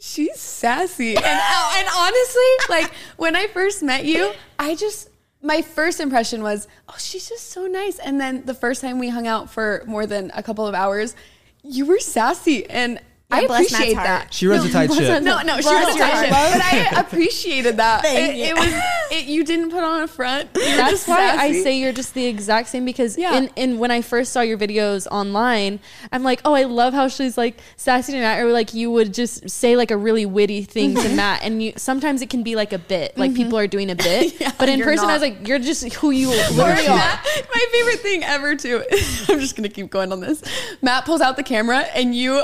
She's 0.00 0.38
sassy. 0.38 1.16
And, 1.16 1.24
uh, 1.24 1.72
and 1.76 1.88
honestly, 1.94 2.42
like 2.68 2.92
when 3.16 3.34
I 3.34 3.48
first 3.48 3.82
met 3.82 4.04
you, 4.04 4.32
I 4.58 4.74
just, 4.76 5.10
my 5.42 5.62
first 5.62 6.00
impression 6.00 6.42
was, 6.42 6.68
oh, 6.88 6.94
she's 6.98 7.28
just 7.28 7.50
so 7.50 7.66
nice. 7.66 7.98
And 7.98 8.20
then 8.20 8.44
the 8.44 8.54
first 8.54 8.80
time 8.80 8.98
we 8.98 9.08
hung 9.08 9.26
out 9.26 9.50
for 9.50 9.82
more 9.86 10.06
than 10.06 10.30
a 10.34 10.42
couple 10.42 10.66
of 10.66 10.74
hours, 10.74 11.16
you 11.64 11.86
were 11.86 11.98
sassy. 11.98 12.68
And 12.70 13.00
I 13.30 13.40
Yeah, 13.42 13.46
appreciate 13.46 13.94
that. 13.94 14.32
She 14.32 14.46
runs 14.46 14.64
a 14.64 14.70
tight 14.70 14.90
ship. 14.90 15.22
No, 15.22 15.42
no, 15.42 15.56
she 15.56 15.62
Bless 15.62 15.86
was 15.86 15.96
a 15.96 15.98
tight 15.98 16.20
ship, 16.22 16.30
but 16.30 16.96
I 16.96 17.00
appreciated 17.00 17.76
that. 17.76 18.00
Thank 18.02 18.34
It, 18.34 18.38
you. 18.38 18.44
it 18.44 18.54
was, 18.56 18.82
it, 19.10 19.24
you 19.26 19.44
didn't 19.44 19.70
put 19.70 19.84
on 19.84 20.00
a 20.00 20.08
front. 20.08 20.48
You 20.54 20.62
were 20.62 20.76
That's 20.76 20.90
just 20.92 21.08
why 21.08 21.36
I 21.36 21.52
say 21.52 21.78
you're 21.78 21.92
just 21.92 22.14
the 22.14 22.24
exact 22.24 22.68
same 22.70 22.86
because 22.86 23.18
Yeah. 23.18 23.36
in, 23.36 23.50
in 23.54 23.78
when 23.78 23.90
I 23.90 24.00
first 24.00 24.32
saw 24.32 24.40
your 24.40 24.56
videos 24.56 25.06
online, 25.08 25.78
I'm 26.10 26.22
like, 26.22 26.40
oh, 26.46 26.54
I 26.54 26.62
love 26.62 26.94
how 26.94 27.08
she's 27.08 27.36
like 27.36 27.58
sassy 27.76 28.12
to 28.12 28.18
Matt, 28.18 28.40
or 28.40 28.50
like 28.50 28.72
you 28.72 28.90
would 28.90 29.12
just 29.12 29.50
say 29.50 29.76
like 29.76 29.90
a 29.90 29.96
really 29.98 30.24
witty 30.24 30.62
thing 30.62 30.94
to 30.94 31.00
mm-hmm. 31.02 31.16
Matt, 31.16 31.42
and 31.42 31.62
you 31.62 31.74
sometimes 31.76 32.22
it 32.22 32.30
can 32.30 32.42
be 32.42 32.56
like 32.56 32.72
a 32.72 32.78
bit, 32.78 33.18
like 33.18 33.32
mm-hmm. 33.32 33.42
people 33.42 33.58
are 33.58 33.66
doing 33.66 33.90
a 33.90 33.94
bit, 33.96 34.40
Yeah, 34.40 34.52
but 34.58 34.70
in 34.70 34.78
you're 34.78 34.86
person, 34.88 35.10
I 35.10 35.12
was 35.12 35.22
like, 35.22 35.46
you're 35.46 35.58
just 35.58 35.84
who 35.94 36.12
you 36.12 36.30
literally 36.30 36.86
are. 36.88 36.96
Matt- 36.96 37.26
my 37.54 37.66
favorite 37.72 38.00
thing 38.00 38.24
ever 38.24 38.56
too. 38.56 38.82
I'm 39.28 39.38
just 39.38 39.54
gonna 39.54 39.68
keep 39.68 39.90
going 39.90 40.12
on 40.12 40.20
this. 40.20 40.42
Matt 40.80 41.04
pulls 41.04 41.20
out 41.20 41.36
the 41.36 41.42
camera, 41.42 41.80
and 41.94 42.14
you, 42.14 42.42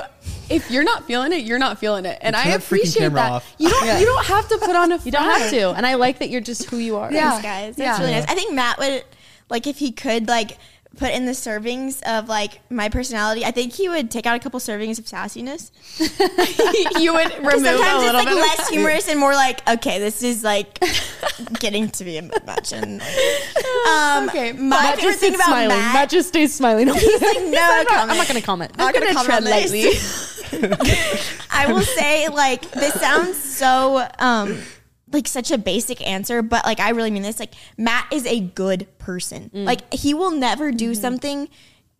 if 0.50 0.70
you're 0.70 0.84
not 0.84 1.06
feeling 1.06 1.32
it, 1.32 1.44
you're 1.44 1.58
not 1.58 1.78
feeling 1.78 2.04
it, 2.04 2.18
and 2.20 2.34
I 2.36 2.48
appreciate 2.50 3.12
that. 3.12 3.32
off. 3.32 3.54
You 3.58 3.68
don't, 3.70 3.86
Yeah. 3.86 3.98
you 3.98 4.06
don't 4.06 4.24
have 4.26 4.48
to 4.48 4.58
put 4.58 4.76
on 4.76 4.92
a. 4.92 4.98
You 5.04 5.12
don't 5.12 5.24
have 5.24 5.50
to, 5.50 5.70
and 5.70 5.84
I 5.86 5.94
like 5.94 6.18
that 6.20 6.30
you're 6.30 6.40
just 6.40 6.68
who 6.70 6.78
you 6.78 6.96
are. 6.96 7.12
Yeah. 7.12 7.30
Thanks, 7.32 7.42
guys. 7.44 7.76
That's 7.76 7.98
Yeah. 7.98 8.04
really 8.04 8.18
nice. 8.18 8.30
I 8.30 8.34
think 8.34 8.52
Matt 8.54 8.78
would 8.78 9.04
like 9.50 9.66
if 9.66 9.78
he 9.78 9.92
could 9.92 10.28
like 10.28 10.58
put 10.96 11.10
in 11.12 11.26
the 11.26 11.32
servings 11.32 12.02
of 12.02 12.28
like 12.28 12.60
my 12.70 12.88
personality. 12.88 13.44
I 13.44 13.50
think 13.50 13.72
he 13.72 13.88
would 13.88 14.10
take 14.10 14.26
out 14.26 14.36
a 14.36 14.38
couple 14.38 14.60
servings 14.60 14.98
of 14.98 15.04
sassiness. 15.06 15.70
you 17.00 17.12
would 17.12 17.30
remove 17.38 17.52
Sometimes 17.64 18.02
a 18.02 18.06
it's 18.06 18.14
little 18.14 18.24
like 18.24 18.26
less 18.58 18.68
humorous 18.68 19.08
and 19.08 19.18
more 19.18 19.34
like 19.34 19.66
okay, 19.68 19.98
this 19.98 20.22
is 20.22 20.44
like 20.44 20.78
getting 21.58 21.88
to 21.90 22.04
be 22.04 22.18
a 22.18 22.22
bit 22.22 22.46
much. 22.46 22.72
And 22.72 23.00
um, 23.88 24.28
Okay, 24.28 24.52
my 24.52 24.68
Matt 24.68 24.96
favorite 24.96 25.10
just 25.10 25.20
thing 25.20 25.34
about 25.34 25.46
smiling. 25.46 25.68
Matt, 25.78 25.94
Matt 25.94 26.10
just 26.10 26.28
stays 26.28 26.54
smiling. 26.54 26.88
he's 26.88 27.22
like 27.22 27.42
no 27.42 27.58
I'm 27.60 27.86
comment. 27.86 28.18
not 28.18 28.28
going 28.28 28.40
to 28.40 28.46
comment. 28.46 28.72
I'm 28.78 28.84
not 28.86 28.94
gonna 28.94 29.12
comment 29.12 29.26
tread 29.26 29.46
on 29.46 29.70
this. 29.70 30.34
I 31.50 31.72
will 31.72 31.80
say, 31.82 32.28
like, 32.28 32.70
this 32.72 32.94
sounds 32.94 33.36
so 33.42 34.06
um 34.18 34.60
like 35.14 35.28
such 35.28 35.50
a 35.50 35.56
basic 35.56 36.06
answer, 36.06 36.42
but 36.42 36.66
like 36.66 36.80
I 36.80 36.90
really 36.90 37.10
mean 37.10 37.22
this. 37.22 37.40
Like, 37.40 37.54
Matt 37.78 38.12
is 38.12 38.26
a 38.26 38.40
good 38.40 38.86
person. 38.98 39.50
Mm. 39.54 39.64
Like, 39.64 39.92
he 39.94 40.12
will 40.12 40.32
never 40.32 40.72
do 40.72 40.92
mm-hmm. 40.92 41.00
something 41.00 41.48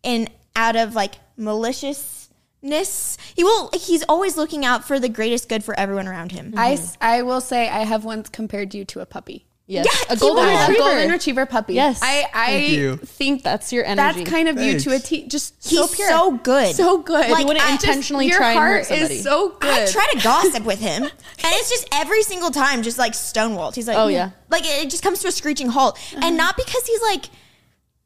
in 0.03 0.29
out 0.55 0.77
of 0.77 0.95
like 0.95 1.15
maliciousness. 1.37 3.17
He 3.35 3.45
will. 3.45 3.71
He's 3.73 4.05
always 4.09 4.37
looking 4.37 4.65
out 4.65 4.85
for 4.85 4.99
the 5.01 5.09
greatest 5.09 5.49
good 5.49 5.65
for 5.65 5.79
everyone 5.79 6.09
around 6.09 6.33
him. 6.33 6.53
I 6.57 6.75
mm-hmm. 6.75 6.95
I 7.01 7.23
will 7.23 7.41
say 7.41 7.69
I 7.69 7.85
have 7.85 8.05
once 8.05 8.29
compared 8.29 8.75
you 8.75 8.85
to 8.87 9.01
a 9.01 9.07
puppy. 9.07 9.47
Yes, 9.67 9.87
Yeah, 9.87 10.15
a 10.15 10.19
golden. 10.19 10.45
A 10.45 10.59
retriever. 10.61 10.79
golden 10.79 11.11
retriever 11.11 11.47
puppy. 11.47 11.73
Yes. 11.75 12.01
I, 12.03 12.27
I 12.35 12.47
Thank 12.49 12.69
you. 12.73 12.97
think 12.97 13.43
That's 13.43 13.73
your 13.73 13.83
energy. 13.87 14.21
that's 14.21 14.31
kind 14.31 14.49
of 14.49 14.61
you 14.61 14.79
to 14.79 14.91
a 14.95 14.99
Just 14.99 15.55
He's 15.67 15.79
so 15.79 15.89
pure, 15.89 16.09
so 16.09 16.33
good. 16.37 16.75
so 16.75 16.99
good. 16.99 17.31
Like, 17.31 17.47
wouldn't 17.47 17.65
I 17.65 17.73
just- 17.73 17.85
intentionally 17.85 18.27
your 18.27 18.37
try 18.37 18.51
and 18.51 18.59
hurt 18.59 18.65
heart 18.75 18.87
somebody. 18.87 19.15
is 19.15 19.23
so 19.23 19.57
good. 19.59 19.71
I 19.71 19.91
try 19.91 20.07
to 20.13 20.19
gossip 20.23 20.65
with 20.67 20.81
him, 20.81 21.05
and 21.05 21.13
it's 21.43 21.71
just 21.71 21.89
every 21.93 22.23
single 22.23 22.51
time, 22.51 22.83
just 22.83 22.99
like 22.99 23.13
stonewalled. 23.15 23.75
He's 23.75 23.89
like, 23.89 23.97
Oh, 23.97 24.09
yeah. 24.09 24.31
like 24.51 24.65
it 24.67 24.91
just 24.91 25.03
comes 25.03 25.21
to 25.21 25.29
a 25.29 25.33
screeching 25.33 25.69
halt, 25.69 25.99
and 26.13 26.23
uh-huh. 26.25 26.31
not 26.35 26.57
because 26.59 26.87
he's 26.87 27.01
like, 27.01 27.25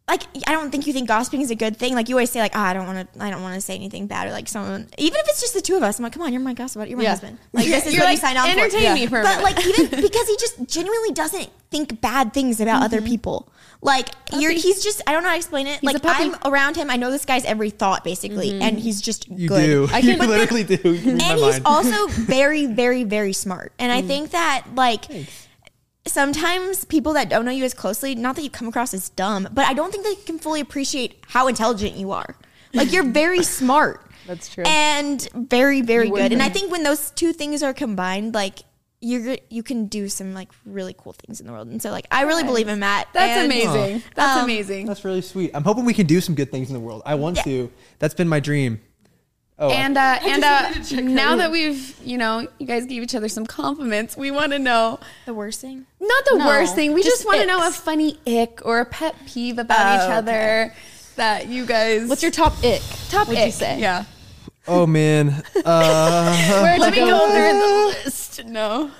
like 0.09 0.23
I 0.47 0.53
don't 0.53 0.71
think 0.71 0.87
you 0.87 0.93
think 0.93 1.07
gossiping 1.07 1.43
is 1.43 1.51
a 1.51 1.55
good 1.55 1.77
thing. 1.77 1.95
Like 1.95 2.09
you 2.09 2.15
always 2.15 2.31
say, 2.31 2.41
like, 2.41 2.57
oh, 2.57 2.61
I 2.61 2.73
don't 2.73 2.87
want 2.87 3.13
to, 3.13 3.23
I 3.23 3.31
don't 3.31 3.43
want 3.43 3.55
to 3.55 3.61
say 3.61 3.75
anything 3.75 4.07
bad, 4.07 4.27
or 4.27 4.33
like 4.33 4.49
someone, 4.49 4.89
even 4.97 5.21
if 5.21 5.29
it's 5.29 5.41
just 5.41 5.55
the 5.55 5.61
two 5.61 5.77
of 5.77 5.83
us. 5.83 5.99
I'm 5.99 6.03
like, 6.03 6.13
come 6.13 6.23
on, 6.23 6.33
you're 6.33 6.41
my 6.41 6.55
gossip, 6.55 6.81
buddy. 6.81 6.91
you're 6.91 6.97
my 6.97 7.05
Yeah. 7.05 7.11
husband. 7.11 7.39
Like 7.53 7.67
this 7.67 7.87
is 7.87 7.95
You're 7.95 8.03
what 8.03 8.07
like, 8.07 8.17
you 8.17 8.21
signed 8.21 8.39
on 8.39 8.49
entertain 8.49 8.89
for. 8.89 8.95
me 8.95 9.01
Yeah. 9.03 9.09
for 9.09 9.23
but 9.23 9.39
minute. 9.39 9.43
like 9.43 9.67
even 9.67 10.01
because 10.03 10.29
he 10.29 10.37
just 10.39 10.67
genuinely 10.67 11.13
doesn't 11.13 11.51
think 11.71 12.01
bad 12.01 12.33
things 12.33 12.61
about 12.61 12.83
other 12.83 12.99
mm-hmm. 12.99 13.07
people. 13.07 13.53
Like 13.81 14.09
you're, 14.33 14.51
he's 14.51 14.83
just, 14.83 15.03
I 15.07 15.13
don't 15.13 15.23
know 15.23 15.29
how 15.29 15.35
to 15.35 15.39
explain 15.39 15.69
it. 15.69 15.83
a 15.83 15.87
like. 15.87 16.01
I'm 16.05 16.35
around 16.45 16.77
him, 16.77 16.91
I 16.91 16.97
know 16.97 17.13
this 17.13 17.25
guy's 17.25 17.45
every 17.45 17.71
thought 17.71 18.03
basically, 18.03 18.51
and 18.51 18.63
mm-hmm. 18.63 18.77
he's 18.79 19.01
just 19.01 19.29
You 19.29 19.49
good. 19.49 19.67
do. 19.67 19.89
I 19.93 19.99
you 19.99 20.17
can- 20.17 20.29
literally 20.29 20.65
do. 20.65 20.95
You 20.95 21.01
can 21.01 21.13
read 21.13 21.19
my 21.19 21.25
and 21.31 21.39
he's 21.39 21.53
mind. 21.55 21.67
also 21.67 22.07
very 22.09 22.67
very 22.67 23.05
very 23.05 23.33
smart 23.33 23.73
and 23.79 23.91
i 23.93 24.03
mm. 24.03 24.07
think 24.07 24.31
that 24.31 24.65
like 24.75 25.05
sometimes 26.09 26.85
people 26.85 27.13
that 27.13 27.29
don't 27.29 27.45
know 27.45 27.51
you 27.51 27.65
as 27.65 27.75
closely 27.75 28.15
not 28.15 28.37
that 28.37 28.43
you 28.43 28.51
come 28.51 28.69
across 28.69 28.93
as 28.95 29.09
dumb 29.11 29.49
but 29.53 29.65
i 29.67 29.73
don't 29.75 29.91
think 29.93 30.05
they 30.05 30.15
can 30.15 30.39
fully 30.39 30.61
appreciate 30.61 31.23
how 31.29 31.47
intelligent 31.49 31.95
you 31.97 32.11
are 32.13 32.37
like 32.75 32.93
you're 32.93 33.05
very 33.05 33.43
smart 33.59 34.05
That's 34.27 34.49
true. 34.53 34.65
and 34.67 35.27
very 35.35 35.81
very 35.83 36.11
good 36.11 36.33
and 36.33 36.43
i 36.43 36.49
think 36.49 36.71
when 36.73 36.83
those 36.83 37.11
two 37.13 37.33
things 37.33 37.63
are 37.63 37.73
combined 37.73 38.35
like 38.35 38.61
you're 39.01 39.37
you 39.49 39.63
can 39.63 39.87
do 39.87 40.09
some 40.09 40.35
like 40.35 40.49
really 40.67 40.93
cool 40.99 41.13
things 41.13 41.41
in 41.41 41.47
the 41.47 41.53
world 41.53 41.69
and 41.69 41.81
so 41.81 41.91
like 41.93 42.07
i 42.11 42.23
really 42.23 42.43
believe 42.43 42.67
in 42.67 42.81
matt 42.81 43.07
That's 43.13 43.39
and- 43.39 43.47
amazing. 43.47 44.03
That's 44.17 44.39
um, 44.39 44.45
amazing. 44.45 44.87
That's 44.87 45.05
really 45.05 45.21
sweet. 45.23 45.53
I'm 45.55 45.63
hoping 45.63 45.85
we 45.85 45.95
can 45.95 46.07
do 46.07 46.21
some 46.21 46.35
good 46.35 46.51
things 46.51 46.67
in 46.69 46.75
the 46.75 46.81
world. 46.81 47.03
I 47.07 47.15
want 47.15 47.37
Yeah. 47.37 47.43
to. 47.45 47.73
That's 48.01 48.15
been 48.15 48.27
my 48.29 48.41
dream. 48.41 48.81
Oh, 49.61 49.71
And 49.71 49.97
uh, 49.99 50.19
and 50.23 50.45
uh, 50.45 50.61
wanted 50.65 50.85
to 50.85 50.95
check 50.97 51.05
now 51.05 51.37
that 51.37 51.51
we've 51.51 51.95
you 52.05 52.17
know 52.17 52.47
you 52.59 52.67
guys 52.67 52.87
gave 52.87 53.03
each 53.03 53.15
other 53.15 53.29
some 53.29 53.45
compliments, 53.47 54.17
we 54.17 54.31
want 54.31 54.53
to 54.53 54.59
know 54.59 55.01
the 55.27 55.35
worst 55.35 55.61
thing 55.61 55.85
not 56.01 56.25
the 56.27 56.37
No, 56.39 56.47
worst 56.47 56.75
thing. 56.77 56.93
We 56.95 57.03
just, 57.03 57.17
just 57.19 57.27
want 57.27 57.41
to 57.41 57.47
know 57.47 57.67
a 57.67 57.71
funny 57.73 58.19
ick 58.27 58.61
or 58.65 58.79
a 58.81 58.85
pet 58.85 59.17
peeve 59.27 59.59
about 59.59 59.97
each 59.97 60.09
Oh, 60.11 60.13
other 60.19 60.73
that 61.17 61.49
you 61.49 61.67
guys. 61.67 62.09
What's 62.09 62.23
your 62.23 62.31
top 62.31 62.53
ick? 62.65 62.81
top 63.09 63.27
would 63.29 63.37
ick? 63.37 63.47
you 63.47 63.53
say? 63.53 63.81
Yeah. 63.81 64.05
oh 64.69 64.87
man. 64.87 65.43
Uh, 65.65 66.63
Where'd 66.63 66.79
Let 66.81 66.95
you 66.95 67.05
me 67.05 67.11
go? 67.11 67.19
go 67.19 67.33
through 67.33 67.53
the 67.61 68.01
list. 68.05 68.45
No. 68.47 68.91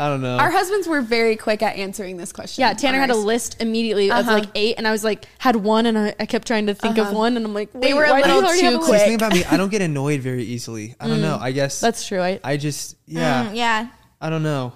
I 0.00 0.08
don't 0.08 0.22
know. 0.22 0.38
Our 0.38 0.50
husbands 0.50 0.88
were 0.88 1.02
very 1.02 1.36
quick 1.36 1.62
at 1.62 1.76
answering 1.76 2.16
this 2.16 2.32
question. 2.32 2.62
Yeah, 2.62 2.72
Tanner 2.72 2.98
had 2.98 3.10
a 3.10 3.14
list 3.14 3.60
immediately 3.60 4.10
of 4.10 4.20
Uh-huh. 4.20 4.32
like 4.38 4.48
eight, 4.54 4.76
and 4.78 4.88
I 4.88 4.92
was 4.92 5.04
like, 5.04 5.26
had 5.38 5.56
one, 5.56 5.84
and 5.84 5.98
I, 5.98 6.14
I 6.18 6.24
kept 6.24 6.46
trying 6.46 6.66
to 6.68 6.74
think 6.74 6.96
of 6.96 7.08
Uh-huh. 7.08 7.18
one, 7.18 7.36
and 7.36 7.44
I'm 7.44 7.52
like, 7.52 7.70
They 7.72 7.92
wait, 7.92 7.94
were 7.94 8.04
a 8.04 8.10
why 8.10 8.22
do 8.22 8.28
you 8.28 8.34
little 8.36 8.48
already 8.48 8.60
too 8.62 8.70
have 8.72 8.80
a 8.80 8.84
See, 8.84 8.90
list? 8.92 9.04
the 9.04 9.08
thing 9.08 9.14
about 9.16 9.32
me, 9.34 9.44
I 9.44 9.56
don't 9.58 9.68
get 9.70 9.82
annoyed 9.90 10.20
very 10.22 10.42
easily. 10.44 10.94
I 10.98 11.06
don't 11.06 11.20
know. 11.20 11.36
I 11.38 11.52
guess 11.52 11.80
That's 11.80 12.06
true. 12.08 12.20
I 12.22 12.40
I 12.42 12.56
just 12.56 12.96
yeah. 13.06 13.44
Mm, 13.50 13.56
yeah 13.56 13.88
I 14.22 14.30
don't 14.30 14.42
know. 14.42 14.72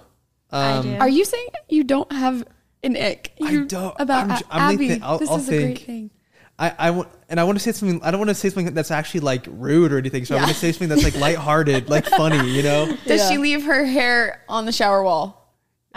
I 0.51 0.71
Um, 0.73 0.83
do. 0.83 0.95
Are 0.97 1.09
you 1.09 1.25
saying 1.25 1.47
you 1.69 1.83
don't 1.83 2.11
have 2.11 2.45
an 2.83 2.95
ick? 2.95 3.31
I 3.41 3.49
You- 3.49 3.65
don't- 3.65 3.95
about 3.99 4.29
I'm 4.29 4.37
j- 4.37 4.43
A- 4.51 4.53
I'm 4.55 4.61
Abby. 4.75 4.77
thinking- 4.89 5.03
I'll- 5.03 5.17
this 5.17 5.29
I'll 5.29 5.37
is 5.37 5.49
a 5.49 5.57
great 5.59 5.79
thing. 5.79 6.11
I, 6.57 6.73
I 6.77 6.91
want 6.91 7.09
and 7.27 7.39
I 7.39 7.43
want 7.43 7.57
to 7.57 7.63
say 7.63 7.71
something. 7.73 8.01
I 8.03 8.11
don't 8.11 8.19
want 8.19 8.29
to 8.29 8.35
say 8.35 8.49
something 8.49 8.73
that's 8.73 8.91
actually 8.91 9.19
like 9.21 9.45
rude 9.49 9.91
or 9.91 9.97
anything. 9.97 10.23
So 10.25 10.35
I 10.35 10.39
want 10.39 10.49
to 10.51 10.55
say 10.55 10.71
something 10.71 10.89
that's 10.89 11.03
like 11.03 11.15
lighthearted, 11.17 11.89
like 11.89 12.05
funny. 12.05 12.49
You 12.49 12.63
know, 12.63 12.97
Does 13.05 13.21
Yeah. 13.21 13.29
she 13.29 13.37
leave 13.37 13.63
her 13.65 13.83
hair 13.85 14.41
on 14.47 14.65
the 14.65 14.71
shower 14.71 15.03
wall? 15.03 15.41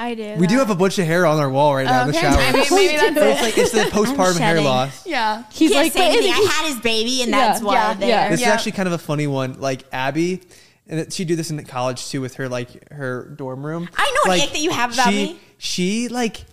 i 0.00 0.14
do 0.14 0.36
we 0.38 0.46
do 0.46 0.54
uh, 0.54 0.58
have 0.60 0.70
a 0.70 0.76
bunch 0.76 0.96
of 1.00 1.06
hair 1.06 1.26
on 1.26 1.40
our 1.40 1.50
wall 1.50 1.74
right 1.74 1.84
now 1.84 2.02
in 2.02 2.12
the 2.12 2.16
Okay, 2.16 2.20
shower. 2.30 2.36
maybe, 2.52 2.70
maybe 2.70 2.96
that's 2.96 3.16
So 3.16 3.24
it's 3.24 3.42
like 3.42 3.58
it's 3.58 3.72
the 3.72 3.80
postpartum 3.90 4.38
hair 4.38 4.60
loss. 4.60 5.04
Yeah. 5.04 5.42
he's 5.50 5.72
Can't 5.72 5.86
like, 5.86 5.92
say 5.92 5.98
but 6.10 6.18
anything. 6.18 6.32
I 6.34 6.52
had 6.52 6.68
his 6.72 6.80
baby, 6.80 7.22
and 7.22 7.30
Yeah, 7.32 7.38
that's 7.38 7.60
why 7.62 7.74
yeah, 7.74 7.94
there. 7.94 8.08
yeah. 8.08 8.28
This 8.28 8.40
Yeah. 8.40 8.46
is 8.48 8.52
actually 8.52 8.72
kind 8.72 8.86
of 8.86 8.92
a 8.92 8.98
funny 8.98 9.26
one. 9.26 9.58
Like 9.60 9.82
Abby, 9.92 10.40
and 10.86 11.00
it- 11.00 11.12
she 11.12 11.24
do 11.24 11.34
this 11.34 11.50
in 11.50 11.64
college 11.64 12.06
too 12.08 12.20
with 12.20 12.34
her 12.36 12.48
like 12.48 12.92
her 12.92 13.24
dorm 13.36 13.66
room. 13.66 13.88
I 13.96 14.08
know 14.24 14.32
an 14.32 14.38
like, 14.38 14.46
ick 14.48 14.52
that 14.52 14.60
you 14.60 14.70
have 14.70 14.94
about 14.94 15.10
she, 15.10 15.16
me. 15.16 15.40
She 15.58 16.08
like 16.08 16.44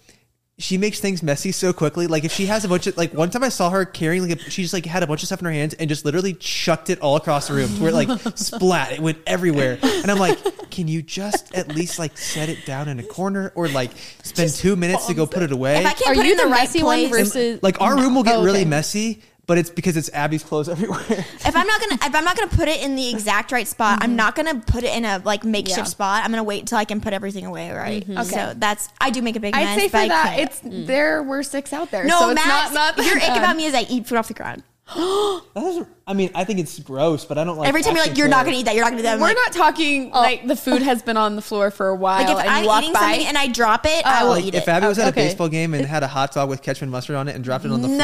she 0.58 0.78
makes 0.78 1.02
things 1.02 1.22
messy 1.22 1.52
so 1.52 1.74
quickly. 1.74 2.08
Like 2.08 2.24
if 2.24 2.32
she 2.32 2.46
has 2.46 2.64
a 2.64 2.70
bunch 2.70 2.88
of 2.88 2.96
like 2.96 3.14
one 3.14 3.30
time 3.30 3.44
I 3.44 3.50
saw 3.50 3.70
her 3.72 3.84
carrying 3.84 4.28
like 4.28 4.40
a, 4.40 4.50
she 4.50 4.62
just 4.62 4.74
like 4.74 4.86
had 4.86 5.04
a 5.04 5.08
bunch 5.08 5.22
of 5.22 5.28
stuff 5.28 5.40
in 5.40 5.46
her 5.46 5.52
hands 5.52 5.74
and 5.74 5.90
just 5.90 6.06
literally 6.06 6.34
chucked 6.34 6.90
it 6.90 7.00
all 7.02 7.18
across 7.18 7.50
the 7.50 7.56
room 7.56 7.68
to 7.76 7.82
where 7.82 7.92
it 7.92 7.94
like 7.94 8.10
splat. 8.38 8.94
It 8.94 9.02
went 9.02 9.18
everywhere. 9.28 9.78
And 9.84 10.10
I'm 10.10 10.18
like, 10.18 10.40
can 10.72 10.88
you 10.88 11.02
just 11.02 11.54
at 11.54 11.76
least 11.76 12.00
like 12.00 12.18
set 12.18 12.48
it 12.48 12.66
down 12.66 12.88
in 12.88 13.00
a 13.00 13.04
corner 13.04 13.52
or 13.56 13.68
like 13.68 13.92
spend 14.24 14.52
two 14.52 14.78
minutes 14.78 15.08
to 15.08 15.14
go 15.14 15.26
put 15.26 15.44
it 15.44 15.52
away? 15.52 15.80
If 15.80 15.86
I 15.88 15.94
can't 15.94 16.12
Are 16.12 16.16
put 16.16 16.26
it 16.26 16.26
you 16.28 16.32
in 16.32 16.38
the, 16.38 16.44
the 16.46 16.50
right 16.50 16.62
messy 16.62 16.84
one 16.84 17.10
place, 17.10 17.12
versus- 17.34 17.62
like 17.62 17.82
our 17.82 17.96
mm, 17.96 18.02
room 18.02 18.16
will 18.16 18.24
get 18.24 18.36
Oh, 18.36 18.44
really 18.44 18.64
messy 18.66 19.22
but 19.48 19.58
it's 19.58 19.70
because 19.70 19.98
it's 19.98 20.10
Abby's 20.14 20.44
clothes 20.44 20.70
everywhere. 20.76 21.04
if 21.10 21.56
I'm 21.56 21.68
not 21.68 21.80
gonna 21.82 21.96
if 21.96 22.16
I'm 22.16 22.24
not 22.24 22.38
gonna 22.38 22.52
put 22.52 22.68
it 22.68 22.82
in 22.82 22.96
the 22.96 23.10
exact 23.10 23.52
right 23.52 23.68
spot, 23.68 24.00
I'm 24.02 24.10
mm-hmm. 24.10 24.18
not 24.18 24.36
gonna 24.36 24.56
put 24.60 24.84
it 24.84 24.96
in 24.96 25.06
a 25.06 25.22
like 25.24 25.44
makeshift 25.44 25.78
Yeah. 25.78 25.84
spot. 25.86 26.24
I'm 26.24 26.32
gonna 26.32 26.44
wait 26.44 26.62
until 26.62 26.78
I 26.78 26.86
can 26.86 27.02
put 27.02 27.14
everything 27.14 27.46
away 27.46 27.72
right. 27.72 28.04
Mm-hmm. 28.04 28.18
Okay. 28.20 28.30
So 28.30 28.54
that's 28.58 28.90
I 29.00 29.10
do 29.10 29.22
make 29.22 29.36
a 29.36 29.40
big 29.40 29.56
I'd 29.56 29.64
mess. 29.64 29.80
say 29.80 29.86
but 29.88 29.92
for 29.92 29.98
I 29.98 30.08
that, 30.08 30.36
can't. 30.36 30.42
it's 30.42 30.62
mm. 30.62 30.86
there 30.88 31.24
were 31.24 31.44
six 31.44 31.74
out 31.74 31.92
there. 31.92 32.06
no 32.06 32.20
so 32.20 32.30
it's 32.30 32.36
Matt. 32.46 32.74
not 32.74 32.96
not 32.98 33.06
your 33.06 33.20
that 33.20 33.32
ick 33.32 33.38
about 33.38 33.56
me 33.56 33.66
is 33.66 33.74
I 33.74 33.82
eat 33.90 34.08
food 34.08 34.18
off 34.18 34.28
the 34.28 34.34
ground. 34.34 34.64
That 35.56 35.88
I 36.06 36.14
mean, 36.14 36.32
I 36.36 36.44
think 36.44 36.60
it's 36.60 36.78
gross, 36.80 37.24
but 37.24 37.38
I 37.38 37.46
don't 37.46 37.58
like. 37.58 37.70
Every 37.70 37.82
time 37.82 37.96
you're 37.96 38.06
like, 38.06 38.18
you're 38.18 38.28
not 38.28 38.46
gonna 38.46 38.58
eat 38.58 38.66
that. 38.66 38.76
You're 38.76 38.84
not 38.84 38.90
gonna 38.92 38.98
do 39.00 39.04
that. 39.04 39.14
I'm 39.14 39.20
We're 39.22 39.28
like, 39.28 39.38
not 39.38 39.54
talking 39.54 40.12
oh. 40.14 40.20
like 40.20 40.46
the 40.46 40.56
food 40.56 40.82
has 40.82 41.02
been 41.02 41.16
on 41.16 41.38
the 41.38 41.42
floor 41.42 41.72
for 41.72 41.88
a 41.88 41.96
while 41.96 42.24
like 42.26 42.30
if 42.36 42.40
and 42.42 42.50
I'm 42.50 42.64
you 42.64 42.68
walk 42.68 42.84
eating 42.84 42.94
by. 42.94 43.00
something 43.00 43.26
and 43.28 43.38
I 43.38 43.48
drop 43.48 43.86
it, 43.86 44.06
I 44.06 44.24
will 44.24 44.32
Oh. 44.32 44.34
Like 44.36 44.44
eat 44.44 44.54
if 44.56 44.64
it. 44.64 44.68
Abby 44.70 44.88
was 44.88 45.00
at 45.00 45.08
Okay. 45.14 45.24
a 45.24 45.30
baseball 45.30 45.48
game 45.48 45.74
and 45.74 45.86
had 45.86 46.04
a 46.04 46.08
hot 46.08 46.34
dog 46.34 46.50
with 46.50 46.62
ketchup 46.62 46.82
and 46.84 46.92
mustard 46.92 47.16
on 47.16 47.30
it 47.30 47.36
and 47.36 47.44
dropped 47.44 47.64
it 47.64 47.72
on 47.72 47.82
the 47.82 47.88
No. 47.88 47.96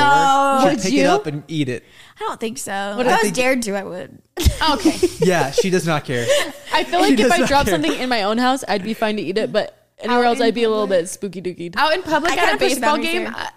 floor, 0.61 0.71
Would 0.71 0.79
she'd 0.79 0.83
pick 0.85 0.93
you? 0.93 1.03
it 1.03 1.07
up 1.07 1.25
and 1.27 1.43
eat 1.49 1.67
it. 1.67 1.83
I 2.15 2.19
don't 2.21 2.39
think 2.39 2.57
so. 2.57 2.93
What 2.95 3.05
if 3.05 3.11
I 3.11 3.15
I 3.15 3.15
was 3.15 3.21
think- 3.23 3.35
dared 3.35 3.61
to, 3.63 3.75
I 3.77 3.83
would. 3.83 4.21
Oh, 4.61 4.75
okay. 4.75 4.95
Yeah, 5.19 5.51
she 5.51 5.69
does 5.69 5.85
not 5.85 6.05
care. 6.05 6.25
I 6.73 6.83
feel 6.85 7.03
She 7.03 7.11
like 7.17 7.19
if 7.19 7.31
I 7.31 7.45
dropped 7.45 7.65
care. 7.67 7.75
something 7.75 7.93
in 7.93 8.07
my 8.09 8.23
own 8.23 8.37
house, 8.37 8.63
I'd 8.67 8.83
be 8.83 8.93
fine 8.93 9.17
to 9.17 9.21
eat 9.21 9.37
it, 9.37 9.51
but 9.51 9.87
anywhere 9.99 10.19
Out 10.23 10.37
else, 10.37 10.41
I'd 10.41 10.55
be 10.55 10.63
a 10.63 10.69
little 10.69 10.87
bit 10.87 11.09
spooky 11.09 11.41
dookied. 11.41 11.75
Out 11.75 11.93
in 11.93 12.01
public 12.01 12.37
at 12.37 12.55
a 12.55 12.57
baseball 12.57 12.97
game, 12.97 13.25
there. 13.25 13.33
I, 13.35 13.49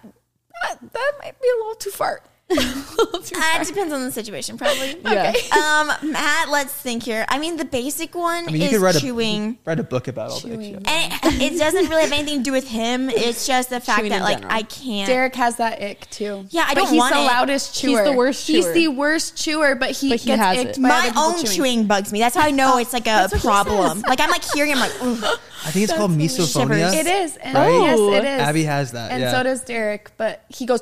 that, 0.63 0.79
that 0.93 1.11
might 1.23 1.39
be 1.41 1.47
a 1.47 1.57
little 1.59 1.75
too 1.75 1.91
far. 1.91 2.21
A 2.47 2.53
little 2.53 3.19
too 3.21 3.35
Uh, 3.37 3.59
it 3.61 3.67
depends 3.67 3.91
on 3.91 4.03
the 4.05 4.11
situation, 4.11 4.57
probably. 4.57 4.95
Yeah. 5.03 5.33
Um, 5.51 6.11
Matt, 6.11 6.49
let's 6.49 6.71
think 6.73 7.03
here. 7.03 7.25
I 7.27 7.39
mean, 7.39 7.57
the 7.57 7.65
basic 7.65 8.13
one 8.13 8.47
I 8.47 8.51
mean, 8.51 8.61
you 8.61 8.67
is 8.67 8.73
could 8.73 8.81
write 8.81 8.95
chewing. 8.95 9.57
a 9.65 9.69
write 9.69 9.79
a 9.79 9.83
book 9.83 10.07
about 10.07 10.29
all 10.31 10.39
Chewing. 10.39 10.73
that. 10.83 10.87
And 11.25 11.41
it, 11.41 11.53
it 11.53 11.57
doesn't 11.57 11.87
really 11.89 12.03
have 12.03 12.11
anything 12.11 12.39
to 12.39 12.43
do 12.43 12.51
with 12.51 12.67
him. 12.67 13.09
It's 13.09 13.47
just 13.47 13.71
the 13.71 13.79
fact 13.79 13.99
Chewing 13.99 14.11
that 14.11 14.21
like 14.21 14.37
general. 14.41 14.53
I 14.55 14.61
can't. 14.61 15.07
Derek 15.07 15.35
has 15.35 15.55
that 15.57 15.81
ick 15.81 16.07
too. 16.11 16.45
Yeah, 16.51 16.65
I 16.67 16.73
but 16.75 16.81
don't 16.81 16.89
he's 16.91 16.97
want 16.99 17.15
the 17.15 17.21
it. 17.21 17.25
loudest 17.25 17.75
chewer. 17.75 18.03
He's 18.03 18.11
the 18.11 18.15
worst 18.17 18.47
He's 18.47 18.63
chewer. 18.65 18.73
the 18.73 18.87
worst 18.89 19.37
chewer, 19.37 19.75
but 19.75 19.91
he 19.91 20.09
But 20.09 20.19
he 20.19 20.27
gets 20.27 20.41
has 20.41 20.57
icked 20.59 20.77
it. 20.77 20.81
by 20.81 20.87
my 20.89 21.11
other 21.15 21.37
own 21.39 21.45
chewing. 21.45 21.87
bugs 21.87 22.11
me. 22.13 22.19
That's 22.19 22.35
how 22.35 22.43
I 22.45 22.51
know 22.51 22.77
it's 22.77 22.93
like 22.93 23.03
a 23.03 23.05
that's 23.25 23.33
what 23.33 23.41
he 23.41 23.47
problem. 23.47 24.01
Like 24.01 24.19
I'm 24.19 24.29
like 24.29 24.43
hearing, 24.53 24.71
I'm 24.73 24.79
like, 24.79 24.93
Ugh. 25.01 25.39
I 25.65 25.71
think 25.71 25.85
it's 25.89 25.93
called 25.93 26.11
misophonia. 26.11 26.91
Shivers. 26.91 26.93
It 26.93 27.07
is. 27.07 27.37
And 27.37 27.55
Right? 27.55 27.69
Yes, 27.71 27.97
Oh. 27.99 28.13
it 28.13 28.23
is. 28.23 28.41
Abby 28.41 28.63
has 28.65 28.91
that. 28.91 29.11
and 29.11 29.21
yeah. 29.21 29.31
so 29.31 29.41
does 29.43 29.63
Derek, 29.63 30.11
but 30.17 30.43
he 30.49 30.67
goes. 30.67 30.81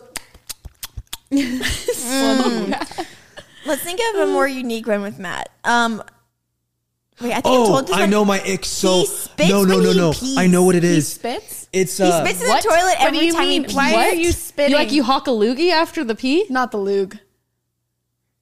let's 3.65 3.81
think 3.83 3.99
of 4.13 4.21
a 4.21 4.27
more 4.31 4.47
unique 4.47 4.87
one 4.87 5.01
with 5.01 5.19
Matt. 5.19 5.49
Um, 5.63 6.03
wait, 7.21 7.31
I 7.31 7.41
think 7.41 7.45
I 7.45 7.49
oh, 7.49 7.67
told 7.67 7.87
this 7.87 7.95
I 7.95 8.01
one. 8.01 8.09
know 8.09 8.25
my 8.25 8.41
ick 8.41 8.65
so. 8.65 8.99
He 8.99 9.05
spits 9.07 9.49
no, 9.49 9.63
no, 9.63 9.75
when 9.75 9.83
no, 9.85 9.91
he 9.91 9.97
no. 9.97 10.11
pees. 10.13 10.37
I 10.37 10.47
know 10.47 10.63
what 10.63 10.75
it 10.75 10.83
is. 10.83 10.95
He 10.95 11.01
spits. 11.19 11.67
It's 11.73 11.97
He 11.97 12.03
uh, 12.03 12.23
spits 12.23 12.41
in 12.41 12.47
what? 12.47 12.63
the 12.63 12.69
toilet 12.69 12.95
What 12.99 13.07
every 13.07 13.19
do 13.19 13.25
you 13.25 13.33
time 13.33 13.47
mean? 13.47 13.63
he 13.65 13.75
Why 13.75 13.93
are 14.09 14.13
you 14.13 14.31
spitting? 14.31 14.71
You 14.71 14.77
like 14.77 14.91
you 14.91 15.03
hawk 15.03 15.27
a 15.27 15.31
loogie 15.31 15.71
after 15.71 16.03
the 16.03 16.15
pee? 16.15 16.45
Not 16.49 16.71
the 16.71 16.77
lug. 16.77 17.17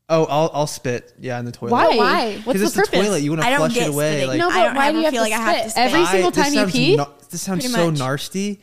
oh, 0.09 0.25
I'll 0.25 0.51
I'll 0.53 0.67
spit. 0.67 1.13
Yeah, 1.19 1.39
in 1.39 1.45
the 1.45 1.51
toilet. 1.53 1.71
Why? 1.71 1.95
why? 1.97 2.41
What's 2.43 2.59
the 2.59 2.65
it's 2.65 2.75
purpose? 2.75 2.89
the 2.91 2.97
toilet. 2.97 3.21
You 3.21 3.31
want 3.31 3.43
to 3.43 3.55
flush 3.55 3.73
get 3.73 3.87
it 3.87 3.93
away. 3.93 4.25
Like 4.25 4.39
No, 4.39 4.49
I 4.49 4.53
but 4.53 4.63
don't 4.65 4.75
why 4.75 4.87
ever 4.87 4.91
do 4.93 4.97
you 4.99 5.05
have 5.05 5.13
feel 5.13 5.23
to 5.23 5.29
like 5.29 5.39
I 5.39 5.43
have 5.43 5.63
to 5.63 5.69
spit? 5.69 5.71
spit. 5.71 5.83
Every 5.85 6.01
I- 6.01 6.11
single 6.11 6.31
time 6.31 6.53
you 6.53 6.65
pee? 6.67 6.95
na- 6.97 7.05
this 7.29 7.41
sounds 7.41 7.63
Pretty 7.63 7.73
so 7.73 7.91
much. 7.91 7.99
nasty. 7.99 8.59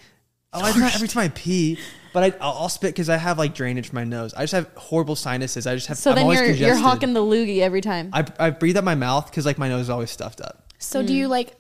Oh, 0.52 0.66
it's 0.66 0.76
not 0.78 0.94
every 0.94 1.08
time 1.08 1.24
I 1.24 1.28
pee, 1.28 1.78
but 2.18 2.34
I, 2.34 2.44
I'll, 2.44 2.62
I'll 2.62 2.68
spit 2.68 2.94
because 2.94 3.08
I 3.08 3.16
have 3.16 3.38
like 3.38 3.54
drainage 3.54 3.88
from 3.88 3.96
my 3.96 4.04
nose. 4.04 4.34
I 4.34 4.42
just 4.42 4.52
have 4.52 4.68
horrible 4.76 5.14
sinuses. 5.14 5.66
I 5.68 5.74
just 5.76 5.86
have. 5.86 5.98
So 5.98 6.10
I'm 6.10 6.16
then 6.16 6.24
always 6.24 6.40
you're 6.40 6.68
you're 6.68 6.76
hawking 6.76 7.12
the 7.12 7.20
loogie 7.20 7.60
every 7.60 7.80
time. 7.80 8.10
I 8.12 8.26
I 8.40 8.50
breathe 8.50 8.76
out 8.76 8.82
my 8.82 8.96
mouth 8.96 9.26
because 9.26 9.46
like 9.46 9.56
my 9.56 9.68
nose 9.68 9.82
is 9.82 9.90
always 9.90 10.10
stuffed 10.10 10.40
up. 10.40 10.72
So 10.78 11.02
do 11.02 11.14
you 11.14 11.26
hmm. 11.26 11.30
like 11.30 11.56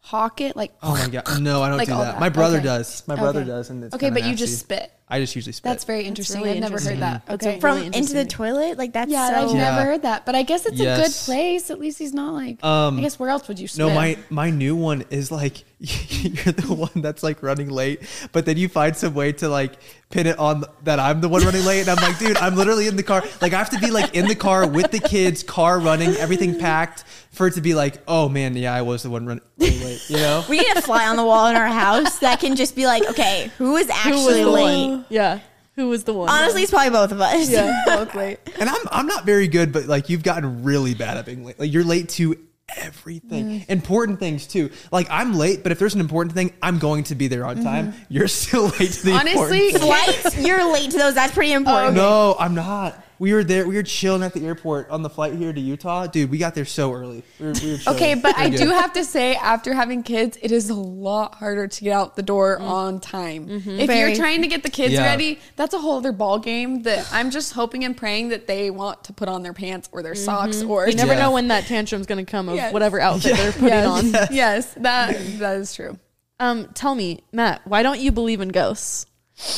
hawk 0.00 0.42
it? 0.42 0.54
Like 0.54 0.72
Oh 0.82 0.92
my 0.92 1.08
god, 1.08 1.40
no, 1.40 1.62
I 1.62 1.68
don't 1.70 1.78
Like 1.78 1.88
do 1.88 1.94
all 1.94 2.02
that. 2.02 2.12
that. 2.12 2.20
My 2.20 2.28
brother 2.28 2.58
Okay. 2.58 2.64
does. 2.64 3.08
My 3.08 3.16
brother 3.16 3.40
Okay. 3.40 3.48
does, 3.48 3.70
and 3.70 3.84
it's 3.84 3.94
okay, 3.94 4.06
kinda 4.06 4.20
but 4.20 4.28
you 4.28 4.36
just 4.36 4.58
spit. 4.58 4.92
I 5.08 5.20
just 5.20 5.36
usually 5.36 5.52
spit. 5.52 5.70
That's 5.70 5.84
very 5.84 6.02
interesting. 6.04 6.40
really 6.42 6.54
I've 6.56 6.60
never 6.60 6.80
heard 6.80 6.98
that. 6.98 7.26
That's 7.26 7.46
Okay. 7.46 7.60
from 7.60 7.76
really 7.76 7.86
into 7.96 8.12
the 8.12 8.24
toilet. 8.24 8.76
Like 8.76 8.92
that's 8.92 9.10
yeah, 9.10 9.28
so. 9.28 9.34
I've 9.50 9.54
Yeah. 9.56 9.70
never 9.70 9.82
heard 9.84 10.02
that, 10.02 10.26
but 10.26 10.34
I 10.34 10.42
guess 10.42 10.66
it's 10.66 10.80
a 10.80 10.84
good 10.84 11.12
place. 11.12 11.70
At 11.70 11.78
least 11.78 12.00
he's 12.00 12.12
not 12.12 12.34
like. 12.34 12.62
Um, 12.64 12.98
I 12.98 13.02
guess 13.02 13.16
where 13.16 13.30
else 13.30 13.46
would 13.46 13.60
you 13.60 13.68
spit? 13.68 13.86
No, 13.86 13.94
my 13.94 14.18
my 14.30 14.50
new 14.50 14.74
one 14.74 15.04
is 15.10 15.30
like 15.30 15.62
you're 15.78 16.52
the 16.54 16.74
one 16.74 17.02
that's 17.02 17.22
like 17.22 17.40
running 17.42 17.70
late, 17.70 18.02
but 18.32 18.46
then 18.46 18.56
you 18.56 18.68
find 18.68 18.96
some 18.96 19.14
way 19.14 19.30
to 19.30 19.48
like 19.48 19.74
pin 20.10 20.26
it 20.26 20.38
on 20.38 20.64
that 20.84 20.98
I'm 20.98 21.20
the 21.20 21.28
one 21.28 21.44
running 21.44 21.64
late, 21.64 21.80
and 21.86 21.90
I'm 21.90 22.02
like, 22.02 22.18
dude, 22.18 22.36
I'm 22.38 22.56
literally 22.56 22.88
in 22.88 22.96
the 22.96 23.02
car. 23.04 23.22
Like 23.40 23.52
I 23.52 23.58
have 23.58 23.70
to 23.70 23.78
be 23.78 23.92
like 23.92 24.14
in 24.16 24.26
the 24.26 24.34
car 24.34 24.66
with 24.66 24.90
the 24.90 24.98
kids, 25.00 25.44
car 25.44 25.78
running, 25.78 26.10
everything 26.16 26.58
packed, 26.58 27.04
for 27.30 27.46
it 27.46 27.54
to 27.54 27.60
be 27.60 27.74
like, 27.74 27.98
oh 28.08 28.28
man, 28.28 28.56
yeah, 28.56 28.74
I 28.74 28.82
was 28.82 29.02
the 29.04 29.10
one 29.10 29.26
running 29.26 29.44
late. 29.58 30.02
You 30.08 30.16
know? 30.16 30.44
We 30.48 30.58
need 30.58 30.76
a 30.76 30.82
fly 30.82 31.06
on 31.06 31.16
the 31.16 31.24
wall 31.24 31.46
in 31.48 31.56
our 31.56 31.68
house 31.68 32.18
that 32.20 32.40
can 32.40 32.56
just 32.56 32.74
be 32.74 32.86
like, 32.86 33.04
okay, 33.10 33.50
who 33.58 33.76
is 33.76 33.86
Who 33.86 33.88
was 33.88 34.06
actually 34.06 34.42
the 34.44 34.50
late? 34.50 34.95
One? 34.96 35.06
Yeah. 35.08 35.40
Who 35.76 35.88
was 35.88 36.04
the 36.04 36.14
one? 36.14 36.30
Honestly, 36.30 36.62
it's 36.62 36.70
probably 36.70 36.90
both 36.90 37.12
of 37.12 37.20
us. 37.20 37.50
yeah, 37.50 37.82
both 37.86 38.14
late. 38.14 38.38
And 38.58 38.68
I'm 38.68 38.80
I'm 38.90 39.06
not 39.06 39.26
very 39.26 39.46
good, 39.46 39.72
but 39.72 39.84
like 39.86 40.08
you've 40.08 40.22
gotten 40.22 40.64
really 40.64 40.94
bad 40.94 41.18
at 41.18 41.26
being 41.26 41.44
late. 41.44 41.58
Like 41.58 41.70
you're 41.72 41.84
late 41.84 42.08
to 42.10 42.38
everything, 42.76 43.64
important 43.68 44.18
things 44.18 44.46
too. 44.46 44.70
Like 44.90 45.06
I'm 45.10 45.34
late, 45.34 45.62
but 45.62 45.72
if 45.72 45.78
there's 45.78 45.94
an 45.94 46.00
important 46.00 46.34
thing, 46.34 46.52
I'm 46.62 46.78
going 46.78 47.04
to 47.04 47.14
be 47.14 47.28
there 47.28 47.44
on 47.44 47.62
time. 47.62 47.92
Mm-hmm. 47.92 48.02
You're 48.08 48.28
still 48.42 48.68
late 48.68 48.90
to 48.92 49.04
the 49.04 49.12
Honestly, 49.12 49.68
important 49.68 49.82
thing. 49.82 50.22
Flights, 50.22 50.38
you're 50.38 50.72
late 50.72 50.90
to 50.92 50.98
those. 50.98 51.14
That's 51.14 51.34
pretty 51.34 51.52
important. 51.52 51.98
Oh 51.98 52.34
No, 52.34 52.36
I'm 52.38 52.54
not. 52.54 53.02
We 53.18 53.32
were 53.32 53.44
there. 53.44 53.66
We 53.66 53.76
were 53.76 53.82
chilling 53.82 54.22
at 54.22 54.34
the 54.34 54.46
airport 54.46 54.90
on 54.90 55.02
the 55.02 55.08
flight 55.08 55.34
here 55.34 55.52
to 55.52 55.60
Utah, 55.60 56.06
dude. 56.06 56.30
We 56.30 56.38
got 56.38 56.54
there 56.54 56.64
so 56.64 56.92
early. 56.92 57.22
We 57.40 57.46
were, 57.46 57.52
we 57.62 57.72
were. 57.72 57.78
Okay, 57.94 58.14
but 58.14 58.36
I 58.36 58.48
Pretty 58.48 58.64
do 58.64 58.70
have 58.70 58.92
to 58.92 59.04
say, 59.04 59.34
after 59.36 59.72
having 59.72 60.02
kids, 60.02 60.38
it 60.42 60.52
is 60.52 60.68
a 60.70 60.74
lot 60.74 61.36
harder 61.36 61.66
to 61.66 61.84
get 61.84 61.92
out 61.92 62.16
the 62.16 62.22
door 62.22 62.58
mm. 62.58 62.62
on 62.62 63.00
time. 63.00 63.48
Mm-hmm. 63.48 63.80
If 63.80 63.86
Very. 63.86 64.10
you're 64.10 64.16
trying 64.16 64.42
to 64.42 64.48
get 64.48 64.62
the 64.62 64.70
kids 64.70 64.94
Yeah. 64.94 65.04
ready, 65.04 65.38
that's 65.56 65.72
a 65.74 65.78
whole 65.78 65.96
other 65.96 66.12
ball 66.12 66.38
game. 66.38 66.82
That 66.82 67.08
I'm 67.12 67.30
just 67.30 67.52
hoping 67.54 67.84
and 67.84 67.96
praying 67.96 68.28
that 68.28 68.46
they 68.46 68.70
want 68.70 69.04
to 69.04 69.12
put 69.12 69.28
on 69.28 69.42
their 69.42 69.54
pants 69.54 69.88
or 69.92 70.02
their 70.02 70.12
mm-hmm. 70.12 70.24
socks 70.24 70.62
or 70.62 70.88
You 70.88 70.94
never 70.94 71.14
Yeah. 71.14 71.20
know 71.20 71.30
when 71.32 71.48
that 71.48 71.64
tantrum's 71.64 72.06
going 72.06 72.24
to 72.24 72.30
come 72.30 72.48
of 72.48 72.56
Yes. 72.56 72.72
whatever 72.72 73.00
outfit 73.00 73.36
they're 73.36 73.52
putting 73.52 73.68
yes, 73.68 73.86
on. 73.86 74.34
yes, 74.34 74.74
that 74.74 75.16
that 75.38 75.56
is 75.56 75.74
true. 75.74 75.98
Um, 76.38 76.68
tell 76.74 76.94
me, 76.94 77.24
Matt, 77.32 77.62
why 77.66 77.82
don't 77.82 77.98
you 77.98 78.12
believe 78.12 78.40
in 78.42 78.50
ghosts? 78.50 79.06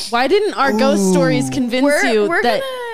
Why 0.09 0.27
didn't 0.27 0.55
our 0.55 0.73
ghost 0.73 1.11
stories 1.11 1.49
convince 1.49 1.83
We're 1.83 2.05
you 2.05 2.27
we're 2.27 2.41
that? 2.43 2.61
gonna. 2.61 2.88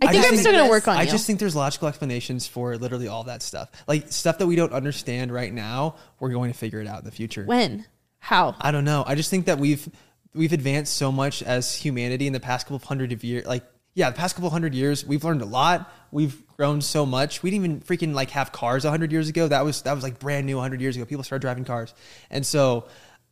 I 0.00 0.12
think 0.12 0.22
just 0.22 0.32
I'm 0.32 0.38
still 0.38 0.52
gonna 0.52 0.70
work 0.70 0.88
on 0.88 0.96
it. 0.96 1.00
I 1.00 1.02
you. 1.02 1.10
just 1.10 1.26
think 1.26 1.38
there's 1.38 1.56
logical 1.56 1.88
explanations 1.88 2.46
for 2.46 2.76
literally 2.76 3.08
all 3.08 3.24
that 3.24 3.42
stuff. 3.42 3.70
Like 3.86 4.10
stuff 4.10 4.38
that 4.38 4.46
we 4.46 4.56
don't 4.56 4.72
understand 4.72 5.32
right 5.32 5.52
now, 5.52 5.96
we're 6.18 6.30
going 6.30 6.52
to 6.52 6.58
figure 6.58 6.80
it 6.80 6.86
out 6.86 7.00
in 7.00 7.04
the 7.04 7.10
future. 7.10 7.44
when, 7.44 7.86
how? 8.18 8.54
I 8.60 8.70
don't 8.70 8.84
know. 8.84 9.04
I 9.06 9.14
just 9.14 9.30
think 9.30 9.46
that 9.46 9.58
we've 9.58 9.88
we've 10.34 10.52
advanced 10.52 10.96
so 10.96 11.10
much 11.10 11.42
as 11.42 11.74
humanity 11.74 12.26
in 12.26 12.32
the 12.32 12.40
past 12.40 12.66
couple 12.66 12.76
of 12.76 12.84
hundred 12.84 13.12
of 13.12 13.24
years. 13.24 13.46
Like, 13.46 13.64
yeah, 13.94 14.10
the 14.10 14.16
past 14.16 14.36
couple 14.36 14.50
hundred 14.50 14.74
years, 14.74 15.04
we've 15.04 15.24
learned 15.24 15.42
a 15.42 15.46
lot. 15.46 15.92
We've 16.12 16.46
grown 16.56 16.80
so 16.80 17.04
much. 17.04 17.42
We 17.42 17.50
didn't 17.50 17.64
even 17.64 17.80
freaking 17.80 18.14
like 18.14 18.30
have 18.30 18.52
cars 18.52 18.84
a 18.84 18.90
hundred 18.90 19.12
years 19.12 19.28
ago. 19.28 19.48
That 19.48 19.64
was 19.64 19.82
that 19.82 19.94
was 19.94 20.02
like 20.02 20.18
brand 20.18 20.46
new 20.46 20.58
a 20.58 20.60
hundred 20.60 20.80
years 20.80 20.96
ago. 20.96 21.04
People 21.04 21.24
started 21.24 21.42
driving 21.42 21.64
cars, 21.64 21.94
and 22.30 22.46
so 22.46 22.86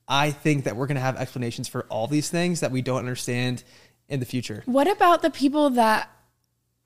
I 0.07 0.33
think 0.33 0.65
that 0.65 0.77
we're 0.77 0.87
gonna 0.87 1.01
have 1.01 1.17
explanations 1.17 1.69
for 1.69 1.85
all 1.85 2.07
these 2.07 2.29
things 2.29 2.61
that 2.61 2.73
we 2.73 2.83
don't 2.83 2.99
understand 2.99 3.63
in 4.09 4.21
the 4.21 4.27
future. 4.27 4.63
What 4.67 4.89
about 4.89 5.23
the 5.23 5.31
people 5.31 5.71
that 5.71 6.11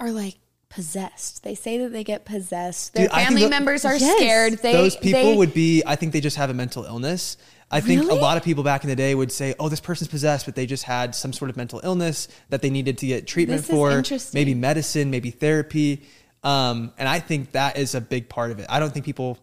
are 0.02 0.10
like 0.10 0.36
possessed? 0.68 1.42
They 1.44 1.54
say 1.54 1.78
that 1.78 1.92
they 1.92 2.02
get 2.04 2.24
possessed. 2.24 2.94
Their 2.94 3.06
Dude, 3.08 3.14
family 3.14 3.42
tho- 3.42 3.48
members 3.50 3.84
are 3.84 3.94
Yes. 3.96 4.16
scared. 4.18 4.58
They, 4.62 4.72
those 4.72 4.96
people 4.96 5.22
they- 5.22 5.36
would 5.36 5.54
be 5.54 5.82
i 5.86 5.96
think 5.96 6.12
they 6.12 6.20
just 6.20 6.36
have 6.36 6.50
a 6.50 6.54
mental 6.54 6.84
illness 6.84 7.36
i 7.70 7.80
think 7.80 8.10
a 8.10 8.14
lot 8.14 8.36
of 8.36 8.42
people 8.42 8.62
back 8.64 8.84
in 8.84 8.90
the 8.90 8.96
day 8.96 9.14
would 9.14 9.30
say 9.32 9.54
oh 9.58 9.68
this 9.68 9.80
person's 9.80 10.08
possessed 10.08 10.44
but 10.46 10.54
they 10.54 10.66
just 10.66 10.84
had 10.84 11.14
some 11.14 11.32
sort 11.32 11.50
of 11.50 11.56
mental 11.56 11.80
illness 11.84 12.28
that 12.50 12.60
they 12.62 12.68
needed 12.70 12.98
to 12.98 13.06
get 13.06 13.26
treatment 13.26 13.60
This 13.62 13.68
is 13.70 13.74
for 13.74 13.90
interesting. 13.90 14.38
maybe 14.38 14.54
medicine 14.54 15.10
maybe 15.10 15.30
therapy 15.30 16.02
um, 16.42 16.92
and 16.98 17.08
i 17.08 17.18
think 17.20 17.52
that 17.52 17.76
is 17.78 17.94
a 17.94 18.00
big 18.00 18.28
part 18.28 18.50
of 18.50 18.58
it 18.58 18.66
i 18.68 18.78
don't 18.80 18.92
think 18.92 19.04
people 19.06 19.38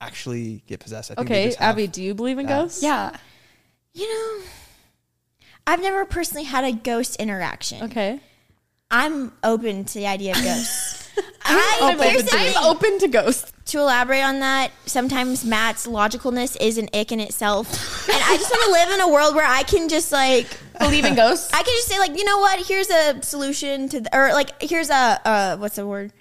actually 0.00 0.62
get 0.66 0.78
possessed 0.80 1.10
I 1.10 1.14
think 1.14 1.28
they 1.28 1.34
Okay, 1.34 1.46
just 1.46 1.58
have- 1.58 1.74
Abby, 1.76 1.86
do 1.86 2.02
you 2.02 2.12
believe 2.14 2.38
in 2.38 2.46
that. 2.46 2.62
ghosts? 2.62 2.82
Yeah. 2.82 3.16
You 3.94 4.08
know, 4.08 4.42
I've 5.66 5.80
never 5.80 6.04
personally 6.04 6.42
had 6.44 6.64
a 6.64 6.72
ghost 6.72 7.16
interaction. 7.16 7.84
Okay. 7.84 8.18
I'm 8.92 9.32
open 9.42 9.84
to 9.86 9.94
the 9.94 10.06
idea 10.06 10.32
of 10.32 10.36
ghosts. 10.44 11.08
I, 11.44 11.92
open 11.92 12.08
here's 12.08 12.22
to 12.24 12.30
the 12.30 12.36
it. 12.36 12.46
thing. 12.46 12.54
I'm 12.56 12.64
open 12.64 12.98
to 13.00 13.08
ghosts. 13.08 13.52
to 13.66 13.78
elaborate 13.80 14.22
on 14.22 14.40
that, 14.40 14.70
sometimes 14.86 15.44
Matt's 15.44 15.86
logicalness 15.86 16.56
is 16.60 16.78
an 16.78 16.88
ick 16.94 17.10
in 17.10 17.18
itself. 17.20 18.08
and 18.08 18.22
I 18.22 18.36
just 18.36 18.50
want 18.50 18.64
to 18.66 18.70
live 18.70 18.90
in 18.90 19.00
a 19.00 19.08
world 19.12 19.34
where 19.34 19.46
I 19.46 19.62
can 19.64 19.88
just 19.88 20.12
like 20.12 20.46
Believe 20.78 21.04
in 21.04 21.14
ghosts. 21.14 21.52
I 21.52 21.62
can 21.62 21.74
just 21.76 21.88
say 21.88 21.98
like, 21.98 22.16
you 22.16 22.24
know 22.24 22.38
what? 22.38 22.66
Here's 22.66 22.90
a 22.90 23.22
solution 23.22 23.88
to, 23.88 24.00
the, 24.00 24.16
or 24.16 24.32
like, 24.32 24.60
here's 24.62 24.90
a 24.90 25.20
uh, 25.24 25.56
what's 25.56 25.76
the 25.76 25.86
word? 25.86 26.12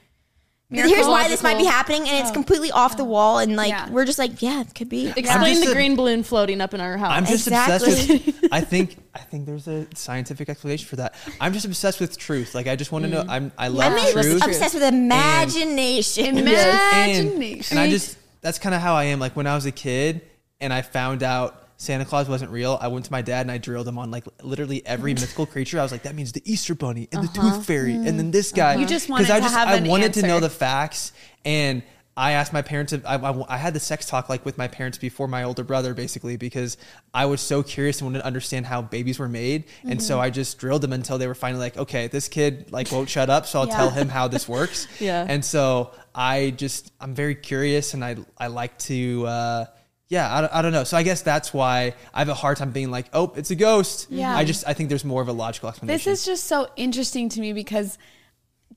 Here's 0.72 1.06
why 1.08 1.28
this 1.28 1.44
might 1.44 1.58
be 1.58 1.66
happening, 1.66 2.08
and 2.08 2.20
it's 2.20 2.32
completely 2.32 2.72
off 2.72 2.96
the 2.98 3.04
wall, 3.04 3.40
and 3.40 3.56
like 3.56 3.70
Yeah. 3.70 3.90
we're 3.90 4.06
just 4.06 4.18
like, 4.20 4.42
yeah, 4.42 4.62
it 4.62 4.74
could 4.74 4.90
be. 4.90 5.08
Explain 5.08 5.54
just 5.56 5.66
the 5.66 5.72
a- 5.72 5.74
green 5.74 5.96
balloon 5.96 6.24
floating 6.24 6.62
up 6.62 6.74
in 6.74 6.82
our 6.82 6.98
house. 6.98 7.12
I'm 7.14 7.26
just 7.26 7.48
Exactly. 7.48 7.92
obsessed 7.92 8.10
with. 8.42 8.50
I 8.54 8.62
think 8.62 8.98
I 9.14 9.20
think 9.20 9.46
there's 9.46 9.68
a 9.68 9.88
scientific 9.96 10.48
explanation 10.50 10.88
for 10.88 10.96
that. 10.98 11.16
I'm 11.40 11.54
just 11.54 11.66
obsessed 11.66 12.00
with 12.00 12.18
truth. 12.18 12.56
Like 12.56 12.68
I 12.68 12.76
just 12.76 12.92
want 12.92 13.04
to 13.06 13.12
know. 13.12 13.24
Mm. 13.24 13.30
I'm 13.30 13.52
I 13.58 13.68
love 13.68 13.92
I'm 13.94 13.98
like, 14.00 14.12
truth. 14.14 14.46
obsessed 14.46 14.74
with 14.74 14.84
imagination. 14.84 16.38
Ima- 16.38 16.50
And- 16.52 17.12
Imagination. 17.28 17.78
And, 17.78 17.86
I 17.86 17.90
just 17.90 18.18
that's 18.42 18.60
kind 18.60 18.74
of 18.76 18.82
how 18.82 18.94
I 18.96 19.06
am. 19.06 19.20
Like 19.20 19.36
when 19.36 19.48
I 19.48 19.56
was 19.56 19.66
a 19.66 19.72
kid 19.72 20.22
and 20.60 20.72
I 20.74 20.82
found 20.82 21.24
out 21.24 21.61
Santa 21.82 22.06
Claus 22.06 22.30
wasn't 22.30 22.52
real, 22.52 22.78
I 22.80 22.90
went 22.90 23.06
to 23.06 23.12
my 23.12 23.24
dad 23.24 23.42
and 23.42 23.52
I 23.52 23.58
drilled 23.58 23.88
him 23.88 23.98
on 23.98 24.12
like 24.12 24.26
literally 24.44 24.86
every 24.86 25.16
mythical 25.16 25.48
creature. 25.48 25.80
I 25.80 25.84
was 25.84 25.92
like, 25.92 26.04
that 26.04 26.14
means 26.14 26.32
the 26.32 26.44
Easter 26.46 26.76
Bunny 26.76 27.10
and 27.12 27.24
the 27.28 27.28
Tooth 27.34 27.66
Fairy, 27.66 27.94
and 27.96 28.20
then 28.20 28.30
this 28.30 28.52
guy. 28.52 28.76
You 28.76 28.86
just 28.86 29.10
wanted 29.10 29.32
I 29.32 29.40
to 29.40 29.50
have 29.50 29.68
I 29.68 29.76
an 29.78 29.88
wanted 29.88 30.14
to 30.14 30.28
know 30.28 30.40
the 30.40 30.50
facts 30.50 31.12
and. 31.44 31.82
I 32.18 32.34
asked 32.34 32.52
my 32.52 32.62
parents. 32.62 32.92
If, 32.92 33.06
I, 33.06 33.16
I, 33.16 33.56
I 33.56 33.58
had 33.58 33.74
the 33.74 33.80
sex 33.80 34.06
talk 34.06 34.28
like 34.28 34.46
with 34.46 34.58
my 34.58 34.68
parents 34.68 34.98
before 34.98 35.30
my 35.30 35.44
older 35.44 35.64
brother, 35.64 35.94
basically 35.94 36.36
because 36.36 36.76
I 37.14 37.26
was 37.26 37.40
so 37.40 37.64
curious 37.64 38.02
and 38.02 38.08
wanted 38.10 38.20
to 38.20 38.26
understand 38.26 38.66
how 38.66 38.82
babies 38.82 39.18
were 39.18 39.30
made, 39.30 39.64
and 39.86 40.04
so 40.04 40.16
Mm-hmm. 40.16 40.24
I 40.24 40.30
just 40.30 40.60
drilled 40.60 40.82
them 40.82 40.92
until 40.92 41.18
they 41.18 41.26
were 41.26 41.34
finally 41.34 41.62
like, 41.62 41.78
okay, 41.78 42.08
this 42.08 42.28
kid 42.28 42.70
like 42.70 42.92
won't 42.92 43.08
shut 43.08 43.30
up, 43.30 43.46
so 43.46 43.62
I'll 43.62 43.68
Yeah. 43.68 43.78
tell 43.78 43.90
him 43.92 44.10
how 44.10 44.28
this 44.28 44.46
works. 44.58 44.88
Yeah. 45.00 45.26
And 45.28 45.44
so 45.44 45.92
I 46.14 46.50
just 46.50 46.92
I'm 47.00 47.16
very 47.16 47.34
curious 47.34 47.94
and 47.94 48.04
I 48.04 48.18
I 48.38 48.48
like 48.48 48.78
to 48.80 49.26
uh 49.26 49.66
yeah, 50.12 50.36
I, 50.36 50.42
don't- 50.42 50.54
I 50.54 50.62
don't 50.62 50.74
know. 50.74 50.84
So 50.84 50.98
I 50.98 51.04
guess 51.04 51.22
that's 51.22 51.54
why 51.54 51.96
I 52.14 52.20
have 52.20 52.28
a 52.28 52.34
hard 52.34 52.58
time 52.58 52.72
being 52.72 52.92
like, 52.92 53.06
oh, 53.14 53.32
it's 53.38 53.50
a 53.50 53.56
ghost. 53.56 54.08
Yeah. 54.12 54.36
I 54.36 54.44
just 54.44 54.68
I 54.68 54.74
think 54.74 54.90
there's 54.90 55.06
more 55.06 55.22
of 55.22 55.30
a 55.30 55.32
logical 55.32 55.70
explanation. 55.70 55.98
This 56.12 56.20
is 56.20 56.26
just 56.26 56.44
so 56.44 56.68
interesting 56.76 57.30
to 57.30 57.40
me 57.40 57.54
because 57.54 57.98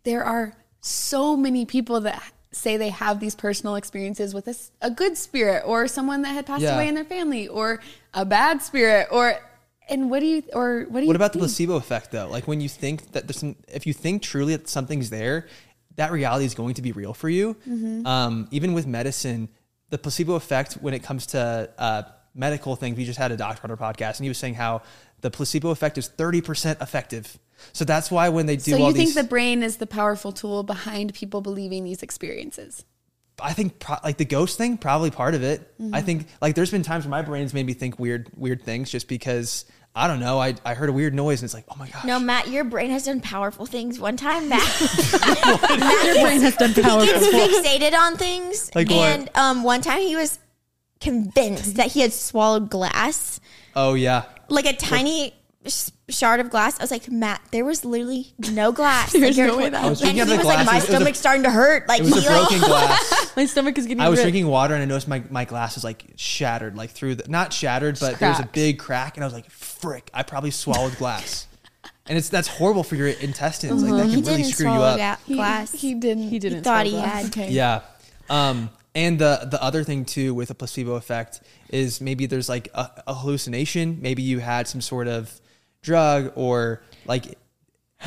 there 0.05 0.23
are 0.25 0.55
so 0.81 1.37
many 1.37 1.67
people 1.67 2.01
that 2.03 2.23
say 2.53 2.77
they 2.77 2.91
have 2.91 3.19
these 3.19 3.35
personal 3.35 3.75
experiences 3.75 4.33
with 4.33 4.47
a 4.81 4.91
good 4.91 5.17
spirit 5.17 5.65
or 5.67 5.89
someone 5.89 6.23
that 6.23 6.29
had 6.29 6.47
passed 6.47 6.63
Yeah. 6.63 6.75
away 6.77 6.87
in 6.87 6.95
their 6.95 7.05
family 7.05 7.49
or 7.49 7.81
a 8.13 8.25
bad 8.25 8.63
spirit 8.63 9.09
or 9.11 9.35
and 9.89 10.09
what 10.11 10.21
do 10.21 10.27
you 10.27 10.43
or 10.53 10.87
what 10.89 11.01
do 11.01 11.05
you 11.05 11.09
what 11.09 11.17
about 11.17 11.33
the 11.33 11.41
placebo 11.41 11.75
effect 11.77 12.13
though? 12.13 12.29
Like 12.29 12.47
when 12.47 12.61
you 12.61 12.69
think 12.69 13.11
that 13.13 13.27
there's 13.27 13.41
some, 13.41 13.57
if 13.67 13.89
you 13.89 13.93
think 13.93 14.23
truly 14.23 14.55
that 14.57 14.69
something's 14.69 15.11
there, 15.11 15.49
that 15.97 16.13
reality 16.13 16.45
is 16.45 16.55
going 16.55 16.75
to 16.75 16.83
be 16.83 16.93
real 16.93 17.13
for 17.13 17.29
you. 17.29 17.55
Mm-hmm. 17.69 18.07
Um, 18.07 18.47
even 18.53 18.73
with 18.73 18.87
medicine, 18.87 19.49
the 19.95 19.99
placebo 19.99 20.35
effect 20.35 20.75
when 20.75 20.93
it 20.93 21.05
comes 21.05 21.27
to 21.27 21.71
uh, 21.79 22.03
medical 22.35 22.75
things, 22.75 22.97
we 22.97 23.05
just 23.05 23.17
had 23.17 23.31
a 23.31 23.37
doctor 23.37 23.61
on 23.63 23.71
our 23.71 23.77
podcast, 23.77 24.17
and 24.17 24.25
he 24.25 24.29
was 24.29 24.39
saying 24.39 24.55
how 24.55 24.83
the 25.21 25.31
placebo 25.31 25.71
effect 25.71 25.99
is 25.99 26.09
thirty 26.09 26.41
percent 26.41 26.81
effective. 26.81 27.39
So 27.73 27.85
that's 27.85 28.11
why 28.11 28.29
when 28.31 28.47
they 28.47 28.57
do 28.57 28.73
so 28.73 28.77
you 28.77 28.93
these, 28.93 29.15
think 29.15 29.15
the 29.15 29.31
brain 29.31 29.63
is 29.63 29.77
the 29.77 29.87
powerful 29.87 30.33
tool 30.33 30.65
behind 30.65 31.15
people 31.15 31.41
believing 31.41 31.85
these 31.85 32.03
experiences 32.03 32.85
I 33.41 33.53
think 33.53 33.79
pro- 33.79 33.97
like 34.05 34.17
the 34.17 34.25
ghost 34.25 34.59
thing, 34.59 34.77
probably 34.77 35.11
part 35.11 35.35
of 35.35 35.43
it. 35.43 35.75
I 35.93 36.03
think 36.03 36.29
like 36.41 36.55
there's 36.55 36.71
been 36.71 36.83
times 36.83 37.05
where 37.05 37.11
my 37.11 37.23
brain's 37.23 37.53
made 37.53 37.67
me 37.67 37.73
think 37.73 37.99
weird, 37.99 38.31
weird 38.37 38.63
things 38.63 38.91
just 38.91 39.09
because 39.09 39.65
I 39.95 40.09
don't 40.09 40.19
know. 40.19 40.41
I, 40.41 40.55
I 40.65 40.75
heard 40.75 40.89
a 40.89 40.93
weird 40.93 41.15
noise 41.15 41.41
and 41.41 41.47
it's 41.47 41.55
like, 41.55 41.67
oh 41.71 41.77
my 41.79 41.89
gosh. 41.89 42.05
No, 42.05 42.19
Matt, 42.19 42.49
your 42.49 42.65
brain 42.65 42.91
has 42.91 43.05
done 43.05 43.21
powerful 43.21 43.65
things. 43.65 44.01
One 44.01 44.17
time, 44.17 44.49
Matt, 44.49 44.81
Your 46.05 46.21
brain 46.25 46.41
has 46.41 46.57
done 46.57 46.71
he 46.73 46.83
powerful. 46.83 47.07
gets 47.07 47.27
fixated 47.29 47.97
on 47.97 48.17
things. 48.17 48.75
Like 48.75 48.91
what? 48.91 48.97
and 49.09 49.31
um, 49.37 49.63
one 49.63 49.83
time 49.83 50.01
he 50.01 50.17
was 50.17 50.39
convinced 51.01 51.77
that 51.77 51.93
he 51.93 52.01
had 52.01 52.13
swallowed 52.13 52.71
glass, 52.71 53.39
Oh 53.77 53.95
yeah. 53.95 54.25
like 54.49 54.67
a 54.67 54.73
tiny 54.75 55.31
sh- 55.31 55.33
shard 56.09 56.41
of 56.41 56.51
glass. 56.51 56.79
I 56.79 56.83
was 56.83 56.91
like, 56.91 57.11
Matt, 57.11 57.41
there 57.51 57.65
was 57.65 57.85
literally 57.85 58.35
no 58.53 58.73
glass. 58.73 59.13
There's 59.15 59.39
Like, 59.39 59.47
no 59.49 59.57
way 59.57 59.69
that 59.71 59.85
I 59.85 59.89
was 59.89 60.03
And 60.03 60.13
he 60.13 60.21
was 60.21 60.29
the 60.29 60.37
like, 60.45 60.67
my 60.67 60.73
It 60.73 60.75
was 60.77 60.85
a- 60.85 60.87
stomach's 60.89 61.19
starting 61.19 61.43
to 61.45 61.51
hurt. 61.51 61.89
Like, 61.89 62.01
It 62.01 62.05
was 62.05 62.25
a 62.25 62.29
broken 62.29 62.59
glass. 62.61 63.33
My 63.37 63.47
stomach 63.47 63.77
is 63.79 63.87
getting. 63.87 64.01
I 64.01 64.09
was 64.09 64.19
ripped. 64.19 64.25
drinking 64.33 64.47
water 64.49 64.75
and 64.75 64.83
I 64.83 64.87
noticed 64.87 65.09
my, 65.09 65.23
my 65.31 65.45
glass 65.45 65.75
was 65.75 65.83
like 65.85 66.05
shattered, 66.17 66.77
like 66.77 66.91
through 66.91 67.17
the 67.17 67.29
not 67.29 67.53
shattered, 67.53 67.99
but 67.99 68.19
there 68.21 68.29
was 68.29 68.39
a 68.41 68.47
big 68.47 68.79
crack, 68.79 69.17
and 69.17 69.25
I 69.25 69.27
was 69.27 69.35
like, 69.35 69.51
frick, 69.51 70.09
I 70.15 70.23
probably 70.23 70.51
swallowed 70.53 70.97
glass. 70.99 71.49
And 72.07 72.17
it's 72.19 72.29
that's 72.29 72.47
horrible 72.47 72.85
for 72.85 72.95
your 72.97 73.09
intestines. 73.09 73.83
Like 73.83 73.93
that 74.03 74.07
he 74.07 74.17
can 74.23 74.25
really 74.25 74.45
screw 74.45 74.67
you 74.73 74.79
up. 74.79 74.99
ga- 74.99 75.17
He- 75.27 75.35
glass. 75.35 75.73
he 75.73 75.95
didn't 75.95 76.29
He 76.29 76.39
didn't. 76.39 76.63
thought 76.63 76.85
he 76.87 76.93
glass. 76.93 77.23
had. 77.25 77.27
okay 77.33 77.51
Yeah. 77.51 77.81
Um, 78.31 78.71
and 78.95 79.19
the 79.19 79.49
the 79.51 79.61
other 79.63 79.83
thing 79.83 80.05
too 80.05 80.33
with 80.35 80.51
a 80.51 80.55
placebo 80.55 80.95
effect 80.95 81.41
is 81.71 82.01
maybe 82.01 82.27
there's 82.27 82.49
like 82.49 82.69
a, 82.75 82.91
a 83.09 83.15
hallucination. 83.15 83.99
Maybe 84.01 84.23
you 84.23 84.39
had 84.39 84.69
some 84.69 84.81
sort 84.81 85.09
of 85.09 85.41
drug 85.85 86.33
or 86.35 86.83
like 87.07 87.39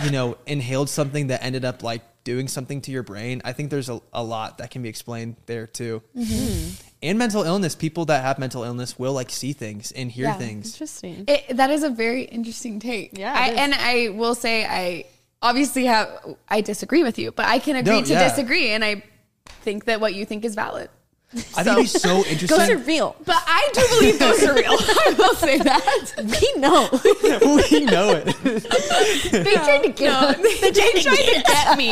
you 0.03 0.11
know 0.11 0.37
inhaled 0.45 0.89
something 0.89 1.27
that 1.27 1.43
ended 1.43 1.63
up 1.63 1.83
like 1.83 2.01
doing 2.25 2.49
something 2.49 2.81
to 2.81 2.91
your 2.91 3.03
brain. 3.03 3.41
I 3.45 3.53
think 3.53 3.69
there's 3.69 3.87
a, 3.87 4.01
a 4.11 4.21
lot 4.21 4.57
that 4.57 4.69
can 4.71 4.81
be 4.81 4.89
explained 4.89 5.37
there 5.45 5.65
too. 5.65 6.01
Mm-hmm. 6.13 6.73
And 7.01 7.17
mental 7.17 7.43
illness. 7.43 7.73
People 7.75 8.05
that 8.05 8.21
have 8.23 8.37
mental 8.39 8.63
illness 8.63 8.99
will 8.99 9.13
like 9.13 9.29
see 9.29 9.53
things 9.53 9.91
and 9.93 10.11
hear 10.11 10.25
Yeah. 10.25 10.33
things. 10.33 10.73
Interesting. 10.73 11.23
It, 11.27 11.55
that 11.55 11.69
is 11.69 11.83
a 11.83 11.89
very 11.89 12.23
interesting 12.23 12.79
take. 12.81 13.17
Yeah, 13.17 13.33
I, 13.33 13.49
and 13.51 13.73
I 13.73 14.09
will 14.09 14.35
say 14.35 14.65
I 14.65 15.05
obviously 15.41 15.85
have 15.85 16.09
I 16.49 16.59
disagree 16.61 17.03
with 17.03 17.17
you, 17.17 17.31
but 17.31 17.45
I 17.45 17.59
can 17.59 17.75
agree 17.77 17.99
No, 18.01 18.05
to 18.05 18.13
yeah. 18.13 18.27
disagree, 18.27 18.71
and 18.71 18.83
I 18.83 19.03
think 19.61 19.85
that 19.85 20.01
what 20.01 20.13
you 20.15 20.25
think 20.25 20.43
is 20.43 20.55
valid. 20.55 20.89
I 21.33 21.63
think 21.63 21.79
it's 21.79 22.01
so 22.01 22.19
interesting. 22.19 22.47
Ghosts 22.47 22.69
are 22.69 22.77
real. 22.77 23.15
But 23.25 23.43
I 23.45 23.69
do 23.73 23.81
believe 23.89 24.17
ghosts 24.19 24.45
are 24.45 24.53
real. 24.55 24.71
I 24.71 25.15
will 25.17 25.35
say 25.35 25.57
that. 25.57 26.13
We 26.17 26.61
know. 26.61 26.87
we 27.71 27.85
know 27.85 28.11
it. 28.23 28.25
They 29.31 29.53
tried 29.55 29.83
to 29.83 29.89
get 29.89 30.39
me. 30.41 30.57
They 30.61 30.71
tried 30.71 31.15
to 31.15 31.43
get 31.45 31.77
me. 31.77 31.89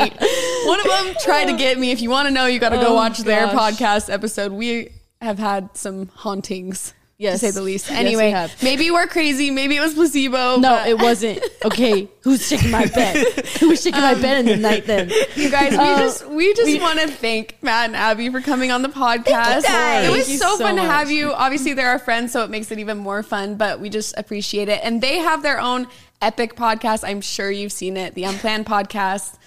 One 0.65 0.79
of 0.79 0.86
them 0.86 1.15
tried 1.21 1.45
to 1.45 1.53
get 1.57 1.77
me. 1.77 1.91
If 1.91 2.01
you 2.01 2.09
want 2.09 2.27
to 2.29 2.33
know, 2.33 2.45
you 2.45 2.59
got 2.59 2.69
to 2.69 2.77
go 2.77 2.88
Oh, 2.88 2.93
watch 2.93 3.19
their 3.19 3.47
podcast 3.47 4.11
episode. 4.11 4.53
We 4.53 4.93
have 5.21 5.38
had 5.38 5.75
some 5.75 6.07
hauntings, 6.07 6.93
Yes. 7.18 7.39
to 7.39 7.45
say 7.47 7.51
the 7.51 7.61
least. 7.61 7.89
Yes, 7.89 7.93
we 8.01 8.05
Anyway, 8.07 8.30
have. 8.32 8.61
maybe 8.61 8.91
we're 8.91 9.07
crazy. 9.07 9.49
Maybe 9.51 9.78
it 9.78 9.80
was 9.80 9.93
placebo. 9.93 10.57
No, 10.57 10.84
it 10.86 10.97
wasn't. 10.99 11.39
Okay, 11.63 12.09
who's 12.22 12.45
shaking 12.45 12.72
my 12.72 12.86
bed? 12.88 13.16
Who 13.59 13.70
was 13.70 13.82
shaking 13.82 14.01
my 14.01 14.16
bed 14.16 14.39
in 14.39 14.45
the 14.47 14.57
night 14.57 14.86
then? 14.86 15.09
You 15.36 15.49
guys, 15.49 15.72
we 15.72 15.78
Uh, 15.78 15.97
just 15.97 16.28
we 16.30 16.53
just 16.53 16.66
we- 16.66 16.80
want 16.80 16.99
to 16.99 17.07
thank 17.07 17.57
Matt 17.61 17.86
and 17.86 17.95
Abby 17.95 18.30
for 18.30 18.41
coming 18.41 18.70
on 18.72 18.82
the 18.82 18.89
podcast. 18.89 19.63
It 20.05 20.11
was 20.11 20.28
so, 20.39 20.57
so 20.57 20.57
fun 20.57 20.76
to 20.76 20.82
have 20.84 21.09
you. 21.09 21.32
Obviously, 21.32 21.74
they're 21.74 21.89
our 21.89 21.99
friends, 21.99 22.32
so 22.34 22.43
it 22.43 22.49
makes 22.49 22.70
it 22.72 22.80
even 22.80 22.97
more 22.97 23.24
fun. 23.24 23.55
But 23.55 23.80
we 23.80 23.89
just 23.89 24.13
appreciate 24.18 24.68
it, 24.68 24.82
and 24.84 25.01
they 25.01 25.20
have 25.20 25.41
their 25.41 25.59
own 25.59 25.88
epic 26.22 26.55
podcast. 26.55 27.07
I'm 27.07 27.22
sure 27.22 27.49
you've 27.49 27.72
seen 27.72 27.95
it, 27.97 28.13
the 28.16 28.26
Unplanned 28.26 28.66
Podcast. 28.66 29.38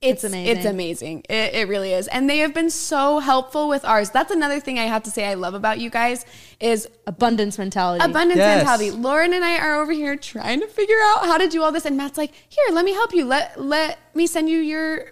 It's, 0.00 0.22
It's 0.22 0.32
amazing. 0.32 0.56
It's 0.56 0.66
amazing. 0.66 1.22
It, 1.28 1.54
it 1.54 1.68
really 1.68 1.92
is, 1.92 2.06
and 2.06 2.30
they 2.30 2.38
have 2.38 2.54
been 2.54 2.70
so 2.70 3.18
helpful 3.18 3.68
with 3.68 3.84
ours. 3.84 4.10
That's 4.10 4.30
another 4.30 4.60
thing 4.60 4.78
I 4.78 4.84
have 4.84 5.02
to 5.04 5.10
say 5.10 5.26
I 5.26 5.34
love 5.34 5.54
about 5.54 5.80
you 5.80 5.90
guys 5.90 6.24
is 6.60 6.88
Abundance 7.08 7.58
mentality. 7.58 8.04
abundance 8.04 8.38
Yes. 8.38 8.58
mentality. 8.58 8.90
Lauren 8.92 9.32
and 9.32 9.44
I 9.44 9.58
are 9.58 9.80
over 9.80 9.90
here 9.90 10.14
trying 10.14 10.60
to 10.60 10.68
figure 10.68 10.94
out 11.08 11.26
how 11.26 11.36
to 11.36 11.48
do 11.48 11.62
all 11.64 11.72
this, 11.72 11.84
and 11.84 11.96
Matt's 11.96 12.16
like, 12.16 12.32
"Here, 12.48 12.72
let 12.74 12.84
me 12.84 12.92
help 12.92 13.12
you. 13.12 13.24
Let 13.24 13.60
let 13.60 13.98
me 14.14 14.28
send 14.28 14.48
you 14.48 14.58
your 14.60 15.06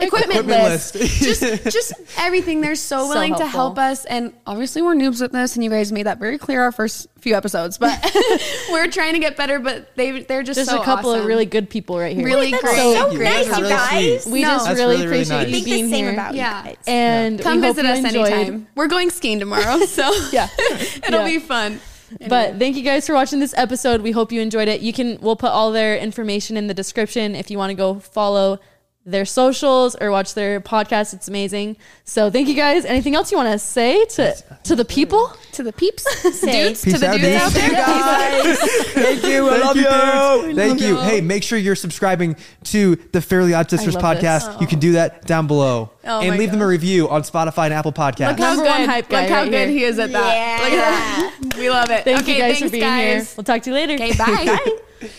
equipment, 0.00 0.32
Equipment 0.40 0.62
list. 0.64 0.94
list. 0.94 1.22
just 1.42 1.64
just 1.64 1.92
everything. 2.18 2.60
They're 2.60 2.74
so 2.74 3.04
So 3.04 3.08
willing 3.08 3.34
to 3.36 3.46
help 3.46 3.78
us, 3.78 4.04
and 4.04 4.32
obviously 4.46 4.82
we're 4.82 4.94
noobs 4.94 5.20
with 5.20 5.32
this, 5.32 5.54
and 5.54 5.62
you 5.64 5.70
guys 5.70 5.92
made 5.92 6.04
that 6.06 6.18
very 6.18 6.38
clear 6.38 6.62
our 6.62 6.72
first 6.72 7.08
few 7.20 7.34
episodes. 7.34 7.78
But 7.78 7.98
we're 8.70 8.88
trying 8.88 9.12
to 9.14 9.18
get 9.20 9.36
better. 9.36 9.58
But 9.58 9.94
they 9.96 10.22
they're 10.22 10.42
just 10.42 10.58
Just 10.58 10.70
so 10.70 10.80
a 10.80 10.84
couple 10.84 11.10
awesome. 11.10 11.20
of 11.22 11.26
really 11.26 11.46
good 11.46 11.70
people 11.70 11.98
right 11.98 12.14
here. 12.14 12.24
Really 12.24 12.50
That's 12.50 12.62
great. 12.62 12.76
so 12.76 13.10
great 13.14 13.24
nice, 13.24 13.58
you 13.58 13.64
guys. 13.68 14.26
we 14.26 14.42
No. 14.42 14.48
just 14.48 14.66
That's 14.66 14.78
really, 14.78 14.96
really, 14.96 15.06
really 15.06 15.22
appreciate 15.22 15.50
nice. 15.50 15.58
you 15.58 15.64
being 15.64 15.84
the 15.86 15.90
same 15.92 16.04
here. 16.04 16.12
about 16.12 16.34
Yeah. 16.34 16.58
you 16.62 16.68
guys. 16.70 16.76
And 16.86 17.40
Come 17.40 17.60
visit 17.60 17.84
us 17.86 17.98
enjoyed. 17.98 18.32
anytime. 18.32 18.66
We're 18.74 18.88
going 18.88 19.10
skiing 19.10 19.38
tomorrow, 19.40 19.78
so 19.86 20.12
Yeah. 20.32 20.48
it'll 21.06 21.20
Yeah. 21.20 21.24
be 21.26 21.38
fun. 21.38 21.80
But 22.28 22.58
thank 22.60 22.76
you 22.76 22.82
guys 22.82 23.06
for 23.06 23.12
watching 23.14 23.40
this 23.40 23.54
episode. 23.56 24.00
We 24.00 24.12
hope 24.12 24.30
you 24.30 24.40
enjoyed 24.40 24.68
it. 24.68 24.82
You 24.82 24.92
can 24.92 25.18
we'll 25.20 25.34
put 25.36 25.50
all 25.50 25.72
their 25.72 25.96
information 25.96 26.56
in 26.56 26.68
the 26.68 26.74
description 26.74 27.34
if 27.34 27.50
you 27.50 27.58
want 27.58 27.70
to 27.70 27.74
go 27.74 27.98
follow 27.98 28.60
their 29.04 29.24
socials 29.24 29.94
or 29.96 30.10
watch 30.10 30.34
their 30.34 30.60
podcast. 30.60 31.14
It's 31.14 31.28
amazing. 31.28 31.76
So 32.04 32.30
thank 32.30 32.48
you 32.48 32.54
guys. 32.54 32.84
Anything 32.84 33.14
else 33.14 33.30
you 33.30 33.36
want 33.36 33.52
to 33.52 33.58
say 33.58 34.04
to 34.04 34.34
to 34.64 34.76
the 34.76 34.84
people? 34.84 35.36
to 35.54 35.62
the 35.62 35.72
peeps, 35.72 36.02
Say, 36.40 36.68
dudes, 36.68 36.82
to 36.82 36.98
the 36.98 37.08
out, 37.08 37.20
dudes 37.20 37.42
out 37.42 37.52
dudes. 37.52 37.64
there. 37.64 38.56
Thank 39.04 39.22
you. 39.24 39.48
I 39.48 39.58
love 39.58 39.76
you. 39.76 40.54
Thank 40.54 40.80
you. 40.80 40.96
Hey, 40.98 41.20
make 41.20 41.42
sure 41.42 41.58
you're 41.58 41.76
subscribing 41.76 42.36
to 42.64 42.96
the 43.12 43.20
Fairly 43.20 43.54
Odd 43.54 43.70
Sisters 43.70 43.94
love 43.94 44.02
podcast. 44.02 44.60
You 44.60 44.66
can 44.66 44.78
oh. 44.78 44.80
do 44.80 44.92
that 44.92 45.26
down 45.26 45.46
below. 45.46 45.90
Oh 46.04 46.20
and 46.20 46.30
my 46.30 46.36
leave 46.36 46.50
them 46.50 46.60
a 46.60 46.66
review 46.66 47.08
on 47.08 47.22
Spotify 47.22 47.64
and 47.64 47.74
Apple 47.74 47.92
Podcasts. 47.92 48.30
Look 48.30 48.38
how 48.38 48.54
Number 48.54 48.64
good, 48.64 48.70
one 48.70 48.88
hype 48.88 49.08
guy 49.08 49.22
look 49.22 49.30
how 49.30 49.42
right 49.42 49.50
good 49.50 49.68
here. 49.68 49.78
he 49.78 49.84
is 49.84 49.98
at 49.98 50.12
that. 50.12 50.62
Look 50.62 50.72
at 50.72 50.76
that. 50.76 51.56
We 51.58 51.70
love 51.70 51.90
it. 51.90 52.04
Thank 52.04 52.22
okay, 52.22 52.34
you 52.34 52.38
guys 52.38 52.58
thanks, 52.58 52.62
for 52.62 52.70
being 52.70 52.82
guys. 52.82 53.28
here. 53.28 53.34
We'll 53.36 53.44
talk 53.44 53.62
to 53.62 53.70
you 53.70 53.74
later. 53.74 53.94
Okay, 53.94 54.12
bye. 54.16 54.58
Bye. 55.00 55.10